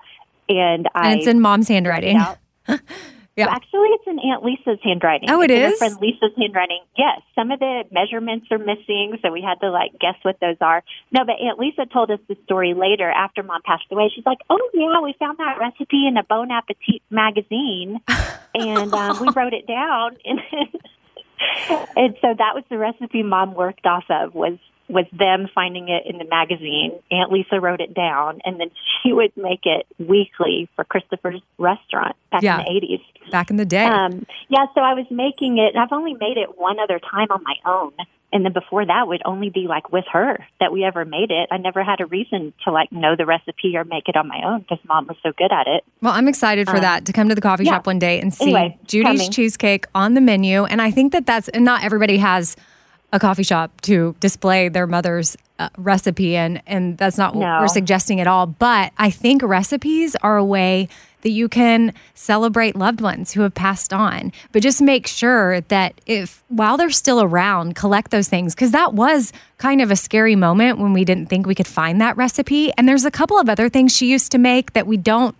And 0.49 0.87
I 0.95 1.11
And 1.11 1.19
it's 1.19 1.27
in 1.27 1.39
mom's 1.39 1.67
handwriting. 1.67 2.19
Yeah. 3.39 3.47
Actually, 3.51 3.87
it's 3.95 4.03
in 4.05 4.19
Aunt 4.19 4.43
Lisa's 4.43 4.79
handwriting. 4.83 5.29
Oh, 5.31 5.41
it 5.41 5.49
it's 5.49 5.75
is? 5.75 5.79
friend 5.79 5.95
Lisa's 6.01 6.35
handwriting. 6.37 6.81
Yes, 6.97 7.21
some 7.35 7.51
of 7.51 7.59
the 7.59 7.83
measurements 7.89 8.47
are 8.51 8.57
missing, 8.57 9.17
so 9.21 9.31
we 9.31 9.41
had 9.41 9.61
to 9.61 9.71
like 9.71 9.91
guess 9.97 10.15
what 10.23 10.41
those 10.41 10.57
are. 10.59 10.83
No, 11.13 11.23
but 11.23 11.35
Aunt 11.39 11.57
Lisa 11.57 11.85
told 11.85 12.11
us 12.11 12.19
the 12.27 12.35
story 12.43 12.73
later 12.73 13.09
after 13.09 13.41
Mom 13.41 13.61
passed 13.63 13.85
away. 13.91 14.11
She's 14.13 14.25
like, 14.25 14.39
"Oh 14.49 14.69
yeah, 14.73 14.99
we 15.01 15.15
found 15.17 15.37
that 15.37 15.57
recipe 15.57 16.05
in 16.05 16.17
a 16.17 16.23
Bon 16.23 16.51
Appetit 16.51 17.01
magazine, 17.09 18.01
and 18.53 18.93
um, 18.93 19.21
we 19.21 19.29
wrote 19.29 19.53
it 19.53 19.65
down." 19.65 20.17
And, 20.25 20.39
and 21.95 22.15
so 22.21 22.35
that 22.37 22.55
was 22.55 22.65
the 22.69 22.77
recipe 22.77 23.23
Mom 23.23 23.53
worked 23.53 23.85
off 23.85 24.03
of 24.09 24.35
was 24.35 24.57
was 24.89 25.05
them 25.17 25.47
finding 25.53 25.87
it 25.89 26.03
in 26.05 26.17
the 26.17 26.25
magazine. 26.25 26.91
Aunt 27.11 27.31
Lisa 27.31 27.59
wrote 27.59 27.79
it 27.79 27.93
down, 27.93 28.39
and 28.43 28.59
then 28.59 28.69
she 29.03 29.13
would 29.13 29.31
make 29.37 29.65
it 29.65 29.85
weekly 29.99 30.67
for 30.75 30.83
Christopher's 30.83 31.41
restaurant 31.57 32.15
back 32.31 32.41
Yeah. 32.41 32.59
in 32.59 32.65
the 32.65 32.71
eighties. 32.71 32.99
Back 33.31 33.49
in 33.51 33.57
the 33.57 33.65
day. 33.65 33.85
Um, 33.85 34.25
yeah, 34.47 34.65
so 34.73 34.81
I 34.81 34.93
was 34.95 35.05
making 35.11 35.57
it, 35.59 35.75
and 35.75 35.83
I've 35.83 35.91
only 35.91 36.13
made 36.15 36.37
it 36.37 36.57
one 36.57 36.79
other 36.79 36.99
time 36.99 37.27
on 37.29 37.43
my 37.43 37.55
own. 37.65 37.91
And 38.31 38.45
then 38.45 38.53
before 38.53 38.85
that 38.85 39.07
would 39.07 39.23
only 39.25 39.49
be 39.49 39.65
like 39.67 39.91
with 39.91 40.05
her 40.11 40.45
that 40.59 40.71
we 40.71 40.83
ever 40.83 41.03
made 41.03 41.31
it. 41.31 41.47
I 41.51 41.57
never 41.57 41.83
had 41.83 41.99
a 41.99 42.05
reason 42.05 42.53
to 42.63 42.71
like 42.71 42.91
know 42.91 43.15
the 43.15 43.25
recipe 43.25 43.75
or 43.75 43.83
make 43.83 44.07
it 44.07 44.15
on 44.15 44.27
my 44.27 44.39
own 44.45 44.59
because 44.59 44.77
mom 44.87 45.07
was 45.07 45.17
so 45.23 45.31
good 45.35 45.51
at 45.51 45.65
it. 45.65 45.83
Well, 46.03 46.13
I'm 46.13 46.27
excited 46.27 46.67
for 46.69 46.75
Um, 46.75 46.81
that 46.81 47.05
to 47.07 47.13
come 47.13 47.27
to 47.29 47.33
the 47.33 47.41
coffee 47.41 47.63
yeah. 47.63 47.71
shop 47.73 47.87
one 47.87 47.97
day 47.97 48.21
and 48.21 48.31
see 48.31 48.43
Anyway, 48.53 48.77
Judy's 48.85 49.19
coming. 49.21 49.31
cheesecake 49.31 49.87
on 49.95 50.13
the 50.13 50.21
menu. 50.21 50.65
And 50.65 50.79
I 50.79 50.91
think 50.91 51.11
that 51.13 51.25
that's, 51.25 51.49
and 51.49 51.65
not 51.65 51.83
everybody 51.83 52.17
has 52.19 52.55
a 53.11 53.19
coffee 53.19 53.43
shop 53.43 53.81
to 53.81 54.15
display 54.19 54.69
their 54.69 54.87
mother's 54.87 55.35
uh, 55.57 55.69
recipe. 55.77 56.35
And, 56.35 56.61
and 56.67 56.97
that's 56.97 57.17
not 57.17 57.35
what 57.35 57.61
we're 57.61 57.67
suggesting 57.67 58.21
at 58.21 58.27
all. 58.27 58.45
But 58.45 58.93
I 58.97 59.09
think 59.09 59.41
recipes 59.41 60.15
are 60.17 60.37
a 60.37 60.45
way 60.45 60.87
that 61.21 61.31
you 61.31 61.49
can 61.49 61.93
celebrate 62.13 62.77
loved 62.77 63.01
ones 63.01 63.33
who 63.33 63.41
have 63.41 63.53
passed 63.53 63.91
on. 63.91 64.31
But 64.53 64.63
just 64.63 64.81
make 64.81 65.05
sure 65.05 65.59
that 65.61 65.99
if, 66.05 66.43
while 66.47 66.77
they're 66.77 66.89
still 66.91 67.21
around, 67.21 67.75
collect 67.75 68.11
those 68.11 68.29
things. 68.29 68.55
Because 68.55 68.71
that 68.71 68.93
was 68.93 69.33
kind 69.57 69.81
of 69.81 69.91
a 69.91 69.97
scary 69.97 70.35
moment 70.35 70.79
when 70.79 70.93
we 70.93 71.03
didn't 71.03 71.27
think 71.27 71.45
we 71.45 71.55
could 71.55 71.67
find 71.67 71.99
that 71.99 72.15
recipe. 72.15 72.71
And 72.77 72.87
there's 72.87 73.05
a 73.05 73.11
couple 73.11 73.37
of 73.37 73.49
other 73.49 73.67
things 73.67 73.93
she 73.93 74.09
used 74.09 74.31
to 74.31 74.37
make 74.37 74.73
that 74.73 74.87
we 74.87 74.95
don't 74.95 75.35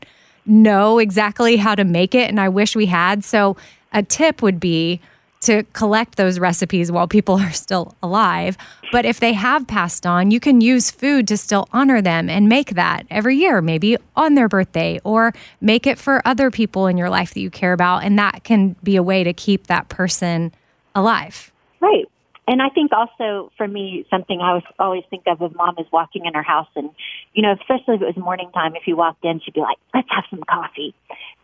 know 0.45 0.99
exactly 0.99 1.57
how 1.57 1.75
to 1.75 1.83
make 1.83 2.15
it 2.15 2.27
and 2.29 2.39
I 2.39 2.49
wish 2.49 2.75
we 2.75 2.87
had. 2.87 3.23
So 3.23 3.55
a 3.93 4.03
tip 4.03 4.41
would 4.41 4.59
be 4.59 4.99
to 5.41 5.63
collect 5.73 6.15
those 6.15 6.39
recipes 6.39 6.91
while 6.91 7.07
people 7.07 7.35
are 7.39 7.51
still 7.51 7.95
alive. 8.01 8.57
But 8.91 9.05
if 9.05 9.19
they 9.19 9.33
have 9.33 9.67
passed 9.67 10.05
on, 10.05 10.31
you 10.31 10.39
can 10.39 10.61
use 10.61 10.91
food 10.91 11.27
to 11.27 11.37
still 11.37 11.67
honor 11.71 12.01
them 12.01 12.29
and 12.29 12.49
make 12.49 12.71
that 12.75 13.05
every 13.09 13.35
year, 13.35 13.61
maybe 13.61 13.97
on 14.15 14.35
their 14.35 14.47
birthday, 14.47 14.99
or 15.03 15.33
make 15.61 15.85
it 15.85 15.99
for 15.99 16.21
other 16.25 16.49
people 16.49 16.87
in 16.87 16.97
your 16.97 17.09
life 17.09 17.33
that 17.33 17.39
you 17.39 17.49
care 17.49 17.73
about. 17.73 18.03
And 18.03 18.17
that 18.17 18.43
can 18.43 18.75
be 18.83 18.95
a 18.95 19.03
way 19.03 19.23
to 19.23 19.33
keep 19.33 19.67
that 19.67 19.89
person 19.89 20.53
alive. 20.95 21.51
Right. 21.79 22.05
And 22.49 22.63
I 22.63 22.69
think 22.69 22.91
also 22.91 23.51
for 23.57 23.67
me, 23.67 24.07
something 24.09 24.41
I 24.41 24.55
was 24.55 24.63
always 24.79 25.03
think 25.11 25.25
of 25.27 25.39
if 25.39 25.55
mom 25.55 25.75
is 25.77 25.85
walking 25.91 26.25
in 26.25 26.33
her 26.33 26.41
house 26.41 26.67
and, 26.75 26.89
you 27.31 27.43
know, 27.43 27.53
especially 27.53 27.95
if 27.95 28.01
it 28.01 28.05
was 28.07 28.17
morning 28.17 28.49
time, 28.51 28.75
if 28.75 28.87
you 28.87 28.97
walked 28.97 29.23
in, 29.23 29.39
she'd 29.39 29.53
be 29.53 29.61
like, 29.61 29.77
let's 29.93 30.07
have 30.09 30.23
some 30.31 30.41
coffee. 30.49 30.95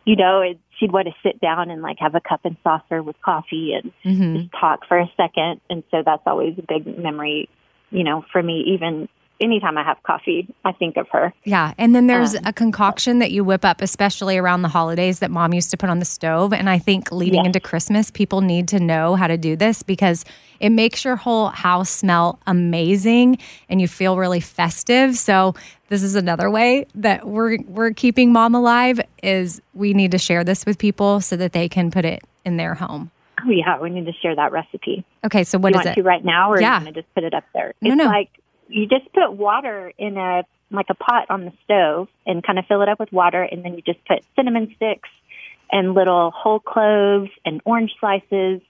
You 0.04 0.16
know, 0.16 0.40
and 0.40 0.58
she'd 0.78 0.90
want 0.90 1.06
to 1.06 1.14
sit 1.22 1.40
down 1.40 1.70
and 1.70 1.80
like 1.80 1.98
have 2.00 2.16
a 2.16 2.20
cup 2.20 2.40
and 2.44 2.56
saucer 2.64 3.04
with 3.04 3.14
coffee 3.24 3.72
and 3.80 3.92
mm-hmm. 4.04 4.36
just 4.36 4.50
talk 4.60 4.80
for 4.88 4.98
a 4.98 5.08
second. 5.16 5.60
And 5.70 5.84
so 5.92 6.02
that's 6.04 6.22
always 6.26 6.58
a 6.58 6.62
big 6.62 6.98
memory, 6.98 7.48
you 7.90 8.02
know, 8.02 8.24
for 8.32 8.42
me, 8.42 8.74
even 8.74 9.08
anytime 9.40 9.76
I 9.78 9.82
have 9.84 10.02
coffee, 10.02 10.46
I 10.64 10.72
think 10.72 10.96
of 10.96 11.08
her. 11.10 11.32
Yeah. 11.44 11.72
And 11.78 11.94
then 11.94 12.06
there's 12.06 12.34
Um, 12.34 12.42
a 12.46 12.52
concoction 12.52 13.18
that 13.18 13.30
you 13.32 13.44
whip 13.44 13.64
up, 13.64 13.80
especially 13.82 14.38
around 14.38 14.62
the 14.62 14.68
holidays, 14.68 15.18
that 15.20 15.30
mom 15.30 15.52
used 15.52 15.70
to 15.72 15.76
put 15.76 15.90
on 15.90 15.98
the 15.98 16.04
stove. 16.04 16.52
And 16.52 16.70
I 16.70 16.78
think 16.78 17.12
leading 17.12 17.40
Yes. 17.40 17.46
into 17.46 17.60
Christmas, 17.60 18.10
people 18.10 18.40
need 18.40 18.68
to 18.68 18.80
know 18.80 19.14
how 19.14 19.26
to 19.26 19.36
do 19.36 19.56
this 19.56 19.82
because 19.82 20.24
it 20.60 20.70
makes 20.70 21.04
your 21.04 21.16
whole 21.16 21.48
house 21.48 21.90
smell 21.90 22.38
amazing 22.46 23.38
and 23.68 23.80
you 23.80 23.88
feel 23.88 24.16
really 24.16 24.40
festive. 24.40 25.16
So 25.16 25.54
this 25.88 26.02
is 26.02 26.14
another 26.14 26.50
way 26.50 26.86
that 26.94 27.26
we're 27.26 27.58
we're 27.68 27.92
keeping 27.92 28.32
mom 28.32 28.54
alive 28.54 29.00
is 29.22 29.60
we 29.74 29.92
need 29.94 30.10
to 30.12 30.18
share 30.18 30.44
this 30.44 30.64
with 30.66 30.78
people 30.78 31.20
so 31.20 31.36
that 31.36 31.52
they 31.52 31.68
can 31.68 31.90
put 31.90 32.04
it 32.04 32.22
in 32.44 32.56
their 32.56 32.74
home. 32.74 33.10
Oh 33.46 33.50
yeah, 33.50 33.78
we 33.78 33.90
need 33.90 34.06
to 34.06 34.12
share 34.12 34.34
that 34.34 34.50
recipe. 34.50 35.04
Okay, 35.24 35.44
so 35.44 35.58
what 35.58 35.74
you 35.74 35.80
is 35.80 35.84
want 35.84 35.98
it? 35.98 36.00
to 36.00 36.06
right 36.06 36.24
now, 36.24 36.50
or 36.50 36.60
Yeah. 36.60 36.78
you 36.80 36.84
want 36.86 36.94
to 36.94 37.02
just 37.02 37.14
put 37.14 37.22
it 37.22 37.34
up 37.34 37.44
there? 37.54 37.74
No, 37.82 37.90
it's 37.90 37.98
no. 37.98 38.04
like 38.06 38.30
you 38.68 38.86
just 38.86 39.12
put 39.12 39.32
water 39.32 39.92
in 39.98 40.16
a 40.16 40.44
like 40.70 40.86
a 40.90 40.94
pot 40.94 41.26
on 41.30 41.44
the 41.44 41.52
stove 41.64 42.08
and 42.26 42.44
kind 42.44 42.58
of 42.58 42.66
fill 42.66 42.82
it 42.82 42.88
up 42.88 42.98
with 42.98 43.12
water, 43.12 43.42
and 43.42 43.64
then 43.64 43.74
you 43.74 43.82
just 43.82 44.04
put 44.04 44.24
cinnamon 44.34 44.72
sticks 44.76 45.08
and 45.70 45.94
little 45.94 46.30
whole 46.30 46.60
cloves 46.60 47.30
and 47.44 47.60
orange 47.64 47.92
slices. 48.00 48.60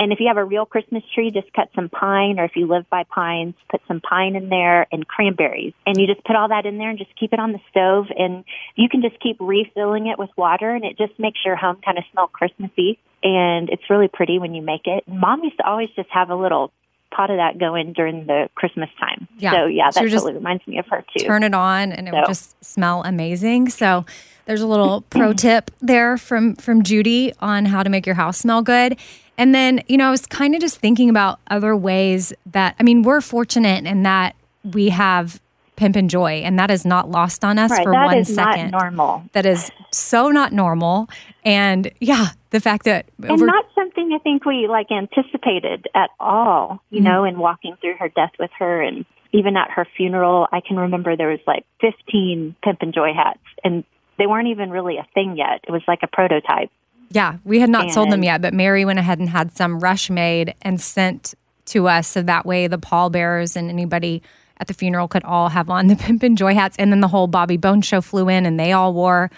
And 0.00 0.12
if 0.12 0.20
you 0.20 0.28
have 0.28 0.36
a 0.36 0.44
real 0.44 0.64
Christmas 0.64 1.02
tree, 1.12 1.32
just 1.32 1.52
cut 1.52 1.70
some 1.74 1.88
pine, 1.88 2.38
or 2.38 2.44
if 2.44 2.52
you 2.54 2.66
live 2.66 2.88
by 2.88 3.02
pines, 3.02 3.54
put 3.68 3.80
some 3.88 4.00
pine 4.00 4.36
in 4.36 4.48
there 4.48 4.86
and 4.92 5.06
cranberries. 5.06 5.74
And 5.86 5.96
you 5.98 6.06
just 6.06 6.24
put 6.24 6.36
all 6.36 6.48
that 6.48 6.66
in 6.66 6.78
there 6.78 6.90
and 6.90 6.98
just 6.98 7.10
keep 7.18 7.32
it 7.32 7.40
on 7.40 7.50
the 7.50 7.58
stove. 7.70 8.06
And 8.16 8.44
you 8.76 8.88
can 8.88 9.02
just 9.02 9.18
keep 9.20 9.38
refilling 9.40 10.06
it 10.06 10.18
with 10.18 10.30
water, 10.36 10.70
and 10.70 10.84
it 10.84 10.96
just 10.98 11.18
makes 11.18 11.40
your 11.44 11.56
home 11.56 11.78
kind 11.84 11.98
of 11.98 12.04
smell 12.12 12.28
Christmassy. 12.28 12.98
And 13.24 13.68
it's 13.70 13.90
really 13.90 14.06
pretty 14.06 14.38
when 14.38 14.54
you 14.54 14.62
make 14.62 14.86
it. 14.86 15.02
Mom 15.08 15.42
used 15.42 15.56
to 15.56 15.66
always 15.66 15.88
just 15.96 16.10
have 16.10 16.30
a 16.30 16.36
little 16.36 16.70
pot 17.18 17.30
of 17.30 17.36
that 17.38 17.58
going 17.58 17.92
during 17.92 18.26
the 18.26 18.48
Christmas 18.54 18.88
time. 19.00 19.26
Yeah. 19.38 19.52
So 19.52 19.66
yeah, 19.66 19.90
So 19.90 20.00
that 20.00 20.08
just 20.08 20.22
totally 20.22 20.34
reminds 20.38 20.66
me 20.68 20.78
of 20.78 20.86
her 20.86 21.04
too. 21.16 21.24
turn 21.24 21.42
it 21.42 21.52
on 21.52 21.90
and 21.90 22.06
it 22.06 22.14
would 22.14 22.26
just 22.26 22.62
smell 22.64 23.02
amazing. 23.04 23.70
So 23.70 24.06
there's 24.46 24.60
a 24.60 24.66
little 24.68 25.00
pro 25.10 25.32
tip 25.32 25.70
there 25.80 26.16
from 26.16 26.54
from 26.54 26.82
Judy 26.84 27.32
on 27.40 27.64
how 27.66 27.82
to 27.82 27.90
make 27.90 28.06
your 28.06 28.14
house 28.14 28.38
smell 28.38 28.62
good. 28.62 28.96
And 29.36 29.54
then, 29.54 29.82
you 29.88 29.96
know, 29.96 30.06
I 30.08 30.10
was 30.10 30.26
kind 30.26 30.54
of 30.54 30.60
just 30.60 30.78
thinking 30.78 31.10
about 31.10 31.38
other 31.50 31.74
ways 31.76 32.32
that 32.46 32.76
I 32.78 32.82
mean, 32.84 33.02
we're 33.02 33.20
fortunate 33.20 33.84
in 33.84 34.04
that 34.04 34.36
we 34.64 34.88
have 34.90 35.40
pimpin' 35.78 36.08
joy 36.08 36.42
and 36.44 36.58
that 36.58 36.70
is 36.70 36.84
not 36.84 37.10
lost 37.10 37.44
on 37.44 37.58
us 37.58 37.70
right, 37.70 37.84
for 37.84 37.92
that 37.92 38.06
one 38.06 38.18
is 38.18 38.34
second. 38.34 38.70
not 38.70 38.82
normal. 38.82 39.22
That 39.32 39.46
is 39.46 39.70
so 39.92 40.28
not 40.28 40.52
normal. 40.52 41.08
And 41.44 41.90
yeah, 42.00 42.28
the 42.50 42.60
fact 42.60 42.84
that 42.84 43.06
and 43.22 43.40
not 43.40 43.66
something 43.74 44.12
I 44.12 44.18
think 44.18 44.44
we 44.44 44.66
like 44.68 44.90
anticipated 44.90 45.86
at 45.94 46.10
all, 46.18 46.82
you 46.90 46.98
mm-hmm. 46.98 47.08
know, 47.08 47.24
in 47.24 47.38
walking 47.38 47.76
through 47.80 47.94
her 47.98 48.08
death 48.08 48.32
with 48.38 48.50
her 48.58 48.82
and 48.82 49.04
even 49.32 49.56
at 49.56 49.70
her 49.70 49.86
funeral, 49.96 50.48
I 50.52 50.60
can 50.60 50.76
remember 50.76 51.16
there 51.16 51.28
was 51.28 51.40
like 51.46 51.64
15 51.80 52.56
Pimpin' 52.64 52.94
Joy 52.94 53.12
hats 53.14 53.40
and 53.62 53.84
they 54.18 54.26
weren't 54.26 54.48
even 54.48 54.70
really 54.70 54.96
a 54.96 55.06
thing 55.14 55.36
yet. 55.36 55.60
It 55.66 55.70
was 55.70 55.82
like 55.86 56.00
a 56.02 56.08
prototype. 56.08 56.70
Yeah, 57.10 57.38
we 57.44 57.60
had 57.60 57.70
not 57.70 57.90
sold 57.90 58.10
them 58.10 58.22
yet, 58.22 58.42
but 58.42 58.52
Mary 58.52 58.84
went 58.84 58.98
ahead 58.98 59.18
and 59.18 59.30
had 59.30 59.56
some 59.56 59.80
rush 59.80 60.10
made 60.10 60.54
and 60.60 60.78
sent 60.78 61.34
to 61.66 61.88
us 61.88 62.08
so 62.08 62.22
that 62.22 62.44
way 62.44 62.66
the 62.66 62.78
pallbearers 62.78 63.56
and 63.56 63.70
anybody 63.70 64.22
at 64.60 64.66
the 64.68 64.74
funeral 64.74 65.08
could 65.08 65.24
all 65.24 65.48
have 65.48 65.70
on 65.70 65.86
the 65.88 65.94
Pimpin' 66.04 66.36
Joy 66.36 66.54
hats. 66.54 66.76
And 66.78 66.90
then 66.92 67.00
the 67.00 67.08
whole 67.08 67.26
Bobby 67.26 67.56
Bones 67.56 67.86
show 67.86 68.00
flew 68.00 68.28
in 68.28 68.46
and 68.46 68.58
they 68.58 68.72
all 68.72 68.92
wore 68.94 69.30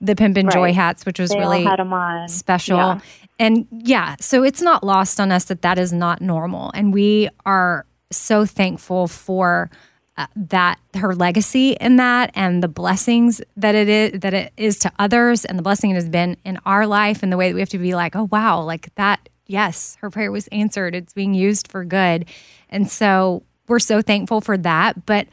the 0.00 0.14
Pimpin' 0.14 0.50
Joy 0.52 0.62
Right. 0.66 0.74
hats, 0.74 1.06
which 1.06 1.18
was 1.18 1.30
They 1.30 1.36
all 1.36 1.50
really 1.50 1.64
had 1.64 1.78
'em 1.80 1.92
on. 1.92 2.28
special. 2.28 2.76
Yeah. 2.76 2.98
And 3.38 3.66
yeah, 3.70 4.16
so 4.20 4.42
it's 4.42 4.62
not 4.62 4.84
lost 4.84 5.20
on 5.20 5.32
us 5.32 5.44
that 5.44 5.62
that 5.62 5.78
is 5.78 5.92
not 5.92 6.20
normal. 6.20 6.70
And 6.74 6.92
we 6.92 7.28
are 7.46 7.86
so 8.10 8.44
thankful 8.44 9.08
for 9.08 9.70
uh, 10.18 10.26
that 10.36 10.78
her 10.94 11.14
legacy 11.14 11.70
in 11.80 11.96
that 11.96 12.30
and 12.34 12.62
the 12.62 12.68
blessings 12.68 13.40
that 13.56 13.74
it 13.74 13.88
is 13.88 14.20
that 14.20 14.34
it 14.34 14.52
is 14.58 14.78
to 14.80 14.92
others 14.98 15.46
and 15.46 15.58
the 15.58 15.62
blessing 15.62 15.90
it 15.90 15.94
has 15.94 16.06
been 16.08 16.36
in 16.44 16.58
our 16.66 16.86
life 16.86 17.22
and 17.22 17.32
the 17.32 17.36
way 17.38 17.48
that 17.48 17.54
we 17.54 17.60
have 17.60 17.70
to 17.70 17.78
be 17.78 17.94
like 17.94 18.14
oh 18.14 18.28
wow 18.30 18.60
like 18.60 18.94
that 18.96 19.30
yes 19.46 19.96
her 20.02 20.10
prayer 20.10 20.30
was 20.30 20.48
answered 20.48 20.94
it's 20.94 21.14
being 21.14 21.32
used 21.32 21.66
for 21.68 21.82
good 21.86 22.26
and 22.68 22.90
so 22.90 23.42
we're 23.68 23.78
so 23.78 24.02
thankful 24.02 24.40
for 24.40 24.56
that 24.56 25.06
but 25.06 25.26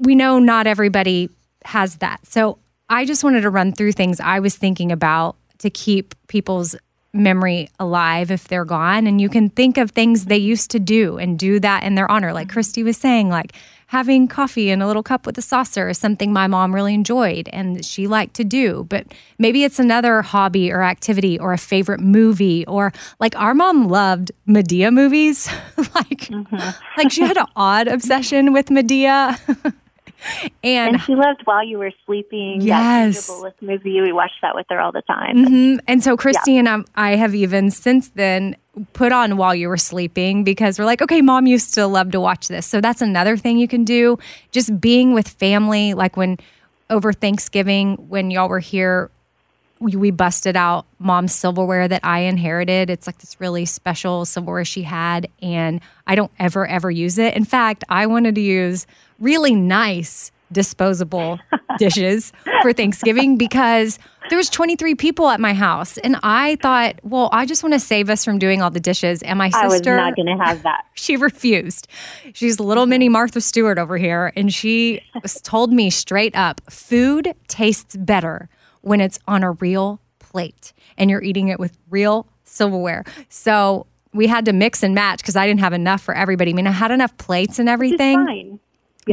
we 0.00 0.14
know 0.14 0.38
not 0.38 0.66
everybody 0.66 1.28
has 1.64 1.96
that. 1.96 2.26
So 2.26 2.58
I 2.88 3.04
just 3.04 3.22
wanted 3.22 3.42
to 3.42 3.50
run 3.50 3.72
through 3.72 3.92
things 3.92 4.20
I 4.20 4.40
was 4.40 4.56
thinking 4.56 4.90
about 4.90 5.36
to 5.58 5.70
keep 5.70 6.14
people's 6.26 6.74
memory 7.12 7.68
alive 7.78 8.30
if 8.30 8.48
they're 8.48 8.64
gone. 8.64 9.06
And 9.06 9.20
you 9.20 9.28
can 9.28 9.50
think 9.50 9.78
of 9.78 9.90
things 9.90 10.24
they 10.24 10.38
used 10.38 10.70
to 10.70 10.78
do 10.78 11.18
and 11.18 11.38
do 11.38 11.60
that 11.60 11.82
in 11.82 11.96
their 11.96 12.10
honor. 12.10 12.32
Like 12.32 12.48
mm-hmm. 12.48 12.54
Christy 12.54 12.82
was 12.82 12.96
saying, 12.96 13.28
like 13.28 13.52
having 13.90 14.28
coffee 14.28 14.70
in 14.70 14.80
a 14.80 14.86
little 14.86 15.02
cup 15.02 15.26
with 15.26 15.36
a 15.36 15.42
saucer 15.42 15.88
is 15.88 15.98
something 15.98 16.32
my 16.32 16.46
mom 16.46 16.72
really 16.72 16.94
enjoyed 16.94 17.48
and 17.52 17.84
she 17.84 18.06
liked 18.06 18.34
to 18.34 18.44
do. 18.44 18.86
But 18.88 19.04
maybe 19.36 19.64
it's 19.64 19.80
another 19.80 20.22
hobby 20.22 20.70
or 20.70 20.84
activity 20.84 21.36
or 21.40 21.52
a 21.52 21.58
favorite 21.58 21.98
movie 21.98 22.64
or 22.66 22.92
like 23.18 23.34
our 23.34 23.52
mom 23.52 23.88
loved 23.88 24.30
Madea 24.46 24.92
movies. 24.92 25.50
like 25.96 26.30
like 26.96 27.10
she 27.10 27.22
had 27.22 27.36
an 27.36 27.46
odd 27.56 27.88
obsession 27.88 28.52
with 28.52 28.66
Madea. 28.66 29.36
and 30.62 30.94
And 30.94 31.02
she 31.02 31.16
loved 31.16 31.40
While 31.44 31.64
You 31.66 31.78
Were 31.78 31.90
Sleeping. 32.06 32.60
Yes. 32.60 33.26
Bullock 33.26 33.60
movie. 33.60 34.00
We 34.00 34.12
watched 34.12 34.40
that 34.42 34.54
with 34.54 34.66
her 34.70 34.80
all 34.80 34.92
the 34.92 35.02
time. 35.02 35.36
Mhm. 35.36 35.80
And 35.88 36.04
so 36.04 36.16
Christy 36.16 36.56
and 36.56 36.68
I, 36.68 36.78
I 36.94 37.16
have 37.16 37.34
even 37.34 37.72
since 37.72 38.10
then 38.10 38.54
put 38.92 39.12
on 39.12 39.36
while 39.36 39.54
you 39.54 39.68
were 39.68 39.76
sleeping 39.76 40.44
because 40.44 40.78
we're 40.78 40.84
like, 40.84 41.02
okay, 41.02 41.22
mom 41.22 41.46
used 41.46 41.74
to 41.74 41.86
love 41.86 42.10
to 42.12 42.20
watch 42.20 42.48
this. 42.48 42.66
So 42.66 42.80
that's 42.80 43.02
another 43.02 43.36
thing 43.36 43.58
you 43.58 43.68
can 43.68 43.84
do. 43.84 44.18
Just 44.52 44.80
being 44.80 45.14
with 45.14 45.28
family, 45.28 45.94
like 45.94 46.16
when 46.16 46.38
over 46.88 47.12
Thanksgiving, 47.12 47.96
when 48.08 48.30
y'all 48.30 48.48
were 48.48 48.58
here, 48.58 49.10
we, 49.78 49.96
we 49.96 50.10
busted 50.10 50.56
out 50.56 50.86
mom's 50.98 51.34
silverware 51.34 51.88
that 51.88 52.04
I 52.04 52.20
inherited. 52.20 52.90
It's 52.90 53.06
like 53.06 53.18
this 53.18 53.40
really 53.40 53.64
special 53.64 54.24
silverware 54.26 54.64
she 54.64 54.82
had, 54.82 55.28
and 55.40 55.80
I 56.06 56.14
don't 56.14 56.30
ever, 56.38 56.66
ever 56.66 56.90
use 56.90 57.16
it. 57.16 57.34
In 57.34 57.44
fact, 57.44 57.82
I 57.88 58.06
wanted 58.06 58.34
to 58.34 58.40
use 58.40 58.86
really 59.18 59.54
nice 59.54 60.32
disposable 60.52 61.38
dishes 61.78 62.32
for 62.62 62.72
Thanksgiving 62.72 63.36
because 63.36 63.98
there 64.30 64.38
was 64.38 64.48
23 64.48 64.94
people 64.94 65.28
at 65.28 65.40
my 65.40 65.52
house 65.52 65.98
and 65.98 66.16
I 66.22 66.56
thought, 66.62 67.00
well, 67.02 67.28
I 67.32 67.46
just 67.46 67.62
want 67.62 67.74
to 67.74 67.80
save 67.80 68.08
us 68.08 68.24
from 68.24 68.38
doing 68.38 68.62
all 68.62 68.70
the 68.70 68.80
dishes 68.80 69.22
and 69.22 69.36
my 69.36 69.50
sister, 69.50 69.64
I 69.64 69.66
was 69.66 69.82
not 69.84 70.16
going 70.16 70.38
to 70.38 70.42
have 70.42 70.62
that. 70.62 70.84
she 70.94 71.16
refused. 71.16 71.88
She's 72.32 72.58
little 72.58 72.86
mini 72.86 73.08
Martha 73.08 73.40
Stewart 73.40 73.76
over 73.76 73.98
here, 73.98 74.32
and 74.36 74.54
she 74.54 75.02
told 75.42 75.72
me 75.72 75.90
straight 75.90 76.34
up 76.36 76.60
food 76.70 77.34
tastes 77.48 77.96
better 77.96 78.48
when 78.82 79.00
it's 79.00 79.18
on 79.26 79.42
a 79.42 79.52
real 79.52 80.00
plate 80.20 80.72
and 80.96 81.10
you're 81.10 81.22
eating 81.22 81.48
it 81.48 81.58
with 81.58 81.76
real 81.90 82.26
silverware. 82.44 83.04
So 83.28 83.86
we 84.12 84.26
had 84.26 84.44
to 84.46 84.52
mix 84.52 84.82
and 84.82 84.94
match 84.94 85.18
because 85.18 85.36
I 85.36 85.46
didn't 85.46 85.60
have 85.60 85.72
enough 85.72 86.02
for 86.02 86.14
everybody. 86.14 86.52
I 86.52 86.54
mean, 86.54 86.66
I 86.66 86.72
had 86.72 86.90
enough 86.90 87.16
plates 87.18 87.58
and 87.58 87.68
everything. 87.68 88.60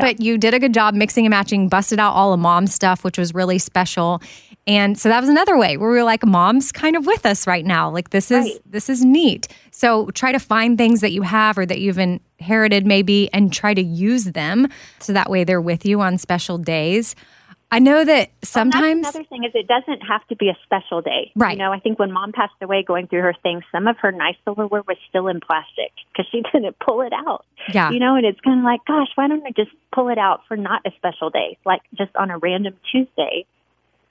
Fine. 0.02 0.16
But 0.16 0.22
you 0.22 0.38
did 0.38 0.54
a 0.54 0.60
good 0.60 0.74
job 0.74 0.94
mixing 0.94 1.26
and 1.26 1.32
matching, 1.32 1.68
busted 1.70 2.00
out 2.00 2.14
all 2.14 2.34
of 2.34 2.40
mom's 2.40 2.74
stuff, 2.74 3.04
which 3.04 3.18
was 3.18 3.34
really 3.34 3.58
special. 3.60 4.22
And 4.66 5.00
so 5.00 5.08
that 5.08 5.22
was 5.22 5.30
another 5.30 5.58
way 5.58 5.78
where 5.78 5.90
we 5.90 5.96
were 5.98 6.04
like, 6.04 6.26
mom's 6.26 6.72
kind 6.74 6.96
of 6.98 7.06
with 7.06 7.26
us 7.26 7.48
right 7.48 7.66
now. 7.66 7.90
Like 7.90 8.10
this 8.10 8.32
is 8.32 8.46
Right. 8.46 8.60
this 8.66 8.90
is 8.90 9.04
neat. 9.06 9.48
So 9.72 10.08
try 10.12 10.32
to 10.34 10.40
find 10.40 10.78
things 10.78 11.00
that 11.02 11.12
you 11.12 11.22
have 11.22 11.58
or 11.58 11.66
that 11.66 11.80
you've 11.80 11.98
inherited 12.00 12.86
maybe 12.86 13.30
and 13.34 13.54
try 13.54 13.74
to 13.74 13.82
use 13.82 14.26
them 14.26 14.68
so 15.00 15.14
that 15.14 15.30
way 15.30 15.44
they're 15.46 15.62
with 15.62 15.86
you 15.86 16.02
on 16.02 16.18
special 16.18 16.58
days. 16.58 17.16
I 17.70 17.80
know 17.80 18.06
that 18.06 18.32
sometimes 18.44 19.04
That's 19.04 19.16
another 19.16 19.28
thing 19.28 19.44
is 19.44 19.52
it 19.54 19.68
doesn't 19.68 20.00
have 20.02 20.26
to 20.28 20.36
be 20.38 20.50
a 20.50 20.58
special 20.64 21.02
day. 21.02 21.32
Right. 21.36 21.58
You 21.58 21.64
know, 21.64 21.74
I 21.74 21.80
think 21.80 22.00
when 22.00 22.12
mom 22.14 22.32
passed 22.32 22.54
away 22.62 22.82
going 22.82 23.08
through 23.08 23.22
her 23.24 23.36
things, 23.44 23.64
some 23.74 23.88
of 23.88 23.98
her 24.00 24.12
nice 24.12 24.36
silverware 24.46 24.84
was 24.88 24.96
still 25.10 25.28
in 25.28 25.42
plastic 25.42 25.92
because 26.12 26.26
she 26.32 26.42
didn't 26.54 26.78
pull 26.80 27.02
it 27.02 27.12
out. 27.14 27.46
Yeah. 27.74 27.92
You 27.92 28.00
know, 28.00 28.16
and 28.16 28.26
it's 28.26 28.40
kind 28.40 28.60
of 28.60 28.64
like, 28.64 28.86
gosh, 28.86 29.10
why 29.16 29.28
don't 29.28 29.46
I 29.46 29.52
just 29.52 29.72
pull 29.94 30.08
it 30.08 30.18
out 30.18 30.42
for 30.48 30.56
not 30.56 30.82
a 30.86 30.92
special 30.96 31.30
day? 31.30 31.58
Like 31.66 31.82
just 31.94 32.16
on 32.16 32.32
a 32.32 32.38
random 32.38 32.74
Tuesday, 32.90 33.46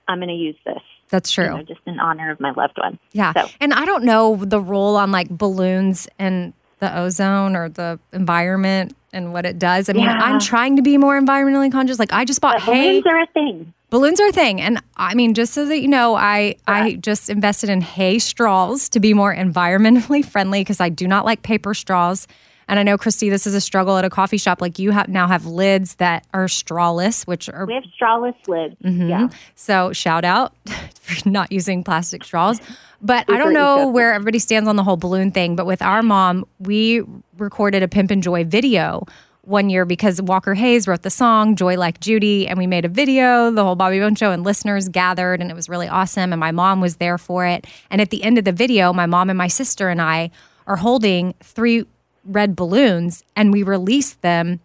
I'm 0.07 0.19
going 0.19 0.29
to 0.29 0.35
use 0.35 0.57
this. 0.67 0.83
that's 1.09 1.31
true. 1.31 1.45
You 1.47 1.51
know, 1.51 1.63
just 1.63 1.81
in 1.87 1.99
honor 1.99 2.31
of 2.31 2.41
my 2.41 2.51
loved 2.51 2.77
one. 2.77 2.99
Yeah. 3.13 3.33
So, 3.33 3.49
And 3.61 3.73
I 3.73 3.87
don't 3.87 4.05
know 4.05 4.37
the 4.37 4.61
role 4.61 4.97
on 4.97 5.11
like 5.11 5.31
balloons 5.31 6.09
and 6.19 6.53
the 6.79 6.95
ozone 6.97 7.57
or 7.57 7.71
the 7.71 7.99
environment 8.13 8.95
and 9.17 9.33
what 9.33 9.45
it 9.47 9.59
does. 9.59 9.89
I 9.89 9.95
mean, 9.95 10.05
Yeah. 10.05 10.19
I'm 10.21 10.39
trying 10.39 10.77
to 10.77 10.83
be 10.83 10.97
more 10.99 11.19
environmentally 11.21 11.73
conscious. 11.73 11.99
Like 11.99 12.13
I 12.13 12.25
just 12.25 12.41
bought 12.41 12.57
but 12.57 12.75
hay. 12.75 13.01
balloons 13.01 13.07
are 13.07 13.21
a 13.23 13.27
thing. 13.29 13.73
balloons 13.91 14.21
are 14.21 14.29
a 14.29 14.33
thing. 14.33 14.61
And 14.61 14.81
I 14.97 15.15
mean, 15.15 15.35
just 15.35 15.53
so 15.55 15.65
that 15.67 15.81
you 15.81 15.89
know, 15.89 16.15
I 16.15 16.57
I 16.69 16.95
just 16.97 17.31
invested 17.31 17.71
in 17.71 17.81
hay 17.81 18.19
straws 18.19 18.89
to 18.91 19.01
be 19.01 19.15
more 19.15 19.35
environmentally 19.35 20.25
friendly 20.33 20.61
because 20.61 20.81
I 20.81 20.89
do 20.91 21.09
not 21.09 21.25
like 21.25 21.43
paper 21.43 21.75
straws. 21.75 22.27
And 22.69 22.81
I 22.81 22.83
know, 22.83 22.99
Christy, 22.99 23.31
this 23.31 23.47
is 23.47 23.55
a 23.55 23.61
struggle 23.61 23.97
at 23.97 24.05
a 24.05 24.11
coffee 24.11 24.39
shop. 24.39 24.61
Like 24.61 24.79
you 24.79 24.91
have 24.91 25.09
now 25.09 25.29
have 25.29 25.47
lids 25.47 25.97
that 25.97 26.27
are 26.35 26.47
strawless, 26.47 27.27
which 27.27 27.49
are 27.49 27.65
We 27.67 27.75
have 27.75 27.85
strawless 28.01 28.35
lids. 28.49 28.77
Mm-hmm. 28.85 29.09
Yeah. 29.09 29.29
so 29.55 29.93
shout 29.93 30.25
out 30.25 30.53
for 31.01 31.29
not 31.29 31.53
using 31.53 31.85
plastic 31.85 32.25
straws. 32.25 32.61
But 33.03 33.31
I 33.31 33.37
don't 33.37 33.53
know 33.53 33.89
where 33.89 34.13
everybody 34.15 34.39
stands 34.39 34.69
on 34.69 34.77
the 34.77 34.83
whole 34.83 34.97
balloon 34.97 35.31
thing. 35.31 35.55
But 35.55 35.67
with 35.67 35.83
our 35.83 36.03
mom, 36.03 36.47
we 36.59 37.03
recorded 37.39 37.83
a 37.83 37.89
Pimpin' 37.89 38.23
Joy 38.23 38.45
video 38.45 39.07
one 39.43 39.71
year 39.71 39.85
because 39.85 40.21
Walker 40.21 40.55
Hayes 40.55 40.89
wrote 40.89 41.03
the 41.03 41.11
song 41.11 41.55
Joy 41.57 41.77
Like 41.77 42.01
Judy, 42.01 42.49
and 42.49 42.59
we 42.59 42.67
made 42.67 42.85
a 42.85 42.89
video, 42.89 43.51
the 43.51 43.63
whole 43.63 43.77
Bobby 43.77 44.01
Bones 44.01 44.19
show, 44.19 44.33
and 44.33 44.43
listeners 44.43 44.89
gathered, 44.89 45.41
and 45.41 45.51
it 45.51 45.55
was 45.55 45.69
really 45.69 45.87
awesome. 45.87 46.33
And 46.33 46.41
my 46.41 46.51
mom 46.51 46.81
was 46.81 46.97
there 46.97 47.19
for 47.19 47.47
it. 47.47 47.67
And 47.91 48.01
at 48.01 48.11
the 48.11 48.25
end 48.25 48.39
of 48.39 48.45
the 48.45 48.53
video, 48.53 48.93
my 48.93 49.07
mom 49.07 49.31
and 49.31 49.39
my 49.39 49.49
sister 49.49 49.89
and 49.89 50.03
I 50.03 50.31
are 50.67 50.77
holding 50.77 51.35
three 51.41 51.85
red 52.27 52.55
balloons, 52.57 53.23
and 53.35 53.53
we 53.53 53.63
released 53.63 54.21
them 54.23 54.61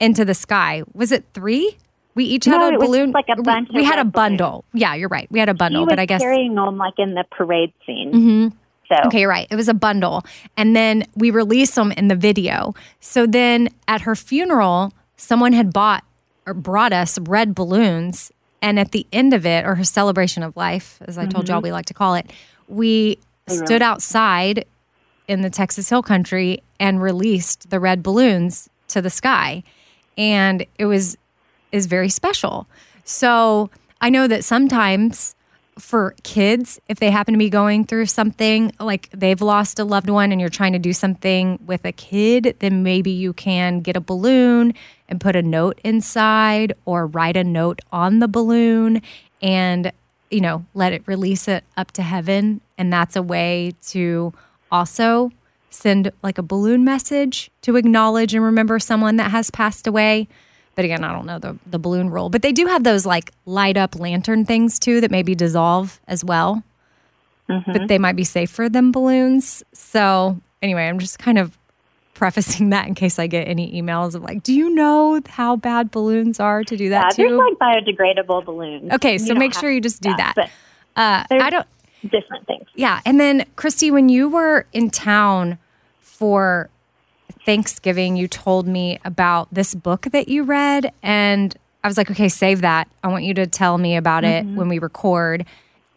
into 0.00 0.24
the 0.24 0.34
sky. 0.34 0.82
Was 0.92 1.12
it 1.12 1.24
three? 1.34 1.76
We 2.14 2.24
each 2.24 2.44
had 2.44 2.58
No, 2.58 2.68
a 2.68 2.72
it 2.72 2.78
was 2.78 2.86
balloon. 2.88 3.10
like 3.12 3.26
a 3.28 3.34
we- 3.36 3.42
bunch 3.42 3.68
we, 3.74 3.80
of 3.80 3.86
had 3.86 3.98
a 3.98 4.04
bundle. 4.04 4.64
Yeah, 4.72 4.94
you're 4.94 5.08
right. 5.08 5.26
We 5.30 5.38
had 5.40 5.48
a 5.48 5.54
bundle, 5.54 5.86
but 5.86 5.98
I 5.98 6.06
guess 6.06 6.20
we're 6.20 6.28
carrying 6.32 6.54
them 6.54 6.76
like 6.78 6.94
in 6.98 7.14
the 7.14 7.24
parade 7.30 7.72
scene. 7.84 8.12
Mm-hmm. 8.12 8.48
So 8.88 8.96
Okay, 9.06 9.20
you're 9.20 9.30
right. 9.30 9.46
It 9.50 9.56
was 9.56 9.68
a 9.68 9.74
bundle. 9.74 10.22
And 10.56 10.76
then 10.76 11.04
we 11.16 11.30
released 11.30 11.74
them 11.74 11.90
in 11.92 12.08
the 12.08 12.14
video. 12.14 12.74
So 13.00 13.26
then 13.26 13.68
at 13.88 14.02
her 14.02 14.14
funeral, 14.14 14.92
someone 15.16 15.52
had 15.54 15.72
bought 15.72 16.04
or 16.46 16.52
brought 16.54 16.92
us 16.92 17.18
red 17.20 17.54
balloons. 17.54 18.30
And 18.60 18.78
at 18.78 18.92
the 18.92 19.06
end 19.12 19.32
of 19.34 19.44
it, 19.44 19.64
or 19.66 19.74
her 19.74 19.84
celebration 19.84 20.42
of 20.42 20.56
life, 20.56 20.98
as 21.06 21.18
I 21.18 21.26
told 21.26 21.48
y'all 21.48 21.60
we 21.60 21.72
like 21.72 21.86
to 21.86 21.94
call 21.94 22.14
it, 22.14 22.30
we 22.68 23.18
stood 23.48 23.82
outside 23.82 24.64
in 25.28 25.42
the 25.42 25.50
Texas 25.50 25.88
Hill 25.88 26.02
Country 26.02 26.62
and 26.78 27.02
released 27.02 27.70
the 27.70 27.80
red 27.80 28.02
balloons 28.02 28.68
to 28.88 29.00
the 29.00 29.10
sky. 29.10 29.62
And 30.16 30.66
it 30.78 30.86
was 30.86 31.16
is 31.72 31.86
very 31.86 32.08
special. 32.08 32.66
So 33.04 33.68
I 34.00 34.08
know 34.10 34.28
that 34.28 34.44
sometimes 34.44 35.34
for 35.78 36.14
kids, 36.22 36.80
if 36.88 37.00
they 37.00 37.10
happen 37.10 37.34
to 37.34 37.38
be 37.38 37.50
going 37.50 37.84
through 37.84 38.06
something 38.06 38.72
like 38.78 39.10
they've 39.10 39.40
lost 39.40 39.78
a 39.78 39.84
loved 39.84 40.08
one 40.08 40.30
and 40.30 40.40
you're 40.40 40.50
trying 40.50 40.72
to 40.72 40.78
do 40.78 40.92
something 40.92 41.58
with 41.66 41.84
a 41.84 41.92
kid, 41.92 42.56
then 42.60 42.82
maybe 42.82 43.10
you 43.10 43.32
can 43.32 43.80
get 43.80 43.96
a 43.96 44.00
balloon 44.00 44.72
and 45.08 45.20
put 45.20 45.34
a 45.34 45.42
note 45.42 45.80
inside 45.82 46.74
or 46.84 47.06
write 47.06 47.36
a 47.36 47.44
note 47.44 47.80
on 47.90 48.20
the 48.20 48.28
balloon 48.28 49.02
and, 49.42 49.92
you 50.30 50.40
know, 50.40 50.64
let 50.74 50.92
it 50.92 51.02
release 51.06 51.48
it 51.48 51.64
up 51.76 51.90
to 51.92 52.02
heaven. 52.02 52.60
And 52.78 52.92
that's 52.92 53.16
a 53.16 53.22
way 53.22 53.74
to 53.88 54.32
also 54.74 55.30
send 55.70 56.10
like 56.22 56.38
a 56.38 56.42
balloon 56.42 56.84
message 56.84 57.50
to 57.62 57.76
acknowledge 57.76 58.34
and 58.34 58.44
remember 58.44 58.78
someone 58.78 59.16
that 59.16 59.30
has 59.30 59.50
passed 59.50 59.86
away. 59.86 60.28
But 60.74 60.84
again, 60.84 61.04
I 61.04 61.12
don't 61.12 61.26
know 61.26 61.38
the, 61.38 61.56
the 61.66 61.78
balloon 61.78 62.10
rule. 62.10 62.28
But 62.30 62.42
they 62.42 62.52
do 62.52 62.66
have 62.66 62.82
those 62.84 63.06
like 63.06 63.30
light 63.46 63.76
up 63.76 63.98
lantern 63.98 64.44
things 64.44 64.78
too 64.78 65.00
that 65.00 65.10
maybe 65.10 65.34
dissolve 65.34 66.00
as 66.08 66.24
well. 66.24 66.62
But 67.46 67.88
they 67.88 67.98
might 67.98 68.16
be 68.16 68.24
safer 68.24 68.68
than 68.70 68.90
balloons. 68.90 69.62
So 69.72 70.40
anyway, 70.62 70.88
I'm 70.88 70.98
just 70.98 71.18
kind 71.18 71.38
of 71.38 71.56
prefacing 72.14 72.70
that 72.70 72.86
in 72.88 72.94
case 72.94 73.18
I 73.18 73.26
get 73.26 73.46
any 73.46 73.80
emails 73.80 74.14
of 74.14 74.22
like, 74.22 74.42
do 74.42 74.52
you 74.52 74.70
know 74.70 75.20
how 75.28 75.56
bad 75.56 75.90
balloons 75.90 76.40
are 76.40 76.64
to 76.64 76.76
do 76.76 76.88
that 76.88 77.02
yeah, 77.02 77.08
that 77.08 77.16
there's 77.16 77.58
like 77.58 77.58
biodegradable 77.58 78.44
balloons. 78.44 78.92
okay, 78.92 79.14
You 79.14 79.18
so 79.18 79.34
make 79.34 79.52
sure 79.54 79.70
you 79.70 79.80
just 79.80 80.00
do 80.00 80.14
that. 80.16 80.32
But 80.34 80.50
Uh, 80.96 81.24
I 81.30 81.50
don't. 81.50 81.66
Different 82.04 82.46
things. 82.46 82.66
Yeah. 82.74 83.00
And 83.04 83.18
then, 83.18 83.46
Christy, 83.56 83.90
when 83.90 84.08
you 84.08 84.28
were 84.28 84.66
in 84.72 84.90
town 84.90 85.58
for 86.00 86.70
Thanksgiving, 87.44 88.16
you 88.16 88.28
told 88.28 88.66
me 88.66 88.98
about 89.04 89.52
this 89.52 89.74
book 89.74 90.02
that 90.12 90.28
you 90.28 90.44
read. 90.44 90.92
And 91.02 91.54
I 91.82 91.88
was 91.88 91.96
like, 91.96 92.10
okay, 92.10 92.28
save 92.28 92.62
that. 92.62 92.88
I 93.02 93.08
want 93.08 93.24
you 93.24 93.34
to 93.34 93.46
tell 93.46 93.76
me 93.78 93.96
about 93.96 94.24
it 94.24 94.46
when 94.46 94.68
we 94.68 94.78
record. 94.78 95.44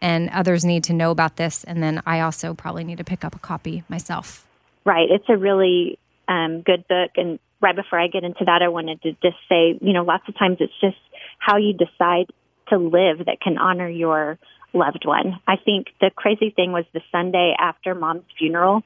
And 0.02 0.30
others 0.30 0.64
need 0.64 0.84
to 0.86 0.94
know 0.94 1.12
about 1.12 1.38
this. 1.38 1.64
And 1.64 1.82
then 1.82 2.04
I 2.06 2.20
also 2.20 2.54
probably 2.54 2.84
need 2.84 3.00
to 3.00 3.04
pick 3.04 3.24
up 3.24 3.36
a 3.36 3.40
copy 3.40 3.84
myself. 3.90 4.46
Right. 4.86 5.10
It's 5.10 5.26
a 5.28 5.38
really 5.38 5.98
um, 6.28 6.62
good 6.62 6.88
book. 6.88 7.12
And 7.16 7.40
right 7.62 7.76
before 7.76 8.00
I 8.00 8.08
get 8.08 8.24
into 8.24 8.46
that, 8.46 8.62
I 8.62 8.68
wanted 8.68 9.02
to 9.04 9.14
just 9.14 9.38
say, 9.50 9.78
you 9.82 9.94
know, 9.94 10.04
lots 10.04 10.28
of 10.28 10.38
times 10.38 10.58
it's 10.60 10.74
just 10.80 10.98
how 11.40 11.58
you 11.58 11.74
decide 11.74 12.28
to 12.70 12.78
live 12.78 13.26
that 13.26 13.40
can 13.42 13.58
honor 13.58 13.90
your 13.90 14.38
loved 14.78 15.06
one. 15.06 15.40
I 15.48 15.56
think 15.58 15.88
the 16.00 16.12
crazy 16.16 16.52
thing 16.56 16.72
was 16.72 16.86
the 16.94 17.02
Sunday 17.12 17.54
after 17.60 17.96
mom's 17.96 18.24
funeral, 18.38 18.84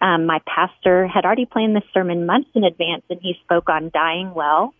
um, 0.00 0.26
my 0.26 0.40
pastor 0.46 1.06
had 1.06 1.24
already 1.24 1.46
planned 1.46 1.76
the 1.76 1.82
sermon 1.94 2.26
months 2.26 2.50
in 2.54 2.64
advance 2.64 3.04
and 3.08 3.20
he 3.22 3.34
spoke 3.44 3.68
on 3.68 3.90
dying 3.94 4.34
well. 4.34 4.74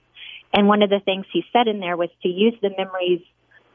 And 0.52 0.66
one 0.66 0.82
of 0.82 0.90
the 0.90 1.00
things 1.00 1.26
he 1.32 1.44
said 1.52 1.68
in 1.68 1.80
there 1.80 1.96
was 1.96 2.10
to 2.22 2.28
use 2.28 2.54
the 2.60 2.70
memories 2.76 3.22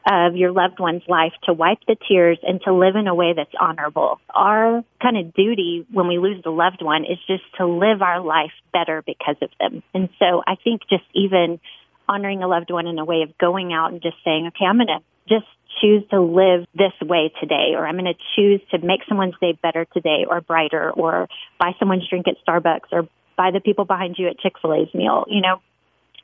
of 0.10 0.36
your 0.36 0.52
loved 0.52 0.80
one's 0.80 1.04
life 1.08 1.34
to 1.44 1.54
wipe 1.54 1.80
the 1.88 1.98
tears 2.08 2.38
and 2.44 2.62
to 2.62 2.74
live 2.74 2.96
in 2.96 3.08
a 3.08 3.16
way 3.16 3.34
that's 3.36 3.54
honorable. 3.60 4.20
Our 4.34 4.84
kind 5.02 5.18
of 5.18 5.34
duty 5.34 5.86
when 5.92 6.08
we 6.08 6.18
lose 6.18 6.42
the 6.44 6.50
loved 6.50 6.82
one 6.82 7.04
is 7.04 7.18
just 7.28 7.44
to 7.58 7.66
live 7.66 8.02
our 8.02 8.22
life 8.22 8.52
better 8.72 9.04
because 9.06 9.36
of 9.42 9.50
them. 9.60 9.84
And 9.94 10.10
so 10.20 10.44
I 10.46 10.56
think 10.64 10.82
just 10.90 11.04
even 11.14 11.60
honoring 12.08 12.44
a 12.44 12.48
loved 12.48 12.72
one 12.72 12.88
in 12.88 13.00
a 13.00 13.06
way 13.06 13.24
of 13.24 13.38
going 13.38 13.74
out 13.74 13.92
and 13.92 14.02
just 14.02 14.16
saying, 14.24 14.48
okay, 14.48 14.66
I'm 14.66 14.78
going 14.78 14.88
to 14.88 15.00
just 15.28 15.48
choose 15.82 16.04
to 16.10 16.22
live 16.22 16.66
this 16.74 16.94
way 17.02 17.32
today, 17.40 17.74
or 17.76 17.88
I'm 17.88 17.96
going 17.96 18.06
to 18.06 18.20
choose 18.36 18.62
to 18.72 18.86
make 18.86 19.02
someone's 19.08 19.36
day 19.40 19.58
better 19.62 19.86
today 19.94 20.26
or 20.30 20.42
brighter, 20.42 20.92
or 20.92 21.28
buy 21.60 21.72
someone's 21.80 22.08
drink 22.10 22.28
at 22.28 22.36
Starbucks, 22.48 22.92
or 22.92 23.08
buy 23.38 23.52
the 23.52 23.60
people 23.60 23.86
behind 23.86 24.16
you 24.18 24.28
at 24.28 24.40
Chick 24.40 24.54
fil 24.62 24.74
A's 24.74 24.94
meal. 24.94 25.26
You 25.28 25.42
know, 25.42 25.62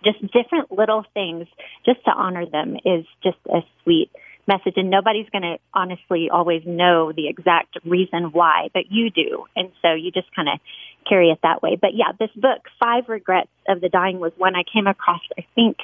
just 0.04 0.22
different 0.32 0.72
little 0.72 1.06
things 1.14 1.48
just 1.86 2.04
to 2.06 2.12
honor 2.12 2.46
them 2.46 2.76
is 2.84 3.06
just 3.24 3.38
a 3.48 3.62
sweet 3.84 4.10
message. 4.48 4.74
And 4.76 4.90
nobody's 4.90 5.30
going 5.30 5.44
to 5.44 5.58
honestly 5.74 6.30
always 6.32 6.64
know 6.66 7.12
the 7.12 7.28
exact 7.28 7.78
reason 7.86 8.32
why, 8.32 8.70
but 8.74 8.92
you 8.92 9.10
do. 9.10 9.46
And 9.56 9.72
so 9.82 9.94
you 9.94 10.12
just 10.12 10.34
kind 10.36 10.50
of 10.50 10.60
carry 11.08 11.30
it 11.30 11.40
that 11.44 11.62
way. 11.62 11.78
But 11.80 11.92
yeah, 11.94 12.12
this 12.20 12.32
book, 12.36 12.62
Five 12.80 13.08
Regrets 13.08 13.50
of 13.68 13.82
the 13.82 13.90
Dying, 13.90 14.20
was 14.20 14.32
one 14.38 14.56
I 14.56 14.64
came 14.64 14.88
across, 14.88 15.22
I 15.38 15.46
think, 15.56 15.78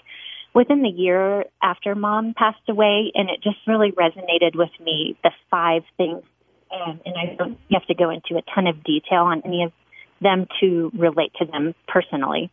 within 0.54 0.82
the 0.82 0.90
year 0.90 1.46
after 1.62 1.96
mom 1.96 2.34
passed 2.38 2.68
away. 2.70 3.12
And 3.14 3.30
it 3.30 3.42
just 3.44 3.58
really 3.68 3.92
resonated 3.92 4.56
with 4.56 4.72
me, 4.80 5.18
the 5.24 5.32
five 5.52 5.84
things. 5.98 6.24
Um, 6.72 7.02
and 7.06 7.16
I 7.18 7.36
don't 7.36 7.58
have 7.72 7.86
to 7.88 7.96
go 7.96 8.10
into 8.10 8.38
a 8.38 8.44
ton 8.54 8.68
of 8.68 8.84
detail 8.84 9.24
on 9.24 9.42
any 9.44 9.64
of 9.64 9.72
them 10.22 10.48
to 10.60 10.92
relate 10.94 11.32
to 11.40 11.46
them 11.46 11.74
personally. 11.88 12.52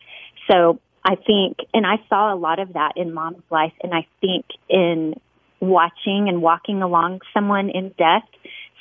So 0.49 0.79
I 1.03 1.15
think, 1.15 1.57
and 1.73 1.85
I 1.85 1.97
saw 2.09 2.33
a 2.33 2.37
lot 2.37 2.59
of 2.59 2.73
that 2.73 2.93
in 2.95 3.13
mom's 3.13 3.43
life, 3.51 3.73
and 3.83 3.93
I 3.93 4.07
think 4.21 4.45
in 4.69 5.15
watching 5.59 6.27
and 6.29 6.41
walking 6.41 6.81
along 6.81 7.21
someone 7.33 7.69
in 7.69 7.89
death, 7.97 8.27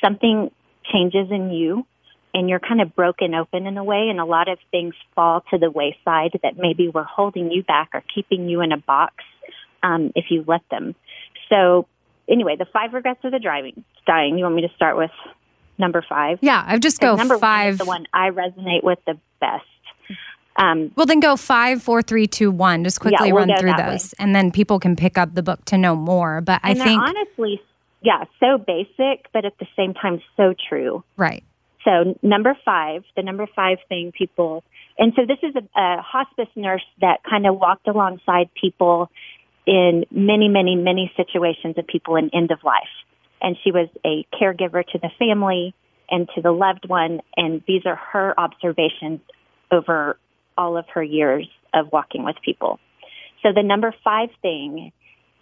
something 0.03 0.51
changes 0.93 1.29
in 1.31 1.51
you 1.51 1.87
and 2.37 2.51
you're 2.51 2.61
kind 2.61 2.83
of 2.83 2.95
broken 2.95 3.35
open 3.35 3.67
in 3.67 3.79
a 3.79 3.83
way 3.83 4.09
and 4.11 4.21
a 4.21 4.25
lot 4.27 4.47
of 4.47 4.59
things 4.71 4.95
fall 5.15 5.43
to 5.51 5.57
the 5.57 5.71
wayside 5.71 6.39
that 6.43 6.59
maybe 6.59 6.91
were 6.91 7.03
holding 7.03 7.51
you 7.51 7.63
back 7.63 7.89
or 7.95 8.03
keeping 8.15 8.47
you 8.47 8.61
in 8.61 8.73
a 8.73 8.77
box 8.77 9.25
um, 9.83 10.13
if 10.15 10.27
you 10.29 10.45
let 10.47 10.61
them. 10.71 10.95
So 11.49 11.89
anyway, 12.29 12.57
the 12.59 12.67
five 12.71 12.93
regrets 12.93 13.21
of 13.25 13.33
the 13.33 13.39
driving 13.39 13.83
dying. 14.07 14.37
You 14.37 14.45
want 14.45 14.55
me 14.55 14.69
to 14.69 14.75
start 14.77 14.99
with 14.99 15.11
number 15.79 16.05
five? 16.07 16.39
Yeah, 16.43 16.63
I 16.67 16.77
just 16.77 17.01
go 17.01 17.17
number 17.17 17.39
five. 17.39 17.65
One 17.67 17.73
is 17.73 17.79
the 17.79 17.85
one 17.87 18.07
I 18.13 18.29
resonate 18.29 18.85
with 18.85 18.99
the 19.07 19.19
best. 19.41 19.65
Um, 20.59 20.93
well, 20.95 21.07
then 21.07 21.21
go 21.21 21.37
five, 21.37 21.83
four, 21.83 22.03
three, 22.03 22.27
two, 22.27 22.51
one. 22.51 22.85
Just 22.85 23.01
quickly 23.01 23.29
Yeah, 23.29 23.33
we'll 23.33 23.47
run 23.47 23.59
through 23.59 23.75
those, 23.79 24.13
and 24.19 24.35
then 24.37 24.51
people 24.51 24.79
can 24.79 24.95
pick 24.95 25.17
up 25.17 25.35
the 25.35 25.43
book 25.43 25.65
to 25.67 25.79
know 25.79 25.97
more. 25.97 26.43
But 26.43 26.61
I 26.63 26.75
think 26.75 27.01
honestly, 27.01 27.63
yeah, 28.03 28.25
so 28.41 28.59
basic, 28.59 29.27
but 29.33 29.47
at 29.47 29.59
the 29.59 29.67
same 29.75 29.95
time 29.95 30.21
so 30.37 30.55
true. 30.69 31.03
right. 31.17 31.43
So 31.87 32.19
number 32.21 32.59
five, 32.65 33.05
the 33.15 33.23
number 33.23 33.47
five 33.55 33.79
thing 33.89 34.13
people, 34.17 34.65
and 34.99 35.13
so 35.15 35.23
this 35.27 35.39
is 35.43 35.55
a, 35.55 35.81
a 35.81 36.03
hospice 36.03 36.49
nurse 36.57 36.85
that 37.01 37.19
kind 37.29 37.47
of 37.47 37.57
walked 37.57 37.87
alongside 37.87 38.51
people 38.61 39.09
in 39.67 40.05
many, 40.11 40.49
many, 40.49 40.75
many 40.75 41.13
situations 41.17 41.79
of 41.79 41.87
people 41.87 42.17
in 42.17 42.31
end 42.35 42.51
of 42.51 42.59
life. 42.65 42.83
And 43.41 43.57
she 43.63 43.71
was 43.71 43.89
a 44.05 44.27
caregiver 44.35 44.85
to 44.85 44.99
the 44.99 45.11
family 45.19 45.75
and 46.11 46.29
to 46.35 46.43
the 46.43 46.51
loved 46.51 46.89
one. 46.89 47.21
And 47.37 47.63
these 47.69 47.83
are 47.87 47.97
her 47.97 48.35
observations 48.39 49.21
over 49.71 50.19
all 50.59 50.77
of 50.77 50.87
her 50.95 51.03
years 51.03 51.49
of 51.73 51.93
walking 51.93 52.25
with 52.25 52.37
people. 52.45 52.81
So 53.43 53.51
the 53.55 53.63
number 53.63 53.95
five 54.03 54.31
thing 54.43 54.93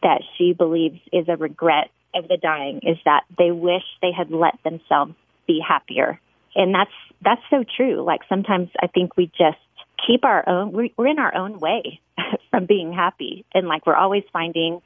that 0.02 0.22
she 0.36 0.52
believes 0.52 1.00
is 1.12 1.26
a 1.28 1.36
regret 1.36 1.88
of 2.14 2.28
the 2.28 2.36
dying 2.36 2.80
is 2.82 2.98
that 3.06 3.22
they 3.38 3.50
wish 3.50 3.82
they 4.02 4.12
had 4.12 4.30
let 4.30 4.58
themselves 4.62 5.14
be 5.46 5.60
happier. 5.66 6.20
And 6.54 6.74
that's 6.74 6.90
that's 7.22 7.42
so 7.50 7.64
true. 7.76 8.02
Like 8.04 8.20
sometimes 8.28 8.70
I 8.80 8.86
think 8.86 9.16
we 9.16 9.26
just 9.26 9.58
keep 10.06 10.24
our 10.24 10.46
own 10.48 10.72
we- 10.72 10.94
we're 10.96 11.08
in 11.08 11.18
our 11.18 11.34
own 11.34 11.58
way 11.58 12.00
from 12.50 12.66
being 12.66 12.92
happy 12.92 13.44
and 13.54 13.66
like 13.66 13.86
we're 13.86 13.96
always 13.96 14.22
finding 14.32 14.80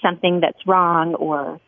something 0.00 0.40
that's 0.40 0.66
wrong 0.66 1.14
or 1.14 1.60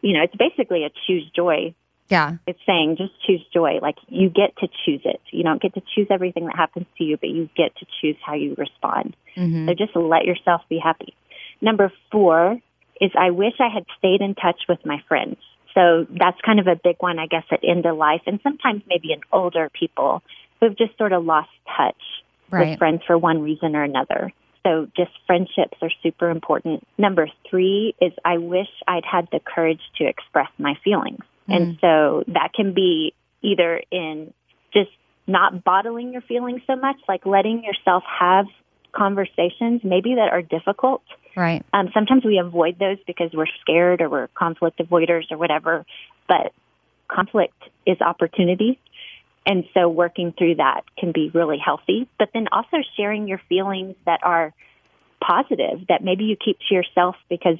you 0.00 0.14
know, 0.14 0.22
it's 0.24 0.34
basically 0.34 0.84
a 0.84 0.90
choose 1.06 1.30
joy 1.34 1.74
Yeah. 2.08 2.36
it's 2.46 2.58
saying 2.66 2.96
just 2.96 3.12
choose 3.24 3.44
joy. 3.54 3.78
Like 3.80 3.96
you 4.08 4.28
get 4.30 4.56
to 4.58 4.68
choose 4.84 5.02
it. 5.04 5.20
You 5.30 5.44
don't 5.44 5.62
get 5.62 5.74
to 5.74 5.82
choose 5.94 6.08
everything 6.10 6.46
that 6.46 6.56
happens 6.56 6.86
to 6.98 7.04
you, 7.04 7.16
but 7.16 7.30
you 7.30 7.48
get 7.56 7.76
to 7.76 7.86
choose 8.00 8.16
how 8.24 8.34
you 8.34 8.54
respond. 8.58 9.14
Mm-hmm. 9.36 9.68
So 9.68 9.74
just 9.74 9.94
let 9.94 10.24
yourself 10.24 10.62
be 10.68 10.78
happy. 10.78 11.14
Number 11.60 11.92
four 12.10 12.58
is 13.00 13.10
I 13.18 13.30
wish 13.30 13.54
I 13.60 13.68
had 13.72 13.84
stayed 13.98 14.20
in 14.20 14.34
touch 14.34 14.60
with 14.68 14.84
my 14.84 15.02
friends. 15.08 15.36
So 15.74 16.06
that's 16.10 16.40
kind 16.44 16.60
of 16.60 16.66
a 16.66 16.76
big 16.76 16.96
one, 17.00 17.18
I 17.18 17.26
guess, 17.26 17.44
at 17.50 17.60
end 17.62 17.86
of 17.86 17.96
life, 17.96 18.22
and 18.26 18.40
sometimes 18.42 18.82
maybe 18.86 19.12
in 19.12 19.20
older 19.32 19.70
people 19.70 20.22
who've 20.60 20.76
just 20.76 20.96
sort 20.98 21.12
of 21.12 21.24
lost 21.24 21.50
touch 21.76 21.96
Right. 22.52 22.70
with 22.70 22.78
friends 22.78 23.02
for 23.06 23.16
one 23.16 23.40
reason 23.40 23.74
or 23.74 23.82
another. 23.82 24.30
So 24.64 24.86
just 24.94 25.10
friendships 25.26 25.78
are 25.80 25.90
super 26.02 26.28
important. 26.28 26.86
Number 26.98 27.28
three 27.48 27.94
is 28.00 28.12
I 28.24 28.38
wish 28.38 28.68
I'd 28.86 29.04
had 29.04 29.26
the 29.32 29.40
courage 29.40 29.80
to 29.96 30.04
express 30.04 30.48
my 30.58 30.74
feelings. 30.84 31.24
Hmm. 31.46 31.52
And 31.52 31.78
so 31.80 32.24
that 32.28 32.52
can 32.54 32.74
be 32.74 33.14
either 33.40 33.82
in 33.90 34.32
just 34.72 34.90
not 35.26 35.64
bottling 35.64 36.12
your 36.12 36.20
feelings 36.22 36.60
so 36.66 36.76
much, 36.76 36.96
like 37.08 37.24
letting 37.24 37.64
yourself 37.64 38.04
have 38.06 38.46
conversations 38.92 39.80
maybe 39.82 40.14
that 40.16 40.30
are 40.30 40.42
difficult. 40.42 41.02
Right. 41.36 41.64
Um, 41.72 41.88
sometimes 41.94 42.24
we 42.24 42.38
avoid 42.38 42.78
those 42.78 42.98
because 43.06 43.30
we're 43.32 43.46
scared 43.60 44.02
or 44.02 44.08
we're 44.08 44.28
conflict 44.28 44.78
avoiders 44.78 45.30
or 45.30 45.38
whatever, 45.38 45.84
but 46.28 46.52
conflict 47.08 47.62
is 47.86 48.00
opportunity. 48.00 48.78
And 49.46 49.64
so 49.74 49.88
working 49.88 50.32
through 50.36 50.56
that 50.56 50.82
can 50.98 51.12
be 51.12 51.30
really 51.34 51.58
healthy. 51.58 52.08
But 52.18 52.30
then 52.32 52.46
also 52.52 52.78
sharing 52.96 53.26
your 53.26 53.40
feelings 53.48 53.96
that 54.06 54.20
are 54.22 54.52
positive 55.20 55.86
that 55.88 56.02
maybe 56.04 56.24
you 56.24 56.36
keep 56.36 56.58
to 56.68 56.74
yourself 56.74 57.16
because 57.28 57.58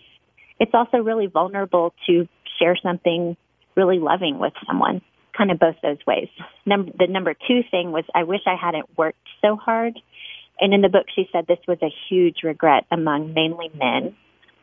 it's 0.60 0.74
also 0.74 0.98
really 0.98 1.26
vulnerable 1.26 1.92
to 2.06 2.28
share 2.58 2.76
something 2.82 3.36
really 3.76 3.98
loving 3.98 4.38
with 4.38 4.52
someone. 4.66 5.00
Kind 5.36 5.50
of 5.50 5.58
both 5.58 5.76
those 5.82 5.98
ways. 6.06 6.28
The 6.66 7.06
number 7.08 7.34
two 7.34 7.62
thing 7.70 7.90
was 7.90 8.04
I 8.14 8.24
wish 8.24 8.42
I 8.46 8.54
hadn't 8.54 8.86
worked 8.98 9.18
so 9.40 9.56
hard. 9.56 9.98
And 10.60 10.72
in 10.74 10.80
the 10.80 10.88
book, 10.88 11.06
she 11.14 11.28
said 11.32 11.46
this 11.46 11.58
was 11.66 11.78
a 11.82 11.92
huge 12.08 12.42
regret 12.44 12.84
among 12.90 13.34
mainly 13.34 13.70
men, 13.74 14.14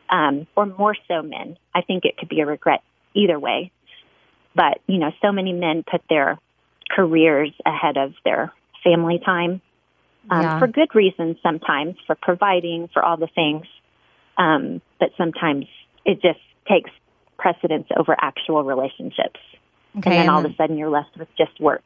um, 0.08 0.46
or 0.56 0.66
more 0.66 0.96
so 1.08 1.22
men. 1.22 1.56
I 1.74 1.82
think 1.82 2.04
it 2.04 2.16
could 2.16 2.28
be 2.28 2.40
a 2.40 2.46
regret 2.46 2.82
either 3.14 3.38
way. 3.38 3.70
But, 4.54 4.80
you 4.86 4.98
know, 4.98 5.10
so 5.22 5.30
many 5.30 5.52
men 5.52 5.84
put 5.88 6.02
their 6.08 6.38
careers 6.90 7.52
ahead 7.66 7.96
of 7.96 8.14
their 8.24 8.52
family 8.82 9.20
time 9.24 9.60
um, 10.30 10.42
Yeah. 10.42 10.58
for 10.58 10.66
good 10.66 10.94
reasons 10.94 11.36
sometimes, 11.42 11.96
for 12.06 12.14
providing, 12.14 12.88
for 12.92 13.04
all 13.04 13.16
the 13.16 13.28
things. 13.28 13.66
Um, 14.36 14.80
but 14.98 15.10
sometimes 15.18 15.66
it 16.04 16.20
just 16.22 16.40
takes 16.66 16.90
precedence 17.38 17.86
over 17.96 18.16
actual 18.20 18.64
relationships. 18.64 19.40
Okay. 19.98 20.10
and 20.10 20.12
then 20.12 20.20
and 20.20 20.30
all 20.30 20.44
of 20.44 20.50
a 20.50 20.54
sudden 20.54 20.78
you're 20.78 20.88
left 20.90 21.16
with 21.18 21.28
just 21.36 21.60
work. 21.60 21.82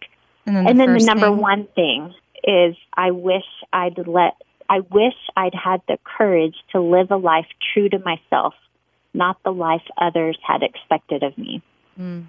and 0.46 0.54
then 0.56 0.66
And 0.68 0.78
then 0.80 0.92
the 0.92 1.04
number 1.04 1.26
thing- 1.28 1.38
one 1.38 1.66
thing 1.74 2.14
is 2.46 2.76
I 2.92 3.10
wish 3.10 3.44
I'd 3.72 4.06
let 4.06 4.34
I 4.68 4.80
wish 4.80 5.14
I'd 5.36 5.54
had 5.54 5.82
the 5.88 5.98
courage 6.04 6.54
to 6.72 6.80
live 6.80 7.10
a 7.10 7.16
life 7.16 7.46
true 7.72 7.88
to 7.88 7.98
myself, 7.98 8.54
not 9.12 9.36
the 9.44 9.50
life 9.50 9.82
others 9.98 10.38
had 10.46 10.62
expected 10.62 11.22
of 11.22 11.36
me. 11.36 11.62
Mm. 11.98 12.26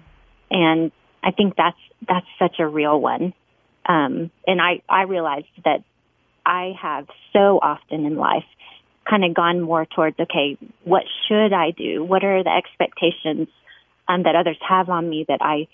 And 0.50 0.92
I 1.22 1.30
think 1.30 1.54
that's 1.56 1.78
that's 2.06 2.26
such 2.38 2.56
a 2.58 2.66
real 2.66 3.00
one. 3.00 3.34
Um, 3.88 4.30
and 4.46 4.60
I 4.60 4.82
I 4.88 5.02
realized 5.02 5.46
that 5.64 5.82
I 6.44 6.74
have 6.80 7.06
so 7.32 7.58
often 7.62 8.06
in 8.06 8.16
life 8.16 8.44
kind 9.08 9.24
of 9.24 9.34
gone 9.34 9.60
more 9.60 9.86
towards 9.86 10.18
okay, 10.18 10.58
what 10.84 11.04
should 11.26 11.52
I 11.52 11.70
do? 11.70 12.04
What 12.04 12.24
are 12.24 12.42
the 12.42 12.50
expectations 12.50 13.48
um, 14.08 14.22
that 14.24 14.36
others 14.36 14.58
have 14.66 14.88
on 14.88 15.08
me 15.08 15.24
that 15.28 15.40
I 15.40 15.68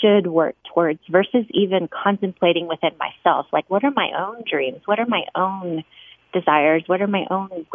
should 0.00 0.26
work 0.26 0.56
towards 0.72 1.00
versus 1.10 1.44
even 1.50 1.88
contemplating 1.88 2.66
within 2.68 2.92
myself 2.98 3.46
like 3.52 3.68
what 3.68 3.84
are 3.84 3.92
my 3.94 4.10
own 4.18 4.42
dreams? 4.48 4.80
What 4.84 4.98
are 4.98 5.06
my 5.06 5.22
own 5.34 5.84
desires? 6.32 6.84
What 6.86 7.02
are 7.02 7.06
my 7.06 7.24
own 7.30 7.66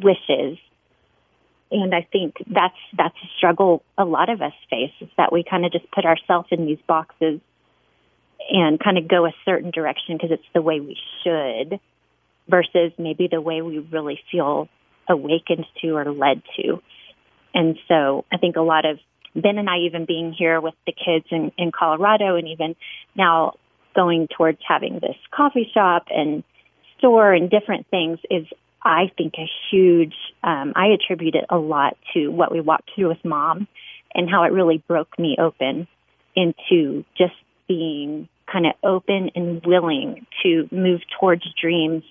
wishes? 0.00 0.58
And 1.70 1.94
i 1.94 2.06
think 2.12 2.36
that's 2.46 2.76
that's 2.96 3.16
a 3.16 3.28
struggle 3.38 3.82
a 3.98 4.04
lot 4.04 4.28
of 4.28 4.42
us 4.42 4.52
face 4.70 4.92
is 5.00 5.08
that 5.16 5.32
we 5.32 5.42
kind 5.48 5.64
of 5.64 5.72
just 5.72 5.90
put 5.90 6.04
ourselves 6.04 6.48
in 6.50 6.66
these 6.66 6.78
boxes 6.86 7.40
and 8.50 8.78
kind 8.78 8.98
of 8.98 9.08
go 9.08 9.26
a 9.26 9.32
certain 9.44 9.70
direction 9.70 10.16
because 10.16 10.30
it's 10.30 10.52
the 10.54 10.62
way 10.62 10.80
we 10.80 10.96
should 11.22 11.80
versus 12.48 12.92
maybe 12.98 13.28
the 13.30 13.40
way 13.40 13.62
we 13.62 13.78
really 13.78 14.20
feel 14.30 14.68
awakened 15.08 15.64
to 15.80 15.96
or 15.96 16.12
led 16.12 16.42
to. 16.56 16.82
And 17.54 17.78
so 17.88 18.24
i 18.30 18.36
think 18.36 18.56
a 18.56 18.60
lot 18.60 18.84
of 18.84 18.98
Ben 19.34 19.58
and 19.58 19.68
I 19.68 19.78
even 19.78 20.04
being 20.04 20.32
here 20.32 20.60
with 20.60 20.74
the 20.86 20.92
kids 20.92 21.26
in, 21.30 21.52
in 21.58 21.72
Colorado 21.72 22.36
and 22.36 22.48
even 22.48 22.76
now 23.16 23.54
going 23.94 24.28
towards 24.28 24.58
having 24.66 24.94
this 24.94 25.16
coffee 25.30 25.70
shop 25.72 26.06
and 26.10 26.42
store 26.98 27.32
and 27.32 27.50
different 27.50 27.86
things 27.90 28.18
is 28.30 28.46
I 28.82 29.10
think 29.16 29.34
a 29.38 29.48
huge 29.70 30.14
um 30.42 30.72
I 30.76 30.88
attribute 30.88 31.34
it 31.34 31.44
a 31.50 31.58
lot 31.58 31.96
to 32.14 32.28
what 32.28 32.52
we 32.52 32.60
walked 32.60 32.90
through 32.94 33.08
with 33.08 33.24
mom 33.24 33.66
and 34.14 34.30
how 34.30 34.44
it 34.44 34.52
really 34.52 34.82
broke 34.86 35.18
me 35.18 35.36
open 35.38 35.86
into 36.36 37.04
just 37.16 37.34
being 37.68 38.28
kind 38.50 38.66
of 38.66 38.72
open 38.82 39.30
and 39.34 39.64
willing 39.64 40.26
to 40.42 40.68
move 40.70 41.00
towards 41.18 41.42
dreams 41.60 42.02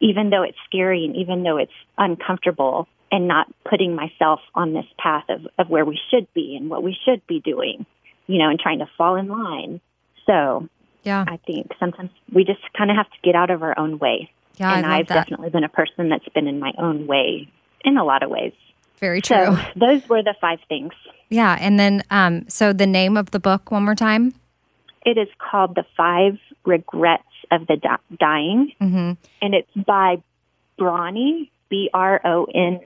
even 0.00 0.30
though 0.30 0.42
it's 0.42 0.58
scary 0.66 1.04
and 1.04 1.16
even 1.16 1.42
though 1.42 1.56
it's 1.56 1.72
uncomfortable 1.98 2.88
and 3.14 3.28
not 3.28 3.46
putting 3.68 3.94
myself 3.94 4.40
on 4.54 4.72
this 4.72 4.86
path 4.98 5.24
of, 5.28 5.46
of 5.58 5.68
where 5.70 5.84
we 5.84 5.98
should 6.10 6.26
be 6.34 6.56
and 6.56 6.68
what 6.70 6.82
we 6.82 6.96
should 7.04 7.24
be 7.26 7.40
doing, 7.40 7.86
you 8.26 8.38
know, 8.38 8.48
and 8.50 8.58
trying 8.58 8.80
to 8.80 8.88
fall 8.98 9.14
in 9.16 9.28
line. 9.28 9.80
So 10.26 10.68
Yeah. 11.04 11.24
I 11.28 11.36
think 11.46 11.70
sometimes 11.78 12.10
we 12.32 12.44
just 12.44 12.60
kind 12.76 12.90
of 12.90 12.96
have 12.96 13.10
to 13.10 13.18
get 13.22 13.34
out 13.34 13.50
of 13.50 13.62
our 13.62 13.78
own 13.78 13.98
way. 13.98 14.30
Yeah, 14.56 14.70
I 14.72 14.76
and 14.78 14.86
I've 14.86 15.06
that. 15.08 15.14
definitely 15.14 15.50
been 15.50 15.64
a 15.64 15.68
person 15.68 16.08
that's 16.08 16.28
been 16.30 16.46
in 16.48 16.58
my 16.58 16.72
own 16.78 17.06
way 17.06 17.48
in 17.84 17.96
a 17.98 18.04
lot 18.04 18.22
of 18.22 18.30
ways. 18.30 18.52
Very 18.98 19.20
true. 19.20 19.36
So 19.36 19.58
those 19.76 20.08
were 20.08 20.22
the 20.22 20.34
five 20.40 20.60
things. 20.68 20.92
yeah. 21.28 21.56
And 21.60 21.78
then, 21.78 22.02
um, 22.10 22.48
so 22.48 22.72
the 22.72 22.86
name 22.86 23.16
of 23.16 23.30
the 23.32 23.40
book, 23.40 23.70
one 23.70 23.84
more 23.84 23.94
time. 23.94 24.32
It 25.04 25.18
is 25.18 25.28
called 25.38 25.74
The 25.74 25.84
Five 25.96 26.38
Regrets 26.64 27.22
of 27.50 27.66
the 27.66 27.76
Dying, 28.18 28.72
Mm-hmm. 28.80 29.12
and 29.42 29.54
it's 29.54 29.70
by 29.86 30.22
Bronnie, 30.78 31.50
B 31.68 31.90
R 31.92 32.20
O 32.24 32.46
N 32.54 32.80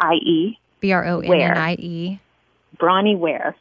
I 0.00 0.14
E, 0.14 0.58
B 0.80 0.92
R 0.92 1.04
O 1.06 1.20
N 1.20 1.32
N 1.32 1.56
I 1.56 1.74
E. 1.74 2.20
Bronnie 2.78 3.16
Ware. 3.16 3.56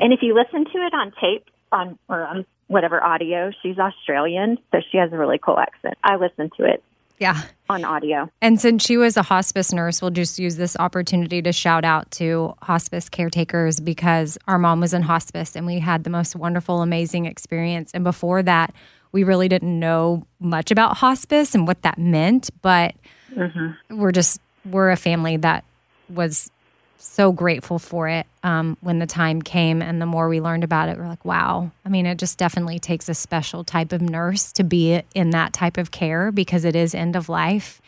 And 0.00 0.12
if 0.12 0.22
you 0.22 0.34
listen 0.34 0.64
to 0.64 0.78
it 0.78 0.92
on 0.94 1.12
tape, 1.20 1.44
on 1.72 1.98
or 2.08 2.24
on 2.26 2.44
whatever 2.66 3.02
audio, 3.02 3.50
she's 3.62 3.78
Australian, 3.78 4.58
so 4.72 4.80
she 4.90 4.98
has 4.98 5.12
a 5.12 5.16
really 5.16 5.38
cool 5.38 5.58
accent. 5.58 5.96
I 6.04 6.16
listened 6.16 6.52
to 6.58 6.64
it 6.64 6.82
Yeah. 7.18 7.40
on 7.70 7.84
audio. 7.84 8.28
And 8.42 8.60
since 8.60 8.84
she 8.84 8.96
was 8.98 9.16
a 9.16 9.22
hospice 9.22 9.72
nurse, 9.72 10.02
we'll 10.02 10.10
just 10.10 10.38
use 10.38 10.56
this 10.56 10.76
opportunity 10.78 11.40
to 11.42 11.52
shout 11.52 11.84
out 11.84 12.10
to 12.12 12.54
hospice 12.62 13.08
caretakers 13.08 13.80
because 13.80 14.36
our 14.46 14.58
mom 14.58 14.80
was 14.80 14.92
in 14.92 15.02
hospice 15.02 15.56
and 15.56 15.66
we 15.66 15.78
had 15.78 16.04
the 16.04 16.10
most 16.10 16.36
wonderful, 16.36 16.82
amazing 16.82 17.24
experience. 17.24 17.90
And 17.94 18.04
before 18.04 18.42
that, 18.42 18.74
we 19.12 19.24
really 19.24 19.48
didn't 19.48 19.78
know 19.78 20.26
much 20.38 20.70
about 20.70 20.98
hospice 20.98 21.54
and 21.54 21.66
what 21.66 21.80
that 21.82 21.98
meant, 21.98 22.50
but 22.60 22.94
mm-hmm. 23.34 23.98
we're 23.98 24.12
just, 24.12 24.40
we're 24.66 24.90
a 24.90 24.96
family 24.96 25.38
that 25.38 25.64
was 26.10 26.50
so 26.98 27.30
grateful 27.30 27.78
for 27.78 28.08
it 28.08 28.26
um, 28.42 28.76
when 28.80 28.98
the 28.98 29.06
time 29.06 29.40
came 29.40 29.80
and 29.80 30.02
the 30.02 30.06
more 30.06 30.28
we 30.28 30.40
learned 30.40 30.64
about 30.64 30.88
it 30.88 30.98
we're 30.98 31.06
like 31.06 31.24
wow. 31.24 31.70
I 31.84 31.88
mean 31.88 32.06
it 32.06 32.18
just 32.18 32.38
definitely 32.38 32.78
takes 32.78 33.08
a 33.08 33.14
special 33.14 33.64
type 33.64 33.92
of 33.92 34.02
nurse 34.02 34.52
to 34.52 34.64
be 34.64 35.02
in 35.14 35.30
that 35.30 35.52
type 35.52 35.76
of 35.76 35.90
care 35.90 36.32
because 36.32 36.64
it 36.64 36.74
is 36.74 36.94
end 36.94 37.16
of 37.16 37.28
life. 37.28 37.80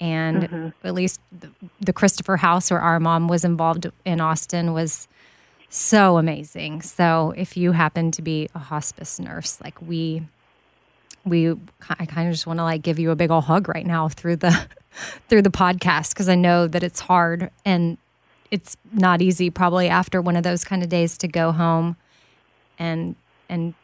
And 0.00 0.72
at 0.82 0.94
least 0.94 1.20
the, 1.38 1.50
the 1.80 1.92
christopher 1.92 2.36
house 2.38 2.70
where 2.70 2.80
our 2.80 2.98
mom 2.98 3.28
was 3.28 3.44
involved 3.44 3.86
in 4.04 4.20
austin 4.20 4.72
was 4.72 5.08
so 5.68 6.18
amazing. 6.18 6.82
So 6.82 7.34
if 7.36 7.56
you 7.56 7.72
happen 7.72 8.12
to 8.12 8.22
be 8.22 8.48
a 8.54 8.58
hospice 8.58 9.18
nurse 9.18 9.60
like 9.62 9.80
we 9.82 10.22
we 11.24 11.50
i 11.88 12.06
kind 12.06 12.28
of 12.28 12.34
just 12.34 12.46
want 12.46 12.58
to 12.58 12.64
like 12.64 12.82
give 12.82 12.98
you 12.98 13.10
a 13.10 13.16
big 13.16 13.30
old 13.30 13.44
hug 13.44 13.68
right 13.68 13.86
now 13.86 14.08
through 14.08 14.36
the 14.36 14.68
through 15.28 15.42
the 15.42 15.50
podcast 15.50 16.10
because 16.10 16.28
i 16.28 16.34
know 16.34 16.66
that 16.66 16.82
it's 16.82 17.00
hard 17.00 17.50
and 17.64 17.98
it's 18.50 18.76
not 18.92 19.20
easy 19.20 19.50
probably 19.50 19.88
after 19.88 20.20
one 20.20 20.36
of 20.36 20.42
those 20.42 20.64
kind 20.64 20.82
of 20.82 20.88
days 20.88 21.18
to 21.18 21.28
go 21.28 21.52
home 21.52 21.96
and 22.78 23.16
and 23.48 23.74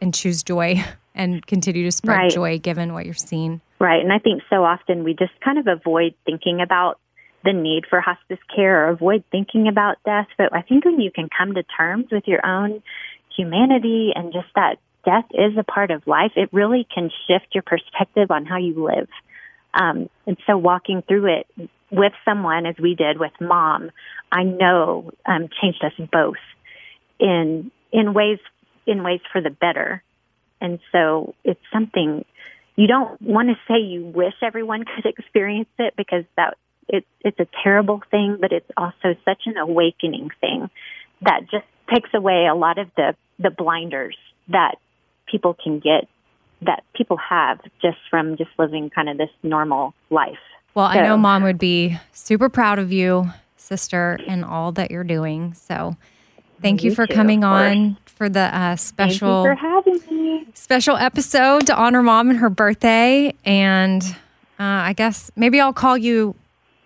and 0.00 0.14
choose 0.14 0.42
joy 0.42 0.82
and 1.14 1.46
continue 1.46 1.84
to 1.84 1.92
spread 1.92 2.16
Right. 2.16 2.30
joy 2.30 2.58
given 2.58 2.92
what 2.92 3.04
you're 3.04 3.14
seeing 3.14 3.60
Right. 3.80 4.02
And 4.02 4.12
I 4.12 4.18
think 4.18 4.42
so 4.50 4.62
often 4.62 5.04
we 5.04 5.14
just 5.14 5.32
kind 5.42 5.58
of 5.58 5.66
avoid 5.66 6.12
thinking 6.26 6.60
about 6.60 7.00
the 7.46 7.54
need 7.54 7.84
for 7.88 7.98
hospice 8.02 8.38
care 8.54 8.84
or 8.84 8.90
avoid 8.90 9.24
thinking 9.32 9.68
about 9.68 9.96
death. 10.04 10.26
But 10.36 10.54
I 10.54 10.60
think 10.60 10.84
when 10.84 11.00
you 11.00 11.10
can 11.10 11.30
come 11.36 11.54
to 11.54 11.62
terms 11.62 12.08
with 12.12 12.24
your 12.26 12.44
own 12.44 12.82
humanity 13.34 14.12
and 14.14 14.34
just 14.34 14.48
that 14.54 14.76
death 15.06 15.24
is 15.32 15.56
a 15.56 15.64
part 15.64 15.90
of 15.90 16.06
life, 16.06 16.32
it 16.36 16.50
really 16.52 16.86
can 16.94 17.10
shift 17.26 17.54
your 17.54 17.62
perspective 17.62 18.30
on 18.30 18.44
how 18.44 18.58
you 18.58 18.84
live. 18.84 19.08
Um, 19.74 20.08
and 20.26 20.36
so 20.46 20.56
walking 20.56 21.02
through 21.06 21.40
it 21.40 21.70
with 21.90 22.12
someone, 22.24 22.66
as 22.66 22.76
we 22.80 22.94
did 22.94 23.18
with 23.18 23.32
mom, 23.40 23.90
I 24.30 24.44
know 24.44 25.10
um, 25.26 25.48
changed 25.60 25.84
us 25.84 25.92
both 26.12 26.36
in 27.18 27.70
in 27.92 28.14
ways 28.14 28.38
in 28.86 29.02
ways 29.02 29.20
for 29.32 29.40
the 29.40 29.50
better. 29.50 30.02
And 30.60 30.78
so 30.92 31.34
it's 31.44 31.60
something 31.72 32.24
you 32.76 32.86
don't 32.86 33.20
want 33.20 33.48
to 33.48 33.54
say 33.68 33.80
you 33.80 34.04
wish 34.04 34.34
everyone 34.42 34.84
could 34.94 35.06
experience 35.06 35.68
it 35.78 35.94
because 35.96 36.24
that 36.36 36.56
it, 36.88 37.04
it's 37.20 37.38
a 37.38 37.46
terrible 37.62 38.02
thing, 38.10 38.38
but 38.40 38.52
it's 38.52 38.70
also 38.76 39.14
such 39.24 39.42
an 39.46 39.56
awakening 39.56 40.30
thing 40.40 40.68
that 41.22 41.42
just 41.50 41.66
takes 41.92 42.10
away 42.14 42.46
a 42.50 42.54
lot 42.54 42.78
of 42.78 42.88
the 42.96 43.14
the 43.38 43.50
blinders 43.50 44.16
that 44.48 44.76
people 45.26 45.54
can 45.54 45.78
get 45.78 46.08
that 46.62 46.84
people 46.94 47.16
have 47.16 47.60
just 47.80 47.98
from 48.10 48.36
just 48.36 48.50
living 48.58 48.90
kind 48.90 49.08
of 49.08 49.16
this 49.18 49.30
normal 49.42 49.94
life. 50.10 50.38
well 50.74 50.86
i 50.86 51.00
know 51.00 51.16
mom 51.16 51.42
would 51.42 51.58
be 51.58 51.98
super 52.12 52.48
proud 52.48 52.78
of 52.78 52.92
you 52.92 53.30
sister 53.56 54.18
and 54.26 54.44
all 54.44 54.72
that 54.72 54.90
you're 54.90 55.04
doing 55.04 55.54
so 55.54 55.96
thank 56.62 56.82
you 56.84 56.94
for 56.94 57.06
too, 57.06 57.14
coming 57.14 57.44
on 57.44 57.96
for 58.04 58.28
the 58.28 58.54
uh, 58.56 58.76
special 58.76 59.44
for 59.44 59.54
having 59.54 59.98
me. 60.10 60.46
special 60.54 60.96
episode 60.96 61.66
to 61.66 61.74
honor 61.74 62.02
mom 62.02 62.28
and 62.30 62.38
her 62.38 62.50
birthday. 62.50 63.32
And 63.46 64.02
uh, 64.58 64.90
I 64.90 64.92
guess 64.92 65.30
maybe 65.36 65.58
I'll 65.58 65.72
call 65.72 65.96
you 65.96 66.34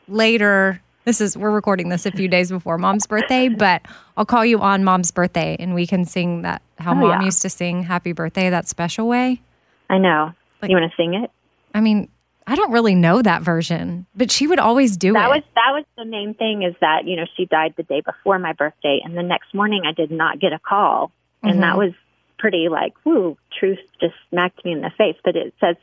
later. 0.06 0.80
This 1.04 1.20
is, 1.20 1.36
we're 1.36 1.50
recording 1.50 1.88
this 1.88 2.06
a 2.06 2.12
few 2.12 2.28
days 2.28 2.50
before 2.50 2.78
mom's 2.78 3.06
birthday, 3.08 3.48
but 3.48 3.82
I'll 4.16 4.24
call 4.24 4.44
you 4.44 4.60
on 4.60 4.84
mom's 4.84 5.10
birthday 5.10 5.56
and 5.58 5.74
we 5.74 5.86
can 5.88 6.04
sing 6.04 6.42
that, 6.42 6.62
how 6.78 6.92
Oh, 6.92 6.94
mom 6.94 7.20
yeah. 7.20 7.24
used 7.24 7.42
to 7.42 7.50
sing 7.50 7.82
happy 7.82 8.12
birthday 8.12 8.48
that 8.50 8.68
special 8.68 9.08
way. 9.08 9.40
I 9.89 9.99
know. 9.99 10.32
you 10.62 10.76
want 10.76 10.91
to 10.91 10.97
sing 10.97 11.14
it? 11.14 11.30
I 11.74 11.80
mean, 11.80 12.09
I 12.47 12.57
don't 12.57 12.72
really 12.72 12.95
know 12.95 13.22
that 13.22 13.43
version, 13.43 14.07
but 14.14 14.30
she 14.30 14.47
would 14.47 14.59
always 14.59 14.97
do 14.97 15.12
That 15.14 15.26
it. 15.26 15.35
was 15.35 15.43
that 15.55 15.70
was 15.72 15.85
the 15.97 16.05
main 16.05 16.35
thing 16.35 16.62
is 16.62 16.74
that 16.80 17.07
you 17.07 17.16
know 17.16 17.24
she 17.37 17.47
died 17.47 17.74
the 17.76 17.82
day 17.82 18.03
before 18.03 18.39
my 18.39 18.53
birthday, 18.53 19.01
and 19.05 19.16
the 19.16 19.22
next 19.22 19.55
morning 19.55 19.82
I 19.87 19.93
did 19.93 20.11
not 20.11 20.41
get 20.41 20.53
a 20.53 20.59
call, 20.59 21.11
and 21.43 21.62
that 21.62 21.70
mm-hmm. 21.70 21.78
was 21.78 21.93
pretty 22.39 22.68
like 22.68 22.93
whoo, 23.05 23.39
truth 23.59 23.78
just 24.01 24.14
smacked 24.30 24.64
me 24.64 24.72
in 24.72 24.82
the 24.82 24.91
face. 24.97 25.16
But 25.24 25.37
it 25.37 25.55
says 25.61 25.76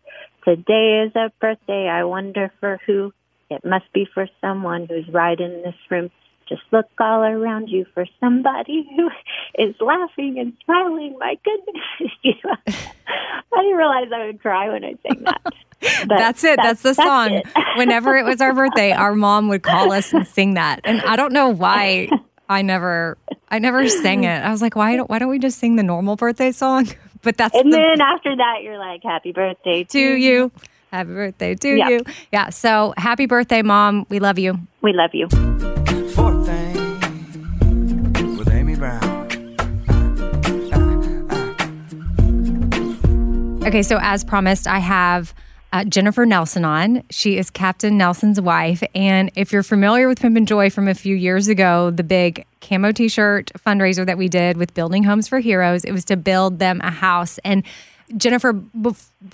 today 0.45 1.03
is 1.07 1.15
a 1.15 1.31
birthday. 1.39 1.87
I 1.87 2.03
wonder 2.03 2.51
for 2.59 2.79
who. 2.85 3.13
It 3.49 3.65
must 3.65 3.91
be 3.91 4.07
for 4.13 4.29
someone 4.39 4.87
who's 4.87 5.09
right 5.09 5.37
in 5.37 5.61
this 5.63 5.75
room. 5.89 6.09
Just 6.51 6.63
look 6.71 6.85
all 6.99 7.23
around 7.23 7.69
you 7.69 7.85
for 7.93 8.05
somebody 8.19 8.85
who 8.95 9.09
is 9.57 9.73
laughing 9.79 10.37
and 10.37 10.51
smiling. 10.65 11.15
My 11.17 11.37
goodness, 11.45 12.11
you 12.23 12.33
know, 12.43 12.55
I 12.67 13.61
didn't 13.61 13.77
realize 13.77 14.07
I 14.13 14.25
would 14.25 14.41
cry 14.41 14.67
when 14.69 14.83
I 14.83 14.95
sang 15.07 15.23
that. 15.23 15.41
But 16.07 16.09
that's 16.19 16.43
it. 16.43 16.59
That's, 16.61 16.83
the 16.83 16.93
song. 16.93 17.31
it. 17.31 17.47
Whenever 17.75 18.15
it 18.15 18.23
was 18.23 18.39
our 18.39 18.53
birthday, 18.53 18.91
our 18.91 19.15
mom 19.15 19.47
would 19.47 19.63
call 19.63 19.91
us 19.91 20.13
and 20.13 20.27
sing 20.27 20.53
that. 20.53 20.81
And 20.83 21.01
I 21.01 21.15
don't 21.15 21.33
know 21.33 21.49
why 21.49 22.07
I 22.47 22.61
never 22.61 23.17
I 23.49 23.57
never 23.57 23.87
sang 23.87 24.23
it. 24.25 24.43
I 24.43 24.51
was 24.51 24.61
like, 24.61 24.75
why 24.75 24.95
don't 24.95 25.09
why 25.09 25.17
don't 25.17 25.29
we 25.29 25.39
just 25.39 25.57
sing 25.57 25.77
the 25.77 25.83
normal 25.83 26.17
birthday 26.17 26.51
song? 26.51 26.87
But 27.23 27.35
that's 27.37 27.55
And 27.55 27.73
the, 27.73 27.77
then 27.77 27.99
after 28.01 28.35
that, 28.35 28.57
you're 28.61 28.77
like, 28.77 29.01
"Happy 29.03 29.31
birthday 29.31 29.83
to 29.85 29.99
you. 29.99 30.51
Happy 30.91 31.13
birthday 31.13 31.55
to 31.55 31.75
Yeah. 31.75 31.89
you. 31.89 32.01
Yeah. 32.31 32.49
So 32.49 32.93
happy 32.97 33.25
birthday, 33.25 33.63
mom. 33.63 34.05
We 34.09 34.19
love 34.19 34.37
you. 34.37 34.59
We 34.81 34.93
love 34.93 35.11
you." 35.13 35.29
Okay, 43.71 43.83
so 43.83 43.97
as 44.01 44.25
promised, 44.25 44.67
I 44.67 44.79
have 44.79 45.33
uh, 45.71 45.85
Jennifer 45.85 46.25
Nelson 46.25 46.65
on. 46.65 47.03
She 47.09 47.37
is 47.37 47.49
Captain 47.49 47.97
Nelson's 47.97 48.41
wife. 48.41 48.83
And 48.93 49.31
if 49.37 49.53
you're 49.53 49.63
familiar 49.63 50.09
with 50.09 50.19
Pimpin' 50.19 50.45
Joy 50.45 50.69
from 50.69 50.89
a 50.89 50.93
few 50.93 51.15
years 51.15 51.47
ago, 51.47 51.89
the 51.89 52.03
big 52.03 52.45
camo 52.59 52.91
t-shirt 52.91 53.49
fundraiser 53.65 54.05
that 54.05 54.17
we 54.17 54.27
did 54.27 54.57
with 54.57 54.73
Building 54.73 55.05
Homes 55.05 55.29
for 55.29 55.39
Heroes. 55.39 55.85
It 55.85 55.93
was 55.93 56.03
to 56.03 56.17
build 56.17 56.59
them 56.59 56.81
a 56.83 56.91
house 56.91 57.39
and 57.45 57.63
Jennifer, 58.17 58.61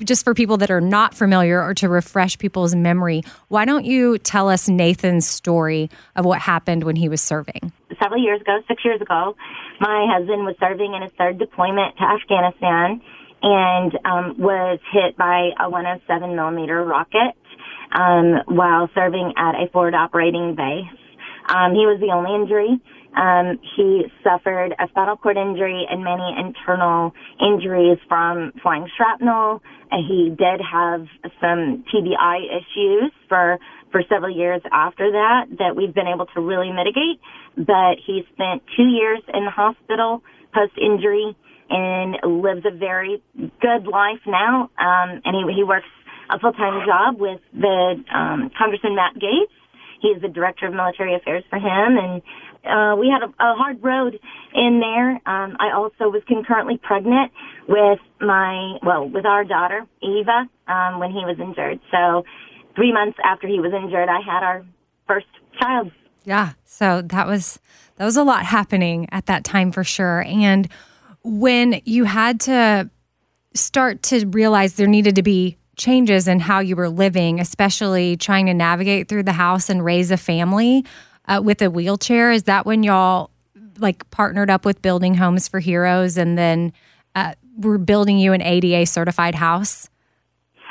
just 0.04 0.24
for 0.24 0.36
people 0.36 0.58
that 0.58 0.70
are 0.70 0.82
not 0.82 1.16
familiar 1.16 1.60
or 1.60 1.74
to 1.74 1.90
refresh 1.90 2.38
people's 2.38 2.76
memory, 2.76 3.24
why 3.48 3.66
don't 3.66 3.86
you 3.86 4.20
tell 4.20 4.50
us 4.50 4.70
Nathan's 4.70 5.26
story 5.26 5.90
of 6.16 6.26
what 6.26 6.40
happened 6.42 6.84
when 6.84 6.96
he 6.96 7.10
was 7.10 7.20
serving? 7.20 7.74
Several 8.00 8.24
years 8.24 8.40
ago, 8.40 8.60
six 8.68 8.86
years 8.86 9.02
ago, 9.02 9.36
my 9.80 10.06
husband 10.16 10.46
was 10.46 10.56
serving 10.60 10.94
in 10.94 11.02
his 11.02 11.12
third 11.18 11.40
deployment 11.40 11.98
to 11.98 12.04
Afghanistan 12.04 13.02
and 13.42 13.94
um, 14.06 14.36
was 14.38 14.80
hit 14.92 15.18
by 15.18 15.52
a 15.60 15.70
107 15.70 16.36
millimeter 16.36 16.84
rocket 16.84 17.36
um, 17.92 18.42
while 18.48 18.90
serving 18.94 19.34
at 19.38 19.56
a 19.56 19.70
forward 19.72 19.94
operating 19.94 20.56
base. 20.56 20.86
Um, 21.48 21.72
he 21.72 21.86
was 21.86 22.00
the 22.00 22.12
only 22.12 22.36
injury. 22.36 22.80
Um, 23.16 23.60
he 23.76 24.06
suffered 24.24 24.76
a 24.78 24.88
spinal 24.90 25.18
cord 25.18 25.38
injury 25.38 25.88
and 25.90 26.04
many 26.04 26.36
internal 26.38 27.14
injuries 27.42 27.98
from 28.08 28.52
flying 28.62 28.88
shrapnel. 28.96 29.62
And 29.90 30.06
he 30.06 30.30
did 30.30 30.62
have 30.62 31.08
some 31.42 31.86
TBI 31.88 32.38
issues 32.46 33.12
for 33.30 33.58
for 33.92 34.04
several 34.10 34.36
years 34.36 34.62
after 34.72 35.12
that 35.12 35.46
that 35.60 35.76
we've 35.76 35.94
been 35.94 36.08
able 36.08 36.26
to 36.36 36.42
really 36.42 36.72
mitigate. 36.72 37.20
But 37.56 37.98
he 38.06 38.28
spent 38.34 38.62
two 38.76 38.84
years 38.84 39.22
in 39.34 39.46
the 39.46 39.52
hospital 39.52 40.22
post 40.54 40.74
injury 40.78 41.36
and 41.70 42.42
lives 42.42 42.66
a 42.66 42.76
very 42.76 43.22
good 43.36 43.88
life 43.88 44.22
now. 44.26 44.70
Um, 44.78 45.22
and 45.26 45.36
he, 45.36 45.56
he 45.56 45.64
works 45.64 45.88
a 46.30 46.40
full 46.40 46.54
time 46.54 46.86
job 46.86 47.20
with 47.20 47.40
the 47.54 48.04
um, 48.14 48.52
Congressman 48.58 48.96
Matt 48.96 49.16
Gaetz. 49.16 49.52
He 50.02 50.10
is 50.10 50.22
the 50.22 50.28
director 50.28 50.68
of 50.68 50.74
military 50.74 51.16
affairs 51.16 51.44
for 51.50 51.58
him, 51.58 51.98
and 51.98 52.22
uh, 52.68 52.96
we 52.96 53.10
had 53.10 53.24
a, 53.24 53.32
a 53.44 53.56
hard 53.56 53.82
road 53.82 54.20
in 54.54 54.80
there. 54.80 55.12
Um, 55.26 55.58
I 55.60 55.72
also 55.74 56.10
was 56.10 56.22
concurrently 56.28 56.78
pregnant 56.78 57.32
with 57.68 58.00
my, 58.20 58.78
well, 58.84 59.10
with 59.10 59.26
our 59.26 59.44
daughter, 59.44 59.86
Eva, 60.02 60.48
um, 60.68 61.00
when 61.00 61.12
he 61.12 61.24
was 61.26 61.38
injured. 61.40 61.80
So 61.92 62.26
three 62.76 62.92
months 62.94 63.18
after 63.24 63.48
he 63.48 63.60
was 63.60 63.74
injured, 63.74 64.10
I 64.10 64.20
had 64.22 64.44
our 64.44 64.66
first 65.08 65.28
child. 65.60 65.92
Yeah. 66.26 66.54
So 66.66 67.02
that 67.02 67.26
was, 67.26 67.60
that 67.96 68.06
was 68.06 68.18
a 68.18 68.24
lot 68.24 68.46
happening 68.46 69.08
at 69.12 69.28
that 69.28 69.44
time 69.44 69.72
for 69.72 69.84
sure. 69.84 70.24
And 70.28 70.68
when 71.28 71.82
you 71.84 72.06
had 72.06 72.40
to 72.42 72.90
start 73.54 74.02
to 74.04 74.26
realize 74.28 74.76
there 74.76 74.88
needed 74.88 75.16
to 75.16 75.24
be 75.24 75.58
changes 75.76 76.28
in 76.28 76.40
how 76.40 76.60
you 76.60 76.76
were 76.76 76.90
living, 76.90 77.40
especially 77.40 78.18
trying 78.18 78.46
to 78.48 78.54
navigate 78.54 79.08
through 79.08 79.24
the 79.24 79.34
house 79.34 79.70
and 79.70 79.84
raise 79.84 80.10
a 80.10 80.18
family, 80.18 80.86
uh, 81.28 81.42
with 81.44 81.62
a 81.62 81.70
wheelchair. 81.70 82.32
Is 82.32 82.44
that 82.44 82.66
when 82.66 82.84
y'all 82.84 83.30
like 83.78 84.10
partnered 84.10 84.50
up 84.50 84.66
with 84.66 84.82
Building 84.82 85.14
Homes 85.16 85.48
for 85.48 85.60
Heroes 85.60 86.18
and 86.18 86.38
then 86.38 86.74
uh, 87.14 87.34
we're 87.58 87.78
building 87.78 88.18
you 88.18 88.34
an 88.34 88.42
ADA 88.42 88.86
certified 88.86 89.36
house? 89.36 89.90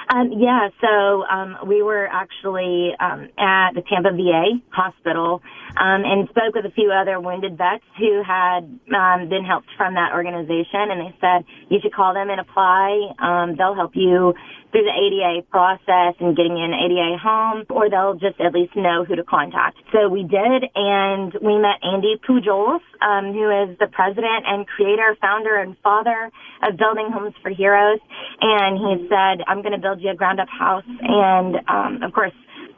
Um, 0.08 0.32
yeah, 0.38 0.68
so 0.80 1.24
um, 1.24 1.56
we 1.66 1.82
were 1.82 2.06
actually 2.06 2.92
um, 3.00 3.28
at 3.38 3.72
the 3.72 3.82
Tampa 3.82 4.12
VA 4.12 4.60
hospital 4.70 5.42
um, 5.76 6.02
and 6.04 6.28
spoke 6.28 6.54
with 6.54 6.64
a 6.64 6.74
few 6.74 6.90
other 6.90 7.20
wounded 7.20 7.56
vets 7.56 7.84
who 7.98 8.22
had 8.24 8.64
um, 8.94 9.28
been 9.28 9.44
helped 9.44 9.68
from 9.76 9.94
that 9.94 10.12
organization, 10.12 10.88
and 10.88 11.00
they 11.00 11.14
said 11.20 11.44
you 11.68 11.78
should 11.82 11.92
call 11.92 12.14
them 12.14 12.30
and 12.30 12.40
apply. 12.40 13.12
Um, 13.20 13.56
they'll 13.56 13.74
help 13.74 13.92
you 13.94 14.34
through 14.72 14.84
the 14.84 14.96
ADA 14.96 15.46
process 15.48 16.16
and 16.20 16.36
getting 16.36 16.56
an 16.58 16.72
ADA 16.72 17.16
home, 17.20 17.64
or 17.70 17.88
they'll 17.88 18.14
just 18.14 18.40
at 18.40 18.52
least 18.52 18.74
know 18.76 19.04
who 19.04 19.16
to 19.16 19.24
contact. 19.24 19.78
So 19.92 20.08
we 20.08 20.22
did, 20.22 20.68
and 20.74 21.32
we 21.40 21.58
met 21.58 21.80
Andy 21.82 22.16
Pujols, 22.20 22.80
um, 23.00 23.32
who 23.32 23.48
is 23.48 23.78
the 23.78 23.86
president 23.86 24.44
and 24.46 24.66
creator, 24.66 25.16
founder, 25.20 25.56
and 25.56 25.76
father 25.82 26.30
of 26.62 26.76
Building 26.76 27.08
Homes 27.12 27.34
for 27.42 27.50
Heroes. 27.50 28.00
And 28.40 28.76
he 28.76 29.08
said, 29.08 29.44
I'm 29.46 29.62
going 29.62 29.72
to 29.72 29.80
build 29.80 30.00
you 30.00 30.10
a 30.10 30.14
ground 30.14 30.40
up 30.40 30.48
house. 30.48 30.84
And, 31.00 31.56
um, 31.68 32.02
of 32.02 32.12
course, 32.12 32.32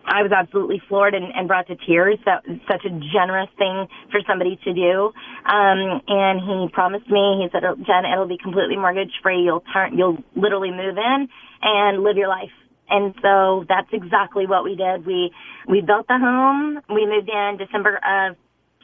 I 0.09 0.23
was 0.23 0.33
absolutely 0.33 0.81
floored 0.89 1.15
and, 1.15 1.27
and 1.35 1.47
brought 1.47 1.67
to 1.69 1.77
tears. 1.77 2.19
That 2.25 2.43
such 2.67 2.85
a 2.85 2.91
generous 3.13 3.51
thing 3.59 3.87
for 4.11 4.21
somebody 4.27 4.59
to 4.65 4.73
do. 4.73 5.13
Um, 5.45 6.01
and 6.09 6.41
he 6.41 6.69
promised 6.73 7.09
me, 7.11 7.45
he 7.45 7.49
said, 7.53 7.63
Jen, 7.85 8.05
it'll 8.11 8.27
be 8.27 8.39
completely 8.39 8.77
mortgage 8.77 9.13
free. 9.23 9.43
You'll 9.45 9.65
turn, 9.73 9.97
you'll 9.97 10.19
literally 10.35 10.71
move 10.71 10.97
in 10.97 11.29
and 11.63 12.03
live 12.03 12.17
your 12.17 12.29
life. 12.29 12.53
And 12.89 13.15
so 13.21 13.65
that's 13.69 13.93
exactly 13.93 14.47
what 14.47 14.65
we 14.65 14.75
did. 14.75 15.05
We, 15.05 15.31
we 15.69 15.83
built 15.83 16.09
the 16.09 16.19
home. 16.19 16.81
We 16.89 17.05
moved 17.05 17.29
in 17.29 17.59
December 17.59 18.01
of 18.01 18.37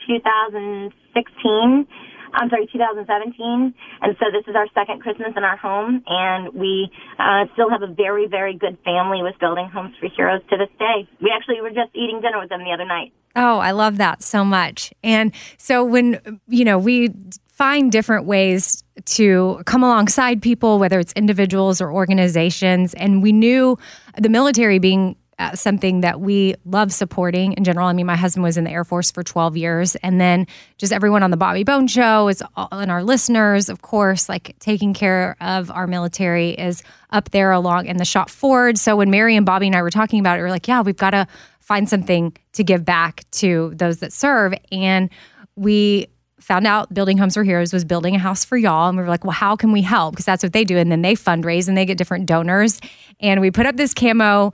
2016 0.07 1.87
I'm 2.35 2.51
sorry, 2.51 2.69
2017. 2.73 3.75
And 4.03 4.17
so 4.19 4.27
this 4.33 4.47
is 4.49 4.55
our 4.57 4.67
second 4.75 5.01
Christmas 5.01 5.33
in 5.37 5.45
our 5.45 5.57
home, 5.57 6.03
and 6.07 6.53
we 6.55 6.91
uh, 7.19 7.47
still 7.55 7.71
have 7.71 7.83
a 7.83 7.93
very, 7.93 8.27
very 8.27 8.57
good 8.57 8.79
family 8.85 9.23
with 9.23 9.35
Building 9.41 9.69
Homes 9.73 9.95
for 10.01 10.09
Heroes 10.09 10.43
to 10.51 10.57
this 10.57 10.71
day. 10.79 11.09
We 11.23 11.33
actually 11.35 11.61
were 11.61 11.71
just 11.71 11.95
eating 11.95 12.21
dinner 12.21 12.41
with 12.41 12.49
them 12.49 12.65
the 12.65 12.73
other 12.73 12.85
night. 12.85 13.13
Oh, 13.37 13.59
I 13.59 13.73
love 13.73 13.97
that 13.97 14.23
so 14.23 14.45
much. 14.45 14.93
And 15.03 15.35
so 15.59 15.85
when, 15.85 16.41
you 16.47 16.65
know, 16.65 16.79
we 16.79 17.13
find 17.49 17.91
different 17.91 18.27
ways 18.27 18.85
to 19.05 19.63
come 19.65 19.83
alongside 19.83 20.43
people, 20.43 20.79
whether 20.79 20.99
it's 20.99 21.13
individuals 21.15 21.81
or 21.81 21.93
organizations, 21.93 22.95
and 22.95 23.23
we 23.23 23.33
knew 23.33 23.79
the 24.19 24.29
military 24.29 24.79
being 24.79 25.17
uh, 25.39 25.55
something 25.55 26.01
that 26.03 26.21
we 26.21 26.55
love 26.65 26.93
supporting 26.93 27.53
in 27.55 27.65
general. 27.65 27.87
I 27.87 27.93
mean, 27.93 28.07
my 28.07 28.17
husband 28.17 28.45
was 28.45 28.57
in 28.57 28.65
the 28.65 28.71
Air 28.71 28.85
Force 28.85 29.11
for 29.11 29.23
12 29.23 29.57
years, 29.57 29.97
and 29.97 30.21
then 30.21 30.47
just 30.79 30.93
everyone 30.93 31.23
on 31.23 31.31
the 31.31 31.37
Bobby 31.37 31.65
Bones 31.65 31.91
Show 31.91 32.29
is 32.29 32.43
all, 32.57 32.69
and 32.71 32.91
our 32.91 33.03
listeners, 33.03 33.69
of 33.69 33.83
course, 33.83 34.29
like 34.29 34.57
taking 34.59 34.95
care 34.95 35.37
of 35.41 35.71
our 35.71 35.87
military 35.87 36.51
is 36.51 36.83
up 37.11 37.31
there 37.31 37.53
along 37.53 37.87
in 37.87 37.97
the 37.97 38.05
shop 38.05 38.31
forward. 38.31 38.79
So 38.79 38.97
when 38.97 39.11
Mary 39.11 39.37
and 39.37 39.45
Bobby 39.45 39.67
and 39.67 39.77
I 39.77 39.83
were 39.83 39.91
talking 39.91 40.21
about 40.21 40.39
it, 40.39 40.43
we 40.43 40.49
are 40.49 40.51
like, 40.51 40.69
yeah, 40.69 40.83
we've 40.83 40.97
got 40.97 41.11
to 41.11 41.27
find 41.61 41.89
something 41.89 42.37
to 42.53 42.63
give 42.63 42.85
back 42.85 43.25
to 43.33 43.73
those 43.75 43.99
that 43.99 44.13
serve, 44.13 44.55
and 44.71 45.11
we 45.57 46.09
found 46.45 46.67
out 46.67 46.93
Building 46.93 47.17
Homes 47.17 47.35
for 47.35 47.43
Heroes 47.43 47.73
was 47.73 47.87
building 47.87 48.15
a 48.15 48.19
house 48.19 48.45
for 48.45 48.59
y'all. 48.59 48.89
And 48.89 48.99
we 48.99 49.03
were 49.03 49.09
like, 49.09 49.25
well, 49.25 49.33
how 49.33 49.57
can 49.57 49.73
we 49.73 49.81
help? 49.81 50.13
Because 50.13 50.27
that's 50.27 50.43
what 50.43 50.53
they 50.53 50.63
do. 50.63 50.77
And 50.77 50.93
then 50.93 51.01
they 51.01 51.15
fundraise 51.15 51.69
and 51.69 51.77
they 51.77 51.87
get 51.87 51.97
different 51.97 52.27
donors. 52.27 52.81
And 53.19 53.41
we 53.41 53.51
put 53.51 53.65
up 53.65 53.77
this 53.77 53.95
camo 53.95 54.53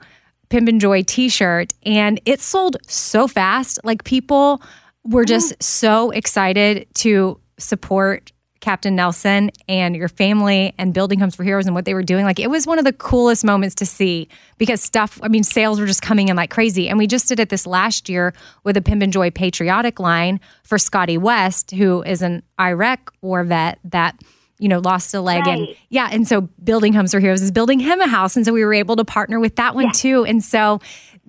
Pimpin' 0.51 0.79
Joy 0.79 1.03
t 1.03 1.29
shirt, 1.29 1.73
and 1.85 2.19
it 2.25 2.41
sold 2.41 2.75
so 2.85 3.27
fast. 3.27 3.79
Like 3.83 4.03
people 4.03 4.61
were 5.05 5.25
just 5.25 5.53
mm. 5.53 5.63
so 5.63 6.11
excited 6.11 6.87
to 6.95 7.39
support 7.57 8.33
Captain 8.59 8.95
Nelson 8.95 9.49
and 9.67 9.95
your 9.95 10.09
family 10.09 10.75
and 10.77 10.93
Building 10.93 11.19
Homes 11.19 11.35
for 11.35 11.43
Heroes 11.43 11.65
and 11.65 11.73
what 11.73 11.85
they 11.85 11.93
were 11.93 12.03
doing. 12.03 12.25
Like 12.25 12.39
it 12.39 12.49
was 12.49 12.67
one 12.67 12.79
of 12.79 12.85
the 12.85 12.93
coolest 12.93 13.43
moments 13.43 13.75
to 13.75 13.85
see 13.85 14.27
because 14.57 14.81
stuff, 14.81 15.19
I 15.23 15.29
mean, 15.29 15.43
sales 15.43 15.79
were 15.79 15.87
just 15.87 16.01
coming 16.01 16.27
in 16.27 16.35
like 16.35 16.51
crazy. 16.51 16.89
And 16.89 16.97
we 16.97 17.07
just 17.07 17.27
did 17.27 17.39
it 17.39 17.49
this 17.49 17.65
last 17.65 18.09
year 18.09 18.33
with 18.63 18.77
a 18.77 18.81
Pimpin' 18.81 19.11
Joy 19.11 19.31
patriotic 19.31 19.99
line 19.99 20.39
for 20.63 20.77
Scotty 20.77 21.17
West, 21.17 21.71
who 21.71 22.03
is 22.03 22.21
an 22.21 22.43
Iraq 22.59 23.13
war 23.21 23.43
vet 23.43 23.79
that 23.85 24.21
you 24.61 24.67
know, 24.69 24.79
lost 24.79 25.13
a 25.15 25.19
leg. 25.19 25.45
Right. 25.47 25.57
And 25.57 25.75
yeah. 25.89 26.07
And 26.11 26.27
so 26.27 26.41
Building 26.63 26.93
Homes 26.93 27.11
for 27.11 27.19
Heroes 27.19 27.41
is 27.41 27.51
building 27.51 27.79
him 27.79 27.99
a 27.99 28.07
house. 28.07 28.35
And 28.35 28.45
so 28.45 28.53
we 28.53 28.63
were 28.63 28.75
able 28.75 28.95
to 28.95 29.03
partner 29.03 29.39
with 29.39 29.55
that 29.55 29.73
one 29.73 29.85
yeah. 29.85 29.91
too. 29.91 30.23
And 30.23 30.43
so 30.43 30.79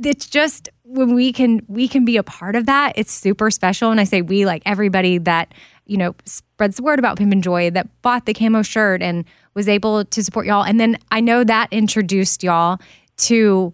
it's 0.04 0.28
just 0.28 0.68
when 0.82 1.14
we 1.14 1.32
can 1.32 1.62
we 1.66 1.88
can 1.88 2.04
be 2.04 2.18
a 2.18 2.22
part 2.22 2.56
of 2.56 2.66
that, 2.66 2.92
it's 2.94 3.10
super 3.10 3.50
special. 3.50 3.90
And 3.90 3.98
I 3.98 4.04
say 4.04 4.20
we 4.20 4.44
like 4.44 4.62
everybody 4.66 5.16
that, 5.18 5.54
you 5.86 5.96
know, 5.96 6.14
spreads 6.26 6.76
the 6.76 6.82
word 6.82 6.98
about 6.98 7.16
Pimpin' 7.16 7.40
Joy 7.40 7.70
that 7.70 7.88
bought 8.02 8.26
the 8.26 8.34
camo 8.34 8.60
shirt 8.60 9.00
and 9.00 9.24
was 9.54 9.66
able 9.66 10.04
to 10.04 10.22
support 10.22 10.44
y'all. 10.44 10.62
And 10.62 10.78
then 10.78 10.98
I 11.10 11.20
know 11.20 11.42
that 11.42 11.72
introduced 11.72 12.42
y'all 12.42 12.80
to 13.18 13.72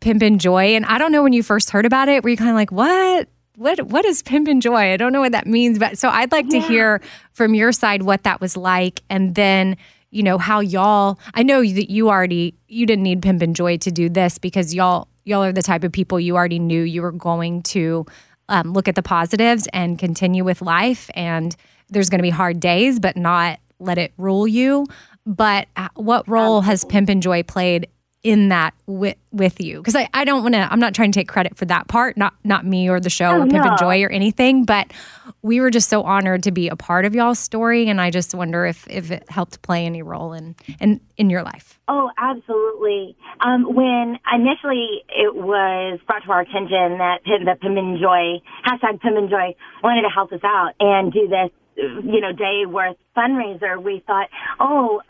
Pimpin' 0.00 0.38
Joy. 0.38 0.76
And 0.76 0.86
I 0.86 0.98
don't 0.98 1.10
know 1.10 1.24
when 1.24 1.32
you 1.32 1.42
first 1.42 1.70
heard 1.70 1.84
about 1.84 2.08
it, 2.08 2.22
were 2.22 2.30
you 2.30 2.36
kind 2.36 2.50
of 2.50 2.56
like, 2.56 2.70
what? 2.70 3.28
What 3.60 3.88
what 3.88 4.06
is 4.06 4.22
pimpin' 4.22 4.62
joy? 4.62 4.90
I 4.90 4.96
don't 4.96 5.12
know 5.12 5.20
what 5.20 5.32
that 5.32 5.46
means, 5.46 5.78
but 5.78 5.98
so 5.98 6.08
I'd 6.08 6.32
like 6.32 6.46
yeah. 6.48 6.60
to 6.62 6.66
hear 6.66 7.00
from 7.34 7.52
your 7.52 7.72
side 7.72 8.04
what 8.04 8.22
that 8.22 8.40
was 8.40 8.56
like, 8.56 9.02
and 9.10 9.34
then 9.34 9.76
you 10.10 10.22
know 10.22 10.38
how 10.38 10.60
y'all. 10.60 11.18
I 11.34 11.42
know 11.42 11.60
that 11.60 11.90
you 11.90 12.08
already 12.08 12.54
you 12.68 12.86
didn't 12.86 13.02
need 13.02 13.20
pimpin' 13.20 13.52
joy 13.52 13.76
to 13.76 13.90
do 13.90 14.08
this 14.08 14.38
because 14.38 14.74
y'all 14.74 15.08
y'all 15.24 15.44
are 15.44 15.52
the 15.52 15.60
type 15.60 15.84
of 15.84 15.92
people 15.92 16.18
you 16.18 16.36
already 16.36 16.58
knew 16.58 16.82
you 16.84 17.02
were 17.02 17.12
going 17.12 17.62
to 17.64 18.06
um, 18.48 18.72
look 18.72 18.88
at 18.88 18.94
the 18.94 19.02
positives 19.02 19.68
and 19.74 19.98
continue 19.98 20.42
with 20.42 20.62
life, 20.62 21.10
and 21.12 21.54
there's 21.90 22.08
going 22.08 22.20
to 22.20 22.22
be 22.22 22.30
hard 22.30 22.60
days, 22.60 22.98
but 22.98 23.14
not 23.14 23.60
let 23.78 23.98
it 23.98 24.14
rule 24.16 24.48
you. 24.48 24.86
But 25.26 25.68
uh, 25.76 25.88
what 25.96 26.26
role 26.26 26.62
has 26.62 26.86
pimpin' 26.86 27.20
joy 27.20 27.42
played 27.42 27.88
in 28.22 28.50
that 28.50 28.74
with 28.86 29.16
with 29.32 29.60
you 29.62 29.78
because 29.78 29.96
I, 29.96 30.06
I 30.12 30.24
don't 30.26 30.42
want 30.42 30.54
to 30.54 30.70
i'm 30.70 30.78
not 30.78 30.94
trying 30.94 31.10
to 31.10 31.18
take 31.18 31.26
credit 31.28 31.56
for 31.56 31.64
that 31.66 31.88
part 31.88 32.18
not 32.18 32.34
not 32.44 32.66
me 32.66 32.90
or 32.90 33.00
the 33.00 33.08
show 33.08 33.30
Oh, 33.30 33.36
or 33.42 33.46
pimp 33.46 33.64
no. 33.64 33.70
and 33.70 33.78
joy 33.78 34.02
or 34.02 34.10
anything 34.10 34.66
but 34.66 34.92
we 35.40 35.58
were 35.60 35.70
just 35.70 35.88
so 35.88 36.02
honored 36.02 36.42
to 36.42 36.50
be 36.50 36.68
a 36.68 36.76
part 36.76 37.06
of 37.06 37.14
y'all's 37.14 37.38
story 37.38 37.88
and 37.88 37.98
i 37.98 38.10
just 38.10 38.34
wonder 38.34 38.66
if 38.66 38.86
if 38.90 39.10
it 39.10 39.24
helped 39.30 39.62
play 39.62 39.86
any 39.86 40.02
role 40.02 40.34
in 40.34 40.54
in 40.80 41.00
in 41.16 41.30
your 41.30 41.42
life 41.42 41.78
Oh, 41.92 42.08
absolutely. 42.18 43.16
Um, 43.40 43.64
when 43.74 44.16
initially 44.32 45.02
it 45.08 45.34
was 45.34 45.98
brought 46.06 46.22
to 46.22 46.30
our 46.30 46.42
attention 46.42 46.98
that 46.98 47.24
Pim, 47.24 47.44
the 47.44 47.56
Pimpin' 47.60 47.98
Joy, 47.98 48.40
hashtag 48.64 49.00
Pimpin' 49.00 49.28
Joy, 49.28 49.56
wanted 49.82 50.02
to 50.02 50.08
help 50.08 50.30
us 50.32 50.38
out 50.44 50.74
and 50.78 51.12
do 51.12 51.26
this, 51.26 51.50
you 51.76 52.20
know, 52.20 52.32
day 52.32 52.64
worth 52.66 52.96
fundraiser, 53.16 53.82
we 53.82 54.02
thought, 54.06 54.28
oh, 54.58 55.00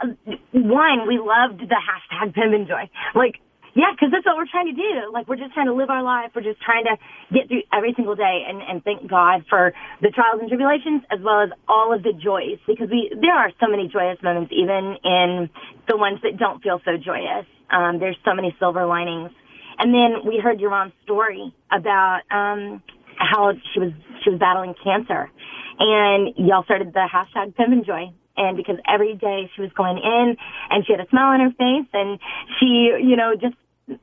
one, 0.53 1.09
we 1.09 1.19
loved 1.19 1.61
the 1.61 1.77
hashtag 1.77 2.35
Pimpin' 2.35 2.69
Joy. 2.69 2.89
Like, 3.15 3.37
yeah, 3.75 3.95
because 3.95 4.11
that's 4.11 4.27
what 4.27 4.37
we're 4.37 4.51
trying 4.51 4.67
to 4.67 4.79
do. 4.79 5.13
Like, 5.13 5.29
we're 5.29 5.37
just 5.37 5.55
trying 5.55 5.67
to 5.67 5.75
live 5.75 5.91
our 5.91 6.03
life. 6.03 6.33
We're 6.35 6.43
just 6.43 6.61
trying 6.61 6.85
to 6.85 6.97
get 7.33 7.47
through 7.49 7.63
every 7.73 7.95
single 7.95 8.17
day 8.17 8.43
and, 8.49 8.61
and 8.63 8.83
thank 8.83 9.09
God 9.09 9.45
for 9.49 9.73
the 10.03 10.11
trials 10.11 10.41
and 10.41 10.49
tribulations 10.49 11.03
as 11.11 11.21
well 11.23 11.43
as 11.43 11.51
all 11.69 11.95
of 11.95 12.03
the 12.03 12.13
joys. 12.13 12.59
Because 12.67 12.91
we, 12.91 13.15
there 13.15 13.35
are 13.35 13.51
so 13.61 13.69
many 13.69 13.87
joyous 13.87 14.19
moments, 14.23 14.53
even 14.53 14.97
in 15.05 15.51
the 15.89 15.97
ones 15.97 16.19
that 16.23 16.37
don't 16.37 16.63
feel 16.63 16.81
so 16.85 16.97
joyous. 16.97 17.47
Um, 17.71 18.01
there's 18.01 18.19
so 18.25 18.35
many 18.35 18.55
silver 18.59 18.87
linings. 18.87 19.31
And 19.79 19.95
then 19.95 20.27
we 20.27 20.41
heard 20.43 20.61
your 20.61 20.71
mom's 20.71 20.93
story 21.05 21.55
about 21.71 22.23
um, 22.31 22.83
how 23.21 23.53
she 23.73 23.81
was 23.81 23.93
she 24.25 24.31
was 24.31 24.39
battling 24.41 24.75
cancer, 24.83 25.31
and 25.79 26.35
y'all 26.37 26.65
started 26.65 26.93
the 26.93 27.07
hashtag 27.07 27.55
Pimpin' 27.55 27.87
Joy. 27.87 28.13
And 28.37 28.57
because 28.57 28.77
every 28.89 29.15
day 29.15 29.51
she 29.55 29.61
was 29.61 29.71
going 29.77 29.99
in 29.99 30.37
and 30.71 30.87
she 30.87 30.93
had 30.93 31.01
a 31.01 31.09
smile 31.11 31.35
on 31.37 31.41
her 31.41 31.51
face 31.51 31.91
and 31.93 32.19
she, 32.59 32.89
you 33.05 33.15
know, 33.15 33.35
just 33.35 33.55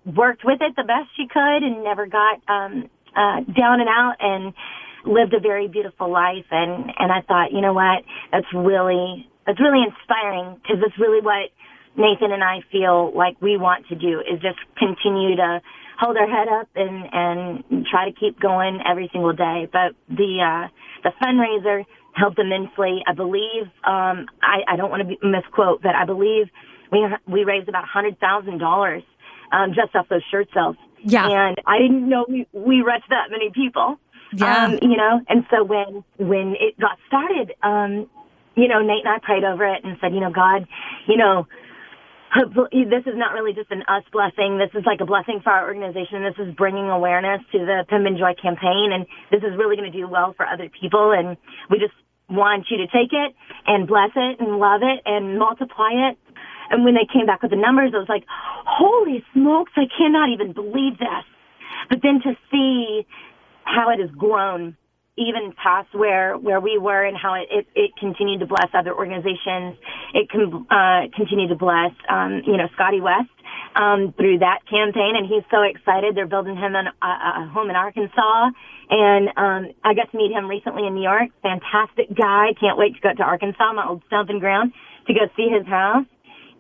worked 0.06 0.44
with 0.46 0.62
it 0.62 0.76
the 0.76 0.84
best 0.84 1.10
she 1.16 1.26
could 1.26 1.64
and 1.64 1.84
never 1.84 2.06
got 2.06 2.38
um, 2.48 2.90
uh, 3.16 3.42
down 3.50 3.82
and 3.82 3.90
out 3.90 4.16
and 4.20 4.54
lived 5.06 5.34
a 5.34 5.40
very 5.40 5.68
beautiful 5.68 6.12
life. 6.12 6.46
And 6.52 6.92
and 7.00 7.12
I 7.12 7.22
thought, 7.22 7.52
you 7.52 7.62
know 7.62 7.74
what, 7.74 8.04
that's 8.32 8.52
really 8.54 9.28
that's 9.48 9.60
really 9.60 9.82
inspiring 9.82 10.60
because 10.62 10.84
it's 10.86 11.00
really 11.00 11.22
what 11.22 11.50
Nathan 11.96 12.32
and 12.32 12.44
I 12.44 12.62
feel 12.72 13.12
like 13.16 13.42
we 13.42 13.58
want 13.58 13.88
to 13.88 13.96
do 13.96 14.20
is 14.20 14.40
just 14.42 14.60
continue 14.78 15.36
to 15.38 15.62
hold 15.98 16.18
our 16.18 16.28
head 16.28 16.48
up 16.48 16.68
and 16.76 17.10
and 17.12 17.86
try 17.88 18.10
to 18.10 18.16
keep 18.18 18.40
going 18.40 18.80
every 18.88 19.10
single 19.12 19.34
day. 19.34 19.68
But 19.72 19.94
the 20.10 20.42
uh, 20.42 20.68
the 21.04 21.12
fundraiser 21.22 21.86
helped 22.14 22.40
immensely. 22.40 23.04
I 23.08 23.14
believe 23.14 23.64
um, 23.84 24.26
I, 24.42 24.64
I 24.68 24.76
don't 24.76 24.90
want 24.90 25.02
to 25.02 25.08
be, 25.08 25.18
misquote, 25.22 25.82
but 25.82 25.96
I 25.96 26.06
believe 26.06 26.48
we 26.92 27.08
we 27.28 27.44
raised 27.44 27.70
about 27.70 27.86
hundred 27.86 28.20
thousand 28.20 28.60
dollars 28.60 29.04
um, 29.52 29.74
just 29.74 29.96
off 29.96 30.08
those 30.10 30.24
shirt 30.32 30.48
sales. 30.54 30.76
Yeah. 31.04 31.28
and 31.28 31.58
I 31.66 31.78
didn't 31.78 32.10
know 32.10 32.26
we 32.28 32.48
we 32.54 32.82
reached 32.82 33.10
that 33.10 33.30
many 33.30 33.52
people. 33.52 34.00
Yeah. 34.34 34.66
Um, 34.66 34.80
you 34.82 34.98
know, 34.98 35.22
and 35.30 35.46
so 35.50 35.64
when 35.64 36.04
when 36.18 36.56
it 36.60 36.78
got 36.80 36.98
started, 37.08 37.54
um, 37.64 38.10
you 38.56 38.68
know, 38.68 38.82
Nate 38.82 39.06
and 39.06 39.10
I 39.10 39.20
prayed 39.20 39.44
over 39.44 39.66
it 39.66 39.84
and 39.84 39.98
said, 40.02 40.14
you 40.14 40.20
know, 40.20 40.32
God, 40.32 40.68
you 41.08 41.16
know, 41.16 41.48
this 42.36 43.06
is 43.06 43.16
not 43.16 43.34
really 43.34 43.54
just 43.54 43.72
an 43.72 43.84
us 43.88 44.04
blessing. 44.12 44.58
This 44.58 44.72
is 44.78 44.86
like 44.86 45.00
a 45.02 45.06
blessing 45.06 45.40
for 45.44 45.52
our 45.52 45.68
organization. 45.68 46.24
This 46.24 46.38
is 46.40 46.54
bringing 46.56 46.90
awareness 46.90 47.42
to 47.52 47.60
the 47.60 47.86
Pimpin' 47.90 48.18
Joy 48.18 48.36
campaign, 48.42 48.92
and 48.92 49.06
this 49.32 49.44
is 49.44 49.58
really 49.58 49.76
going 49.76 49.92
to 49.92 49.98
do 49.98 50.08
well 50.08 50.34
for 50.36 50.46
other 50.46 50.70
people. 50.70 51.12
And 51.16 51.38
we 51.70 51.80
just 51.80 51.96
want 52.30 52.68
you 52.70 52.78
to 52.78 52.88
take 52.88 53.14
it 53.14 53.36
and 53.66 53.88
bless 53.88 54.12
it 54.16 54.40
and 54.40 54.60
love 54.60 54.82
it 54.84 55.02
and 55.06 55.40
multiply 55.40 56.12
it. 56.12 56.18
And 56.70 56.84
when 56.84 56.96
they 56.96 57.08
came 57.08 57.26
back 57.26 57.42
with 57.42 57.52
the 57.52 57.58
numbers, 57.58 57.92
I 57.96 58.00
was 58.00 58.10
like, 58.10 58.26
holy 58.28 59.24
smokes, 59.34 59.72
I 59.76 59.88
cannot 59.98 60.30
even 60.30 60.52
believe 60.52 61.00
this. 61.00 61.26
But 61.90 62.00
then 62.04 62.20
to 62.24 62.36
see 62.52 63.08
how 63.64 63.90
it 63.92 64.00
has 64.00 64.12
grown 64.12 64.76
even 65.18 65.54
past 65.62 65.90
where 65.94 66.38
where 66.38 66.60
we 66.62 66.78
were 66.78 67.04
and 67.04 67.18
how 67.18 67.34
it 67.34 67.48
it, 67.52 67.68
it 67.76 67.92
continued 68.00 68.40
to 68.42 68.46
bless 68.46 68.70
other 68.74 68.94
organizations. 68.94 69.76
It 70.14 70.30
can 70.30 70.66
uh, 70.70 71.10
continue 71.16 71.48
to 71.50 71.56
bless 71.56 71.92
um, 72.10 72.42
you 72.46 72.58
know 72.58 72.68
Scotty 72.76 73.02
West 73.02 73.34
um, 73.76 74.14
through 74.18 74.40
that 74.40 74.60
campaign, 74.70 75.16
and 75.18 75.28
he's 75.28 75.44
so 75.52 75.64
excited. 75.64 76.16
They're 76.16 76.28
building 76.28 76.56
him 76.56 76.76
an, 76.76 76.88
a, 77.02 77.06
a 77.06 77.50
home 77.52 77.70
in 77.70 77.76
Arkansas, 77.76 78.50
and 78.90 79.30
um, 79.36 79.74
I 79.84 79.94
got 79.94 80.12
to 80.12 80.18
meet 80.18 80.32
him 80.32 80.48
recently 80.48 80.88
in 80.88 80.94
New 80.96 81.04
York. 81.04 81.30
Fantastic 81.42 82.16
guy. 82.16 82.54
Can't 82.60 82.78
wait 82.78 82.96
to 82.96 83.02
go 83.02 83.14
to 83.14 83.24
Arkansas, 83.24 83.74
my 83.74 83.88
old 83.88 84.04
stomping 84.08 84.40
ground, 84.40 84.74
to 85.08 85.14
go 85.14 85.28
see 85.36 85.50
his 85.50 85.66
house, 85.68 86.06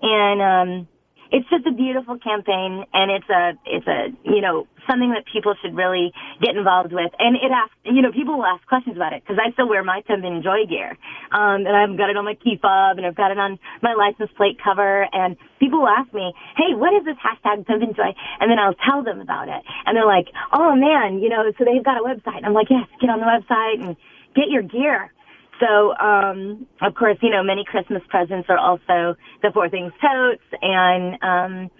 and. 0.01 0.41
um 0.41 0.87
it's 1.31 1.49
just 1.49 1.65
a 1.67 1.71
beautiful 1.71 2.17
campaign 2.19 2.85
and 2.93 3.11
it's 3.11 3.29
a 3.29 3.53
it's 3.65 3.87
a 3.87 4.13
you 4.23 4.41
know 4.41 4.67
something 4.87 5.11
that 5.11 5.25
people 5.27 5.53
should 5.61 5.75
really 5.75 6.13
get 6.41 6.55
involved 6.55 6.93
with. 6.93 7.11
And 7.19 7.35
it 7.35 7.51
asks 7.51 7.75
you 7.83 8.01
know 8.01 8.11
people 8.11 8.37
will 8.37 8.45
ask 8.45 8.65
questions 8.67 8.95
about 8.95 9.13
it 9.13 9.23
because 9.23 9.39
I 9.39 9.51
still 9.51 9.67
wear 9.67 9.83
my 9.83 10.01
Pimpin' 10.07 10.43
Joy 10.43 10.65
gear. 10.69 10.97
Um 11.31 11.67
and 11.67 11.75
I've 11.75 11.97
got 11.97 12.09
it 12.09 12.17
on 12.17 12.25
my 12.25 12.35
key 12.35 12.57
fob 12.61 12.97
and 12.97 13.05
I've 13.05 13.15
got 13.15 13.31
it 13.31 13.37
on 13.37 13.59
my 13.81 13.93
license 13.93 14.31
plate 14.37 14.57
cover 14.63 15.07
and 15.11 15.35
people 15.59 15.81
will 15.81 15.91
ask 15.91 16.13
me 16.13 16.33
hey 16.55 16.75
what 16.75 16.93
is 16.93 17.03
this 17.03 17.17
hashtag 17.19 17.65
Pimpin' 17.65 17.95
Joy? 17.95 18.15
And 18.39 18.49
then 18.49 18.59
I'll 18.59 18.77
tell 18.87 19.03
them 19.03 19.19
about 19.19 19.49
it. 19.49 19.63
And 19.85 19.95
they're 19.95 20.07
like 20.07 20.27
oh 20.53 20.75
man 20.75 21.19
you 21.19 21.29
know 21.29 21.43
so 21.57 21.65
they've 21.65 21.83
got 21.83 21.99
a 21.99 22.03
website. 22.03 22.37
And 22.37 22.45
I'm 22.45 22.53
like 22.53 22.69
yes 22.69 22.87
get 23.01 23.09
on 23.09 23.19
the 23.19 23.27
website 23.27 23.83
and 23.83 23.95
get 24.35 24.49
your 24.49 24.63
gear 24.63 25.11
so, 25.59 25.95
um, 25.97 26.67
of 26.81 26.95
course, 26.95 27.17
you 27.21 27.29
know, 27.29 27.43
many 27.43 27.63
Christmas 27.65 28.01
presents 28.09 28.49
are 28.49 28.57
also 28.57 29.15
the 29.41 29.51
Four 29.53 29.69
Things 29.69 29.91
totes, 30.01 30.43
and 30.61 31.13
um, 31.21 31.71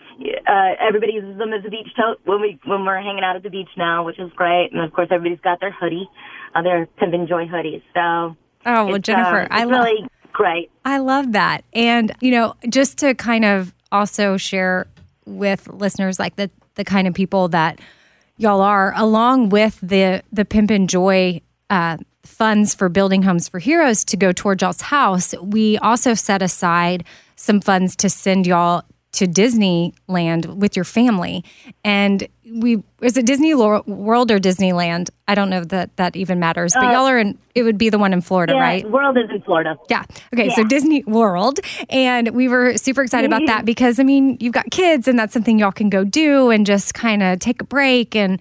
uh, 0.48 0.72
everybody 0.80 1.14
uses 1.14 1.38
them 1.38 1.54
as 1.54 1.64
a 1.66 1.70
beach 1.70 1.90
tote 1.96 2.20
when 2.26 2.42
we 2.42 2.60
when 2.66 2.86
we're 2.86 3.02
hanging 3.02 3.24
out 3.24 3.36
at 3.36 3.44
the 3.44 3.50
beach 3.50 3.70
now, 3.78 4.06
which 4.06 4.20
is 4.20 4.32
great. 4.36 4.70
And 4.72 4.82
of 4.82 4.94
course, 4.94 5.10
everybody's 5.12 5.42
got 5.42 5.60
their 5.60 5.72
hoodie, 5.72 6.10
uh, 6.56 6.62
their 6.62 6.88
Pimpin' 7.00 7.28
Joy 7.28 7.46
hoodies. 7.46 7.84
So, 7.94 8.36
oh 8.66 8.86
well 8.88 8.98
jennifer 8.98 9.44
um, 9.44 9.48
i 9.52 9.64
love 9.64 9.86
really 9.86 10.08
great. 10.38 10.70
I 10.86 11.00
love 11.00 11.34
that. 11.34 11.66
And, 11.74 12.14
you 12.22 12.32
know, 12.32 12.56
just 12.70 13.00
to 13.00 13.16
kind 13.16 13.44
of 13.44 13.74
also 13.92 14.38
share 14.38 14.88
with 15.26 15.68
listeners 15.68 16.20
like 16.20 16.36
the 16.38 16.50
the 16.76 16.86
kind 16.86 17.08
of 17.08 17.14
people 17.14 17.48
that 17.50 17.80
y'all 18.38 18.62
are, 18.62 18.94
along 18.96 19.50
with 19.50 19.80
the 19.82 20.24
the 20.32 20.46
Pimpin' 20.46 20.88
Joy 20.88 21.42
uh, 21.70 21.98
funds 22.28 22.76
for 22.76 22.90
building 22.90 23.24
homes 23.24 23.50
for 23.50 23.60
heroes 23.60 24.04
to 24.06 24.18
go 24.18 24.32
toward 24.32 24.62
y'all's 24.62 24.82
house, 24.82 25.34
we 25.42 25.78
also 25.80 26.14
set 26.14 26.42
aside 26.42 27.04
some 27.36 27.62
funds 27.62 27.96
to 27.98 28.10
send 28.10 28.46
y'all 28.46 28.84
to 29.14 29.26
Disneyland 29.26 30.46
with 30.58 30.76
your 30.76 30.86
family. 30.86 31.44
And 31.84 32.28
we 32.54 32.84
is 33.02 33.18
it 33.18 33.26
Disney 33.26 33.54
World 33.54 34.32
or 34.32 34.40
Disneyland? 34.40 35.10
I 35.28 35.36
don't 35.36 35.50
know 35.50 35.64
that 35.66 35.96
that 35.98 36.16
even 36.16 36.40
matters, 36.40 36.74
but 36.74 36.86
uh, 36.86 36.92
y'all 36.92 37.08
are 37.08 37.18
in. 37.18 37.38
It 37.56 37.64
would 37.64 37.78
be 37.78 37.90
the 37.90 37.98
one 37.98 38.14
in 38.14 38.22
Florida, 38.22 38.54
Yeah, 38.54 38.62
right? 38.62 38.90
World 38.90 39.18
is 39.18 39.30
in 39.30 39.42
Florida. 39.42 39.76
Yeah. 39.90 40.04
Okay. 40.34 40.50
So 40.52 40.64
Disney 40.64 41.04
World. 41.06 41.60
And 41.90 42.30
we 42.30 42.48
were 42.48 42.78
super 42.78 43.02
excited 43.02 43.28
about 43.28 43.42
mm-hmm. 43.42 43.48
that 43.48 43.66
because, 43.66 44.00
I 44.00 44.04
mean, 44.04 44.38
you've 44.40 44.54
got 44.54 44.70
kids 44.70 45.08
and 45.08 45.18
that's 45.18 45.34
something 45.34 45.58
y'all 45.58 45.72
can 45.72 45.90
go 45.90 46.04
do 46.04 46.50
and 46.50 46.66
just 46.66 46.94
kind 46.94 47.24
of 47.24 47.40
take 47.40 47.62
a 47.62 47.66
break. 47.66 48.16
And 48.16 48.40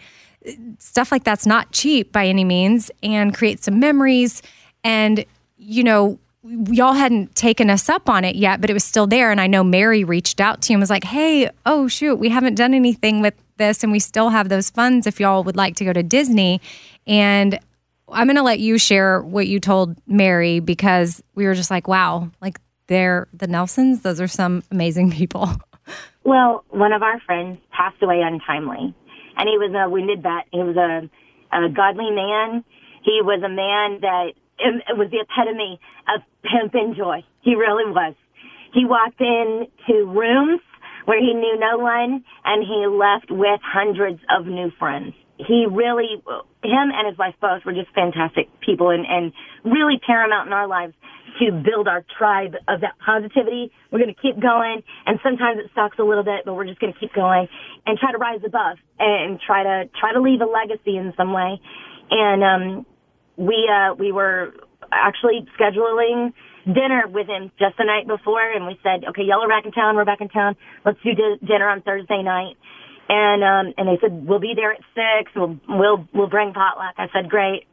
stuff 0.78 1.12
like 1.12 1.24
that's 1.24 1.46
not 1.46 1.72
cheap 1.72 2.12
by 2.12 2.26
any 2.26 2.44
means 2.44 2.90
and 3.02 3.34
create 3.34 3.62
some 3.62 3.78
memories. 3.80 4.42
And, 4.84 5.24
you 5.56 5.82
know, 5.82 6.18
y'all 6.42 6.92
hadn't 6.92 7.34
taken 7.34 7.70
us 7.70 7.88
up 7.88 8.08
on 8.08 8.24
it 8.24 8.36
yet, 8.36 8.60
but 8.60 8.70
it 8.70 8.72
was 8.72 8.84
still 8.84 9.06
there. 9.06 9.30
And 9.30 9.40
I 9.40 9.46
know 9.46 9.64
Mary 9.64 10.04
reached 10.04 10.40
out 10.40 10.62
to 10.62 10.72
you 10.72 10.76
and 10.76 10.80
was 10.80 10.90
like, 10.90 11.04
hey, 11.04 11.50
oh, 11.64 11.88
shoot, 11.88 12.16
we 12.16 12.28
haven't 12.28 12.54
done 12.54 12.74
anything 12.74 13.20
with 13.20 13.34
this 13.56 13.82
and 13.82 13.90
we 13.90 13.98
still 13.98 14.28
have 14.28 14.48
those 14.48 14.70
funds 14.70 15.06
if 15.06 15.18
y'all 15.18 15.42
would 15.44 15.56
like 15.56 15.76
to 15.76 15.84
go 15.84 15.92
to 15.92 16.02
Disney. 16.02 16.60
And 17.06 17.58
I'm 18.08 18.26
going 18.26 18.36
to 18.36 18.42
let 18.42 18.60
you 18.60 18.78
share 18.78 19.20
what 19.22 19.48
you 19.48 19.58
told 19.58 19.96
Mary 20.06 20.60
because 20.60 21.22
we 21.34 21.46
were 21.46 21.54
just 21.54 21.70
like, 21.70 21.88
wow, 21.88 22.30
like 22.40 22.60
they're 22.86 23.26
the 23.32 23.46
Nelsons. 23.46 24.02
Those 24.02 24.20
are 24.20 24.28
some 24.28 24.62
amazing 24.70 25.10
people. 25.10 25.48
Well, 26.24 26.64
one 26.70 26.92
of 26.92 27.04
our 27.04 27.20
friends 27.20 27.60
passed 27.70 28.02
away 28.02 28.20
untimely, 28.20 28.92
and 29.36 29.48
he 29.48 29.58
was 29.58 29.72
a 29.74 29.88
wounded 29.88 30.22
vet. 30.22 30.46
He 30.50 30.58
was 30.58 30.76
a, 30.76 31.08
a 31.52 31.68
godly 31.68 32.10
man. 32.10 32.64
He 33.04 33.20
was 33.22 33.42
a 33.44 33.48
man 33.48 34.00
that 34.00 34.32
it, 34.58 34.96
was 34.96 35.08
the 35.10 35.20
epitome 35.20 35.78
of 36.08 36.22
pimpin' 36.42 36.96
joy. 36.96 37.22
He 37.42 37.54
really 37.54 37.90
was. 37.90 38.14
He 38.72 38.84
walked 38.84 39.20
into 39.20 40.06
rooms 40.06 40.60
where 41.04 41.20
he 41.20 41.32
knew 41.32 41.56
no 41.58 41.78
one, 41.78 42.24
and 42.44 42.66
he 42.66 42.86
left 42.86 43.30
with 43.30 43.60
hundreds 43.62 44.20
of 44.28 44.46
new 44.46 44.70
friends. 44.78 45.14
He 45.38 45.66
really, 45.70 46.22
him 46.62 46.88
and 46.94 47.06
his 47.08 47.18
wife 47.18 47.34
both 47.40 47.64
were 47.64 47.74
just 47.74 47.92
fantastic 47.94 48.48
people, 48.60 48.90
and, 48.90 49.04
and 49.06 49.32
really 49.64 50.00
paramount 50.04 50.46
in 50.46 50.52
our 50.52 50.66
lives 50.66 50.94
to 51.38 51.52
build 51.52 51.86
our 51.88 52.04
tribe 52.16 52.54
of 52.66 52.80
that 52.80 52.94
positivity. 53.04 53.70
We're 53.90 53.98
going 53.98 54.14
to 54.14 54.20
keep 54.20 54.40
going, 54.40 54.82
and 55.04 55.18
sometimes 55.22 55.60
it 55.60 55.70
sucks 55.74 55.98
a 55.98 56.02
little 56.02 56.24
bit, 56.24 56.46
but 56.46 56.54
we're 56.54 56.64
just 56.66 56.80
going 56.80 56.94
to 56.94 56.98
keep 56.98 57.12
going 57.12 57.48
and 57.84 57.98
try 57.98 58.12
to 58.12 58.18
rise 58.18 58.40
above 58.46 58.78
and 58.98 59.38
try 59.38 59.62
to 59.62 59.90
try 60.00 60.14
to 60.14 60.20
leave 60.20 60.40
a 60.40 60.46
legacy 60.46 60.96
in 60.96 61.12
some 61.16 61.34
way. 61.34 61.60
And 62.10 62.42
um, 62.42 62.86
we 63.36 63.68
uh, 63.68 63.94
we 63.94 64.12
were 64.12 64.54
actually 64.90 65.46
scheduling 65.58 66.32
dinner 66.64 67.04
with 67.08 67.26
him 67.28 67.52
just 67.58 67.76
the 67.76 67.84
night 67.84 68.06
before, 68.08 68.50
and 68.50 68.66
we 68.66 68.78
said, 68.82 69.04
okay, 69.10 69.22
y'all 69.22 69.44
are 69.44 69.48
back 69.48 69.66
in 69.66 69.72
town. 69.72 69.96
We're 69.96 70.04
back 70.04 70.20
in 70.20 70.28
town. 70.28 70.56
Let's 70.84 70.98
do 71.04 71.12
di- 71.12 71.46
dinner 71.46 71.68
on 71.68 71.82
Thursday 71.82 72.22
night. 72.22 72.56
And 73.08 73.44
um, 73.44 73.74
and 73.78 73.88
they 73.88 73.98
said 74.00 74.26
we'll 74.26 74.40
be 74.40 74.54
there 74.56 74.72
at 74.72 74.80
six. 74.94 75.30
We'll 75.34 75.58
we'll 75.68 76.08
we'll 76.12 76.28
bring 76.28 76.52
potluck. 76.52 76.94
I 76.98 77.06
said 77.12 77.30
great. 77.30 77.66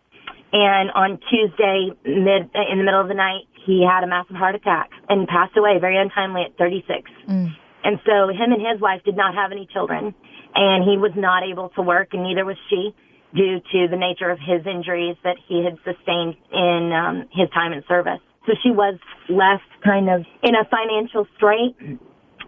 And 0.53 0.91
on 0.91 1.19
Tuesday, 1.29 1.89
mid 2.05 2.53
in 2.53 2.77
the 2.77 2.83
middle 2.85 3.01
of 3.01 3.07
the 3.07 3.17
night, 3.17 3.49
he 3.65 3.83
had 3.83 4.03
a 4.03 4.07
massive 4.07 4.35
heart 4.35 4.53
attack 4.53 4.91
and 5.09 5.27
passed 5.27 5.57
away 5.57 5.79
very 5.81 5.97
untimely 5.97 6.43
at 6.43 6.57
36. 6.57 7.09
Mm. 7.27 7.49
And 7.83 7.99
so 8.05 8.29
him 8.29 8.51
and 8.53 8.61
his 8.61 8.79
wife 8.79 9.01
did 9.03 9.17
not 9.17 9.33
have 9.33 9.51
any 9.51 9.67
children, 9.73 10.13
and 10.55 10.83
he 10.83 10.97
was 10.97 11.11
not 11.15 11.43
able 11.43 11.69
to 11.69 11.81
work, 11.81 12.09
and 12.13 12.23
neither 12.23 12.45
was 12.45 12.57
she 12.69 12.93
due 13.35 13.59
to 13.59 13.87
the 13.89 13.97
nature 13.97 14.29
of 14.29 14.37
his 14.39 14.65
injuries 14.65 15.17
that 15.23 15.37
he 15.47 15.65
had 15.65 15.75
sustained 15.83 16.35
in 16.51 16.93
um, 16.93 17.27
his 17.33 17.49
time 17.49 17.73
in 17.73 17.83
service. 17.87 18.21
So 18.45 18.53
she 18.61 18.71
was 18.71 18.99
left 19.27 19.67
kind 19.83 20.09
of 20.09 20.25
in 20.43 20.55
a 20.55 20.65
financial 20.69 21.27
strait. 21.35 21.75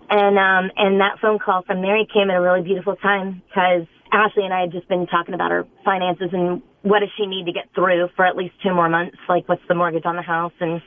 And 0.09 0.37
um, 0.37 0.71
and 0.77 1.01
that 1.01 1.17
phone 1.21 1.39
call 1.39 1.63
from 1.63 1.81
Mary 1.81 2.07
came 2.11 2.29
at 2.29 2.37
a 2.37 2.41
really 2.41 2.61
beautiful 2.61 2.95
time 2.95 3.41
because 3.47 3.87
Ashley 4.11 4.45
and 4.45 4.53
I 4.53 4.61
had 4.61 4.71
just 4.71 4.87
been 4.87 5.07
talking 5.07 5.33
about 5.33 5.51
our 5.51 5.65
finances 5.83 6.29
and 6.31 6.61
what 6.83 6.99
does 6.99 7.09
she 7.17 7.25
need 7.25 7.45
to 7.45 7.51
get 7.51 7.65
through 7.73 8.09
for 8.15 8.25
at 8.25 8.37
least 8.37 8.53
two 8.61 8.73
more 8.73 8.87
months? 8.87 9.17
Like 9.27 9.49
what's 9.49 9.65
the 9.67 9.73
mortgage 9.73 10.05
on 10.05 10.15
the 10.15 10.21
house 10.21 10.53
and 10.59 10.81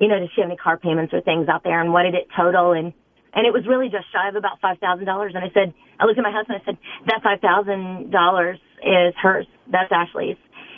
you 0.00 0.08
know, 0.08 0.18
does 0.18 0.28
she 0.34 0.40
have 0.42 0.50
any 0.50 0.56
car 0.56 0.76
payments 0.76 1.14
or 1.14 1.20
things 1.22 1.48
out 1.48 1.62
there 1.64 1.80
and 1.80 1.92
what 1.92 2.02
did 2.02 2.14
it 2.14 2.28
total 2.36 2.72
and 2.72 2.92
and 3.34 3.46
it 3.46 3.52
was 3.52 3.64
really 3.66 3.88
just 3.88 4.04
shy 4.12 4.28
of 4.28 4.36
about 4.36 4.60
five 4.60 4.78
thousand 4.78 5.06
dollars 5.06 5.32
and 5.34 5.42
I 5.42 5.48
said 5.54 5.72
I 5.98 6.04
looked 6.04 6.18
at 6.18 6.22
my 6.22 6.32
husband 6.32 6.60
I 6.60 6.64
said, 6.64 6.76
That 7.06 7.20
five 7.22 7.40
thousand 7.40 8.10
dollars 8.10 8.58
is 8.84 9.14
hers. 9.16 9.46
That's 9.70 9.90
Ashley's 9.90 10.36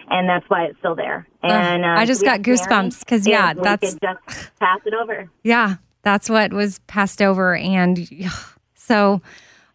and 0.09 0.29
that's 0.29 0.45
why 0.49 0.65
it's 0.67 0.79
still 0.79 0.95
there. 0.95 1.27
And 1.43 1.85
I 1.85 2.03
um, 2.03 2.07
just 2.07 2.23
got 2.23 2.41
goosebumps 2.43 3.01
because, 3.01 3.27
yeah, 3.27 3.55
we 3.55 3.63
that's- 3.63 3.95
could 3.95 4.01
just 4.03 4.59
pass 4.61 4.81
it 4.85 4.95
over. 4.95 5.31
Yeah, 5.43 5.77
that's 6.05 6.31
what 6.31 6.53
was 6.53 6.79
passed 6.81 7.21
over, 7.21 7.57
and 7.57 8.09
so 8.75 9.21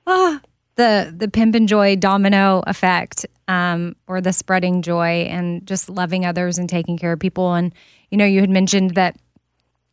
oh, 0.08 0.40
the 0.76 1.14
the 1.16 1.28
pimpin' 1.28 1.68
joy 1.68 1.96
domino 1.96 2.64
effect, 2.68 3.26
um, 3.48 3.96
or 4.08 4.22
the 4.22 4.34
spreading 4.34 4.82
joy, 4.82 5.28
and 5.30 5.66
just 5.68 5.90
loving 5.90 6.26
others 6.26 6.58
and 6.58 6.70
taking 6.70 6.98
care 6.98 7.14
of 7.14 7.20
people. 7.20 7.54
And 7.54 7.74
you 8.10 8.18
know, 8.18 8.26
you 8.26 8.42
had 8.42 8.50
mentioned 8.50 8.96
that 8.96 9.18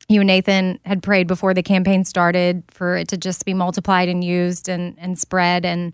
you 0.08 0.20
and 0.20 0.28
Nathan 0.28 0.78
had 0.84 1.02
prayed 1.02 1.26
before 1.26 1.52
the 1.52 1.62
campaign 1.62 2.04
started 2.04 2.62
for 2.70 2.96
it 2.96 3.08
to 3.08 3.16
just 3.16 3.44
be 3.44 3.54
multiplied 3.54 4.08
and 4.08 4.22
used 4.22 4.68
and 4.68 4.96
and 4.98 5.18
spread, 5.18 5.64
and 5.64 5.92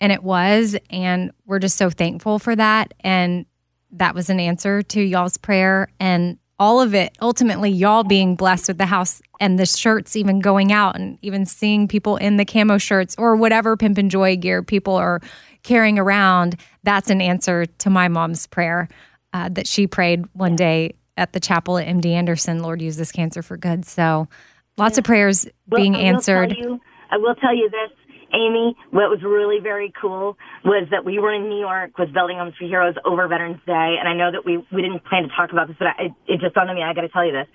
and 0.00 0.12
it 0.12 0.22
was, 0.22 0.76
and 0.90 1.32
we're 1.46 1.58
just 1.58 1.76
so 1.76 1.90
thankful 1.90 2.38
for 2.38 2.56
that. 2.56 2.94
And 3.00 3.46
that 3.92 4.14
was 4.14 4.30
an 4.30 4.40
answer 4.40 4.82
to 4.82 5.00
y'all's 5.00 5.36
prayer 5.36 5.88
and 5.98 6.38
all 6.60 6.80
of 6.80 6.94
it 6.94 7.16
ultimately 7.20 7.70
y'all 7.70 8.04
being 8.04 8.36
blessed 8.36 8.68
with 8.68 8.78
the 8.78 8.86
house 8.86 9.20
and 9.40 9.58
the 9.58 9.66
shirts 9.66 10.14
even 10.14 10.38
going 10.38 10.70
out 10.72 10.94
and 10.94 11.18
even 11.22 11.44
seeing 11.46 11.88
people 11.88 12.16
in 12.18 12.36
the 12.36 12.44
camo 12.44 12.78
shirts 12.78 13.16
or 13.18 13.34
whatever 13.34 13.76
pimpin' 13.76 14.08
joy 14.10 14.36
gear 14.36 14.62
people 14.62 14.94
are 14.94 15.20
carrying 15.64 15.98
around 15.98 16.56
that's 16.84 17.10
an 17.10 17.20
answer 17.20 17.64
to 17.66 17.90
my 17.90 18.06
mom's 18.08 18.46
prayer 18.46 18.88
uh, 19.32 19.48
that 19.48 19.66
she 19.66 19.86
prayed 19.86 20.24
one 20.34 20.54
day 20.54 20.94
at 21.16 21.32
the 21.32 21.40
chapel 21.40 21.78
at 21.78 21.86
md 21.88 22.06
anderson 22.06 22.60
lord 22.62 22.80
use 22.80 22.96
this 22.96 23.10
cancer 23.12 23.42
for 23.42 23.56
good. 23.56 23.84
So 23.84 24.28
lots 24.76 24.98
of 24.98 25.04
prayers 25.04 25.46
Well, 25.68 25.80
being 25.80 25.96
I 25.96 26.00
answered. 26.00 26.54
you, 26.56 26.78
I 27.10 27.16
will 27.16 27.34
tell 27.36 27.54
you 27.54 27.68
this, 27.70 27.90
Amy. 28.32 28.76
What 28.90 29.10
was 29.10 29.20
really 29.22 29.60
very 29.62 29.92
cool 30.00 30.36
was 30.64 30.88
that 30.90 31.04
we 31.04 31.18
were 31.18 31.32
in 31.32 31.48
New 31.48 31.60
York 31.60 31.98
with 31.98 32.12
Building 32.12 32.38
Homes 32.38 32.54
for 32.58 32.66
Heroes 32.66 32.94
over 33.04 33.26
Veterans 33.28 33.60
Day, 33.66 33.96
and 33.98 34.08
I 34.08 34.14
know 34.14 34.30
that 34.32 34.44
we 34.44 34.58
we 34.72 34.82
didn't 34.82 35.04
plan 35.04 35.22
to 35.24 35.28
talk 35.34 35.52
about 35.52 35.68
this, 35.68 35.76
but 35.78 35.88
I, 35.88 36.14
it, 36.26 36.40
just 36.40 36.54
dawned 36.54 36.70
on 36.70 36.76
me. 36.76 36.82
I 36.82 36.94
got 36.94 37.02
to 37.02 37.08
tell 37.08 37.24
you 37.24 37.32
this. 37.32 37.48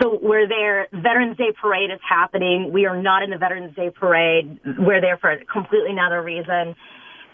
So 0.00 0.18
we're 0.20 0.48
there. 0.48 0.88
Veterans 0.92 1.36
Day 1.36 1.52
parade 1.60 1.90
is 1.90 2.00
happening. 2.06 2.72
We 2.72 2.86
are 2.86 3.00
not 3.00 3.22
in 3.22 3.30
the 3.30 3.38
Veterans 3.38 3.76
Day 3.76 3.90
parade. 3.90 4.58
We're 4.64 5.00
there 5.00 5.18
for 5.18 5.30
a 5.30 5.44
completely 5.44 5.90
another 5.90 6.22
reason. 6.22 6.74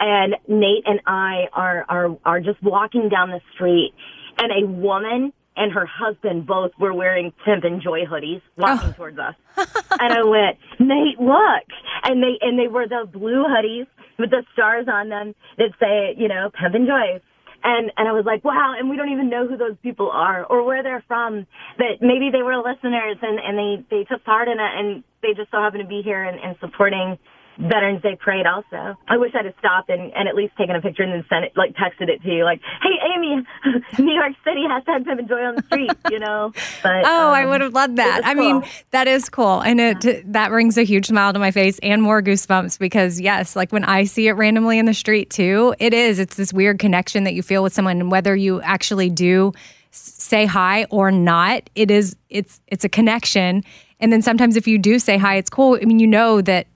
And 0.00 0.36
Nate 0.46 0.86
and 0.86 1.00
I 1.06 1.48
are 1.52 1.84
are 1.88 2.18
are 2.24 2.40
just 2.40 2.62
walking 2.62 3.08
down 3.08 3.30
the 3.30 3.40
street, 3.54 3.94
and 4.38 4.52
a 4.52 4.66
woman 4.66 5.32
and 5.58 5.72
her 5.72 5.86
husband 5.86 6.46
both 6.46 6.70
were 6.78 6.94
wearing 6.94 7.32
Pimpin' 7.44 7.82
Joy 7.82 8.04
hoodies 8.04 8.40
walking 8.56 8.90
oh. 8.90 8.92
towards 8.92 9.18
us. 9.18 9.34
and 9.56 10.12
I 10.12 10.22
went, 10.22 10.56
Nate, 10.78 11.20
look. 11.20 11.66
And 12.04 12.22
they 12.22 12.38
and 12.40 12.58
they 12.58 12.68
were 12.68 12.86
the 12.86 13.06
blue 13.10 13.44
hoodies 13.44 13.86
with 14.18 14.30
the 14.30 14.44
stars 14.52 14.86
on 14.88 15.08
them 15.08 15.34
that 15.58 15.70
say, 15.80 16.14
you 16.16 16.28
know, 16.28 16.50
Pimpin' 16.50 16.86
Joy. 16.86 17.20
And 17.64 17.90
and 17.96 18.08
I 18.08 18.12
was 18.12 18.24
like, 18.24 18.44
wow, 18.44 18.74
and 18.78 18.88
we 18.88 18.96
don't 18.96 19.10
even 19.10 19.28
know 19.28 19.48
who 19.48 19.56
those 19.56 19.76
people 19.82 20.10
are 20.12 20.44
or 20.44 20.62
where 20.62 20.82
they're 20.84 21.04
from. 21.08 21.46
But 21.76 22.00
maybe 22.00 22.30
they 22.30 22.42
were 22.42 22.56
listeners 22.56 23.18
and, 23.20 23.40
and 23.40 23.58
they, 23.58 23.84
they 23.90 24.04
took 24.04 24.24
part 24.24 24.46
in 24.46 24.60
it 24.60 24.72
and 24.78 25.02
they 25.22 25.34
just 25.34 25.50
so 25.50 25.58
happen 25.58 25.80
to 25.80 25.86
be 25.86 26.02
here 26.02 26.22
and, 26.22 26.38
and 26.38 26.56
supporting 26.60 27.18
Veterans 27.58 28.02
Day 28.02 28.16
parade 28.16 28.46
also. 28.46 28.96
I 29.08 29.16
wish 29.16 29.32
I'd 29.34 29.44
have 29.44 29.54
stopped 29.58 29.90
and, 29.90 30.12
and 30.14 30.28
at 30.28 30.36
least 30.36 30.56
taken 30.56 30.76
a 30.76 30.80
picture 30.80 31.02
and 31.02 31.12
then 31.12 31.24
sent 31.28 31.44
it, 31.44 31.52
like 31.56 31.74
texted 31.74 32.08
it 32.08 32.22
to 32.22 32.28
you, 32.28 32.44
like, 32.44 32.60
hey, 32.82 32.94
Amy, 33.14 33.44
New 33.98 34.12
York 34.14 34.32
City 34.44 34.62
hashtag 34.68 35.04
Pimpin' 35.04 35.28
Joy 35.28 35.42
on 35.42 35.56
the 35.56 35.62
street, 35.62 35.90
you 36.10 36.20
know? 36.20 36.52
But, 36.82 37.04
Oh, 37.04 37.30
I 37.30 37.42
um, 37.42 37.50
would 37.50 37.60
have 37.60 37.74
loved 37.74 37.96
that. 37.96 38.22
I 38.24 38.34
mean, 38.34 38.62
that 38.92 39.08
is 39.08 39.28
cool. 39.28 39.60
And 39.60 39.80
it 39.80 40.32
that 40.32 40.50
brings 40.50 40.78
a 40.78 40.82
huge 40.82 41.06
smile 41.06 41.32
to 41.32 41.38
my 41.38 41.50
face 41.50 41.78
and 41.82 42.00
more 42.02 42.22
goosebumps 42.22 42.78
because 42.78 43.20
yes, 43.20 43.56
like 43.56 43.72
when 43.72 43.84
I 43.84 44.04
see 44.04 44.28
it 44.28 44.32
randomly 44.32 44.78
in 44.78 44.86
the 44.86 44.94
street 44.94 45.30
too, 45.30 45.74
it 45.78 45.92
is. 45.92 46.18
It's 46.18 46.36
this 46.36 46.52
weird 46.52 46.78
connection 46.78 47.24
that 47.24 47.34
you 47.34 47.42
feel 47.42 47.62
with 47.62 47.72
someone 47.72 48.00
and 48.00 48.10
whether 48.10 48.36
you 48.36 48.60
actually 48.62 49.10
do 49.10 49.52
say 49.90 50.46
hi 50.46 50.84
or 50.90 51.10
not, 51.10 51.68
it 51.74 51.90
is 51.90 52.16
it's 52.28 52.60
it's 52.68 52.84
a 52.84 52.88
connection. 52.88 53.64
And 54.00 54.12
then 54.12 54.22
sometimes 54.22 54.56
if 54.56 54.68
you 54.68 54.78
do 54.78 54.98
say 54.98 55.18
hi, 55.18 55.36
it's 55.36 55.50
cool. 55.50 55.78
I 55.80 55.84
mean, 55.84 55.98
you 55.98 56.06
know 56.06 56.40
that 56.42 56.66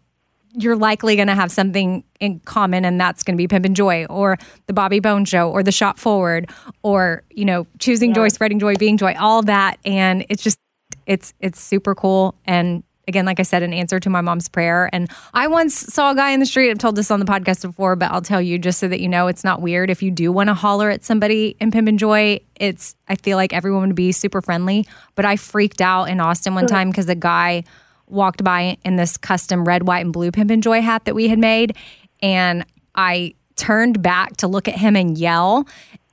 you're 0.54 0.76
likely 0.76 1.16
going 1.16 1.28
to 1.28 1.34
have 1.34 1.50
something 1.50 2.04
in 2.20 2.40
common 2.40 2.84
and 2.84 3.00
that's 3.00 3.22
going 3.22 3.36
to 3.36 3.38
be 3.38 3.48
pimpin' 3.48 3.72
joy 3.72 4.04
or 4.06 4.38
the 4.66 4.72
bobby 4.72 5.00
bones 5.00 5.28
show 5.28 5.50
or 5.50 5.62
the 5.62 5.72
shop 5.72 5.98
forward 5.98 6.50
or 6.82 7.22
you 7.30 7.44
know 7.44 7.66
choosing 7.78 8.12
joy 8.12 8.28
spreading 8.28 8.58
joy 8.58 8.74
being 8.76 8.96
joy 8.96 9.14
all 9.18 9.42
that. 9.42 9.78
And 9.84 10.26
it's 10.28 10.42
just 10.42 10.58
it's 11.06 11.34
it's 11.40 11.60
super 11.60 11.94
cool. 11.94 12.34
And 12.44 12.82
again 13.08 13.26
like 13.26 13.40
i 13.40 13.42
said 13.42 13.64
an 13.64 13.72
answer 13.72 13.98
to 13.98 14.08
my 14.08 14.20
mom's 14.20 14.48
prayer. 14.48 14.88
And 14.92 15.10
i 15.34 15.46
once 15.46 15.74
saw 15.74 16.12
a 16.12 16.14
guy 16.14 16.30
in 16.30 16.40
the 16.40 16.46
street 16.46 16.70
i've 16.70 16.78
told 16.78 16.96
this 16.96 17.10
on 17.10 17.18
the 17.18 17.26
podcast 17.26 17.62
before 17.62 17.96
but 17.96 18.10
i'll 18.12 18.22
tell 18.22 18.40
you 18.40 18.58
just 18.58 18.78
so 18.78 18.86
that 18.88 19.00
you 19.00 19.08
know 19.08 19.26
it's 19.26 19.44
not 19.44 19.60
weird. 19.60 19.90
If 19.90 20.02
you 20.02 20.10
do 20.10 20.30
want 20.30 20.48
to 20.48 20.54
holler 20.54 20.90
at 20.90 21.04
somebody 21.04 21.56
in 21.60 21.70
pimpin' 21.70 21.96
joy 21.96 22.40
it's 22.56 22.94
i 23.08 23.14
feel 23.16 23.36
like 23.36 23.52
everyone 23.52 23.86
would 23.88 23.96
be 23.96 24.12
super 24.12 24.40
friendly. 24.40 24.86
But 25.14 25.24
i 25.24 25.36
freaked 25.36 25.80
out 25.80 26.04
in 26.04 26.20
austin 26.20 26.54
one 26.54 26.66
time 26.66 26.90
because 26.90 27.08
a 27.08 27.14
guy 27.14 27.64
walked 28.12 28.44
by 28.44 28.76
in 28.84 28.96
this 28.96 29.16
custom 29.16 29.64
red, 29.64 29.86
white, 29.86 30.04
and 30.04 30.12
blue 30.12 30.30
Pimpin' 30.30 30.60
Joy 30.60 30.80
hat 30.82 31.04
that 31.06 31.14
we 31.14 31.28
had 31.28 31.38
made. 31.38 31.76
And 32.22 32.64
I 32.94 33.34
turned 33.56 34.02
back 34.02 34.36
to 34.38 34.46
look 34.46 34.68
at 34.68 34.76
him 34.76 34.96
and 34.96 35.16
yell. 35.16 35.66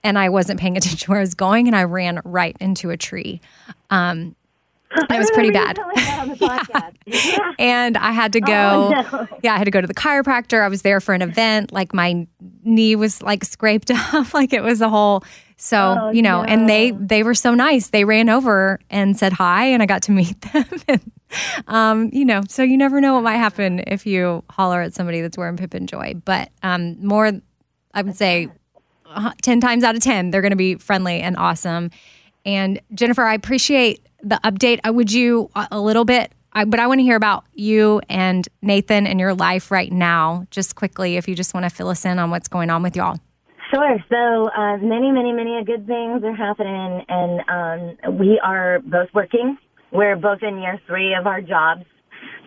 And 0.04 0.18
I 0.18 0.30
wasn't 0.30 0.60
paying 0.60 0.78
attention 0.78 1.12
where 1.12 1.20
I 1.20 1.22
was 1.22 1.36
going. 1.36 1.68
And 1.68 1.76
I 1.76 1.84
ran 1.84 2.22
right 2.24 2.56
into 2.60 2.90
a 2.90 2.98
tree. 2.98 3.42
Um, 3.90 4.36
it 4.92 5.20
was 5.20 5.30
pretty 5.32 5.52
bad. 5.52 5.78
yeah. 7.06 7.54
And 7.60 7.96
I 7.96 8.12
had 8.12 8.34
to 8.34 8.42
go. 8.42 8.92
Oh, 8.96 9.08
no. 9.12 9.28
Yeah, 9.44 9.54
I 9.54 9.58
had 9.58 9.66
to 9.66 9.72
go 9.72 9.82
to 9.82 9.88
the 9.88 9.94
chiropractor. 9.94 10.64
I 10.64 10.68
was 10.68 10.82
there 10.82 11.00
for 11.00 11.14
an 11.14 11.22
event. 11.22 11.72
Like 11.72 11.94
my 11.94 12.26
knee 12.64 12.96
was 12.96 13.22
like 13.22 13.44
scraped 13.46 13.92
up. 14.14 14.34
like 14.34 14.52
it 14.54 14.64
was 14.64 14.82
a 14.82 14.90
whole. 14.90 15.24
So 15.62 15.98
Oh, 16.00 16.10
you 16.12 16.22
know, 16.22 16.42
and 16.42 16.70
they 16.70 16.92
they 16.92 17.22
were 17.22 17.36
so 17.36 17.54
nice. 17.54 17.90
They 17.90 18.06
ran 18.06 18.30
over 18.30 18.80
and 18.90 19.20
said 19.20 19.34
hi, 19.34 19.66
and 19.66 19.84
I 19.84 19.86
got 19.86 20.04
to 20.04 20.12
meet 20.12 20.40
them. 20.54 20.66
and, 20.88 21.12
um, 21.68 22.10
you 22.14 22.24
know, 22.24 22.42
so 22.48 22.64
you 22.64 22.78
never 22.78 23.02
know 23.02 23.16
what 23.16 23.24
might 23.24 23.36
happen 23.38 23.84
if 23.86 24.06
you 24.06 24.42
holler 24.50 24.82
at 24.82 24.94
somebody 24.94 25.20
that's 25.20 25.38
wearing 25.38 25.58
Pimpin' 25.58 25.86
Joy. 25.86 26.14
But 26.24 26.50
um, 26.64 27.06
more, 27.06 27.32
I 27.94 28.02
would 28.02 28.16
say, 28.16 28.48
uh, 29.06 29.34
ten 29.42 29.60
times 29.60 29.84
out 29.84 29.96
of 29.96 30.02
ten, 30.02 30.32
they're 30.32 30.42
going 30.42 30.52
to 30.52 30.56
be 30.56 30.76
friendly 30.76 31.20
and 31.20 31.36
awesome. 31.36 31.92
And 32.46 32.80
Jennifer, 32.94 33.24
I 33.24 33.34
appreciate 33.34 34.00
the 34.24 34.40
update. 34.46 34.80
Uh, 34.88 34.94
would 34.94 35.12
you 35.12 35.52
a 35.56 35.68
a 35.74 35.82
little 35.82 36.06
bit? 36.06 36.32
I, 36.54 36.64
but 36.64 36.80
I 36.80 36.88
want 36.88 37.00
to 37.00 37.04
hear 37.04 37.18
about 37.18 37.44
you 37.54 38.02
and 38.10 38.48
Nathan 38.62 39.06
and 39.06 39.20
your 39.20 39.36
life 39.36 39.72
right 39.72 39.92
now, 39.92 40.48
just 40.52 40.76
quickly, 40.76 41.18
if 41.18 41.28
you 41.28 41.36
just 41.36 41.54
want 41.54 41.66
to 41.66 41.70
fill 41.70 41.90
us 41.90 42.06
in 42.06 42.18
on 42.18 42.32
what's 42.32 42.48
going 42.48 42.70
on 42.70 42.82
with 42.82 42.96
y'all. 42.96 43.20
Sure. 43.72 43.98
So 44.10 44.50
uh, 44.50 44.78
many, 44.78 45.12
many, 45.12 45.32
many 45.32 45.64
good 45.64 45.86
things 45.86 46.24
are 46.24 46.36
happening, 46.36 47.06
and 47.08 47.98
um, 48.02 48.18
we 48.18 48.40
are 48.44 48.80
both 48.80 49.10
working. 49.14 49.58
We're 49.92 50.16
both 50.16 50.40
in 50.42 50.58
year 50.60 50.80
three 50.88 51.16
of 51.20 51.28
our 51.28 51.42
jobs. 51.42 51.86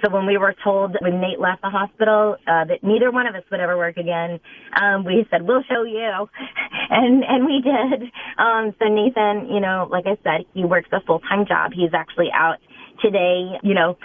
So 0.04 0.10
when 0.12 0.26
we 0.26 0.36
were 0.36 0.54
told 0.64 0.96
when 1.00 1.20
Nate 1.20 1.38
left 1.38 1.62
the 1.62 1.70
hospital 1.70 2.36
uh, 2.46 2.64
that 2.66 2.82
neither 2.82 3.12
one 3.12 3.28
of 3.28 3.36
us 3.36 3.42
would 3.52 3.60
ever 3.60 3.76
work 3.76 3.96
again, 3.96 4.40
um, 4.80 5.04
we 5.04 5.24
said 5.30 5.42
we'll 5.42 5.62
show 5.62 5.84
you, 5.84 6.26
and 6.90 7.22
and 7.22 7.46
we 7.46 7.62
did. 7.62 8.10
Um, 8.36 8.74
so 8.80 8.88
Nathan, 8.88 9.48
you 9.48 9.60
know, 9.60 9.86
like 9.90 10.06
I 10.06 10.18
said, 10.24 10.46
he 10.54 10.64
works 10.64 10.88
a 10.92 11.00
full 11.06 11.20
time 11.20 11.46
job. 11.46 11.70
He's 11.72 11.94
actually 11.94 12.30
out 12.34 12.58
today. 13.00 13.58
You 13.62 13.74
know, 13.74 13.96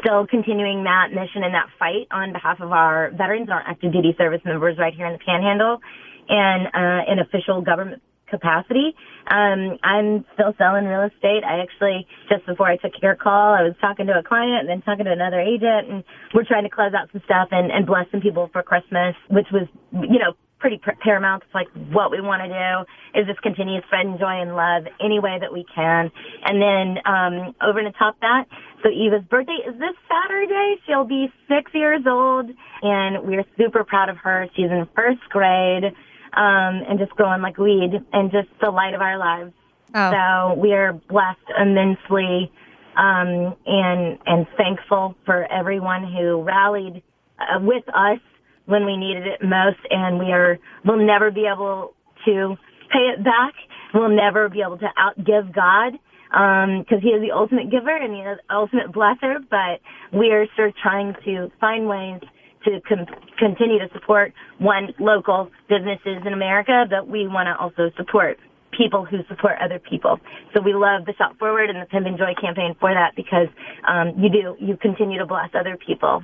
still 0.00 0.26
continuing 0.26 0.84
that 0.84 1.08
mission 1.10 1.42
and 1.42 1.54
that 1.54 1.66
fight 1.78 2.06
on 2.10 2.32
behalf 2.32 2.60
of 2.60 2.70
our 2.70 3.10
veterans 3.10 3.48
our 3.50 3.62
active 3.66 3.92
duty 3.92 4.14
service 4.18 4.40
members 4.44 4.78
right 4.78 4.94
here 4.94 5.06
in 5.06 5.12
the 5.14 5.18
Panhandle, 5.24 5.80
and 6.28 6.66
uh, 6.68 7.10
in 7.10 7.18
official 7.18 7.60
government 7.62 8.02
capacity. 8.32 8.96
Um, 9.28 9.78
I'm 9.84 10.24
still 10.34 10.56
selling 10.56 10.86
real 10.86 11.04
estate. 11.04 11.44
I 11.44 11.60
actually, 11.60 12.08
just 12.32 12.46
before 12.46 12.66
I 12.66 12.76
took 12.78 12.92
your 13.00 13.14
call, 13.14 13.52
I 13.52 13.62
was 13.62 13.76
talking 13.80 14.06
to 14.06 14.18
a 14.18 14.24
client 14.24 14.64
and 14.64 14.68
then 14.68 14.80
talking 14.82 15.04
to 15.04 15.12
another 15.12 15.38
agent 15.38 15.92
and 15.92 16.02
we're 16.34 16.48
trying 16.48 16.64
to 16.64 16.72
close 16.72 16.96
out 16.96 17.12
some 17.12 17.20
stuff 17.24 17.48
and, 17.52 17.70
and 17.70 17.86
bless 17.86 18.10
some 18.10 18.20
people 18.20 18.48
for 18.52 18.62
Christmas, 18.62 19.14
which 19.28 19.46
was, 19.52 19.68
you 19.92 20.18
know, 20.18 20.32
pretty 20.58 20.80
paramount. 21.02 21.42
It's 21.42 21.54
like 21.54 21.68
what 21.92 22.10
we 22.10 22.20
want 22.22 22.40
to 22.46 22.48
do 22.48 23.20
is 23.20 23.26
just 23.26 23.42
continue 23.42 23.82
spreading 23.86 24.16
joy 24.18 24.40
and 24.40 24.54
love 24.54 24.86
any 25.02 25.18
way 25.18 25.36
that 25.38 25.52
we 25.52 25.66
can. 25.74 26.10
And 26.46 26.62
then 26.62 27.02
um, 27.04 27.34
over 27.60 27.80
and 27.80 27.92
top 27.98 28.16
that, 28.22 28.46
so 28.82 28.88
Eva's 28.88 29.26
birthday 29.28 29.58
is 29.66 29.74
this 29.74 29.98
Saturday. 30.06 30.76
She'll 30.86 31.04
be 31.04 31.30
six 31.48 31.70
years 31.74 32.02
old, 32.06 32.46
and 32.82 33.26
we're 33.26 33.44
super 33.58 33.84
proud 33.84 34.08
of 34.08 34.16
her. 34.18 34.46
She's 34.54 34.70
in 34.70 34.86
first 34.94 35.20
grade 35.30 35.92
um, 36.34 36.82
and 36.88 36.98
just 36.98 37.12
growing 37.12 37.42
like 37.42 37.58
weed 37.58 37.90
and 38.12 38.30
just 38.30 38.48
the 38.60 38.70
light 38.70 38.94
of 38.94 39.00
our 39.00 39.18
lives. 39.18 39.52
Oh. 39.94 40.10
So 40.10 40.60
we 40.60 40.72
are 40.72 40.92
blessed 40.92 41.38
immensely 41.60 42.50
um, 42.96 43.56
and 43.66 44.18
and 44.26 44.46
thankful 44.56 45.14
for 45.24 45.50
everyone 45.50 46.04
who 46.04 46.42
rallied 46.42 47.02
uh, 47.38 47.60
with 47.60 47.84
us 47.88 48.18
when 48.66 48.86
we 48.86 48.96
needed 48.96 49.26
it 49.26 49.42
most, 49.42 49.78
and 49.90 50.18
we 50.18 50.32
are 50.32 50.58
we'll 50.84 51.04
never 51.04 51.30
be 51.30 51.46
able 51.52 51.94
to 52.24 52.56
pay 52.92 53.10
it 53.16 53.24
back. 53.24 53.54
We'll 53.94 54.08
never 54.08 54.48
be 54.48 54.62
able 54.62 54.78
to 54.78 54.88
outgive 54.98 55.54
God 55.54 55.98
because 56.30 56.98
um, 56.98 57.00
He 57.02 57.08
is 57.08 57.20
the 57.20 57.32
ultimate 57.32 57.70
giver 57.70 57.94
and 57.94 58.14
He 58.14 58.20
is 58.20 58.38
the 58.48 58.54
ultimate 58.54 58.92
blesser. 58.92 59.36
But 59.50 59.80
we 60.16 60.30
are 60.30 60.46
sort 60.56 60.70
of 60.70 60.76
trying 60.76 61.14
to 61.24 61.50
find 61.60 61.88
ways 61.88 62.20
to 62.64 62.80
com- 62.88 63.06
continue 63.38 63.78
to 63.78 63.88
support 63.92 64.32
one 64.58 64.94
local 64.98 65.50
businesses 65.68 66.22
in 66.26 66.32
America, 66.32 66.84
but 66.88 67.08
we 67.08 67.26
want 67.26 67.46
to 67.46 67.56
also 67.56 67.90
support 67.96 68.38
people 68.76 69.04
who 69.04 69.18
support 69.28 69.56
other 69.60 69.78
people. 69.78 70.18
So 70.54 70.60
we 70.60 70.72
love 70.74 71.04
the 71.04 71.14
Shop 71.14 71.38
Forward 71.38 71.70
and 71.70 71.80
the 71.80 71.86
Pimpin' 71.86 72.18
Joy 72.18 72.34
campaign 72.40 72.74
for 72.80 72.92
that 72.92 73.14
because 73.14 73.48
um, 73.86 74.14
you 74.18 74.30
do 74.30 74.56
you 74.58 74.76
continue 74.76 75.18
to 75.18 75.26
bless 75.26 75.50
other 75.54 75.76
people. 75.76 76.22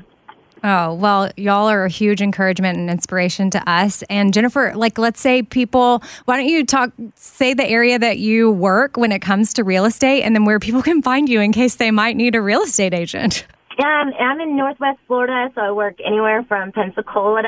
Oh, 0.65 0.95
well, 0.95 1.31
y'all 1.37 1.69
are 1.69 1.85
a 1.85 1.89
huge 1.89 2.21
encouragement 2.21 2.79
and 2.79 2.91
inspiration 2.91 3.49
to 3.51 3.71
us. 3.71 4.03
And 4.11 4.35
Jennifer, 4.35 4.73
like, 4.75 4.99
let's 4.99 5.21
say 5.21 5.43
people, 5.43 6.03
why 6.25 6.37
don't 6.37 6.49
you 6.49 6.67
talk, 6.67 6.91
say 7.15 7.55
the 7.55 7.65
area 7.65 7.97
that 7.99 8.19
you 8.19 8.51
work 8.51 8.97
when 8.97 9.13
it 9.13 9.21
comes 9.21 9.53
to 9.53 9.63
real 9.63 9.85
estate 9.85 10.23
and 10.23 10.35
then 10.35 10.45
where 10.45 10.59
people 10.59 10.83
can 10.83 11.01
find 11.01 11.29
you 11.29 11.41
in 11.41 11.53
case 11.53 11.77
they 11.77 11.93
might 11.93 12.17
need 12.17 12.35
a 12.35 12.43
real 12.43 12.63
estate 12.63 12.93
agent? 12.93 13.47
Yeah, 13.79 13.87
I'm, 13.87 14.11
I'm 14.19 14.41
in 14.41 14.57
Northwest 14.57 14.99
Florida, 15.07 15.55
so 15.55 15.61
I 15.61 15.71
work 15.71 15.99
anywhere 16.05 16.45
from 16.49 16.73
Pensacola 16.73 17.43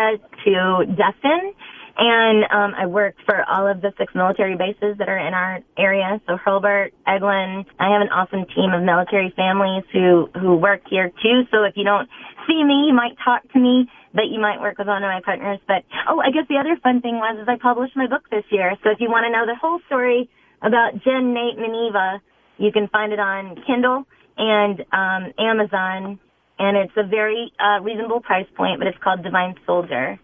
to 0.45 0.87
Destin. 0.87 1.53
And 1.99 2.45
um, 2.55 2.73
I 2.79 2.87
work 2.87 3.17
for 3.27 3.43
all 3.51 3.67
of 3.67 3.83
the 3.83 3.93
six 3.99 4.15
military 4.15 4.57
bases 4.57 4.97
that 4.99 5.09
are 5.09 5.19
in 5.19 5.35
our 5.35 5.59
area. 5.77 6.23
So 6.27 6.39
Hurlburt, 6.39 6.93
Eglin. 7.07 7.67
I 7.81 7.93
have 7.93 8.01
an 8.01 8.09
awesome 8.15 8.47
team 8.55 8.71
of 8.73 8.83
military 8.87 9.35
families 9.37 9.83
who 9.93 10.31
who 10.41 10.57
work 10.57 10.83
here 10.89 11.11
too. 11.11 11.43
So 11.51 11.65
if 11.65 11.75
you 11.77 11.85
don't 11.85 12.09
see 12.47 12.63
me, 12.63 12.87
you 12.89 12.95
might 12.95 13.19
talk 13.23 13.43
to 13.53 13.59
me, 13.59 13.91
but 14.15 14.31
you 14.31 14.41
might 14.41 14.61
work 14.63 14.79
with 14.79 14.87
one 14.87 15.03
of 15.03 15.11
my 15.11 15.21
partners. 15.23 15.59
But 15.67 15.83
oh, 16.09 16.23
I 16.23 16.31
guess 16.31 16.47
the 16.49 16.57
other 16.57 16.79
fun 16.81 17.03
thing 17.03 17.17
was 17.17 17.37
is 17.43 17.49
I 17.49 17.59
published 17.61 17.97
my 17.97 18.07
book 18.07 18.23
this 18.31 18.45
year. 18.51 18.73
So 18.85 18.91
if 18.91 19.01
you 19.01 19.11
want 19.11 19.27
to 19.27 19.33
know 19.35 19.45
the 19.45 19.59
whole 19.61 19.81
story 19.87 20.31
about 20.63 20.95
Jen, 21.05 21.35
Nate, 21.35 21.59
and 21.59 21.75
Eva, 21.75 22.23
you 22.57 22.71
can 22.71 22.87
find 22.89 23.13
it 23.13 23.19
on 23.19 23.57
Kindle 23.67 24.07
and 24.37 24.81
um, 24.93 25.33
Amazon. 25.39 26.19
And 26.59 26.77
it's 26.77 26.93
a 26.97 27.03
very 27.03 27.53
uh, 27.59 27.81
reasonable 27.81 28.21
price 28.21 28.47
point, 28.55 28.81
but 28.81 28.87
it's 28.87 28.99
called 28.99 29.23
Divine 29.23 29.55
Soldier. 29.65 30.21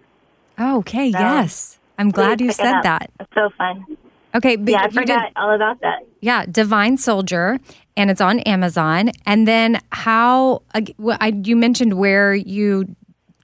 Oh, 0.59 0.78
okay, 0.78 1.11
so, 1.11 1.19
yes. 1.19 1.78
I'm 1.99 2.11
glad 2.11 2.41
you 2.43 2.53
said 2.53 2.83
that. 2.83 3.11
It's 3.20 3.33
so 3.35 3.49
fun. 3.57 3.87
Okay, 4.35 4.59
yeah, 4.62 4.83
I 4.83 4.91
forgot 4.91 5.28
did, 5.28 5.33
all 5.37 5.55
about 5.55 5.81
that. 5.81 6.07
Yeah, 6.20 6.45
Divine 6.45 6.99
Soldier, 6.99 7.59
and 7.97 8.11
it's 8.11 8.20
on 8.20 8.41
Amazon. 8.41 9.12
And 9.24 9.49
then 9.49 9.81
how? 9.93 10.62
Uh, 10.74 10.83
I, 11.20 11.28
you 11.43 11.57
mentioned 11.57 11.95
where 11.95 12.35
you 12.35 12.95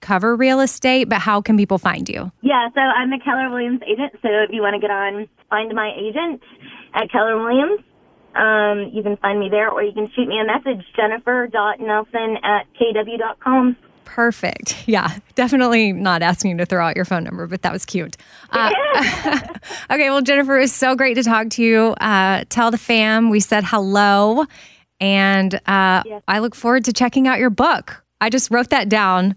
cover 0.03 0.37
real 0.37 0.61
estate, 0.61 1.09
but 1.09 1.19
how 1.19 1.41
can 1.41 1.57
people 1.57 1.79
find 1.79 2.09
you? 2.11 2.31
Yeah, 2.43 2.69
so 2.75 2.81
I'm 2.81 3.11
a 3.11 3.19
Keller 3.21 3.49
Williams 3.49 3.81
agent. 3.87 4.13
So 4.21 4.29
if 4.29 4.51
you 4.51 4.61
want 4.61 4.75
to 4.75 4.81
get 4.81 4.91
on, 4.91 5.29
find 5.49 5.75
my 5.75 5.95
agent 5.97 6.43
at 6.93 7.11
Keller 7.11 7.43
Williams. 7.43 7.81
Um, 8.35 8.91
you 8.93 9.03
can 9.03 9.17
find 9.19 9.39
me 9.39 9.49
there, 9.51 9.71
or 9.71 9.83
you 9.83 9.93
can 9.93 10.11
shoot 10.15 10.27
me 10.27 10.41
a 10.41 10.45
message, 10.45 10.85
jennifer.nelson 10.97 12.37
at 12.43 12.67
kw.com. 12.75 13.77
Perfect. 14.05 14.87
Yeah, 14.87 15.19
definitely 15.35 15.93
not 15.93 16.23
asking 16.23 16.53
you 16.53 16.57
to 16.59 16.67
throw 16.67 16.87
out 16.87 16.97
your 16.97 17.05
phone 17.05 17.25
number, 17.25 17.47
but 17.47 17.63
that 17.63 17.73
was 17.73 17.85
cute. 17.85 18.17
Uh, 18.51 18.71
okay, 19.91 20.11
well, 20.11 20.23
Jennifer, 20.23 20.59
it 20.59 20.63
was 20.63 20.73
so 20.73 20.95
great 20.95 21.15
to 21.15 21.23
talk 21.23 21.51
to 21.51 21.63
you. 21.63 21.95
Uh, 22.01 22.45
tell 22.49 22.71
the 22.71 22.79
fam 22.79 23.31
we 23.31 23.41
said 23.41 23.65
hello, 23.65 24.45
and 25.01 25.55
uh, 25.67 26.03
yes. 26.05 26.23
I 26.29 26.41
look 26.41 26.55
forward 26.55 26.85
to 26.87 26.93
checking 26.93 27.27
out 27.27 27.39
your 27.39 27.51
book. 27.51 28.05
I 28.21 28.29
just 28.29 28.51
wrote 28.51 28.71
that 28.71 28.89
down. 28.89 29.35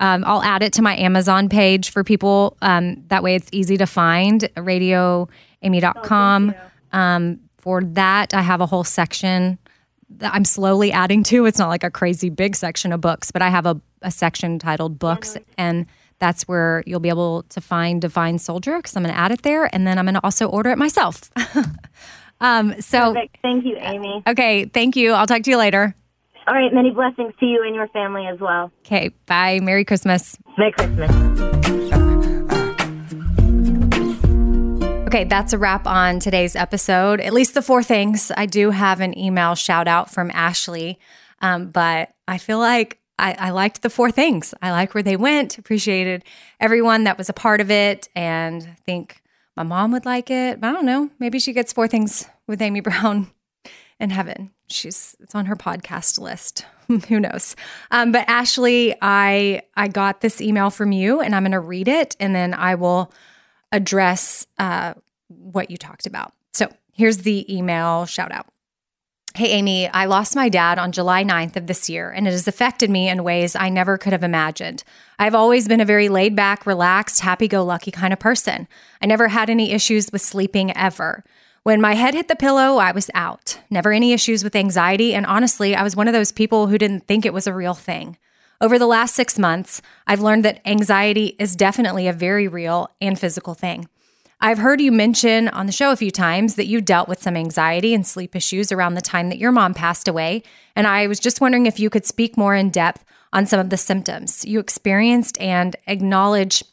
Um, 0.00 0.24
I'll 0.26 0.42
add 0.42 0.62
it 0.62 0.72
to 0.74 0.82
my 0.82 0.96
Amazon 0.96 1.48
page 1.48 1.90
for 1.90 2.04
people. 2.04 2.56
Um, 2.62 3.04
that 3.08 3.22
way 3.22 3.34
it's 3.34 3.48
easy 3.50 3.76
to 3.78 3.86
find, 3.86 4.42
radioamy.com. 4.56 6.54
Oh, 6.92 6.98
um, 6.98 7.40
for 7.58 7.82
that, 7.82 8.34
I 8.34 8.42
have 8.42 8.60
a 8.60 8.66
whole 8.66 8.84
section 8.84 9.58
that 10.10 10.32
I'm 10.34 10.44
slowly 10.44 10.90
adding 10.90 11.22
to. 11.24 11.44
It's 11.44 11.58
not 11.58 11.68
like 11.68 11.84
a 11.84 11.90
crazy 11.90 12.30
big 12.30 12.56
section 12.56 12.92
of 12.92 13.00
books, 13.00 13.30
but 13.30 13.42
I 13.42 13.48
have 13.48 13.66
a 13.66 13.80
a 14.02 14.10
section 14.10 14.58
titled 14.58 14.98
books 14.98 15.36
and 15.56 15.86
that's 16.18 16.48
where 16.48 16.82
you'll 16.86 17.00
be 17.00 17.08
able 17.08 17.44
to 17.44 17.60
find 17.60 18.00
divine 18.00 18.38
soldier 18.38 18.76
because 18.76 18.96
i'm 18.96 19.02
going 19.02 19.14
to 19.14 19.18
add 19.18 19.32
it 19.32 19.42
there 19.42 19.72
and 19.74 19.86
then 19.86 19.98
i'm 19.98 20.04
going 20.04 20.14
to 20.14 20.24
also 20.24 20.48
order 20.48 20.70
it 20.70 20.78
myself. 20.78 21.30
Um, 22.40 22.80
so 22.80 23.14
Perfect. 23.14 23.38
thank 23.42 23.64
you 23.64 23.76
amy. 23.80 24.22
Okay 24.24 24.66
thank 24.66 24.94
you. 24.94 25.10
I'll 25.10 25.26
talk 25.26 25.42
to 25.42 25.50
you 25.50 25.56
later. 25.56 25.92
All 26.46 26.54
right 26.54 26.72
many 26.72 26.92
blessings 26.92 27.34
to 27.40 27.46
you 27.46 27.64
and 27.66 27.74
your 27.74 27.88
family 27.88 28.28
as 28.28 28.38
well. 28.38 28.70
Okay 28.86 29.10
bye. 29.26 29.58
Merry 29.60 29.84
christmas. 29.84 30.38
Merry 30.56 30.70
christmas 30.70 31.98
Okay, 35.08 35.24
that's 35.24 35.54
a 35.54 35.58
wrap 35.58 35.86
on 35.86 36.20
today's 36.20 36.54
episode. 36.54 37.18
At 37.22 37.32
least 37.32 37.54
the 37.54 37.62
four 37.62 37.82
things. 37.82 38.30
I 38.36 38.44
do 38.44 38.68
have 38.68 39.00
an 39.00 39.18
email 39.18 39.54
shout 39.54 39.88
out 39.88 40.10
from 40.10 40.30
Ashley, 40.34 40.98
um, 41.40 41.70
but 41.70 42.10
I 42.28 42.36
feel 42.36 42.58
like 42.58 42.98
I, 43.18 43.34
I 43.38 43.50
liked 43.52 43.80
the 43.80 43.88
four 43.88 44.10
things. 44.10 44.52
I 44.60 44.70
like 44.70 44.92
where 44.92 45.02
they 45.02 45.16
went, 45.16 45.56
appreciated 45.56 46.24
everyone 46.60 47.04
that 47.04 47.16
was 47.16 47.30
a 47.30 47.32
part 47.32 47.62
of 47.62 47.70
it, 47.70 48.10
and 48.14 48.62
I 48.62 48.76
think 48.84 49.22
my 49.56 49.62
mom 49.62 49.92
would 49.92 50.04
like 50.04 50.30
it. 50.30 50.58
I 50.62 50.72
don't 50.72 50.84
know. 50.84 51.08
Maybe 51.18 51.38
she 51.38 51.54
gets 51.54 51.72
four 51.72 51.88
things 51.88 52.28
with 52.46 52.60
Amy 52.60 52.80
Brown 52.82 53.30
in 53.98 54.10
heaven. 54.10 54.50
She's 54.66 55.16
it's 55.20 55.34
on 55.34 55.46
her 55.46 55.56
podcast 55.56 56.20
list. 56.20 56.66
Who 57.08 57.18
knows? 57.18 57.56
Um, 57.90 58.12
but 58.12 58.28
Ashley, 58.28 58.94
I 59.00 59.62
I 59.74 59.88
got 59.88 60.20
this 60.20 60.42
email 60.42 60.68
from 60.68 60.92
you, 60.92 61.22
and 61.22 61.34
I'm 61.34 61.44
going 61.44 61.52
to 61.52 61.60
read 61.60 61.88
it, 61.88 62.14
and 62.20 62.34
then 62.34 62.52
I 62.52 62.74
will 62.74 63.10
address 63.72 64.46
uh, 64.58 64.94
what 65.28 65.70
you 65.70 65.76
talked 65.76 66.06
about. 66.06 66.32
So 66.52 66.72
here's 66.92 67.18
the 67.18 67.54
email 67.54 68.06
shout 68.06 68.32
out. 68.32 68.46
Hey, 69.34 69.50
Amy, 69.50 69.86
I 69.88 70.06
lost 70.06 70.34
my 70.34 70.48
dad 70.48 70.78
on 70.78 70.90
July 70.90 71.22
9th 71.22 71.54
of 71.54 71.68
this 71.68 71.88
year, 71.88 72.10
and 72.10 72.26
it 72.26 72.32
has 72.32 72.48
affected 72.48 72.90
me 72.90 73.08
in 73.08 73.22
ways 73.22 73.54
I 73.54 73.68
never 73.68 73.96
could 73.96 74.12
have 74.12 74.24
imagined. 74.24 74.82
I've 75.18 75.34
always 75.34 75.68
been 75.68 75.80
a 75.80 75.84
very 75.84 76.08
laid 76.08 76.34
back, 76.34 76.66
relaxed, 76.66 77.20
happy 77.20 77.46
go 77.46 77.62
lucky 77.62 77.92
kind 77.92 78.12
of 78.12 78.18
person. 78.18 78.66
I 79.00 79.06
never 79.06 79.28
had 79.28 79.48
any 79.48 79.70
issues 79.72 80.10
with 80.10 80.22
sleeping 80.22 80.76
ever. 80.76 81.22
When 81.62 81.80
my 81.80 81.94
head 81.94 82.14
hit 82.14 82.26
the 82.28 82.34
pillow, 82.34 82.78
I 82.78 82.90
was 82.90 83.10
out. 83.14 83.60
Never 83.70 83.92
any 83.92 84.12
issues 84.12 84.42
with 84.42 84.56
anxiety, 84.56 85.14
and 85.14 85.26
honestly, 85.26 85.76
I 85.76 85.82
was 85.82 85.94
one 85.94 86.08
of 86.08 86.14
those 86.14 86.32
people 86.32 86.66
who 86.66 86.78
didn't 86.78 87.06
think 87.06 87.24
it 87.24 87.34
was 87.34 87.46
a 87.46 87.54
real 87.54 87.74
thing. 87.74 88.16
Over 88.60 88.76
the 88.76 88.86
last 88.86 89.14
six 89.14 89.38
months, 89.38 89.80
I've 90.08 90.20
learned 90.20 90.44
that 90.44 90.60
anxiety 90.66 91.36
is 91.38 91.54
definitely 91.54 92.08
a 92.08 92.12
very 92.12 92.48
real 92.48 92.90
and 93.00 93.16
physical 93.16 93.54
thing. 93.54 93.88
I've 94.40 94.58
heard 94.58 94.80
you 94.80 94.90
mention 94.90 95.46
on 95.48 95.66
the 95.66 95.72
show 95.72 95.92
a 95.92 95.96
few 95.96 96.10
times 96.10 96.56
that 96.56 96.66
you 96.66 96.80
dealt 96.80 97.08
with 97.08 97.22
some 97.22 97.36
anxiety 97.36 97.94
and 97.94 98.04
sleep 98.04 98.34
issues 98.34 98.72
around 98.72 98.94
the 98.94 99.00
time 99.00 99.28
that 99.28 99.38
your 99.38 99.52
mom 99.52 99.74
passed 99.74 100.08
away. 100.08 100.42
And 100.74 100.88
I 100.88 101.06
was 101.06 101.20
just 101.20 101.40
wondering 101.40 101.66
if 101.66 101.78
you 101.78 101.88
could 101.88 102.04
speak 102.04 102.36
more 102.36 102.56
in 102.56 102.70
depth 102.70 103.04
on 103.32 103.46
some 103.46 103.60
of 103.60 103.70
the 103.70 103.76
symptoms 103.76 104.44
you 104.44 104.58
experienced 104.58 105.40
and 105.40 105.76
acknowledge 105.86 106.64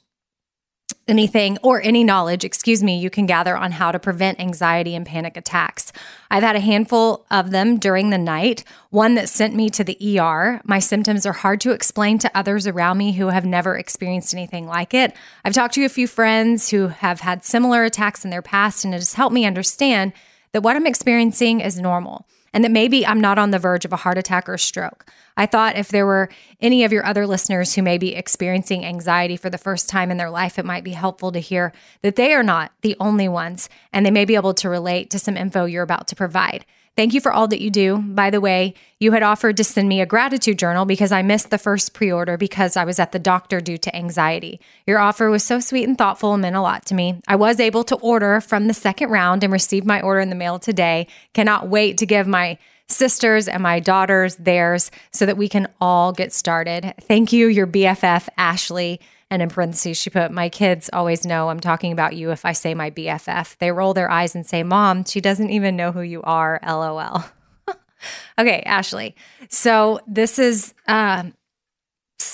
anything 1.08 1.58
or 1.62 1.82
any 1.82 2.04
knowledge, 2.04 2.44
excuse 2.44 2.82
me, 2.82 2.98
you 2.98 3.10
can 3.10 3.26
gather 3.26 3.56
on 3.56 3.74
how 3.74 3.92
to 3.92 4.00
prevent 4.00 4.40
anxiety 4.40 4.96
and 4.96 5.06
panic 5.06 5.38
attacks. 5.38 5.92
I've 6.32 6.44
had 6.44 6.56
a 6.56 6.62
handful 6.62 7.26
of 7.30 7.52
them 7.52 7.78
during 7.78 8.10
the 8.10 8.18
night, 8.18 8.64
one 8.90 9.16
that 9.16 9.30
sent 9.30 9.56
me 9.56 9.70
to 9.72 9.84
the 9.84 10.20
ER. 10.20 10.62
My 10.64 10.80
symptoms 10.80 11.26
are 11.26 11.34
hard 11.34 11.62
to 11.62 11.72
explain 11.72 12.18
to 12.20 12.38
others 12.38 12.66
around 12.66 12.98
me 12.98 13.14
who 13.14 13.28
have 13.28 13.46
never 13.46 13.78
experienced 13.78 14.34
anything 14.34 14.66
like 14.68 14.94
it. 14.94 15.14
I've 15.44 15.54
talked 15.54 15.76
to 15.76 15.86
a 15.86 15.90
few 15.90 16.08
friends 16.08 16.70
who 16.70 16.88
have 16.88 17.22
had 17.22 17.46
similar 17.46 17.84
attacks 17.84 18.26
in 18.26 18.32
their 18.32 18.42
past, 18.42 18.84
and 18.84 18.94
it 18.94 18.98
has 18.98 19.14
helped 19.14 19.34
me 19.34 19.46
understand 19.46 20.14
that 20.54 20.62
what 20.62 20.76
I'm 20.76 20.88
experiencing 20.88 21.62
is 21.62 21.80
normal 21.80 22.26
and 22.56 22.64
that 22.64 22.72
maybe 22.72 23.06
I'm 23.06 23.20
not 23.20 23.38
on 23.38 23.52
the 23.52 23.60
verge 23.60 23.84
of 23.84 23.92
a 23.92 23.98
heart 23.98 24.18
attack 24.18 24.48
or 24.48 24.58
stroke. 24.58 25.06
I 25.36 25.46
thought 25.46 25.78
if 25.78 25.90
there 25.90 26.06
were 26.06 26.30
any 26.62 26.86
of 26.86 26.94
your 26.94 27.06
other 27.06 27.28
listeners 27.28 27.76
who 27.76 27.84
may 27.84 27.98
be 27.98 28.16
experiencing 28.16 28.86
anxiety 28.86 29.36
for 29.36 29.50
the 29.50 29.58
first 29.58 29.90
time 29.90 30.10
in 30.10 30.16
their 30.16 30.30
life, 30.30 30.58
it 30.58 30.64
might 30.64 30.86
be 30.86 30.94
helpful 30.94 31.34
to 31.34 31.40
hear 31.40 31.74
that 32.02 32.16
they 32.16 32.34
are 32.34 32.44
not 32.44 32.72
the 32.80 32.96
only 32.98 33.28
ones 33.28 33.68
and 33.92 34.06
they 34.06 34.12
may 34.12 34.24
be 34.24 34.36
able 34.36 34.54
to 34.54 34.70
relate 34.70 35.10
to 35.10 35.20
some 35.20 35.36
info 35.36 35.66
you're 35.66 35.84
about 35.84 36.08
to 36.08 36.16
provide. 36.16 36.66
Thank 36.96 37.14
you 37.14 37.20
for 37.20 37.34
all 37.34 37.50
that 37.50 37.62
you 37.62 37.70
do. 37.70 37.98
By 37.98 38.30
the 38.30 38.40
way, 38.40 38.74
you 39.00 39.12
had 39.12 39.22
offered 39.22 39.58
to 39.58 39.66
send 39.66 39.90
me 39.90 40.00
a 40.00 40.06
gratitude 40.06 40.58
journal 40.58 40.86
because 40.86 41.12
I 41.12 41.24
missed 41.24 41.50
the 41.50 41.58
first 41.58 41.94
pre 41.94 42.10
order 42.10 42.38
because 42.38 42.78
I 42.78 42.86
was 42.86 43.00
at 43.00 43.12
the 43.12 43.20
doctor 43.20 43.60
due 43.60 43.78
to 43.78 43.96
anxiety. 43.96 44.62
Your 44.88 45.00
offer 45.00 45.30
was 45.30 45.44
so 45.44 45.60
sweet 45.60 45.88
and 45.88 45.98
thoughtful 45.98 46.34
and 46.34 46.42
meant 46.42 46.56
a 46.56 46.62
lot 46.62 46.86
to 46.86 46.96
me. 46.96 47.22
I 47.28 47.36
was 47.36 47.60
able 47.60 47.84
to 47.86 47.96
order 47.98 48.40
from 48.40 48.68
the 48.68 48.74
second 48.74 49.10
round 49.10 49.44
and 49.44 49.52
received 49.52 49.86
my 49.86 50.00
order 50.00 50.22
in 50.22 50.30
the 50.30 50.36
mail 50.36 50.58
today. 50.58 51.08
Cannot 51.34 51.68
wait 51.68 51.98
to 51.98 52.06
give 52.06 52.28
my 52.28 52.58
sisters 52.88 53.48
and 53.48 53.62
my 53.62 53.80
daughters 53.80 54.38
theirs 54.38 54.90
so 55.12 55.26
that 55.26 55.38
we 55.38 55.50
can 55.50 55.68
all 55.82 56.14
get 56.14 56.32
started. 56.32 56.94
Thank 57.02 57.34
you, 57.34 57.48
your 57.48 57.68
BFF, 57.68 58.30
Ashley. 58.38 59.02
And 59.32 59.42
in 59.42 59.50
parentheses, 59.50 59.98
she 59.98 60.10
put, 60.10 60.32
My 60.32 60.50
kids 60.50 60.90
always 60.94 61.26
know 61.26 61.50
I'm 61.50 61.60
talking 61.60 61.92
about 61.92 62.16
you 62.16 62.32
if 62.32 62.46
I 62.46 62.52
say 62.52 62.74
my 62.74 62.92
BFF. 62.92 63.58
They 63.58 63.72
roll 63.72 63.94
their 63.94 64.10
eyes 64.10 64.36
and 64.36 64.46
say, 64.46 64.64
Mom, 64.64 65.04
she 65.04 65.20
doesn't 65.20 65.50
even 65.50 65.76
know 65.76 65.92
who 65.92 66.02
you 66.02 66.22
are. 66.24 66.60
LOL. 66.66 67.26
okay, 68.40 68.62
Ashley. 68.62 69.16
So 69.50 70.00
this 70.08 70.38
is, 70.38 70.74
um, 70.88 71.34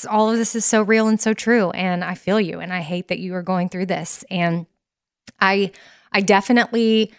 all 0.10 0.30
of 0.30 0.38
this 0.38 0.56
is 0.56 0.66
so 0.66 0.82
real 0.82 1.08
and 1.08 1.20
so 1.20 1.34
true. 1.34 1.72
And 1.72 2.04
I 2.04 2.16
feel 2.16 2.42
you. 2.42 2.60
And 2.60 2.74
I 2.74 2.82
hate 2.82 3.08
that 3.08 3.20
you 3.20 3.36
are 3.36 3.44
going 3.44 3.70
through 3.70 3.86
this. 3.86 4.26
And 4.30 4.66
I, 5.40 5.72
I 6.12 6.22
definitely, 6.22 7.14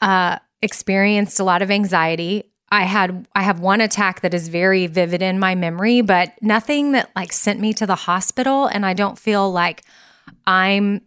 uh, 0.00 0.38
experienced 0.62 1.40
a 1.40 1.44
lot 1.44 1.60
of 1.60 1.70
anxiety 1.70 2.51
I 2.72 2.84
had 2.84 3.28
I 3.34 3.42
have 3.42 3.60
one 3.60 3.82
attack 3.82 4.22
that 4.22 4.32
is 4.32 4.48
very 4.48 4.86
vivid 4.86 5.20
in 5.20 5.38
my 5.38 5.54
memory, 5.54 6.00
but 6.00 6.32
nothing 6.40 6.92
that 6.92 7.10
like 7.14 7.30
sent 7.30 7.60
me 7.60 7.74
to 7.74 7.84
the 7.84 7.94
hospital 7.94 8.66
and 8.66 8.86
I 8.86 8.94
don't 8.94 9.18
feel 9.18 9.52
like 9.52 9.82
I'm 10.46 11.02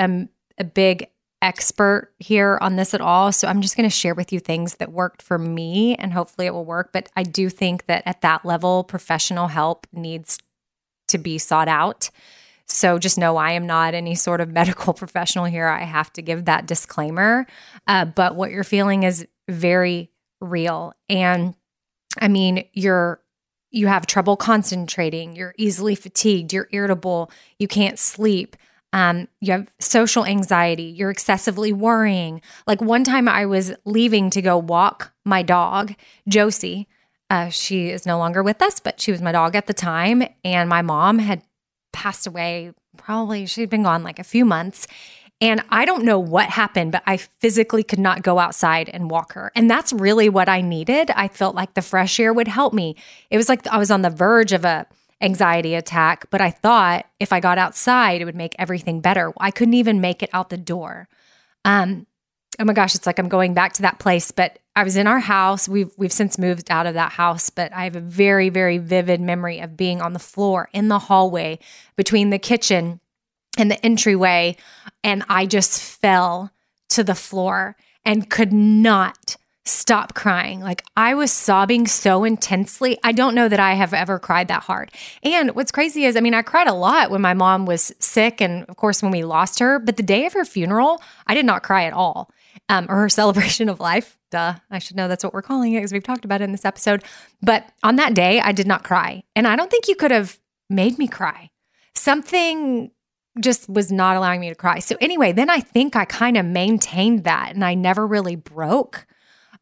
a, 0.00 0.26
a 0.56 0.64
big 0.64 1.08
expert 1.42 2.14
here 2.18 2.56
on 2.62 2.76
this 2.76 2.94
at 2.94 3.02
all. 3.02 3.30
So 3.30 3.46
I'm 3.46 3.60
just 3.60 3.76
going 3.76 3.88
to 3.88 3.94
share 3.94 4.14
with 4.14 4.32
you 4.32 4.40
things 4.40 4.76
that 4.76 4.90
worked 4.90 5.20
for 5.20 5.36
me 5.36 5.96
and 5.96 6.14
hopefully 6.14 6.46
it 6.46 6.54
will 6.54 6.64
work, 6.64 6.92
but 6.94 7.10
I 7.14 7.24
do 7.24 7.50
think 7.50 7.84
that 7.86 8.04
at 8.06 8.22
that 8.22 8.46
level 8.46 8.82
professional 8.82 9.48
help 9.48 9.86
needs 9.92 10.38
to 11.08 11.18
be 11.18 11.36
sought 11.36 11.68
out. 11.68 12.08
So 12.64 12.98
just 12.98 13.18
know 13.18 13.36
I 13.36 13.52
am 13.52 13.66
not 13.66 13.92
any 13.92 14.14
sort 14.14 14.40
of 14.40 14.48
medical 14.52 14.94
professional 14.94 15.44
here. 15.44 15.68
I 15.68 15.84
have 15.84 16.10
to 16.14 16.22
give 16.22 16.46
that 16.46 16.64
disclaimer. 16.64 17.46
Uh, 17.86 18.06
but 18.06 18.34
what 18.34 18.50
you're 18.50 18.64
feeling 18.64 19.02
is 19.02 19.26
very 19.46 20.08
real. 20.42 20.92
And 21.08 21.54
I 22.20 22.28
mean, 22.28 22.64
you're 22.72 23.20
you 23.70 23.86
have 23.86 24.06
trouble 24.06 24.36
concentrating, 24.36 25.34
you're 25.34 25.54
easily 25.56 25.94
fatigued, 25.94 26.52
you're 26.52 26.68
irritable, 26.72 27.30
you 27.58 27.66
can't 27.66 27.98
sleep. 27.98 28.54
Um, 28.92 29.28
you 29.40 29.52
have 29.52 29.70
social 29.80 30.26
anxiety, 30.26 30.82
you're 30.82 31.10
excessively 31.10 31.72
worrying. 31.72 32.42
Like 32.66 32.82
one 32.82 33.04
time 33.04 33.26
I 33.26 33.46
was 33.46 33.72
leaving 33.86 34.28
to 34.30 34.42
go 34.42 34.58
walk 34.58 35.14
my 35.24 35.42
dog, 35.42 35.94
Josie. 36.28 36.86
Uh, 37.30 37.48
she 37.48 37.88
is 37.88 38.04
no 38.04 38.18
longer 38.18 38.42
with 38.42 38.60
us, 38.60 38.78
but 38.78 39.00
she 39.00 39.10
was 39.10 39.22
my 39.22 39.32
dog 39.32 39.56
at 39.56 39.66
the 39.66 39.72
time. 39.72 40.22
And 40.44 40.68
my 40.68 40.82
mom 40.82 41.18
had 41.18 41.42
passed 41.94 42.26
away, 42.26 42.72
probably, 42.98 43.46
she'd 43.46 43.70
been 43.70 43.84
gone 43.84 44.02
like 44.02 44.18
a 44.18 44.24
few 44.24 44.44
months. 44.44 44.86
And 45.42 45.60
I 45.70 45.84
don't 45.84 46.04
know 46.04 46.20
what 46.20 46.50
happened, 46.50 46.92
but 46.92 47.02
I 47.04 47.16
physically 47.16 47.82
could 47.82 47.98
not 47.98 48.22
go 48.22 48.38
outside 48.38 48.88
and 48.88 49.10
walk 49.10 49.32
her. 49.32 49.50
And 49.56 49.68
that's 49.68 49.92
really 49.92 50.28
what 50.28 50.48
I 50.48 50.60
needed. 50.60 51.10
I 51.10 51.26
felt 51.26 51.56
like 51.56 51.74
the 51.74 51.82
fresh 51.82 52.20
air 52.20 52.32
would 52.32 52.46
help 52.46 52.72
me. 52.72 52.94
It 53.28 53.38
was 53.38 53.48
like 53.48 53.66
I 53.66 53.76
was 53.76 53.90
on 53.90 54.02
the 54.02 54.08
verge 54.08 54.52
of 54.52 54.64
a 54.64 54.86
anxiety 55.20 55.74
attack, 55.74 56.30
but 56.30 56.40
I 56.40 56.50
thought 56.50 57.06
if 57.18 57.32
I 57.32 57.40
got 57.40 57.58
outside, 57.58 58.20
it 58.20 58.24
would 58.24 58.36
make 58.36 58.54
everything 58.56 59.00
better. 59.00 59.32
I 59.40 59.50
couldn't 59.50 59.74
even 59.74 60.00
make 60.00 60.22
it 60.22 60.30
out 60.32 60.48
the 60.48 60.56
door. 60.56 61.08
Um, 61.64 62.06
oh 62.60 62.64
my 62.64 62.72
gosh, 62.72 62.94
it's 62.94 63.06
like 63.06 63.18
I'm 63.18 63.28
going 63.28 63.52
back 63.52 63.72
to 63.74 63.82
that 63.82 63.98
place. 63.98 64.30
But 64.30 64.60
I 64.76 64.84
was 64.84 64.96
in 64.96 65.08
our 65.08 65.18
house. 65.18 65.68
We've 65.68 65.90
we've 65.96 66.12
since 66.12 66.38
moved 66.38 66.70
out 66.70 66.86
of 66.86 66.94
that 66.94 67.12
house, 67.12 67.50
but 67.50 67.72
I 67.72 67.82
have 67.82 67.96
a 67.96 68.00
very, 68.00 68.48
very 68.48 68.78
vivid 68.78 69.20
memory 69.20 69.58
of 69.58 69.76
being 69.76 70.00
on 70.00 70.12
the 70.12 70.20
floor 70.20 70.68
in 70.72 70.86
the 70.86 71.00
hallway 71.00 71.58
between 71.96 72.30
the 72.30 72.38
kitchen 72.38 73.00
and 73.58 73.70
the 73.70 73.84
entryway 73.84 74.56
and 75.04 75.24
I 75.28 75.46
just 75.46 75.80
fell 75.80 76.50
to 76.90 77.04
the 77.04 77.14
floor 77.14 77.76
and 78.04 78.28
could 78.30 78.52
not 78.52 79.36
stop 79.64 80.14
crying. 80.14 80.60
Like 80.60 80.82
I 80.96 81.14
was 81.14 81.30
sobbing 81.30 81.86
so 81.86 82.24
intensely. 82.24 82.98
I 83.04 83.12
don't 83.12 83.34
know 83.34 83.48
that 83.48 83.60
I 83.60 83.74
have 83.74 83.94
ever 83.94 84.18
cried 84.18 84.48
that 84.48 84.64
hard. 84.64 84.90
And 85.22 85.54
what's 85.54 85.70
crazy 85.70 86.04
is, 86.04 86.16
I 86.16 86.20
mean, 86.20 86.34
I 86.34 86.42
cried 86.42 86.66
a 86.66 86.74
lot 86.74 87.10
when 87.10 87.20
my 87.20 87.34
mom 87.34 87.66
was 87.66 87.94
sick 88.00 88.40
and, 88.40 88.64
of 88.68 88.76
course, 88.76 89.02
when 89.02 89.12
we 89.12 89.22
lost 89.22 89.60
her. 89.60 89.78
But 89.78 89.96
the 89.96 90.02
day 90.02 90.26
of 90.26 90.32
her 90.32 90.44
funeral, 90.44 91.00
I 91.26 91.34
did 91.34 91.46
not 91.46 91.62
cry 91.62 91.84
at 91.84 91.92
all. 91.92 92.30
Um, 92.68 92.86
or 92.88 92.96
her 92.96 93.08
celebration 93.08 93.68
of 93.68 93.80
life. 93.80 94.18
Duh. 94.30 94.54
I 94.70 94.78
should 94.78 94.96
know 94.96 95.08
that's 95.08 95.22
what 95.22 95.34
we're 95.34 95.42
calling 95.42 95.74
it 95.74 95.78
because 95.78 95.92
we've 95.92 96.02
talked 96.02 96.24
about 96.24 96.40
it 96.40 96.44
in 96.44 96.52
this 96.52 96.64
episode. 96.64 97.04
But 97.40 97.68
on 97.82 97.96
that 97.96 98.14
day, 98.14 98.40
I 98.40 98.52
did 98.52 98.66
not 98.66 98.82
cry. 98.82 99.22
And 99.36 99.46
I 99.46 99.56
don't 99.56 99.70
think 99.70 99.88
you 99.88 99.94
could 99.94 100.10
have 100.10 100.40
made 100.70 100.98
me 100.98 101.06
cry. 101.06 101.50
Something 101.94 102.90
just 103.40 103.68
was 103.68 103.90
not 103.90 104.16
allowing 104.16 104.40
me 104.40 104.48
to 104.48 104.54
cry. 104.54 104.78
So, 104.78 104.96
anyway, 105.00 105.32
then 105.32 105.48
I 105.48 105.60
think 105.60 105.96
I 105.96 106.04
kind 106.04 106.36
of 106.36 106.44
maintained 106.44 107.24
that 107.24 107.52
and 107.54 107.64
I 107.64 107.74
never 107.74 108.06
really 108.06 108.36
broke. 108.36 109.06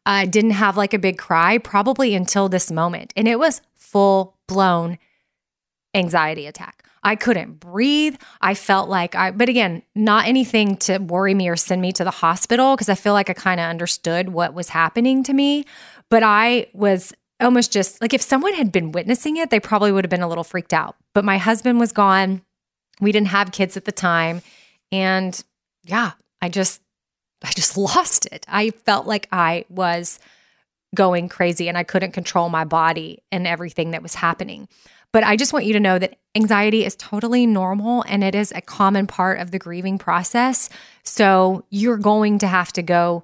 I 0.05 0.25
didn't 0.25 0.51
have 0.51 0.77
like 0.77 0.93
a 0.93 0.99
big 0.99 1.17
cry 1.17 1.57
probably 1.57 2.15
until 2.15 2.49
this 2.49 2.71
moment. 2.71 3.13
And 3.15 3.27
it 3.27 3.39
was 3.39 3.61
full 3.75 4.37
blown 4.47 4.97
anxiety 5.93 6.47
attack. 6.47 6.83
I 7.03 7.15
couldn't 7.15 7.59
breathe. 7.59 8.15
I 8.41 8.53
felt 8.53 8.87
like 8.87 9.15
I, 9.15 9.31
but 9.31 9.49
again, 9.49 9.81
not 9.95 10.27
anything 10.27 10.77
to 10.77 10.99
worry 10.99 11.33
me 11.33 11.49
or 11.49 11.55
send 11.55 11.81
me 11.81 11.91
to 11.93 12.03
the 12.03 12.11
hospital 12.11 12.75
because 12.75 12.89
I 12.89 12.95
feel 12.95 13.13
like 13.13 13.29
I 13.29 13.33
kind 13.33 13.59
of 13.59 13.65
understood 13.65 14.29
what 14.29 14.53
was 14.53 14.69
happening 14.69 15.23
to 15.23 15.33
me. 15.33 15.65
But 16.09 16.23
I 16.23 16.67
was 16.73 17.13
almost 17.39 17.71
just 17.71 18.01
like 18.01 18.13
if 18.13 18.21
someone 18.21 18.53
had 18.53 18.71
been 18.71 18.91
witnessing 18.91 19.37
it, 19.37 19.49
they 19.49 19.59
probably 19.59 19.91
would 19.91 20.05
have 20.05 20.11
been 20.11 20.21
a 20.21 20.27
little 20.27 20.43
freaked 20.43 20.73
out. 20.73 20.95
But 21.13 21.25
my 21.25 21.37
husband 21.37 21.79
was 21.79 21.91
gone. 21.91 22.43
We 23.01 23.11
didn't 23.11 23.27
have 23.27 23.51
kids 23.51 23.75
at 23.75 23.85
the 23.85 23.91
time. 23.91 24.41
And 24.91 25.43
yeah, 25.83 26.11
I 26.41 26.49
just, 26.49 26.81
I 27.43 27.51
just 27.51 27.77
lost 27.77 28.27
it. 28.27 28.45
I 28.47 28.69
felt 28.69 29.05
like 29.07 29.27
I 29.31 29.65
was 29.69 30.19
going 30.95 31.29
crazy 31.29 31.67
and 31.67 31.77
I 31.77 31.83
couldn't 31.83 32.11
control 32.11 32.49
my 32.49 32.63
body 32.63 33.19
and 33.31 33.47
everything 33.47 33.91
that 33.91 34.03
was 34.03 34.15
happening. 34.15 34.67
But 35.13 35.23
I 35.23 35.35
just 35.35 35.51
want 35.51 35.65
you 35.65 35.73
to 35.73 35.79
know 35.79 35.99
that 35.99 36.17
anxiety 36.35 36.85
is 36.85 36.95
totally 36.95 37.45
normal 37.45 38.03
and 38.07 38.23
it 38.23 38.35
is 38.35 38.53
a 38.53 38.61
common 38.61 39.07
part 39.07 39.39
of 39.39 39.51
the 39.51 39.59
grieving 39.59 39.97
process. 39.97 40.69
So 41.03 41.65
you're 41.69 41.97
going 41.97 42.39
to 42.39 42.47
have 42.47 42.71
to 42.73 42.81
go 42.81 43.23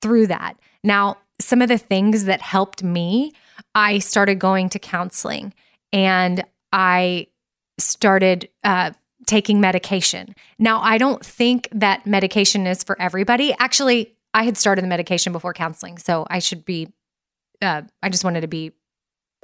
through 0.00 0.28
that. 0.28 0.56
Now, 0.84 1.18
some 1.40 1.62
of 1.62 1.68
the 1.68 1.78
things 1.78 2.24
that 2.24 2.40
helped 2.40 2.82
me, 2.82 3.32
I 3.74 3.98
started 3.98 4.38
going 4.38 4.68
to 4.70 4.78
counseling 4.78 5.54
and 5.92 6.44
I 6.72 7.28
started 7.78 8.48
uh, 8.64 8.92
taking 9.26 9.60
medication. 9.60 10.34
Now, 10.58 10.80
I 10.80 10.98
don't 10.98 11.24
think 11.24 11.68
that 11.72 12.06
medication 12.06 12.66
is 12.66 12.82
for 12.82 13.00
everybody. 13.00 13.54
Actually, 13.58 14.14
I 14.34 14.44
had 14.44 14.56
started 14.56 14.82
the 14.82 14.88
medication 14.88 15.32
before 15.32 15.52
counseling, 15.52 15.98
so 15.98 16.26
I 16.28 16.38
should 16.38 16.64
be. 16.64 16.92
Uh, 17.60 17.82
I 18.02 18.08
just 18.08 18.22
wanted 18.24 18.42
to 18.42 18.48
be 18.48 18.72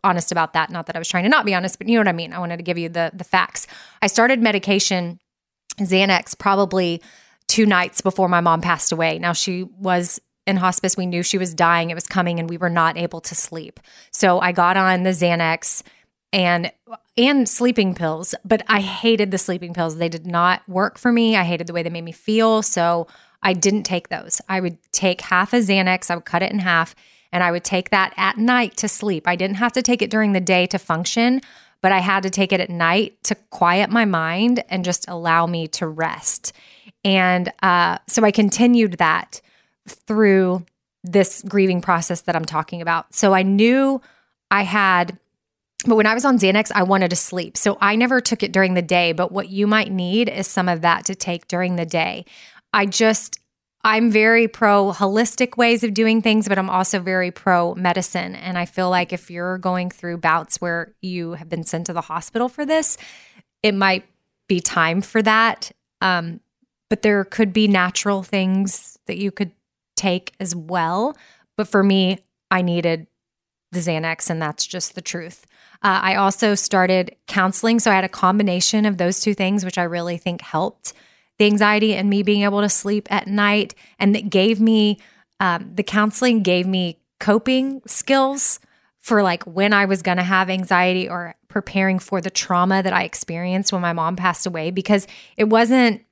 honest 0.04 0.30
about 0.30 0.52
that. 0.52 0.70
Not 0.70 0.86
that 0.86 0.96
I 0.96 0.98
was 0.98 1.08
trying 1.08 1.24
to 1.24 1.30
not 1.30 1.46
be 1.46 1.54
honest, 1.54 1.78
but 1.78 1.88
you 1.88 1.94
know 1.94 2.00
what 2.00 2.08
I 2.08 2.12
mean. 2.12 2.32
I 2.32 2.38
wanted 2.38 2.58
to 2.58 2.62
give 2.62 2.78
you 2.78 2.88
the 2.88 3.10
the 3.14 3.24
facts. 3.24 3.66
I 4.02 4.06
started 4.06 4.40
medication, 4.40 5.18
Xanax, 5.78 6.38
probably 6.38 7.02
two 7.48 7.66
nights 7.66 8.00
before 8.00 8.28
my 8.28 8.40
mom 8.40 8.60
passed 8.60 8.92
away. 8.92 9.18
Now 9.18 9.32
she 9.32 9.64
was 9.64 10.20
in 10.46 10.56
hospice. 10.56 10.96
We 10.96 11.06
knew 11.06 11.22
she 11.22 11.38
was 11.38 11.54
dying. 11.54 11.90
It 11.90 11.94
was 11.94 12.06
coming, 12.06 12.38
and 12.38 12.48
we 12.48 12.58
were 12.58 12.70
not 12.70 12.96
able 12.96 13.20
to 13.22 13.34
sleep. 13.34 13.80
So 14.10 14.40
I 14.40 14.52
got 14.52 14.76
on 14.76 15.02
the 15.02 15.10
Xanax 15.10 15.82
and 16.34 16.72
and 17.16 17.48
sleeping 17.48 17.94
pills, 17.94 18.34
but 18.44 18.64
I 18.66 18.80
hated 18.80 19.30
the 19.30 19.38
sleeping 19.38 19.72
pills. 19.72 19.96
They 19.96 20.08
did 20.08 20.26
not 20.26 20.68
work 20.68 20.98
for 20.98 21.12
me. 21.12 21.36
I 21.36 21.44
hated 21.44 21.68
the 21.68 21.72
way 21.72 21.84
they 21.84 21.90
made 21.90 22.04
me 22.04 22.12
feel, 22.12 22.60
so 22.60 23.06
I 23.40 23.52
didn't 23.52 23.84
take 23.84 24.08
those. 24.08 24.40
I 24.48 24.60
would 24.60 24.76
take 24.90 25.20
half 25.20 25.52
a 25.52 25.58
Xanax, 25.58 26.10
I 26.10 26.16
would 26.16 26.24
cut 26.24 26.42
it 26.42 26.50
in 26.50 26.58
half, 26.58 26.96
and 27.32 27.44
I 27.44 27.52
would 27.52 27.62
take 27.62 27.90
that 27.90 28.12
at 28.16 28.36
night 28.36 28.76
to 28.78 28.88
sleep. 28.88 29.28
I 29.28 29.36
didn't 29.36 29.56
have 29.56 29.72
to 29.74 29.82
take 29.82 30.02
it 30.02 30.10
during 30.10 30.32
the 30.32 30.40
day 30.40 30.66
to 30.66 30.78
function, 30.78 31.40
but 31.80 31.92
I 31.92 32.00
had 32.00 32.24
to 32.24 32.30
take 32.30 32.52
it 32.52 32.60
at 32.60 32.70
night 32.70 33.16
to 33.24 33.36
quiet 33.50 33.90
my 33.90 34.04
mind 34.04 34.64
and 34.68 34.84
just 34.84 35.08
allow 35.08 35.46
me 35.46 35.68
to 35.68 35.86
rest. 35.86 36.52
And 37.04 37.52
uh, 37.62 37.98
so 38.08 38.24
I 38.24 38.32
continued 38.32 38.94
that 38.94 39.40
through 39.86 40.66
this 41.04 41.42
grieving 41.46 41.80
process 41.80 42.22
that 42.22 42.34
I'm 42.34 42.46
talking 42.46 42.82
about. 42.82 43.14
So 43.14 43.34
I 43.34 43.42
knew 43.42 44.00
I 44.50 44.62
had 44.62 45.18
but 45.86 45.96
when 45.96 46.06
I 46.06 46.14
was 46.14 46.24
on 46.24 46.38
Xanax, 46.38 46.70
I 46.74 46.82
wanted 46.82 47.10
to 47.10 47.16
sleep. 47.16 47.56
So 47.56 47.76
I 47.80 47.96
never 47.96 48.20
took 48.20 48.42
it 48.42 48.52
during 48.52 48.74
the 48.74 48.82
day. 48.82 49.12
But 49.12 49.32
what 49.32 49.48
you 49.48 49.66
might 49.66 49.92
need 49.92 50.28
is 50.28 50.46
some 50.46 50.68
of 50.68 50.80
that 50.82 51.04
to 51.06 51.14
take 51.14 51.48
during 51.48 51.76
the 51.76 51.86
day. 51.86 52.24
I 52.72 52.86
just, 52.86 53.38
I'm 53.82 54.10
very 54.10 54.48
pro 54.48 54.92
holistic 54.92 55.56
ways 55.56 55.84
of 55.84 55.94
doing 55.94 56.22
things, 56.22 56.48
but 56.48 56.58
I'm 56.58 56.70
also 56.70 57.00
very 57.00 57.30
pro 57.30 57.74
medicine. 57.74 58.34
And 58.34 58.56
I 58.56 58.64
feel 58.64 58.90
like 58.90 59.12
if 59.12 59.30
you're 59.30 59.58
going 59.58 59.90
through 59.90 60.18
bouts 60.18 60.60
where 60.60 60.94
you 61.02 61.32
have 61.32 61.48
been 61.48 61.64
sent 61.64 61.86
to 61.86 61.92
the 61.92 62.00
hospital 62.00 62.48
for 62.48 62.64
this, 62.64 62.96
it 63.62 63.74
might 63.74 64.04
be 64.48 64.60
time 64.60 65.00
for 65.02 65.22
that. 65.22 65.70
Um, 66.00 66.40
but 66.90 67.02
there 67.02 67.24
could 67.24 67.52
be 67.52 67.68
natural 67.68 68.22
things 68.22 68.98
that 69.06 69.18
you 69.18 69.30
could 69.30 69.52
take 69.96 70.34
as 70.40 70.54
well. 70.54 71.16
But 71.56 71.68
for 71.68 71.82
me, 71.82 72.18
I 72.50 72.62
needed 72.62 73.06
the 73.72 73.80
Xanax, 73.80 74.30
and 74.30 74.40
that's 74.40 74.66
just 74.66 74.94
the 74.94 75.02
truth. 75.02 75.46
Uh, 75.84 76.00
I 76.02 76.14
also 76.14 76.54
started 76.54 77.14
counseling. 77.26 77.78
So 77.78 77.90
I 77.90 77.94
had 77.94 78.04
a 78.04 78.08
combination 78.08 78.86
of 78.86 78.96
those 78.96 79.20
two 79.20 79.34
things, 79.34 79.64
which 79.64 79.76
I 79.76 79.82
really 79.82 80.16
think 80.16 80.40
helped 80.40 80.94
the 81.38 81.44
anxiety 81.44 81.94
and 81.94 82.08
me 82.08 82.22
being 82.22 82.42
able 82.42 82.62
to 82.62 82.70
sleep 82.70 83.06
at 83.12 83.26
night. 83.26 83.74
And 83.98 84.14
that 84.14 84.30
gave 84.30 84.60
me, 84.60 84.98
um, 85.40 85.70
the 85.74 85.82
counseling 85.82 86.42
gave 86.42 86.66
me 86.66 87.00
coping 87.20 87.82
skills 87.86 88.60
for 89.00 89.22
like 89.22 89.42
when 89.44 89.74
I 89.74 89.84
was 89.84 90.00
going 90.00 90.16
to 90.16 90.22
have 90.22 90.48
anxiety 90.48 91.08
or 91.08 91.34
preparing 91.48 91.98
for 91.98 92.22
the 92.22 92.30
trauma 92.30 92.82
that 92.82 92.94
I 92.94 93.02
experienced 93.04 93.70
when 93.70 93.82
my 93.82 93.92
mom 93.92 94.16
passed 94.16 94.46
away 94.46 94.70
because 94.70 95.06
it 95.36 95.44
wasn't 95.44 96.02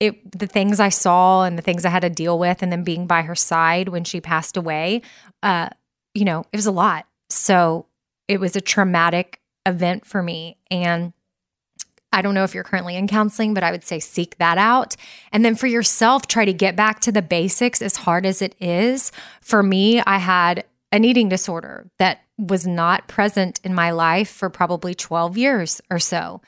it 0.00 0.38
the 0.38 0.46
things 0.46 0.80
I 0.80 0.88
saw 0.88 1.44
and 1.44 1.56
the 1.56 1.62
things 1.62 1.84
I 1.84 1.90
had 1.90 2.00
to 2.00 2.10
deal 2.10 2.38
with 2.38 2.62
and 2.62 2.72
then 2.72 2.84
being 2.84 3.06
by 3.06 3.22
her 3.22 3.34
side 3.34 3.88
when 3.88 4.04
she 4.04 4.20
passed 4.20 4.56
away 4.56 5.02
uh 5.42 5.68
you 6.14 6.24
know 6.24 6.44
it 6.52 6.56
was 6.56 6.66
a 6.66 6.72
lot 6.72 7.06
so 7.30 7.85
it 8.28 8.40
was 8.40 8.56
a 8.56 8.60
traumatic 8.60 9.40
event 9.64 10.06
for 10.06 10.22
me 10.22 10.56
and 10.70 11.12
I 12.12 12.22
don't 12.22 12.34
know 12.34 12.44
if 12.44 12.54
you're 12.54 12.64
currently 12.64 12.96
in 12.96 13.08
counseling, 13.08 13.52
but 13.52 13.62
I 13.62 13.70
would 13.70 13.84
say 13.84 13.98
seek 13.98 14.38
that 14.38 14.56
out. 14.56 14.96
And 15.32 15.44
then 15.44 15.54
for 15.54 15.66
yourself, 15.66 16.26
try 16.26 16.46
to 16.46 16.52
get 16.52 16.74
back 16.74 17.00
to 17.00 17.12
the 17.12 17.20
basics 17.20 17.82
as 17.82 17.96
hard 17.96 18.24
as 18.24 18.40
it 18.40 18.54
is. 18.58 19.12
For 19.42 19.62
me, 19.62 20.00
I 20.00 20.16
had 20.16 20.64
an 20.92 21.04
eating 21.04 21.28
disorder 21.28 21.90
that 21.98 22.20
was 22.38 22.66
not 22.66 23.08
present 23.08 23.60
in 23.64 23.74
my 23.74 23.90
life 23.90 24.30
for 24.30 24.48
probably 24.48 24.94
12 24.94 25.36
years 25.36 25.82
or 25.90 25.98
so 25.98 26.40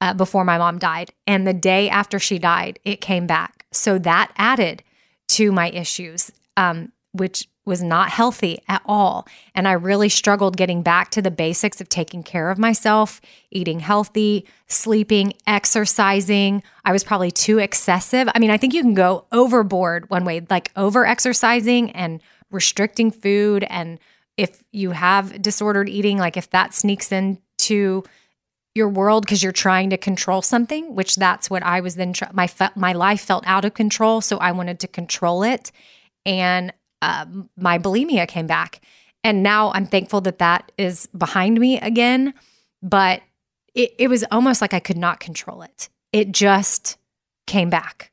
uh, 0.00 0.12
before 0.12 0.44
my 0.44 0.58
mom 0.58 0.78
died. 0.78 1.12
And 1.26 1.46
the 1.46 1.54
day 1.54 1.88
after 1.88 2.18
she 2.18 2.38
died, 2.38 2.78
it 2.84 3.00
came 3.00 3.26
back. 3.26 3.64
So 3.72 3.98
that 4.00 4.32
added 4.36 4.82
to 5.28 5.52
my 5.52 5.70
issues, 5.70 6.30
um, 6.58 6.92
which 7.12 7.48
was 7.64 7.82
not 7.82 8.10
healthy 8.10 8.62
at 8.68 8.82
all. 8.84 9.26
And 9.54 9.66
I 9.66 9.72
really 9.72 10.08
struggled 10.08 10.56
getting 10.56 10.82
back 10.82 11.10
to 11.12 11.22
the 11.22 11.30
basics 11.30 11.80
of 11.80 11.88
taking 11.88 12.22
care 12.22 12.50
of 12.50 12.58
myself, 12.58 13.20
eating 13.50 13.80
healthy, 13.80 14.46
sleeping, 14.66 15.32
exercising. 15.46 16.62
I 16.84 16.92
was 16.92 17.04
probably 17.04 17.30
too 17.30 17.58
excessive. 17.58 18.28
I 18.34 18.38
mean, 18.38 18.50
I 18.50 18.58
think 18.58 18.74
you 18.74 18.82
can 18.82 18.94
go 18.94 19.26
overboard 19.32 20.10
one 20.10 20.24
way, 20.24 20.46
like 20.50 20.70
over 20.76 21.06
exercising 21.06 21.90
and 21.92 22.20
restricting 22.50 23.10
food. 23.10 23.64
And 23.68 23.98
if 24.36 24.62
you 24.72 24.90
have 24.90 25.40
disordered 25.40 25.88
eating, 25.88 26.18
like 26.18 26.36
if 26.36 26.50
that 26.50 26.74
sneaks 26.74 27.12
into 27.12 28.04
your 28.74 28.88
world 28.88 29.24
because 29.24 29.42
you're 29.42 29.52
trying 29.52 29.90
to 29.90 29.96
control 29.96 30.42
something, 30.42 30.94
which 30.94 31.16
that's 31.16 31.48
what 31.48 31.62
I 31.62 31.80
was 31.80 31.94
then. 31.94 32.12
Try- 32.12 32.30
my 32.32 32.46
fe- 32.46 32.70
my 32.74 32.92
life 32.92 33.20
felt 33.20 33.44
out 33.46 33.64
of 33.64 33.74
control, 33.74 34.20
so 34.20 34.38
I 34.38 34.52
wanted 34.52 34.80
to 34.80 34.88
control 34.88 35.44
it, 35.44 35.70
and 36.26 36.72
uh, 37.04 37.26
my 37.56 37.78
bulimia 37.78 38.26
came 38.26 38.46
back. 38.46 38.80
And 39.22 39.42
now 39.42 39.72
I'm 39.72 39.86
thankful 39.86 40.22
that 40.22 40.38
that 40.38 40.72
is 40.78 41.06
behind 41.16 41.60
me 41.60 41.78
again. 41.78 42.34
But 42.82 43.22
it, 43.74 43.94
it 43.98 44.08
was 44.08 44.24
almost 44.30 44.60
like 44.60 44.72
I 44.72 44.80
could 44.80 44.96
not 44.96 45.20
control 45.20 45.62
it. 45.62 45.88
It 46.12 46.32
just 46.32 46.96
came 47.46 47.68
back. 47.68 48.10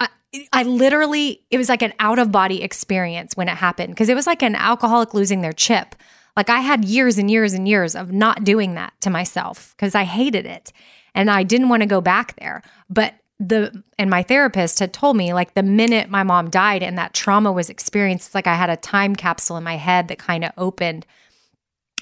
I, 0.00 0.08
I 0.52 0.62
literally, 0.64 1.42
it 1.50 1.58
was 1.58 1.68
like 1.68 1.82
an 1.82 1.94
out 1.98 2.18
of 2.18 2.32
body 2.32 2.62
experience 2.62 3.34
when 3.34 3.48
it 3.48 3.56
happened 3.56 3.94
because 3.94 4.08
it 4.08 4.14
was 4.14 4.26
like 4.26 4.42
an 4.42 4.56
alcoholic 4.56 5.14
losing 5.14 5.40
their 5.40 5.52
chip. 5.52 5.94
Like 6.36 6.50
I 6.50 6.60
had 6.60 6.84
years 6.84 7.16
and 7.16 7.30
years 7.30 7.54
and 7.54 7.66
years 7.66 7.94
of 7.94 8.12
not 8.12 8.44
doing 8.44 8.74
that 8.74 8.92
to 9.02 9.10
myself 9.10 9.74
because 9.76 9.94
I 9.94 10.04
hated 10.04 10.44
it 10.44 10.72
and 11.14 11.30
I 11.30 11.44
didn't 11.44 11.68
want 11.68 11.82
to 11.82 11.86
go 11.86 12.00
back 12.00 12.36
there. 12.36 12.62
But 12.90 13.14
the 13.40 13.82
and 13.98 14.10
my 14.10 14.22
therapist 14.22 14.78
had 14.78 14.92
told 14.92 15.16
me 15.16 15.34
like 15.34 15.54
the 15.54 15.62
minute 15.62 16.08
my 16.08 16.22
mom 16.22 16.50
died 16.50 16.82
and 16.82 16.96
that 16.96 17.14
trauma 17.14 17.50
was 17.50 17.68
experienced 17.68 18.34
like 18.34 18.46
i 18.46 18.54
had 18.54 18.70
a 18.70 18.76
time 18.76 19.16
capsule 19.16 19.56
in 19.56 19.64
my 19.64 19.76
head 19.76 20.08
that 20.08 20.18
kind 20.18 20.44
of 20.44 20.52
opened 20.56 21.04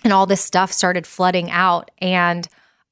and 0.05 0.13
all 0.13 0.27
this 0.27 0.43
stuff 0.43 0.73
started 0.73 1.07
flooding 1.07 1.51
out 1.51 1.91
and 1.99 2.49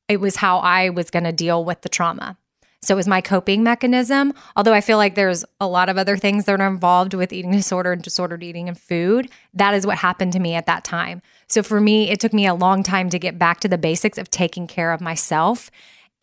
it 0.08 0.20
was 0.20 0.36
how 0.36 0.58
i 0.58 0.88
was 0.88 1.10
going 1.10 1.24
to 1.24 1.32
deal 1.32 1.64
with 1.64 1.82
the 1.82 1.88
trauma. 1.88 2.36
So 2.82 2.94
it 2.94 2.96
was 2.96 3.06
my 3.06 3.20
coping 3.20 3.62
mechanism 3.62 4.32
although 4.56 4.72
i 4.72 4.80
feel 4.80 4.96
like 4.96 5.16
there's 5.16 5.44
a 5.60 5.68
lot 5.68 5.90
of 5.90 5.98
other 5.98 6.16
things 6.16 6.46
that 6.46 6.58
are 6.58 6.66
involved 6.66 7.12
with 7.12 7.34
eating 7.34 7.50
disorder 7.52 7.92
and 7.92 8.02
disordered 8.02 8.42
eating 8.42 8.68
and 8.68 8.80
food. 8.80 9.28
That 9.52 9.74
is 9.74 9.86
what 9.86 9.98
happened 9.98 10.32
to 10.32 10.40
me 10.40 10.54
at 10.54 10.64
that 10.64 10.82
time. 10.82 11.20
So 11.46 11.62
for 11.62 11.78
me 11.78 12.10
it 12.10 12.20
took 12.20 12.32
me 12.32 12.46
a 12.46 12.54
long 12.54 12.82
time 12.82 13.10
to 13.10 13.18
get 13.18 13.38
back 13.38 13.60
to 13.60 13.68
the 13.68 13.76
basics 13.76 14.16
of 14.16 14.30
taking 14.30 14.66
care 14.66 14.92
of 14.92 15.02
myself 15.02 15.70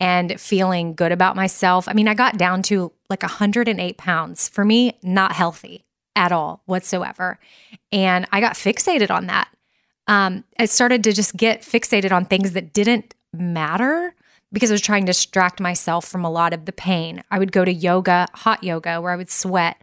and 0.00 0.40
feeling 0.40 0.94
good 0.94 1.12
about 1.12 1.36
myself. 1.36 1.88
I 1.88 1.92
mean, 1.92 2.08
I 2.08 2.14
got 2.14 2.38
down 2.38 2.62
to 2.64 2.92
like 3.10 3.22
108 3.22 3.96
pounds. 3.98 4.48
For 4.48 4.64
me, 4.64 4.98
not 5.02 5.32
healthy 5.32 5.84
at 6.14 6.32
all 6.32 6.62
whatsoever. 6.66 7.38
And 7.92 8.26
I 8.32 8.40
got 8.40 8.54
fixated 8.54 9.10
on 9.10 9.26
that. 9.26 9.48
Um, 10.06 10.44
I 10.58 10.64
started 10.64 11.04
to 11.04 11.12
just 11.12 11.36
get 11.36 11.62
fixated 11.62 12.12
on 12.12 12.24
things 12.24 12.52
that 12.52 12.72
didn't 12.72 13.14
matter 13.32 14.14
because 14.52 14.70
I 14.70 14.74
was 14.74 14.80
trying 14.80 15.02
to 15.02 15.10
distract 15.10 15.60
myself 15.60 16.06
from 16.06 16.24
a 16.24 16.30
lot 16.30 16.52
of 16.52 16.64
the 16.64 16.72
pain. 16.72 17.22
I 17.30 17.38
would 17.38 17.52
go 17.52 17.64
to 17.64 17.72
yoga, 17.72 18.26
hot 18.34 18.64
yoga, 18.64 19.00
where 19.00 19.12
I 19.12 19.16
would 19.16 19.30
sweat 19.30 19.82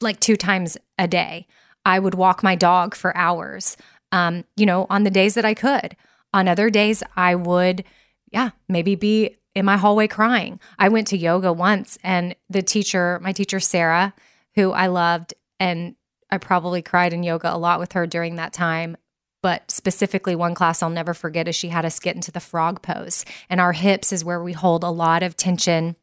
like 0.00 0.20
two 0.20 0.36
times 0.36 0.76
a 0.98 1.08
day. 1.08 1.46
I 1.86 1.98
would 1.98 2.14
walk 2.14 2.42
my 2.42 2.54
dog 2.54 2.94
for 2.94 3.16
hours, 3.16 3.76
um, 4.12 4.44
you 4.56 4.66
know, 4.66 4.86
on 4.90 5.04
the 5.04 5.10
days 5.10 5.34
that 5.34 5.44
I 5.44 5.54
could. 5.54 5.96
On 6.32 6.48
other 6.48 6.68
days, 6.68 7.02
I 7.16 7.34
would, 7.34 7.84
yeah, 8.30 8.50
maybe 8.68 8.94
be 8.94 9.36
in 9.54 9.64
my 9.64 9.76
hallway 9.76 10.08
crying. 10.08 10.60
I 10.78 10.88
went 10.88 11.06
to 11.08 11.16
yoga 11.16 11.52
once 11.52 11.98
and 12.02 12.34
the 12.50 12.62
teacher, 12.62 13.20
my 13.22 13.32
teacher 13.32 13.60
Sarah, 13.60 14.14
who 14.54 14.72
I 14.72 14.88
loved 14.88 15.34
and 15.60 15.94
I 16.30 16.38
probably 16.38 16.82
cried 16.82 17.12
in 17.12 17.22
yoga 17.22 17.54
a 17.54 17.58
lot 17.58 17.78
with 17.78 17.92
her 17.92 18.06
during 18.06 18.36
that 18.36 18.52
time. 18.52 18.96
But 19.42 19.70
specifically, 19.70 20.34
one 20.34 20.54
class 20.54 20.82
I'll 20.82 20.90
never 20.90 21.14
forget 21.14 21.46
is 21.46 21.54
she 21.54 21.68
had 21.68 21.84
us 21.84 22.00
get 22.00 22.16
into 22.16 22.32
the 22.32 22.40
frog 22.40 22.82
pose. 22.82 23.24
And 23.50 23.60
our 23.60 23.72
hips 23.72 24.12
is 24.12 24.24
where 24.24 24.42
we 24.42 24.52
hold 24.52 24.82
a 24.82 24.90
lot 24.90 25.22
of 25.22 25.36
tension 25.36 25.96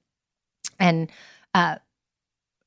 and 0.80 1.12
uh, 1.56 1.78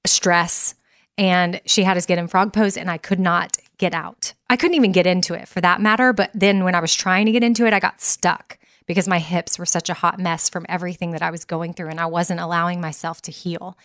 stress. 0.04 0.74
And 1.16 1.60
she 1.64 1.84
had 1.84 1.96
us 1.96 2.06
get 2.06 2.18
in 2.18 2.26
frog 2.26 2.52
pose, 2.52 2.76
and 2.76 2.90
I 2.90 2.98
could 2.98 3.20
not 3.20 3.56
get 3.78 3.94
out. 3.94 4.32
I 4.50 4.56
couldn't 4.56 4.74
even 4.74 4.90
get 4.90 5.06
into 5.06 5.32
it 5.32 5.46
for 5.46 5.60
that 5.60 5.80
matter. 5.80 6.12
But 6.12 6.32
then 6.34 6.64
when 6.64 6.74
I 6.74 6.80
was 6.80 6.92
trying 6.92 7.26
to 7.26 7.32
get 7.32 7.44
into 7.44 7.66
it, 7.66 7.72
I 7.72 7.78
got 7.78 8.00
stuck 8.00 8.58
because 8.86 9.08
my 9.08 9.18
hips 9.18 9.58
were 9.58 9.66
such 9.66 9.88
a 9.88 9.94
hot 9.94 10.18
mess 10.18 10.48
from 10.48 10.66
everything 10.68 11.12
that 11.12 11.22
I 11.22 11.30
was 11.30 11.44
going 11.44 11.72
through 11.72 11.88
and 11.88 12.00
I 12.00 12.06
wasn't 12.06 12.40
allowing 12.40 12.80
myself 12.80 13.22
to 13.22 13.32
heal. 13.32 13.78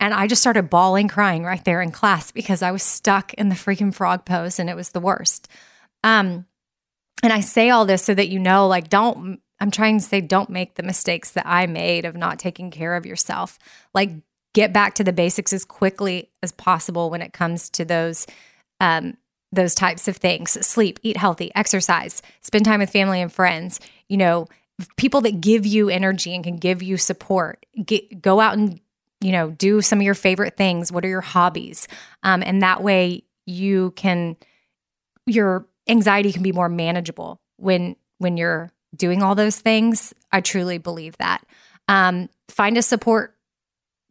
And 0.00 0.14
I 0.14 0.26
just 0.26 0.40
started 0.40 0.70
bawling, 0.70 1.08
crying 1.08 1.44
right 1.44 1.64
there 1.64 1.82
in 1.82 1.90
class 1.90 2.30
because 2.30 2.62
I 2.62 2.70
was 2.70 2.82
stuck 2.82 3.34
in 3.34 3.48
the 3.48 3.54
freaking 3.54 3.94
frog 3.94 4.24
pose 4.24 4.58
and 4.58 4.70
it 4.70 4.76
was 4.76 4.90
the 4.90 5.00
worst. 5.00 5.48
Um, 6.02 6.46
and 7.22 7.32
I 7.32 7.40
say 7.40 7.70
all 7.70 7.86
this 7.86 8.04
so 8.04 8.14
that 8.14 8.28
you 8.28 8.38
know, 8.38 8.68
like, 8.68 8.88
don't, 8.88 9.40
I'm 9.60 9.70
trying 9.70 9.98
to 9.98 10.04
say, 10.04 10.20
don't 10.20 10.50
make 10.50 10.74
the 10.74 10.82
mistakes 10.82 11.32
that 11.32 11.46
I 11.46 11.66
made 11.66 12.04
of 12.04 12.16
not 12.16 12.38
taking 12.38 12.70
care 12.70 12.94
of 12.96 13.06
yourself. 13.06 13.58
Like, 13.94 14.10
get 14.52 14.72
back 14.72 14.94
to 14.94 15.04
the 15.04 15.12
basics 15.12 15.52
as 15.52 15.64
quickly 15.64 16.30
as 16.42 16.52
possible 16.52 17.10
when 17.10 17.22
it 17.22 17.32
comes 17.32 17.70
to 17.70 17.84
those 17.84 18.26
um, 18.80 19.16
those 19.54 19.74
types 19.74 20.08
of 20.08 20.16
things 20.16 20.52
sleep, 20.66 20.98
eat 21.02 21.16
healthy, 21.16 21.50
exercise, 21.54 22.22
spend 22.40 22.64
time 22.64 22.80
with 22.80 22.90
family 22.90 23.20
and 23.20 23.32
friends, 23.32 23.80
you 24.08 24.16
know, 24.16 24.48
people 24.96 25.20
that 25.22 25.40
give 25.40 25.66
you 25.66 25.88
energy 25.88 26.34
and 26.34 26.44
can 26.44 26.56
give 26.56 26.82
you 26.82 26.96
support. 26.96 27.64
Get, 27.84 28.20
go 28.20 28.40
out 28.40 28.56
and, 28.56 28.80
you 29.20 29.32
know, 29.32 29.50
do 29.50 29.80
some 29.80 30.00
of 30.00 30.04
your 30.04 30.14
favorite 30.14 30.56
things. 30.56 30.90
What 30.90 31.04
are 31.04 31.08
your 31.08 31.20
hobbies? 31.20 31.88
Um, 32.22 32.42
and 32.42 32.62
that 32.62 32.82
way 32.82 33.24
you 33.46 33.92
can, 33.92 34.36
your 35.26 35.66
anxiety 35.88 36.32
can 36.32 36.42
be 36.42 36.52
more 36.52 36.68
manageable 36.68 37.40
when, 37.56 37.96
when 38.18 38.36
you're 38.36 38.72
doing 38.96 39.22
all 39.22 39.34
those 39.34 39.58
things. 39.58 40.12
I 40.32 40.40
truly 40.40 40.78
believe 40.78 41.16
that. 41.18 41.44
Um, 41.88 42.28
find 42.48 42.76
a 42.76 42.82
support 42.82 43.36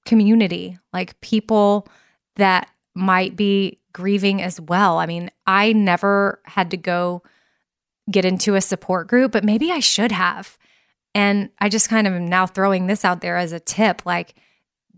community, 0.06 0.78
like 0.92 1.20
people 1.22 1.88
that 2.36 2.70
might 2.96 3.36
be 3.36 3.80
grieving 3.94 4.42
as 4.42 4.60
well. 4.60 4.98
I 4.98 5.06
mean, 5.06 5.32
I 5.48 5.74
never 5.74 6.42
had 6.46 6.72
to 6.72 6.78
go 6.78 7.24
get 8.12 8.26
into 8.26 8.56
a 8.56 8.62
support 8.62 9.08
group, 9.08 9.32
but 9.32 9.44
maybe 9.44 9.72
I 9.72 9.80
should 9.80 10.12
have. 10.12 10.58
And 11.16 11.50
I 11.60 11.70
just 11.70 11.90
kind 11.90 12.08
of 12.08 12.14
am 12.14 12.28
now 12.28 12.46
throwing 12.46 12.88
this 12.88 13.06
out 13.06 13.22
there 13.22 13.38
as 13.38 13.52
a 13.52 13.60
tip 13.60 14.06
like 14.06 14.36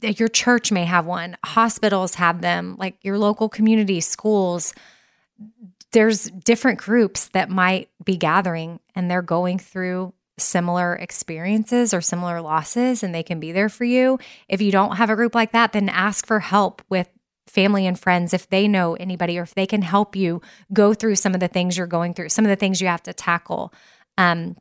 your 0.02 0.28
church 0.28 0.72
may 0.72 0.86
have 0.86 1.06
one, 1.06 1.38
hospitals 1.44 2.16
have 2.16 2.42
them, 2.42 2.76
like 2.78 2.96
your 3.02 3.18
local 3.18 3.50
community, 3.50 4.02
schools. 4.02 4.74
There's 5.92 6.26
different 6.30 6.80
groups 6.80 7.30
that 7.30 7.50
might 7.50 7.90
be 8.04 8.18
gathering 8.18 8.80
and 8.94 9.10
they're 9.10 9.22
going 9.22 9.58
through 9.58 10.14
similar 10.38 10.96
experiences 10.96 11.94
or 11.94 12.02
similar 12.02 12.42
losses 12.42 13.04
and 13.04 13.16
they 13.16 13.24
can 13.24 13.40
be 13.40 13.52
there 13.52 13.70
for 13.70 13.86
you. 13.86 14.20
If 14.50 14.62
you 14.62 14.72
don't 14.72 14.98
have 14.98 15.10
a 15.10 15.16
group 15.16 15.34
like 15.34 15.54
that, 15.54 15.72
then 15.72 15.88
ask 15.88 16.26
for 16.28 16.40
help 16.40 16.82
with 16.90 17.10
family 17.48 17.86
and 17.86 18.00
friends 18.00 18.34
if 18.34 18.50
they 18.50 18.68
know 18.68 18.96
anybody 18.96 19.38
or 19.38 19.44
if 19.44 19.56
they 19.56 19.68
can 19.68 19.82
help 19.82 20.16
you 20.16 20.42
go 20.74 20.94
through 20.94 21.16
some 21.16 21.34
of 21.34 21.40
the 21.40 21.48
things 21.48 21.78
you're 21.78 21.88
going 21.88 22.14
through, 22.14 22.30
some 22.30 22.46
of 22.46 22.50
the 22.50 22.56
things 22.56 22.82
you 22.82 22.88
have 22.88 23.04
to 23.04 23.14
tackle, 23.14 23.74
um, 24.18 24.56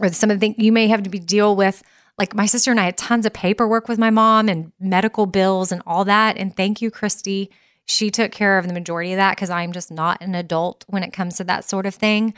or 0.00 0.08
some 0.08 0.30
of 0.30 0.36
the 0.36 0.40
things 0.40 0.56
you 0.58 0.72
may 0.72 0.88
have 0.88 1.02
to 1.02 1.10
be 1.10 1.18
deal 1.18 1.54
with. 1.54 1.82
Like 2.18 2.34
my 2.34 2.46
sister 2.46 2.70
and 2.70 2.80
I 2.80 2.84
had 2.84 2.98
tons 2.98 3.26
of 3.26 3.32
paperwork 3.32 3.88
with 3.88 3.98
my 3.98 4.10
mom 4.10 4.48
and 4.48 4.72
medical 4.78 5.26
bills 5.26 5.72
and 5.72 5.82
all 5.86 6.04
that. 6.04 6.36
And 6.36 6.54
thank 6.54 6.82
you, 6.82 6.90
Christy. 6.90 7.50
She 7.86 8.10
took 8.10 8.30
care 8.30 8.58
of 8.58 8.66
the 8.66 8.74
majority 8.74 9.12
of 9.12 9.16
that 9.16 9.36
because 9.36 9.50
I'm 9.50 9.72
just 9.72 9.90
not 9.90 10.20
an 10.20 10.34
adult 10.34 10.84
when 10.88 11.02
it 11.02 11.12
comes 11.12 11.36
to 11.36 11.44
that 11.44 11.64
sort 11.64 11.86
of 11.86 11.94
thing. 11.94 12.34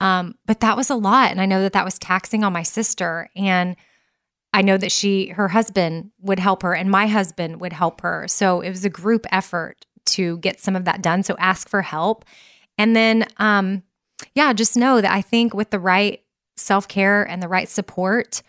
Um, 0.00 0.36
but 0.46 0.60
that 0.60 0.76
was 0.76 0.90
a 0.90 0.94
lot. 0.94 1.30
And 1.30 1.40
I 1.40 1.46
know 1.46 1.62
that 1.62 1.72
that 1.72 1.84
was 1.84 1.98
taxing 1.98 2.44
on 2.44 2.52
my 2.52 2.62
sister. 2.62 3.28
And 3.36 3.76
I 4.56 4.62
know 4.62 4.78
that 4.78 4.90
she, 4.90 5.26
her 5.28 5.48
husband 5.48 6.12
would 6.22 6.38
help 6.38 6.62
her 6.62 6.74
and 6.74 6.90
my 6.90 7.08
husband 7.08 7.60
would 7.60 7.74
help 7.74 8.00
her. 8.00 8.26
So 8.26 8.62
it 8.62 8.70
was 8.70 8.86
a 8.86 8.88
group 8.88 9.26
effort 9.30 9.84
to 10.06 10.38
get 10.38 10.60
some 10.60 10.74
of 10.74 10.86
that 10.86 11.02
done. 11.02 11.22
So 11.24 11.36
ask 11.38 11.68
for 11.68 11.82
help. 11.82 12.24
And 12.78 12.96
then, 12.96 13.26
um, 13.36 13.82
yeah, 14.34 14.54
just 14.54 14.74
know 14.74 15.02
that 15.02 15.12
I 15.12 15.20
think 15.20 15.52
with 15.52 15.68
the 15.68 15.78
right 15.78 16.22
self 16.56 16.88
care 16.88 17.22
and 17.22 17.42
the 17.42 17.48
right 17.48 17.68
support 17.68 18.42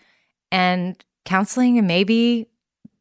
and 0.50 0.96
counseling 1.26 1.76
and 1.76 1.86
maybe 1.86 2.46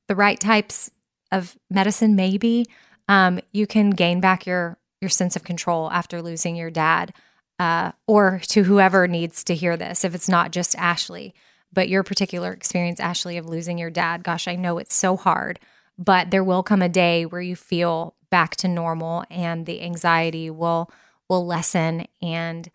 the 0.09 0.15
right 0.15 0.37
types 0.37 0.91
of 1.31 1.57
medicine, 1.69 2.17
maybe 2.17 2.65
um, 3.07 3.39
you 3.53 3.67
can 3.67 3.91
gain 3.91 4.19
back 4.19 4.45
your 4.45 4.77
your 4.99 5.09
sense 5.09 5.37
of 5.37 5.45
control 5.45 5.89
after 5.91 6.21
losing 6.21 6.57
your 6.57 6.71
dad 6.71 7.13
uh, 7.57 7.93
or 8.05 8.41
to 8.49 8.63
whoever 8.63 9.07
needs 9.07 9.45
to 9.45 9.55
hear 9.55 9.77
this, 9.77 10.03
if 10.03 10.13
it's 10.13 10.27
not 10.27 10.51
just 10.51 10.75
Ashley, 10.75 11.33
but 11.71 11.89
your 11.89 12.03
particular 12.03 12.51
experience, 12.51 12.99
Ashley, 12.99 13.37
of 13.37 13.45
losing 13.45 13.77
your 13.77 13.89
dad. 13.89 14.23
Gosh, 14.23 14.47
I 14.47 14.55
know 14.55 14.77
it's 14.77 14.95
so 14.95 15.17
hard, 15.17 15.59
but 15.97 16.31
there 16.31 16.43
will 16.43 16.63
come 16.63 16.81
a 16.81 16.89
day 16.89 17.25
where 17.25 17.41
you 17.41 17.55
feel 17.55 18.15
back 18.29 18.55
to 18.57 18.67
normal 18.67 19.23
and 19.29 19.65
the 19.65 19.81
anxiety 19.81 20.49
will 20.49 20.91
will 21.29 21.45
lessen 21.45 22.05
and 22.21 22.69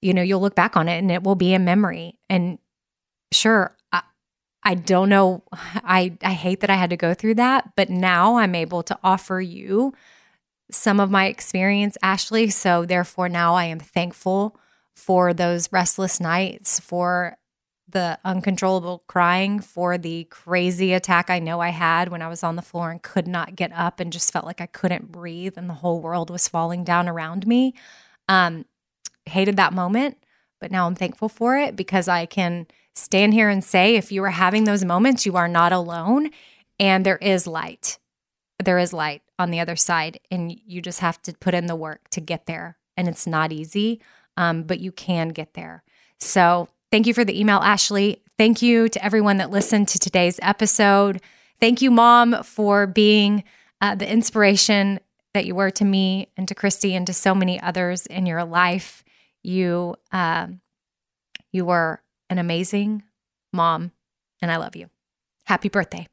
you 0.00 0.12
know 0.12 0.22
you'll 0.22 0.40
look 0.40 0.56
back 0.56 0.76
on 0.76 0.88
it 0.88 0.98
and 0.98 1.10
it 1.10 1.22
will 1.22 1.36
be 1.36 1.54
a 1.54 1.58
memory 1.58 2.18
and 2.28 2.58
sure 3.30 3.76
I, 3.92 4.02
I 4.64 4.74
don't 4.74 5.08
know 5.08 5.44
I 5.52 6.16
I 6.22 6.32
hate 6.32 6.60
that 6.60 6.70
I 6.70 6.74
had 6.74 6.90
to 6.90 6.96
go 6.96 7.14
through 7.14 7.36
that 7.36 7.76
but 7.76 7.90
now 7.90 8.38
I'm 8.38 8.56
able 8.56 8.82
to 8.84 8.98
offer 9.04 9.40
you 9.40 9.94
some 10.70 11.00
of 11.00 11.10
my 11.10 11.26
experience, 11.26 11.96
Ashley. 12.02 12.50
So, 12.50 12.84
therefore, 12.84 13.28
now 13.28 13.54
I 13.54 13.64
am 13.64 13.80
thankful 13.80 14.58
for 14.94 15.32
those 15.32 15.72
restless 15.72 16.20
nights, 16.20 16.80
for 16.80 17.36
the 17.92 18.18
uncontrollable 18.24 19.04
crying, 19.06 19.60
for 19.60 19.98
the 19.98 20.24
crazy 20.24 20.92
attack 20.92 21.30
I 21.30 21.38
know 21.38 21.60
I 21.60 21.70
had 21.70 22.08
when 22.08 22.22
I 22.22 22.28
was 22.28 22.42
on 22.42 22.56
the 22.56 22.62
floor 22.62 22.90
and 22.90 23.02
could 23.02 23.26
not 23.26 23.56
get 23.56 23.72
up 23.72 24.00
and 24.00 24.12
just 24.12 24.32
felt 24.32 24.44
like 24.44 24.60
I 24.60 24.66
couldn't 24.66 25.12
breathe 25.12 25.54
and 25.56 25.68
the 25.68 25.74
whole 25.74 26.00
world 26.00 26.30
was 26.30 26.48
falling 26.48 26.84
down 26.84 27.08
around 27.08 27.46
me. 27.46 27.74
Um, 28.28 28.64
hated 29.26 29.56
that 29.56 29.72
moment, 29.72 30.18
but 30.60 30.70
now 30.70 30.86
I'm 30.86 30.94
thankful 30.94 31.28
for 31.28 31.56
it 31.56 31.76
because 31.76 32.08
I 32.08 32.26
can 32.26 32.66
stand 32.94 33.34
here 33.34 33.48
and 33.48 33.64
say 33.64 33.96
if 33.96 34.12
you 34.12 34.22
are 34.24 34.30
having 34.30 34.64
those 34.64 34.84
moments, 34.84 35.26
you 35.26 35.36
are 35.36 35.48
not 35.48 35.72
alone 35.72 36.30
and 36.78 37.04
there 37.04 37.18
is 37.18 37.46
light. 37.46 37.98
There 38.62 38.78
is 38.78 38.92
light 38.92 39.22
on 39.38 39.50
the 39.50 39.60
other 39.60 39.76
side 39.76 40.20
and 40.30 40.52
you 40.66 40.82
just 40.82 41.00
have 41.00 41.20
to 41.22 41.32
put 41.32 41.54
in 41.54 41.66
the 41.66 41.76
work 41.76 42.08
to 42.10 42.20
get 42.20 42.46
there 42.46 42.76
and 42.96 43.08
it's 43.08 43.26
not 43.26 43.52
easy 43.52 44.00
um, 44.36 44.62
but 44.64 44.80
you 44.80 44.92
can 44.92 45.28
get 45.28 45.54
there 45.54 45.82
so 46.18 46.68
thank 46.90 47.06
you 47.06 47.14
for 47.14 47.24
the 47.24 47.38
email 47.38 47.58
ashley. 47.58 48.22
Thank 48.38 48.62
you 48.62 48.88
to 48.88 49.04
everyone 49.04 49.38
that 49.38 49.50
listened 49.50 49.88
to 49.88 49.98
today's 49.98 50.38
episode. 50.42 51.20
Thank 51.60 51.82
you 51.82 51.90
mom 51.90 52.42
for 52.42 52.86
being 52.86 53.44
uh, 53.80 53.94
the 53.94 54.10
inspiration 54.10 55.00
that 55.34 55.46
you 55.46 55.54
were 55.54 55.70
to 55.70 55.84
me 55.84 56.28
and 56.36 56.48
to 56.48 56.54
christy 56.54 56.94
and 56.94 57.06
to 57.06 57.12
so 57.12 57.34
many 57.34 57.60
others 57.60 58.06
in 58.06 58.26
your 58.26 58.44
life. 58.44 59.04
You 59.42 59.96
uh, 60.12 60.48
you 61.52 61.64
were 61.64 62.02
an 62.28 62.38
amazing 62.38 63.02
mom 63.52 63.92
and 64.40 64.50
i 64.50 64.56
love 64.56 64.76
you. 64.76 64.88
Happy 65.44 65.68
birthday. 65.68 66.06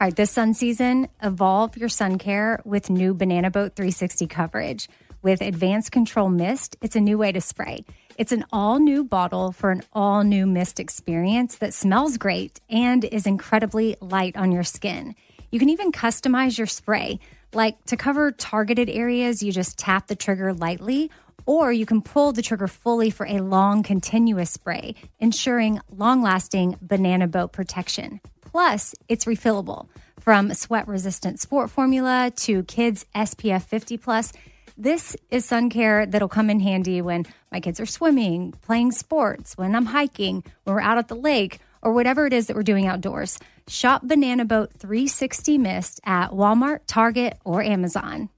All 0.00 0.08
right, 0.08 0.16
this 0.16 0.32
sun 0.32 0.54
season, 0.54 1.08
evolve 1.22 1.76
your 1.76 1.88
sun 1.88 2.18
care 2.18 2.60
with 2.64 2.90
new 2.90 3.14
Banana 3.14 3.50
Boat 3.50 3.76
360 3.76 4.26
coverage. 4.26 4.88
With 5.22 5.40
advanced 5.40 5.92
control 5.92 6.28
mist, 6.28 6.76
it's 6.82 6.96
a 6.96 7.00
new 7.00 7.16
way 7.16 7.30
to 7.30 7.40
spray. 7.40 7.84
It's 8.16 8.30
an 8.30 8.44
all 8.52 8.78
new 8.78 9.02
bottle 9.02 9.50
for 9.50 9.72
an 9.72 9.82
all 9.92 10.22
new 10.22 10.46
mist 10.46 10.78
experience 10.78 11.56
that 11.56 11.74
smells 11.74 12.16
great 12.16 12.60
and 12.70 13.04
is 13.04 13.26
incredibly 13.26 13.96
light 14.00 14.36
on 14.36 14.52
your 14.52 14.62
skin. 14.62 15.16
You 15.50 15.58
can 15.58 15.68
even 15.68 15.90
customize 15.90 16.56
your 16.56 16.68
spray. 16.68 17.18
Like 17.52 17.84
to 17.86 17.96
cover 17.96 18.30
targeted 18.30 18.88
areas, 18.88 19.42
you 19.42 19.50
just 19.50 19.78
tap 19.78 20.06
the 20.06 20.14
trigger 20.14 20.54
lightly, 20.54 21.10
or 21.44 21.72
you 21.72 21.86
can 21.86 22.02
pull 22.02 22.30
the 22.30 22.42
trigger 22.42 22.68
fully 22.68 23.10
for 23.10 23.26
a 23.26 23.40
long, 23.40 23.82
continuous 23.82 24.50
spray, 24.50 24.94
ensuring 25.18 25.80
long 25.90 26.22
lasting 26.22 26.76
banana 26.80 27.26
boat 27.26 27.52
protection. 27.52 28.20
Plus, 28.42 28.94
it's 29.08 29.24
refillable. 29.24 29.88
From 30.20 30.54
sweat 30.54 30.86
resistant 30.86 31.40
sport 31.40 31.68
formula 31.68 32.32
to 32.36 32.62
kids 32.62 33.06
SPF 33.14 33.62
50 33.62 33.96
plus, 33.98 34.32
this 34.76 35.16
is 35.30 35.44
sun 35.44 35.70
care 35.70 36.04
that'll 36.06 36.28
come 36.28 36.50
in 36.50 36.60
handy 36.60 37.00
when 37.00 37.26
my 37.52 37.60
kids 37.60 37.78
are 37.80 37.86
swimming, 37.86 38.52
playing 38.62 38.92
sports, 38.92 39.56
when 39.56 39.74
I'm 39.74 39.86
hiking, 39.86 40.44
when 40.64 40.74
we're 40.74 40.82
out 40.82 40.98
at 40.98 41.08
the 41.08 41.16
lake, 41.16 41.60
or 41.82 41.92
whatever 41.92 42.26
it 42.26 42.32
is 42.32 42.46
that 42.46 42.56
we're 42.56 42.62
doing 42.62 42.86
outdoors. 42.86 43.38
Shop 43.68 44.02
Banana 44.02 44.44
Boat 44.44 44.72
360 44.72 45.58
Mist 45.58 46.00
at 46.04 46.30
Walmart, 46.30 46.80
Target, 46.86 47.38
or 47.44 47.62
Amazon. 47.62 48.30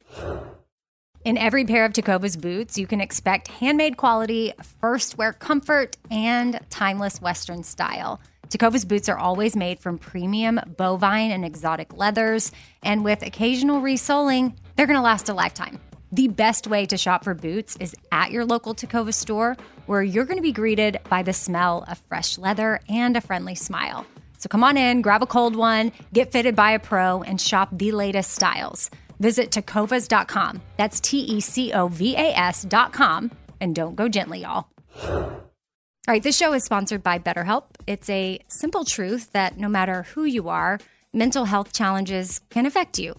In 1.24 1.38
every 1.38 1.64
pair 1.64 1.84
of 1.84 1.92
Tecovas 1.92 2.40
boots, 2.40 2.78
you 2.78 2.86
can 2.86 3.00
expect 3.00 3.48
handmade 3.48 3.96
quality, 3.96 4.52
first 4.80 5.18
wear 5.18 5.32
comfort, 5.32 5.96
and 6.10 6.60
timeless 6.70 7.20
Western 7.20 7.64
style. 7.64 8.20
Tecovas 8.48 8.86
boots 8.86 9.08
are 9.08 9.18
always 9.18 9.56
made 9.56 9.80
from 9.80 9.98
premium 9.98 10.60
bovine 10.76 11.32
and 11.32 11.44
exotic 11.44 11.96
leathers, 11.96 12.52
and 12.82 13.04
with 13.04 13.22
occasional 13.22 13.80
resoling, 13.80 14.54
they're 14.76 14.86
going 14.86 14.98
to 14.98 15.02
last 15.02 15.28
a 15.28 15.34
lifetime. 15.34 15.80
The 16.12 16.28
best 16.28 16.66
way 16.66 16.86
to 16.86 16.96
shop 16.96 17.24
for 17.24 17.34
boots 17.34 17.76
is 17.80 17.94
at 18.12 18.30
your 18.30 18.44
local 18.44 18.74
Tecovas 18.74 19.14
store, 19.14 19.56
where 19.86 20.02
you're 20.02 20.24
going 20.24 20.38
to 20.38 20.42
be 20.42 20.52
greeted 20.52 21.00
by 21.08 21.22
the 21.22 21.32
smell 21.32 21.84
of 21.88 21.98
fresh 21.98 22.38
leather 22.38 22.80
and 22.88 23.16
a 23.16 23.20
friendly 23.20 23.54
smile. 23.54 24.06
So 24.38 24.48
come 24.48 24.62
on 24.62 24.76
in, 24.76 25.02
grab 25.02 25.22
a 25.22 25.26
cold 25.26 25.56
one, 25.56 25.92
get 26.12 26.30
fitted 26.30 26.54
by 26.54 26.72
a 26.72 26.78
pro, 26.78 27.22
and 27.22 27.40
shop 27.40 27.70
the 27.72 27.90
latest 27.92 28.32
styles. 28.32 28.90
Visit 29.18 29.50
tecovas.com. 29.50 30.60
That's 30.76 31.00
T 31.00 31.20
E 31.20 31.40
C 31.40 31.72
O 31.72 31.88
V 31.88 32.14
A 32.16 32.34
S.com. 32.36 33.30
And 33.60 33.74
don't 33.74 33.96
go 33.96 34.08
gently, 34.08 34.42
y'all. 34.42 34.68
All 35.02 36.12
right, 36.12 36.22
this 36.22 36.36
show 36.36 36.52
is 36.52 36.62
sponsored 36.62 37.02
by 37.02 37.18
BetterHelp. 37.18 37.64
It's 37.86 38.08
a 38.08 38.38
simple 38.46 38.84
truth 38.84 39.32
that 39.32 39.58
no 39.58 39.68
matter 39.68 40.04
who 40.14 40.24
you 40.24 40.48
are, 40.48 40.78
mental 41.12 41.46
health 41.46 41.72
challenges 41.72 42.40
can 42.50 42.66
affect 42.66 42.98
you, 42.98 43.18